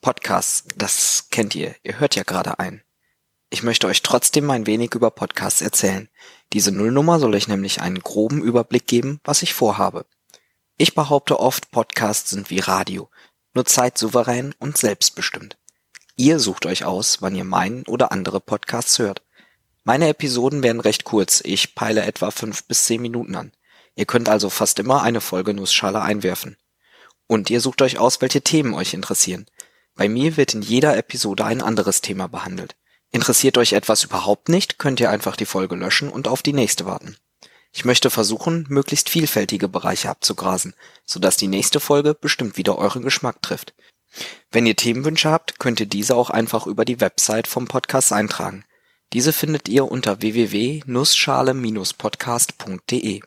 [0.00, 2.82] Podcasts, das kennt ihr, ihr hört ja gerade ein.
[3.54, 6.08] Ich möchte euch trotzdem ein wenig über Podcasts erzählen.
[6.52, 10.06] Diese Nullnummer soll euch nämlich einen groben Überblick geben, was ich vorhabe.
[10.76, 13.08] Ich behaupte oft, Podcasts sind wie Radio,
[13.54, 15.56] nur zeitsouverän und selbstbestimmt.
[16.16, 19.22] Ihr sucht euch aus, wann ihr meinen oder andere Podcasts hört.
[19.84, 23.52] Meine Episoden werden recht kurz, ich peile etwa fünf bis zehn Minuten an.
[23.94, 26.56] Ihr könnt also fast immer eine Folge Nussschale einwerfen.
[27.28, 29.46] Und ihr sucht euch aus, welche Themen euch interessieren.
[29.94, 32.74] Bei mir wird in jeder Episode ein anderes Thema behandelt.
[33.14, 36.84] Interessiert euch etwas überhaupt nicht, könnt ihr einfach die Folge löschen und auf die nächste
[36.84, 37.16] warten.
[37.72, 43.40] Ich möchte versuchen, möglichst vielfältige Bereiche abzugrasen, sodass die nächste Folge bestimmt wieder euren Geschmack
[43.40, 43.72] trifft.
[44.50, 48.64] Wenn ihr Themenwünsche habt, könnt ihr diese auch einfach über die Website vom Podcast eintragen.
[49.12, 53.20] Diese findet ihr unter www.nussschale-podcast.de.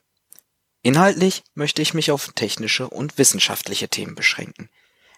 [0.81, 4.69] Inhaltlich möchte ich mich auf technische und wissenschaftliche Themen beschränken.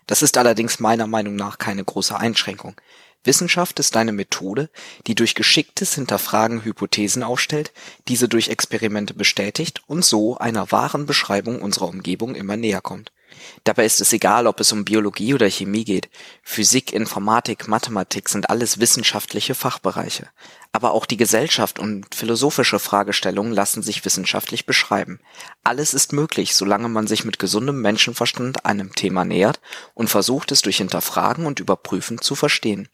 [0.06, 2.75] Das ist allerdings meiner Meinung nach keine große Einschränkung.
[3.30, 4.72] Wissenschaft ist eine Methode,
[5.06, 7.72] die durch geschicktes Hinterfragen Hypothesen aufstellt,
[8.08, 13.11] diese durch Experimente bestätigt und so einer wahren Beschreibung unserer Umgebung immer näher kommt.
[13.66, 16.09] Dabei ist es egal, ob es um Biologie oder Chemie geht.
[16.41, 20.30] Physik, Informatik, Mathematik sind alles wissenschaftliche Fachbereiche.
[20.72, 25.19] Aber auch die Gesellschaft und philosophische Fragestellungen lassen sich wissenschaftlich beschreiben.
[25.64, 29.59] Alles ist möglich, solange man sich mit gesundem Menschenverstand einem Thema nähert
[29.93, 32.90] und versucht es durch Hinterfragen und Überprüfen zu verstehen.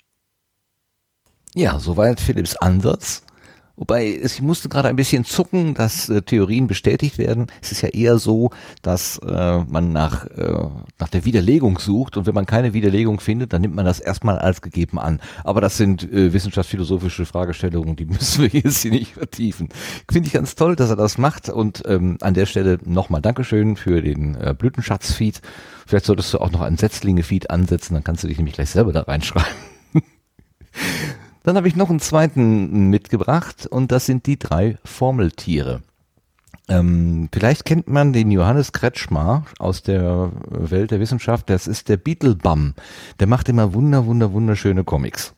[1.57, 3.23] Ja, soweit Philipps Ansatz.
[3.77, 7.47] Wobei, ich musste gerade ein bisschen zucken, dass äh, Theorien bestätigt werden.
[7.61, 8.49] Es ist ja eher so,
[8.81, 10.67] dass äh, man nach, äh,
[10.99, 14.37] nach der Widerlegung sucht und wenn man keine Widerlegung findet, dann nimmt man das erstmal
[14.37, 15.21] als gegeben an.
[15.45, 19.69] Aber das sind äh, wissenschaftsphilosophische Fragestellungen, die müssen wir jetzt hier nicht vertiefen.
[20.11, 23.77] Finde ich ganz toll, dass er das macht und ähm, an der Stelle nochmal Dankeschön
[23.77, 25.41] für den äh, Blütenschatz-Feed.
[25.87, 28.91] Vielleicht solltest du auch noch einen Setzlinge-Feed ansetzen, dann kannst du dich nämlich gleich selber
[28.91, 29.47] da reinschreiben.
[31.45, 35.81] Dann habe ich noch einen zweiten mitgebracht und das sind die drei Formeltiere.
[36.67, 41.47] Ähm, vielleicht kennt man den Johannes Kretschmar aus der Welt der Wissenschaft.
[41.51, 42.73] Das ist der Beetlebum.
[43.19, 45.35] Der macht immer wunder, wunder, wunderschöne Comics.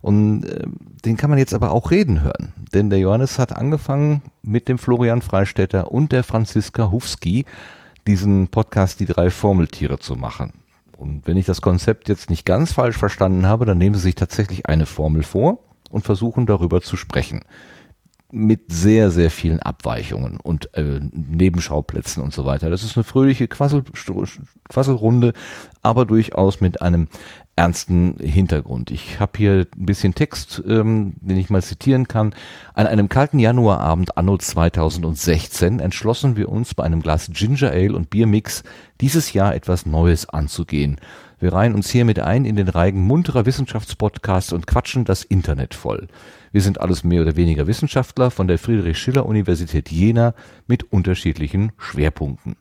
[0.00, 0.64] Und äh,
[1.04, 2.52] den kann man jetzt aber auch reden hören.
[2.74, 7.44] Denn der Johannes hat angefangen mit dem Florian Freistetter und der Franziska Hufski
[8.08, 10.52] diesen Podcast Die drei Formeltiere zu machen.
[10.98, 14.16] Und wenn ich das Konzept jetzt nicht ganz falsch verstanden habe, dann nehmen Sie sich
[14.16, 15.60] tatsächlich eine Formel vor
[15.90, 17.44] und versuchen darüber zu sprechen.
[18.32, 22.68] Mit sehr, sehr vielen Abweichungen und äh, Nebenschauplätzen und so weiter.
[22.68, 23.84] Das ist eine fröhliche Quassel,
[24.68, 25.34] Quasselrunde,
[25.82, 27.06] aber durchaus mit einem
[27.58, 28.92] ernsten Hintergrund.
[28.92, 32.32] Ich habe hier ein bisschen Text, ähm, den ich mal zitieren kann.
[32.72, 38.10] An einem kalten Januarabend anno 2016 entschlossen wir uns bei einem Glas Ginger Ale und
[38.10, 38.62] Biermix
[39.00, 41.00] dieses Jahr etwas Neues anzugehen.
[41.40, 46.06] Wir reihen uns hiermit ein in den Reigen munterer Wissenschaftspodcasts und quatschen das Internet voll.
[46.52, 50.34] Wir sind alles mehr oder weniger Wissenschaftler von der Friedrich-Schiller-Universität Jena
[50.68, 52.54] mit unterschiedlichen Schwerpunkten.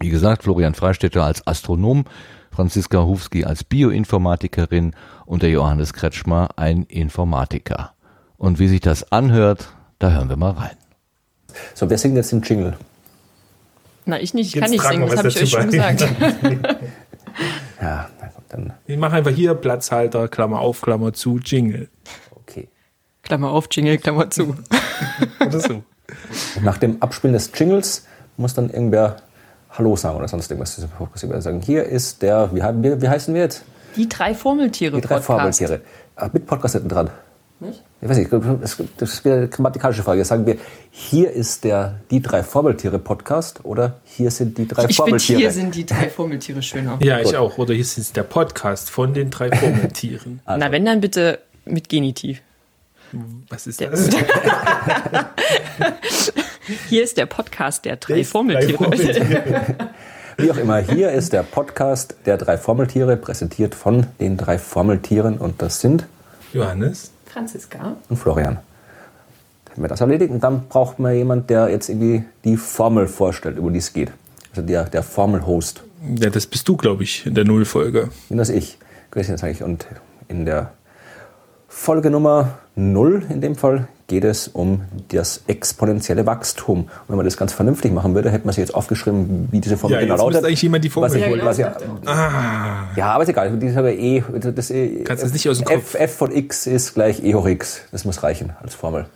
[0.00, 2.04] Wie gesagt, Florian Freistetter als Astronom,
[2.52, 7.94] Franziska Hufski als Bioinformatikerin und der Johannes Kretschmer ein Informatiker.
[8.36, 10.76] Und wie sich das anhört, da hören wir mal rein.
[11.74, 12.76] So, wer singt jetzt den Jingle?
[14.04, 16.00] Na, ich nicht, ich kann nicht singen, das habe ich euch schon gesagt.
[17.80, 18.08] ja,
[18.48, 18.72] dann.
[18.86, 21.88] Ich mache einfach hier Platzhalter, Klammer auf, Klammer zu, Jingle.
[22.34, 22.68] Okay.
[23.22, 24.56] Klammer auf, Jingle, Klammer zu.
[25.40, 25.82] Oder so.
[26.60, 28.06] Nach dem Abspielen des Jingles
[28.36, 29.16] muss dann irgendwer
[29.72, 31.62] Hallo sagen oder sonst irgendwas zu diesem sagen.
[31.62, 33.64] Hier ist der, wie, wie, wie heißen wir jetzt?
[33.96, 34.96] Die drei Formeltiere.
[34.96, 35.26] Die drei Podcast.
[35.26, 35.80] Formeltiere.
[36.14, 37.08] Ah, mit Podcast hinten dran.
[37.58, 37.82] Nicht?
[38.02, 38.30] Ich weiß nicht,
[38.98, 40.22] das ist eine grammatikalische Frage.
[40.26, 40.58] Sagen wir,
[40.90, 45.38] hier ist der Die drei Formeltiere Podcast oder hier sind die drei ich Formeltiere?
[45.38, 46.98] Ich hier sind die drei Formeltiere schöner.
[47.02, 47.56] Ja, ich auch.
[47.56, 50.40] Oder hier ist der Podcast von den drei Formeltieren.
[50.44, 50.60] also.
[50.62, 52.42] Na, wenn dann bitte mit Genitiv.
[53.48, 54.10] Was ist das?
[56.88, 58.78] Hier ist der Podcast der drei Formeltiere.
[58.78, 59.64] Formeltiere.
[60.36, 65.38] Wie auch immer, hier ist der Podcast der drei Formeltiere, präsentiert von den drei Formeltieren.
[65.38, 66.06] Und das sind
[66.52, 68.60] Johannes, Franziska und Florian.
[69.70, 70.30] Hätten wir das erledigt.
[70.30, 74.12] Und dann braucht man jemanden, der jetzt irgendwie die Formel vorstellt, über die es geht.
[74.50, 75.82] Also der, der Formel-Host.
[76.16, 78.10] Ja, das bist du, glaube ich, in der Nullfolge.
[78.28, 78.78] Bin das ich.
[79.64, 79.86] Und
[80.28, 80.72] in der
[81.66, 86.80] Folge Nummer 0 in dem Fall geht es um das exponentielle Wachstum.
[86.80, 89.78] Und wenn man das ganz vernünftig machen würde, hätte man sich jetzt aufgeschrieben, wie diese
[89.78, 90.44] Formel ja, genau lautet.
[90.44, 91.74] eigentlich jemand die Formel was ich, ja, was ja,
[92.04, 92.90] ah.
[92.94, 93.56] ja, aber ist egal.
[93.56, 94.22] Die ist aber e,
[94.54, 97.46] das e, Kannst das nicht aus dem F, F von x ist gleich e hoch
[97.46, 97.80] x.
[97.90, 99.06] Das muss reichen als Formel.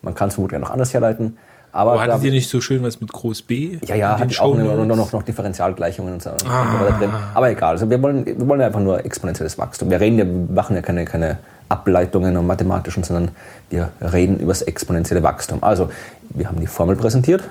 [0.00, 1.36] Man kann es vermutlich noch anders herleiten.
[1.72, 3.76] Aber, aber hattet ihr nicht so schön was mit Groß B?
[3.84, 7.20] Ja, ja, hat auch nur noch, noch Differentialgleichungen und so, ah.
[7.34, 9.90] Aber egal, also wir wollen, wir wollen einfach nur exponentielles Wachstum.
[9.90, 11.36] Wir reden ja, wir machen ja keine, keine
[11.68, 13.34] Ableitungen und mathematischen, sondern
[13.70, 15.62] wir reden über das exponentielle Wachstum.
[15.62, 15.90] Also,
[16.30, 17.42] wir haben die Formel präsentiert.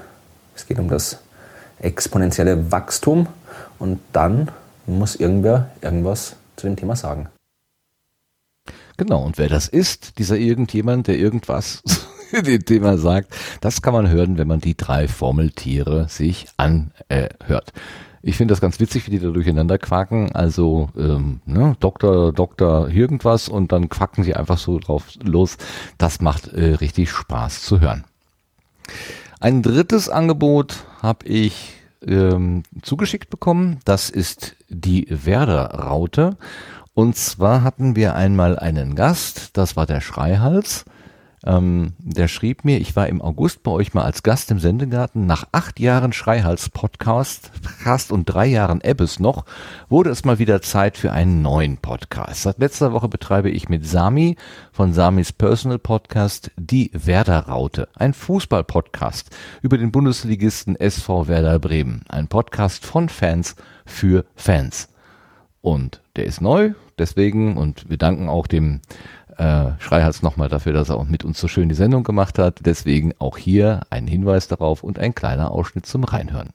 [0.55, 1.19] Es geht um das
[1.79, 3.27] exponentielle Wachstum
[3.79, 4.49] und dann
[4.85, 7.27] muss irgendwer irgendwas zu dem Thema sagen.
[8.97, 11.81] Genau, und wer das ist, dieser irgendjemand, der irgendwas
[12.29, 17.73] zu dem Thema sagt, das kann man hören, wenn man die drei Formeltiere sich anhört.
[18.27, 20.31] Ich finde das ganz witzig, wie die da durcheinander quaken.
[20.31, 25.57] Also ähm, ne, Doktor, Doktor, irgendwas und dann quacken sie einfach so drauf los.
[25.99, 28.03] Das macht äh, richtig Spaß zu hören.
[29.39, 33.77] Ein drittes Angebot habe ich ähm, zugeschickt bekommen.
[33.85, 36.35] Das ist die Werder-Raute.
[36.95, 40.85] Und zwar hatten wir einmal einen Gast, das war der Schreihals.
[41.45, 45.27] Ähm, der schrieb mir, ich war im August bei euch mal als Gast im Sendegarten.
[45.27, 47.51] Nach acht Jahren Schreihals-Podcast
[47.83, 49.45] Cast und drei Jahren Ebbes noch,
[49.87, 52.41] wurde es mal wieder Zeit für einen neuen Podcast.
[52.41, 54.37] Seit letzter Woche betreibe ich mit Sami
[54.71, 59.29] von Samis Personal Podcast die Werder-Raute, ein Fußball-Podcast
[59.61, 62.03] über den Bundesligisten SV Werder Bremen.
[62.09, 64.89] Ein Podcast von Fans für Fans.
[65.61, 68.81] Und der ist neu, deswegen, und wir danken auch dem
[69.37, 72.59] äh, Schreihals nochmal dafür, dass er auch mit uns so schön die Sendung gemacht hat.
[72.65, 76.49] Deswegen auch hier ein Hinweis darauf und ein kleiner Ausschnitt zum Reinhören.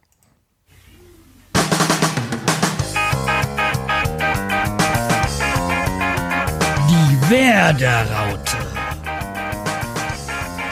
[6.88, 8.56] Die Werder-Raute.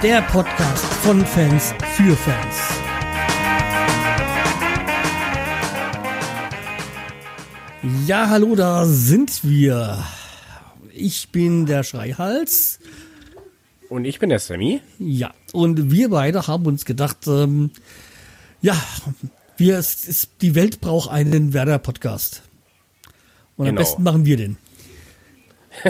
[0.02, 2.78] Der Podcast von Fans für Fans.
[8.06, 9.98] Ja, hallo, da sind wir.
[10.98, 12.80] Ich bin der Schreihals.
[13.88, 14.80] Und ich bin der Sammy.
[14.98, 17.70] Ja, und wir beide haben uns gedacht, ähm,
[18.60, 18.76] ja,
[19.56, 22.42] wir, es, es, die Welt braucht einen Werder-Podcast.
[23.56, 23.78] Und genau.
[23.78, 24.56] am besten machen wir den.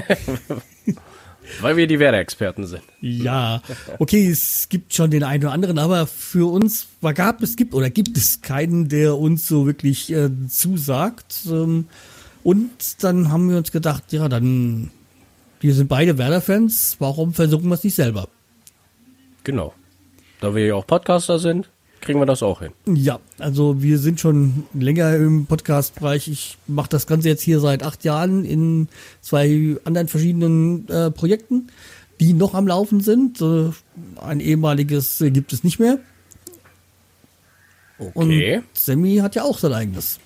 [1.62, 2.82] Weil wir die Werder-Experten sind.
[3.00, 3.62] Ja,
[3.98, 7.72] okay, es gibt schon den einen oder anderen, aber für uns war, gab es gibt
[7.72, 11.46] oder gibt es keinen, der uns so wirklich äh, zusagt.
[11.46, 11.86] Ähm,
[12.44, 14.90] und dann haben wir uns gedacht, ja, dann
[15.60, 18.28] wir sind beide Werder-Fans, warum versuchen wir es nicht selber?
[19.44, 19.74] Genau.
[20.40, 21.68] Da wir ja auch Podcaster sind,
[22.00, 22.72] kriegen wir das auch hin.
[22.86, 26.28] Ja, also wir sind schon länger im Podcast-Bereich.
[26.28, 28.88] Ich mache das Ganze jetzt hier seit acht Jahren in
[29.20, 31.68] zwei anderen verschiedenen äh, Projekten,
[32.20, 33.40] die noch am Laufen sind.
[33.40, 33.70] Äh,
[34.20, 35.98] ein ehemaliges äh, gibt es nicht mehr.
[37.98, 38.58] Okay.
[38.58, 40.20] Und Sammy hat ja auch sein eigenes.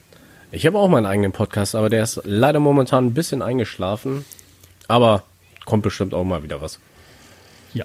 [0.50, 4.26] Ich habe auch meinen eigenen Podcast, aber der ist leider momentan ein bisschen eingeschlafen.
[4.88, 5.24] Aber
[5.64, 6.78] kommt bestimmt auch mal wieder was.
[7.74, 7.84] Ja.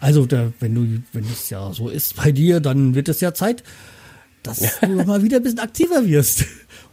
[0.00, 3.34] Also, da, wenn du, wenn es ja so ist bei dir, dann wird es ja
[3.34, 3.62] Zeit,
[4.42, 6.44] dass du mal wieder ein bisschen aktiver wirst.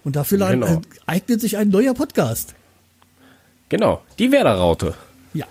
[0.03, 0.81] Und dafür genau.
[1.05, 2.53] eignet sich ein neuer Podcast.
[3.69, 4.93] Genau, die Werder-Raute.
[5.33, 5.45] Ja.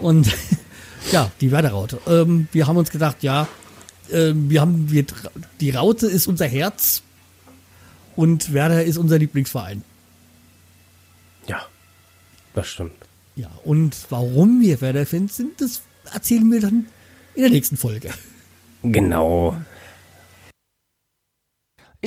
[0.00, 0.32] Und
[1.12, 2.00] ja, die Werder-Raute.
[2.06, 3.48] Ähm, wir haben uns gedacht, ja,
[4.10, 5.04] äh, wir haben, wir,
[5.60, 7.02] die Raute ist unser Herz
[8.14, 9.82] und Werder ist unser Lieblingsverein.
[12.56, 12.94] Das stimmt.
[13.36, 16.86] Ja, und warum wir Werder-Fans sind, das erzählen wir dann
[17.34, 18.10] in der nächsten Folge.
[18.82, 19.56] Genau.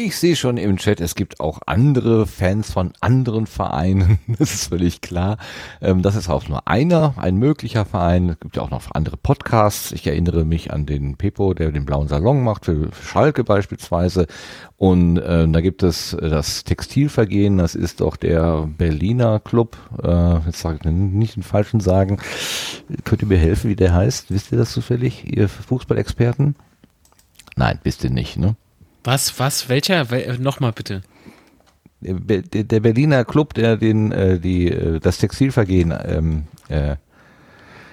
[0.01, 4.17] Ich sehe schon im Chat, es gibt auch andere Fans von anderen Vereinen.
[4.39, 5.37] Das ist völlig klar.
[5.81, 8.29] Ähm, das ist auch nur einer, ein möglicher Verein.
[8.29, 9.91] Es gibt ja auch noch andere Podcasts.
[9.91, 14.27] Ich erinnere mich an den Pepo, der den blauen Salon macht, für Schalke beispielsweise.
[14.77, 19.75] Und äh, da gibt es das Textilvergehen, das ist doch der Berliner Club.
[20.01, 22.21] Äh, jetzt sage ich nicht den falschen sagen.
[23.03, 24.31] Könnt ihr mir helfen, wie der heißt?
[24.31, 26.55] Wisst ihr das zufällig, ihr Fußballexperten?
[27.57, 28.55] Nein, wisst ihr nicht, ne?
[29.03, 30.09] Was, was, welcher?
[30.11, 31.01] Wel Nochmal bitte.
[32.01, 36.95] Der, der, Berliner Club, der den, äh, die, äh, das Textilvergehen ähm, äh,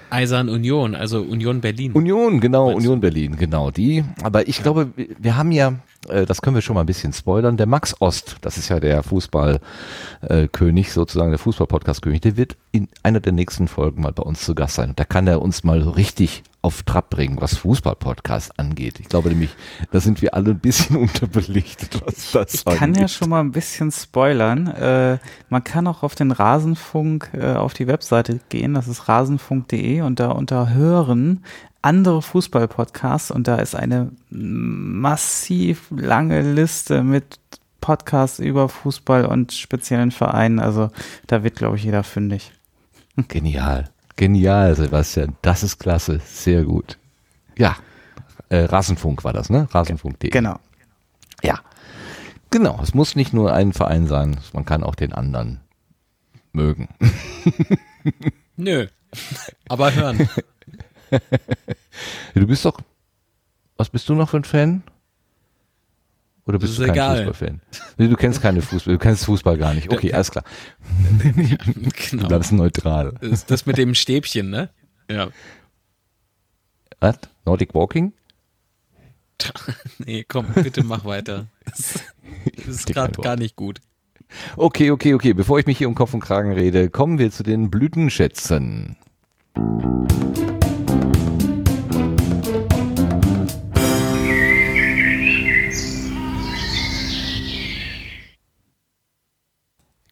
[0.09, 1.91] Eisern Union, also Union Berlin.
[1.91, 4.05] Union, genau, Union Berlin, genau die.
[4.23, 5.73] Aber ich glaube, wir haben ja,
[6.09, 7.57] äh, das können wir schon mal ein bisschen spoilern.
[7.57, 12.87] Der Max Ost, das ist ja der Fußballkönig, äh, sozusagen der Fußball-Podcast-König, der wird in
[13.03, 14.89] einer der nächsten Folgen mal bei uns zu Gast sein.
[14.89, 18.99] Und da kann er uns mal richtig auf Trab bringen, was Fußball-Podcast angeht.
[18.99, 19.51] Ich glaube nämlich,
[19.91, 23.51] da sind wir alle ein bisschen unterbelichtet, was das Ich kann ja schon mal ein
[23.51, 24.67] bisschen spoilern.
[24.67, 25.19] Äh,
[25.49, 30.19] man kann auch auf den Rasenfunk äh, auf die Webseite gehen, das ist rasenfunk.de und
[30.19, 31.43] da unter Hören
[31.87, 37.39] andere Fußball-Podcasts und da ist eine massiv lange Liste mit
[37.79, 40.59] Podcasts über Fußball und speziellen Vereinen.
[40.59, 40.89] Also
[41.27, 42.51] da wird, glaube ich, jeder fündig.
[43.29, 43.89] Genial.
[44.17, 45.37] Genial, Sebastian.
[45.41, 46.19] Das ist klasse.
[46.25, 46.97] Sehr gut.
[47.57, 47.77] Ja.
[48.49, 49.67] Äh, Rasenfunk war das, ne?
[49.71, 50.29] Rasenfunk.de.
[50.29, 50.59] Genau.
[51.41, 51.61] Ja.
[52.51, 52.79] Genau.
[52.83, 54.37] Es muss nicht nur ein Verein sein.
[54.51, 55.61] Man kann auch den anderen
[56.51, 56.89] mögen.
[58.57, 58.87] Nö.
[59.69, 60.27] Aber hören.
[62.33, 62.79] du bist doch.
[63.77, 64.83] Was bist du noch für ein Fan?
[66.47, 67.25] Oder bist du kein.
[67.25, 67.61] Fußballfan?
[67.97, 69.91] Nee, du kennst keine Fußball, du kennst Fußball gar nicht.
[69.91, 70.45] Okay, alles klar.
[71.21, 72.21] genau.
[72.23, 73.15] Du bleibst neutral.
[73.47, 74.69] Das mit dem Stäbchen, ne?
[75.11, 75.27] Ja.
[76.99, 77.19] Was?
[77.45, 78.13] Nordic Walking?
[79.99, 81.47] nee, komm, bitte mach weiter.
[81.65, 82.01] Das
[82.65, 83.81] ist gerade gar nicht gut.
[84.55, 85.33] Okay, okay, okay.
[85.33, 88.97] Bevor ich mich hier um Kopf und Kragen rede, kommen wir zu den Blütenschätzen.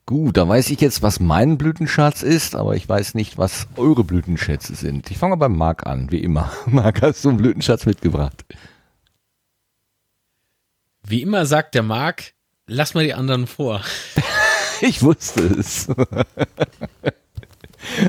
[0.07, 4.03] Gut, da weiß ich jetzt, was mein Blütenschatz ist, aber ich weiß nicht, was eure
[4.03, 5.09] Blütenschätze sind.
[5.09, 6.51] Ich fange beim Marc an, wie immer.
[6.67, 8.45] Marc, hast du einen Blütenschatz mitgebracht?
[11.01, 12.33] Wie immer sagt der Marc,
[12.67, 13.81] lass mal die anderen vor.
[14.81, 15.87] ich wusste es.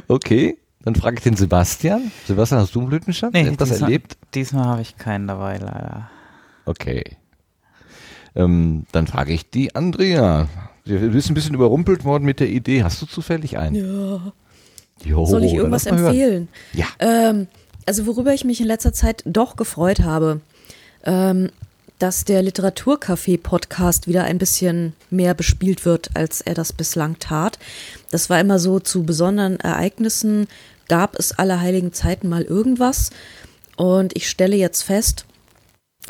[0.08, 2.12] okay, dann frage ich den Sebastian.
[2.26, 3.32] Sebastian, hast du einen Blütenschatz?
[3.32, 4.18] Nee, Irgendwas diesmal, erlebt?
[4.34, 6.10] Diesmal habe ich keinen dabei, leider.
[6.66, 7.16] Okay.
[8.34, 10.46] Ähm, dann frage ich die Andrea.
[10.86, 12.84] Du bist ein bisschen überrumpelt worden mit der Idee.
[12.84, 13.74] Hast du zufällig einen?
[13.74, 14.32] Ja.
[15.04, 16.48] Jo, Soll ich irgendwas empfehlen?
[16.72, 16.86] Ja.
[17.00, 17.48] Ähm,
[17.86, 20.40] also worüber ich mich in letzter Zeit doch gefreut habe,
[21.04, 21.50] ähm,
[21.98, 27.58] dass der Literaturcafé-Podcast wieder ein bisschen mehr bespielt wird, als er das bislang tat.
[28.10, 30.46] Das war immer so zu besonderen Ereignissen,
[30.88, 33.10] gab es alle heiligen Zeiten mal irgendwas.
[33.76, 35.25] Und ich stelle jetzt fest,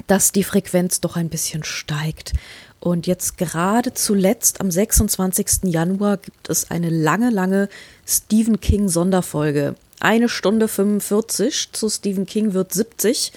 [0.06, 2.32] dass die Frequenz doch ein bisschen steigt.
[2.80, 5.64] Und jetzt gerade zuletzt am 26.
[5.64, 7.68] Januar gibt es eine lange, lange
[8.06, 9.74] Stephen King Sonderfolge.
[9.98, 13.32] Eine Stunde 45 zu Stephen King wird 70.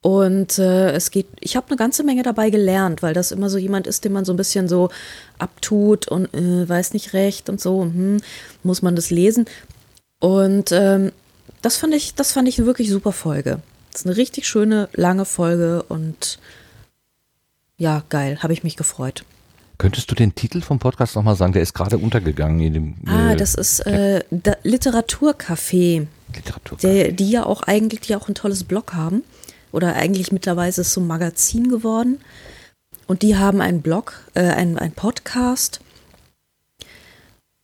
[0.00, 3.58] Und äh, es geht, ich habe eine ganze Menge dabei gelernt, weil das immer so
[3.58, 4.90] jemand ist, den man so ein bisschen so
[5.38, 8.20] abtut und äh, weiß nicht recht und so, hm,
[8.62, 9.46] muss man das lesen.
[10.20, 11.10] Und ähm,
[11.62, 13.60] das fand ich, das fand ich eine wirklich super Folge.
[13.92, 16.38] Das ist eine richtig schöne, lange Folge und
[17.76, 19.24] ja, geil, habe ich mich gefreut.
[19.78, 21.52] Könntest du den Titel vom Podcast nochmal sagen?
[21.52, 22.94] Der ist gerade untergegangen in dem.
[23.06, 24.24] Ah, äh, das ist äh,
[24.64, 26.08] Literaturcafé.
[26.34, 26.80] Literaturcafé.
[26.80, 29.22] Der, die ja auch eigentlich, die auch ein tolles Blog haben.
[29.70, 32.20] Oder eigentlich mittlerweile ist es so ein Magazin geworden.
[33.06, 35.80] Und die haben einen Blog, äh, einen, einen Podcast.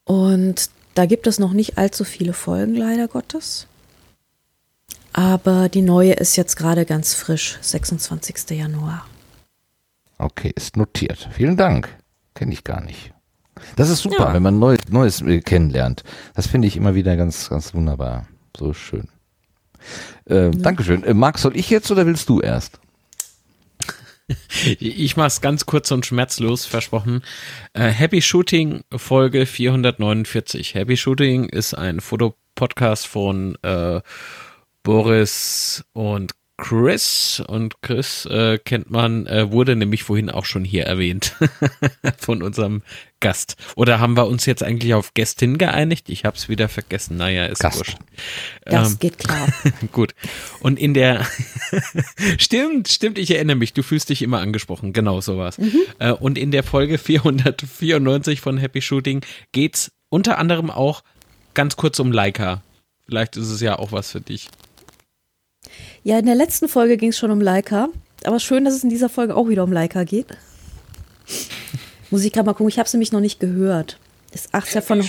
[0.05, 3.67] Und da gibt es noch nicht allzu viele Folgen, leider Gottes.
[5.15, 8.51] Aber die neue ist jetzt gerade ganz frisch, 26.
[8.51, 9.07] Januar.
[10.19, 11.29] Okay, ist notiert.
[11.33, 11.89] Vielen Dank.
[12.35, 13.13] Kenne ich gar nicht.
[13.77, 14.35] Das ist super, Ja.
[14.35, 16.03] wenn man Neues, Neues äh, kennenlernt.
[16.35, 18.27] Das finde ich immer wieder ganz, ganz wunderbar.
[18.57, 19.09] So schön.
[20.25, 21.05] Äh, Dankeschön.
[21.05, 22.81] Äh, Marc, soll ich jetzt oder willst du erst?
[24.81, 27.23] Ich mach's ganz kurz und schmerzlos, versprochen.
[27.75, 30.75] Äh, Happy Shooting Folge 449.
[30.75, 34.01] Happy Shooting ist ein Fotopodcast von äh,
[34.85, 37.43] Boris und Chris.
[37.47, 41.35] Und Chris äh, kennt man, äh, wurde nämlich vorhin auch schon hier erwähnt
[42.19, 42.83] von unserem
[43.19, 43.57] Gast.
[43.75, 46.09] Oder haben wir uns jetzt eigentlich auf Gästin geeinigt?
[46.11, 47.17] Ich hab's wieder vergessen.
[47.17, 47.79] Naja, ist Gast.
[47.79, 47.97] wurscht.
[48.65, 49.49] Das Ähm, geht klar.
[49.93, 50.15] Gut.
[50.61, 51.27] Und in der
[52.39, 55.59] stimmt, stimmt, ich erinnere mich, du fühlst dich immer angesprochen, genau sowas.
[55.99, 61.03] Äh, und in der Folge 494 von Happy Shooting geht's unter anderem auch
[61.55, 62.63] ganz kurz um Leica.
[63.07, 64.49] Vielleicht ist es ja auch was für dich.
[66.05, 67.89] Ja, in der letzten Folge ging es schon um Leica.
[68.25, 70.27] Aber schön, dass es in dieser Folge auch wieder um Leica geht.
[72.11, 73.99] Muss ich gerade mal gucken, ich habe es nämlich noch nicht gehört.
[74.33, 75.03] Ist ach, ist ja von,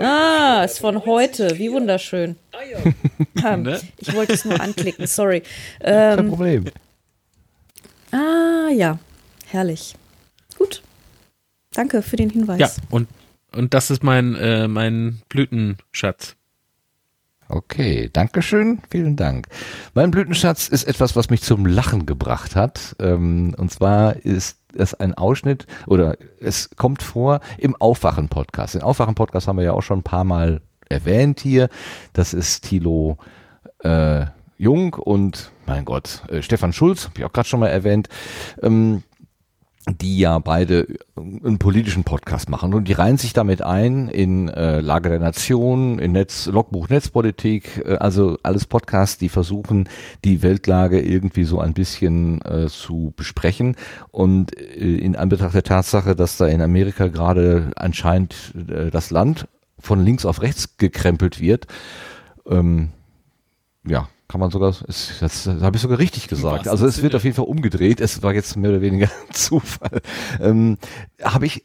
[0.00, 1.58] ah, ist von heute.
[1.58, 2.36] Wie wunderschön.
[3.42, 3.80] Ah, Ne?
[3.98, 5.42] Ich wollte es nur anklicken, sorry.
[5.80, 6.64] Kein Ähm, Problem.
[8.10, 8.98] ah, ja,
[9.46, 9.94] herrlich.
[10.58, 10.82] Gut.
[11.72, 12.58] Danke für den Hinweis.
[12.60, 13.08] Ja, und,
[13.54, 16.34] und das ist mein, äh, mein Blütenschatz.
[17.48, 19.46] Okay, Dankeschön, vielen Dank.
[19.92, 22.96] Mein Blütenschatz ist etwas, was mich zum Lachen gebracht hat.
[23.00, 28.74] Ähm, und zwar ist es ein Ausschnitt oder es kommt vor im Aufwachen-Podcast.
[28.74, 31.68] Den Aufwachen-Podcast haben wir ja auch schon ein paar Mal erwähnt hier.
[32.12, 33.18] Das ist Thilo
[33.80, 38.08] äh, Jung und mein Gott, äh, Stefan Schulz, habe ich auch gerade schon mal erwähnt.
[38.62, 39.02] Ähm,
[39.86, 42.72] die ja beide einen politischen Podcast machen.
[42.72, 47.82] Und die reihen sich damit ein in äh, Lage der Nation, in Netz, Logbuch Netzpolitik,
[47.84, 49.88] äh, also alles Podcasts, die versuchen,
[50.24, 53.76] die Weltlage irgendwie so ein bisschen äh, zu besprechen.
[54.10, 59.48] Und äh, in Anbetracht der Tatsache, dass da in Amerika gerade anscheinend äh, das Land
[59.78, 61.66] von links auf rechts gekrempelt wird,
[62.46, 62.88] ähm,
[63.86, 66.66] ja, kann man sogar, das, das habe ich sogar richtig gesagt.
[66.66, 68.00] Also es wird auf jeden Fall umgedreht.
[68.00, 70.00] Es war jetzt mehr oder weniger Zufall.
[70.40, 70.78] Ähm,
[71.22, 71.64] habe ich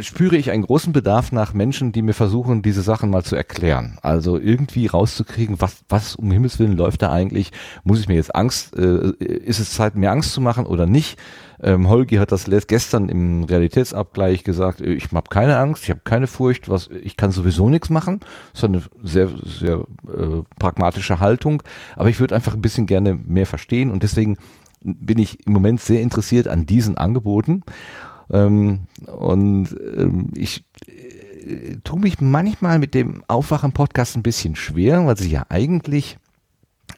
[0.00, 3.98] spüre ich einen großen Bedarf nach Menschen, die mir versuchen, diese Sachen mal zu erklären.
[4.00, 7.50] Also irgendwie rauszukriegen, was was um Himmels willen läuft da eigentlich?
[7.82, 8.76] Muss ich mir jetzt Angst?
[8.76, 11.18] Äh, ist es Zeit, mir Angst zu machen oder nicht?
[11.62, 16.00] Ähm, Holgi hat das gestern im Realitätsabgleich gesagt, äh, ich habe keine Angst, ich habe
[16.04, 18.20] keine Furcht, was ich kann sowieso nichts machen.
[18.52, 21.62] Das ist eine sehr, sehr äh, pragmatische Haltung.
[21.96, 24.36] Aber ich würde einfach ein bisschen gerne mehr verstehen und deswegen
[24.80, 27.62] bin ich im Moment sehr interessiert an diesen Angeboten.
[28.30, 35.16] Ähm, und ähm, ich äh, tue mich manchmal mit dem Aufwachen-Podcast ein bisschen schwer, weil
[35.16, 36.18] sie ja eigentlich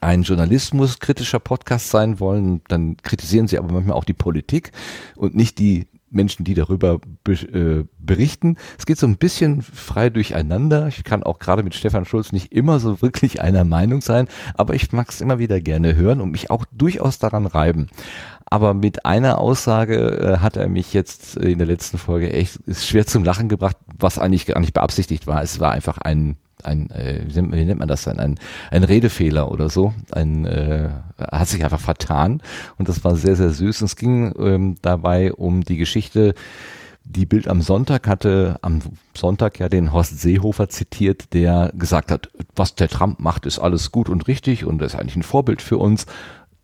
[0.00, 4.72] ein journalismuskritischer Podcast sein wollen, dann kritisieren sie aber manchmal auch die Politik
[5.16, 8.56] und nicht die Menschen, die darüber be äh, berichten.
[8.78, 10.88] Es geht so ein bisschen frei durcheinander.
[10.88, 14.74] Ich kann auch gerade mit Stefan Schulz nicht immer so wirklich einer Meinung sein, aber
[14.74, 17.88] ich mag es immer wieder gerne hören und mich auch durchaus daran reiben.
[18.46, 22.88] Aber mit einer Aussage äh, hat er mich jetzt in der letzten Folge echt ist
[22.88, 25.42] schwer zum Lachen gebracht, was eigentlich gar nicht beabsichtigt war.
[25.42, 28.38] Es war einfach ein ein, äh, wie, nennt, wie nennt man das denn, ein,
[28.70, 32.42] ein Redefehler oder so, ein, äh, hat sich einfach vertan.
[32.78, 33.82] Und das war sehr, sehr süß.
[33.82, 36.34] Und es ging ähm, dabei um die Geschichte,
[37.04, 38.80] die Bild am Sonntag hatte am
[39.16, 43.90] Sonntag ja den Horst Seehofer zitiert, der gesagt hat, was der Trump macht, ist alles
[43.90, 46.06] gut und richtig und ist eigentlich ein Vorbild für uns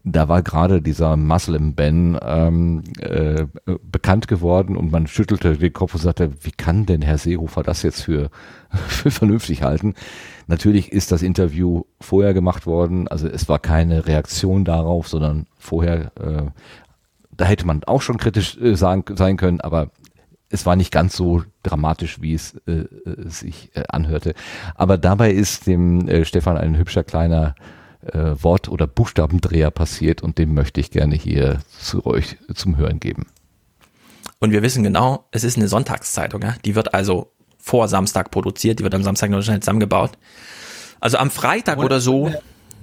[0.08, 3.46] da war gerade dieser Muslim Ben ähm, äh,
[3.82, 7.82] bekannt geworden und man schüttelte den Kopf und sagte, wie kann denn Herr Seehofer das
[7.82, 8.30] jetzt für,
[8.70, 9.94] für vernünftig halten?
[10.46, 16.12] Natürlich ist das Interview vorher gemacht worden, also es war keine Reaktion darauf, sondern vorher,
[16.20, 16.44] äh,
[17.36, 19.90] da hätte man auch schon kritisch äh, sagen, sein können, aber
[20.50, 24.34] es war nicht ganz so dramatisch, wie es äh, äh sich äh, anhörte.
[24.76, 27.56] Aber dabei ist dem äh, Stefan ein hübscher kleiner
[28.02, 33.00] äh, Wort- oder Buchstabendreher passiert und den möchte ich gerne hier zu euch zum Hören
[33.00, 33.26] geben.
[34.38, 36.54] Und wir wissen genau, es ist eine Sonntagszeitung, ja?
[36.64, 40.12] die wird also vor Samstag produziert, die wird am Samstag noch schnell zusammengebaut.
[41.00, 42.30] Also am Freitag oder so.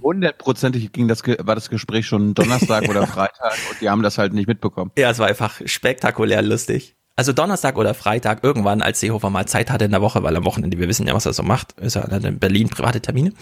[0.02, 4.34] Hundertprozentig ging das, war das Gespräch schon Donnerstag oder Freitag und die haben das halt
[4.34, 4.92] nicht mitbekommen.
[4.98, 6.98] Ja, es war einfach spektakulär lustig.
[7.16, 10.46] Also Donnerstag oder Freitag, irgendwann, als Seehofer mal Zeit hatte in der Woche, weil am
[10.46, 13.34] Wochenende, wir wissen ja, was er so macht, ist er in Berlin private Termine,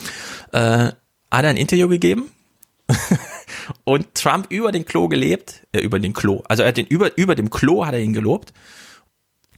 [0.51, 0.91] äh,
[1.31, 2.31] hat er ein Interview gegeben
[3.83, 7.17] und Trump über den Klo gelebt, äh, über den Klo, also er hat den über,
[7.17, 8.53] über dem Klo hat er ihn gelobt.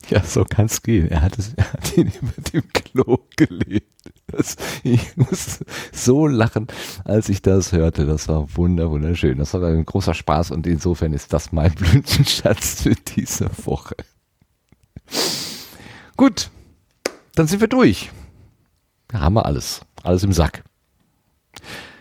[0.10, 1.10] Ja, so kann es gehen.
[1.10, 3.88] Er hat, es, er hat ihn über dem Klo gelebt.
[4.28, 5.60] Das, ich muss
[5.92, 6.68] so lachen,
[7.06, 8.06] als ich das hörte.
[8.06, 9.38] Das war wunder, wunderschön.
[9.38, 13.96] Das war ein großer Spaß und insofern ist das mein Blütenschatz für diese Woche.
[16.18, 16.50] Gut,
[17.36, 18.12] dann sind wir durch.
[19.08, 19.82] Da haben wir alles.
[20.04, 20.64] Alles im Sack.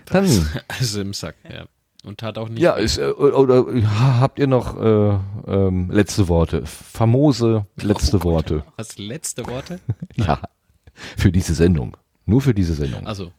[0.06, 0.48] Dann.
[0.68, 1.66] Also im Sack, ja.
[2.04, 2.60] Und tat auch nicht.
[2.60, 3.64] Ja, ist, äh, oder,
[4.20, 6.66] habt ihr noch äh, ähm, letzte Worte?
[6.66, 8.64] Famose letzte oh Worte.
[8.76, 9.78] Was, letzte Worte?
[10.16, 10.40] ja,
[11.16, 11.96] für diese Sendung.
[12.26, 13.06] Nur für diese Sendung.
[13.06, 13.32] Also.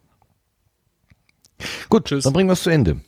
[1.90, 2.24] Gut, Tschüss.
[2.24, 3.01] dann bringen wir es zu Ende.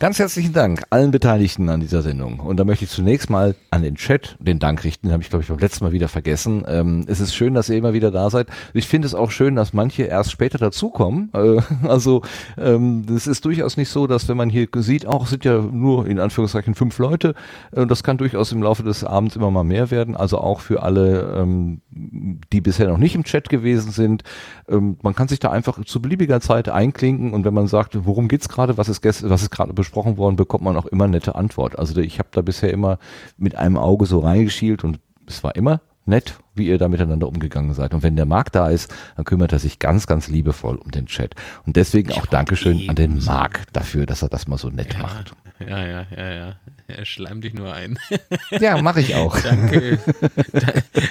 [0.00, 2.40] Ganz herzlichen Dank allen Beteiligten an dieser Sendung.
[2.40, 5.08] Und da möchte ich zunächst mal an den Chat den Dank richten.
[5.08, 6.64] Den habe ich, glaube ich, beim letzten Mal wieder vergessen.
[6.66, 8.46] Ähm, es ist schön, dass ihr immer wieder da seid.
[8.72, 11.28] Ich finde es auch schön, dass manche erst später dazukommen.
[11.34, 12.22] Äh, also
[12.56, 16.18] ähm, ist durchaus nicht so, dass wenn man hier sieht, auch sind ja nur in
[16.18, 17.34] Anführungszeichen fünf Leute.
[17.72, 20.16] Äh, das kann durchaus im Laufe des Abends immer mal mehr werden.
[20.16, 24.22] Also auch für alle, ähm, die bisher noch nicht im Chat gewesen sind.
[24.66, 28.28] Ähm, man kann sich da einfach zu beliebiger Zeit einklinken und wenn man sagt, worum
[28.28, 31.34] geht's gerade, was ist, was ist gerade besprochen, besprochen worden, bekommt man auch immer nette
[31.34, 31.76] Antwort.
[31.76, 32.98] Also ich habe da bisher immer
[33.36, 37.74] mit einem Auge so reingeschielt und es war immer nett, wie ihr da miteinander umgegangen
[37.74, 37.92] seid.
[37.92, 41.06] Und wenn der Marc da ist, dann kümmert er sich ganz, ganz liebevoll um den
[41.06, 41.34] Chat.
[41.66, 45.00] Und deswegen auch Dankeschön an den Marc dafür, dass er das mal so nett ja,
[45.00, 45.32] macht.
[45.58, 46.54] Ja, ja, ja, ja.
[46.86, 47.98] Er schleimt dich nur ein.
[48.60, 49.38] Ja, mache ich auch.
[49.40, 49.98] Danke.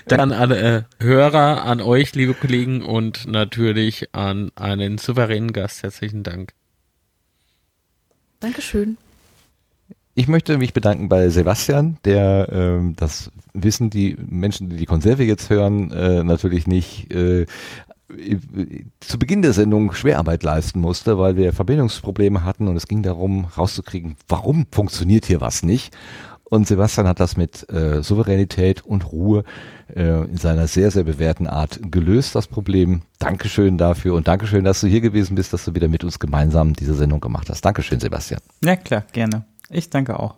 [0.07, 5.83] Dann an äh, Hörer, an euch, liebe Kollegen, und natürlich an einen souveränen Gast.
[5.83, 6.53] Herzlichen Dank.
[8.39, 8.97] Dankeschön.
[10.15, 15.23] Ich möchte mich bedanken bei Sebastian, der ähm, das wissen die Menschen, die die Konserve
[15.23, 17.45] jetzt hören, äh, natürlich nicht äh,
[18.99, 23.45] zu Beginn der Sendung Schwerarbeit leisten musste, weil wir Verbindungsprobleme hatten und es ging darum,
[23.45, 25.95] rauszukriegen, warum funktioniert hier was nicht.
[26.43, 29.43] Und Sebastian hat das mit äh, Souveränität und Ruhe
[29.95, 33.01] äh, in seiner sehr, sehr bewährten Art gelöst, das Problem.
[33.19, 36.73] Dankeschön dafür und Dankeschön, dass du hier gewesen bist, dass du wieder mit uns gemeinsam
[36.73, 37.63] diese Sendung gemacht hast.
[37.65, 38.41] Dankeschön, Sebastian.
[38.63, 39.45] Ja, klar, gerne.
[39.69, 40.35] Ich danke auch.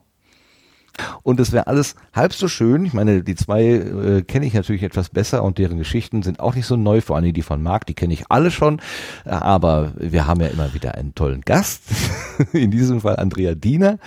[1.23, 2.85] Und es wäre alles halb so schön.
[2.85, 6.55] Ich meine, die zwei äh, kenne ich natürlich etwas besser und deren Geschichten sind auch
[6.55, 8.81] nicht so neu, vor allem die von Marc, die kenne ich alle schon.
[9.23, 11.83] Aber wir haben ja immer wieder einen tollen Gast.
[12.53, 13.99] In diesem Fall Andrea Diener.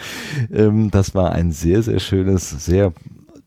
[0.52, 2.92] Ähm, das war ein sehr, sehr schönes, sehr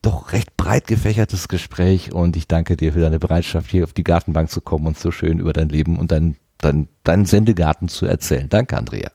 [0.07, 4.05] doch recht breit gefächertes Gespräch und ich danke dir für deine Bereitschaft, hier auf die
[4.05, 8.05] Gartenbank zu kommen und so schön über dein Leben und dein, dein, deinen Sendegarten zu
[8.05, 8.47] erzählen.
[8.47, 9.11] Danke, Andrea.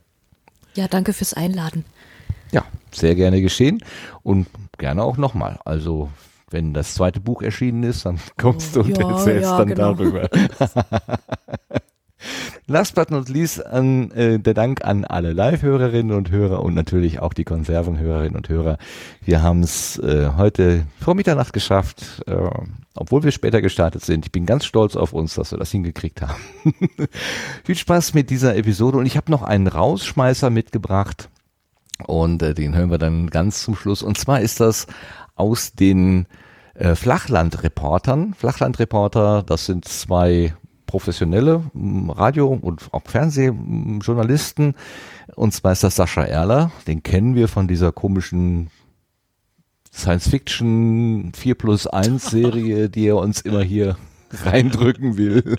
[0.74, 1.86] Ja, danke fürs Einladen.
[2.50, 3.82] Ja, sehr gerne geschehen
[4.22, 5.58] und gerne auch nochmal.
[5.64, 6.10] Also
[6.50, 9.94] wenn das zweite Buch erschienen ist, dann kommst du und ja, erzählst ja, dann genau.
[9.94, 10.28] darüber.
[12.66, 17.20] Last but not least an, äh, der Dank an alle Live-Hörerinnen und Hörer und natürlich
[17.20, 18.78] auch die Konservenhörerinnen und Hörer.
[19.24, 22.36] Wir haben es äh, heute vor Mitternacht geschafft, äh,
[22.94, 24.26] obwohl wir später gestartet sind.
[24.26, 26.42] Ich bin ganz stolz auf uns, dass wir das hingekriegt haben.
[27.64, 31.28] Viel Spaß mit dieser Episode und ich habe noch einen Rausschmeißer mitgebracht.
[32.06, 34.02] Und äh, den hören wir dann ganz zum Schluss.
[34.02, 34.86] Und zwar ist das
[35.34, 36.26] aus den
[36.74, 38.34] äh, Flachlandreportern.
[38.34, 40.54] Flachlandreporter, das sind zwei
[40.92, 44.74] professionelle Radio- und auch Fernsehjournalisten.
[45.34, 46.70] Und zwar ist das Sascha Erler.
[46.86, 48.68] Den kennen wir von dieser komischen
[49.90, 53.96] Science-Fiction 4 plus 1 Serie, die er uns immer hier
[54.44, 55.56] reindrücken will.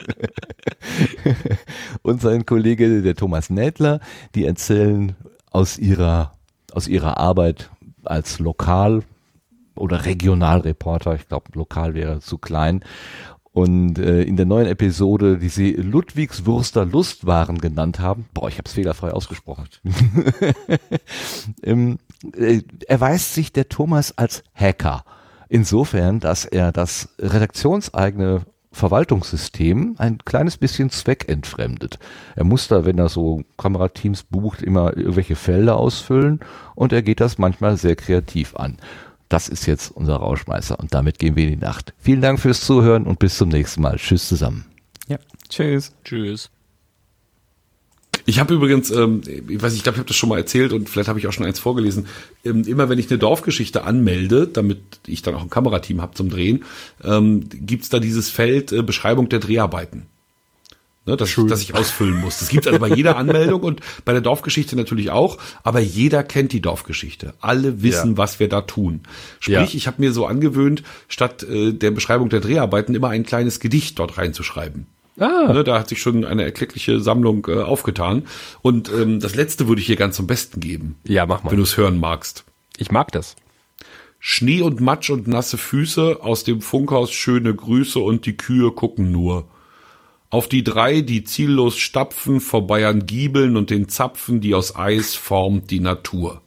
[2.03, 4.01] und sein Kollege, der Thomas Nädler,
[4.35, 5.15] die erzählen
[5.49, 6.33] aus ihrer,
[6.73, 7.71] aus ihrer Arbeit
[8.03, 9.01] als Lokal-
[9.75, 12.83] oder Regionalreporter, ich glaube, lokal wäre zu klein.
[13.53, 18.65] Und äh, in der neuen Episode, die sie Ludwigswurster Lustwaren genannt haben, boah, ich habe
[18.65, 19.67] es fehlerfrei ausgesprochen,
[21.63, 21.99] ähm,
[22.35, 25.05] äh, erweist sich der Thomas als Hacker.
[25.49, 28.41] Insofern, dass er das redaktionseigene
[28.71, 31.99] Verwaltungssystem ein kleines bisschen zweckentfremdet.
[32.35, 36.39] Er muss da, wenn er so Kamerateams bucht, immer irgendwelche Felder ausfüllen
[36.73, 38.77] und er geht das manchmal sehr kreativ an.
[39.33, 41.95] Das ist jetzt unser Rauschmeißer und damit gehen wir in die Nacht.
[41.97, 43.97] Vielen Dank fürs Zuhören und bis zum nächsten Mal.
[43.97, 44.65] Tschüss zusammen.
[45.07, 45.17] Ja,
[45.49, 45.91] tschüss.
[46.05, 46.51] Tschüss.
[48.27, 50.71] Ich habe übrigens, ähm, ich weiß nicht, ich glaube, ich habe das schon mal erzählt
[50.71, 52.05] und vielleicht habe ich auch schon eins vorgelesen.
[52.45, 56.29] Ähm, immer wenn ich eine Dorfgeschichte anmelde, damit ich dann auch ein Kamerateam habe zum
[56.29, 56.63] Drehen,
[57.03, 60.05] ähm, gibt es da dieses Feld äh, Beschreibung der Dreharbeiten.
[61.05, 62.39] Ne, das, das ich ausfüllen muss.
[62.39, 66.23] Das gibt es also bei jeder Anmeldung und bei der Dorfgeschichte natürlich auch, aber jeder
[66.23, 67.33] kennt die Dorfgeschichte.
[67.41, 68.17] Alle wissen, ja.
[68.17, 69.01] was wir da tun.
[69.41, 69.67] Sprich, ja.
[69.73, 73.99] ich habe mir so angewöhnt, statt äh, der Beschreibung der Dreharbeiten immer ein kleines Gedicht
[73.99, 74.87] dort reinzuschreiben.
[75.19, 75.51] Ah.
[75.51, 78.23] Ne, da hat sich schon eine erkleckliche Sammlung äh, aufgetan.
[78.61, 80.95] Und ähm, das letzte würde ich hier ganz zum Besten geben.
[81.03, 81.51] Ja, mach mal.
[81.51, 82.45] Wenn du es hören magst.
[82.77, 83.35] Ich mag das.
[84.19, 89.11] Schnee und Matsch und nasse Füße, aus dem Funkhaus schöne Grüße und die Kühe gucken
[89.11, 89.49] nur.
[90.33, 95.13] Auf die drei, die ziellos stapfen, vorbei an Giebeln und den Zapfen, die aus Eis
[95.13, 96.41] formt die Natur.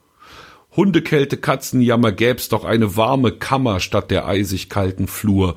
[0.74, 5.54] Hundekälte, Katzenjammer gäb's doch eine warme Kammer statt der eisig kalten Flur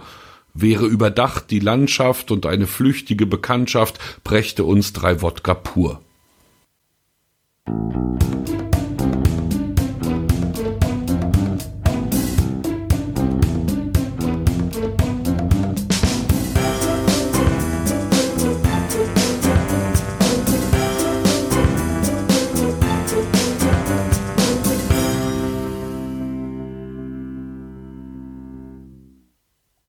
[0.54, 6.00] wäre überdacht die Landschaft und eine flüchtige Bekanntschaft brächte uns drei Wodka pur.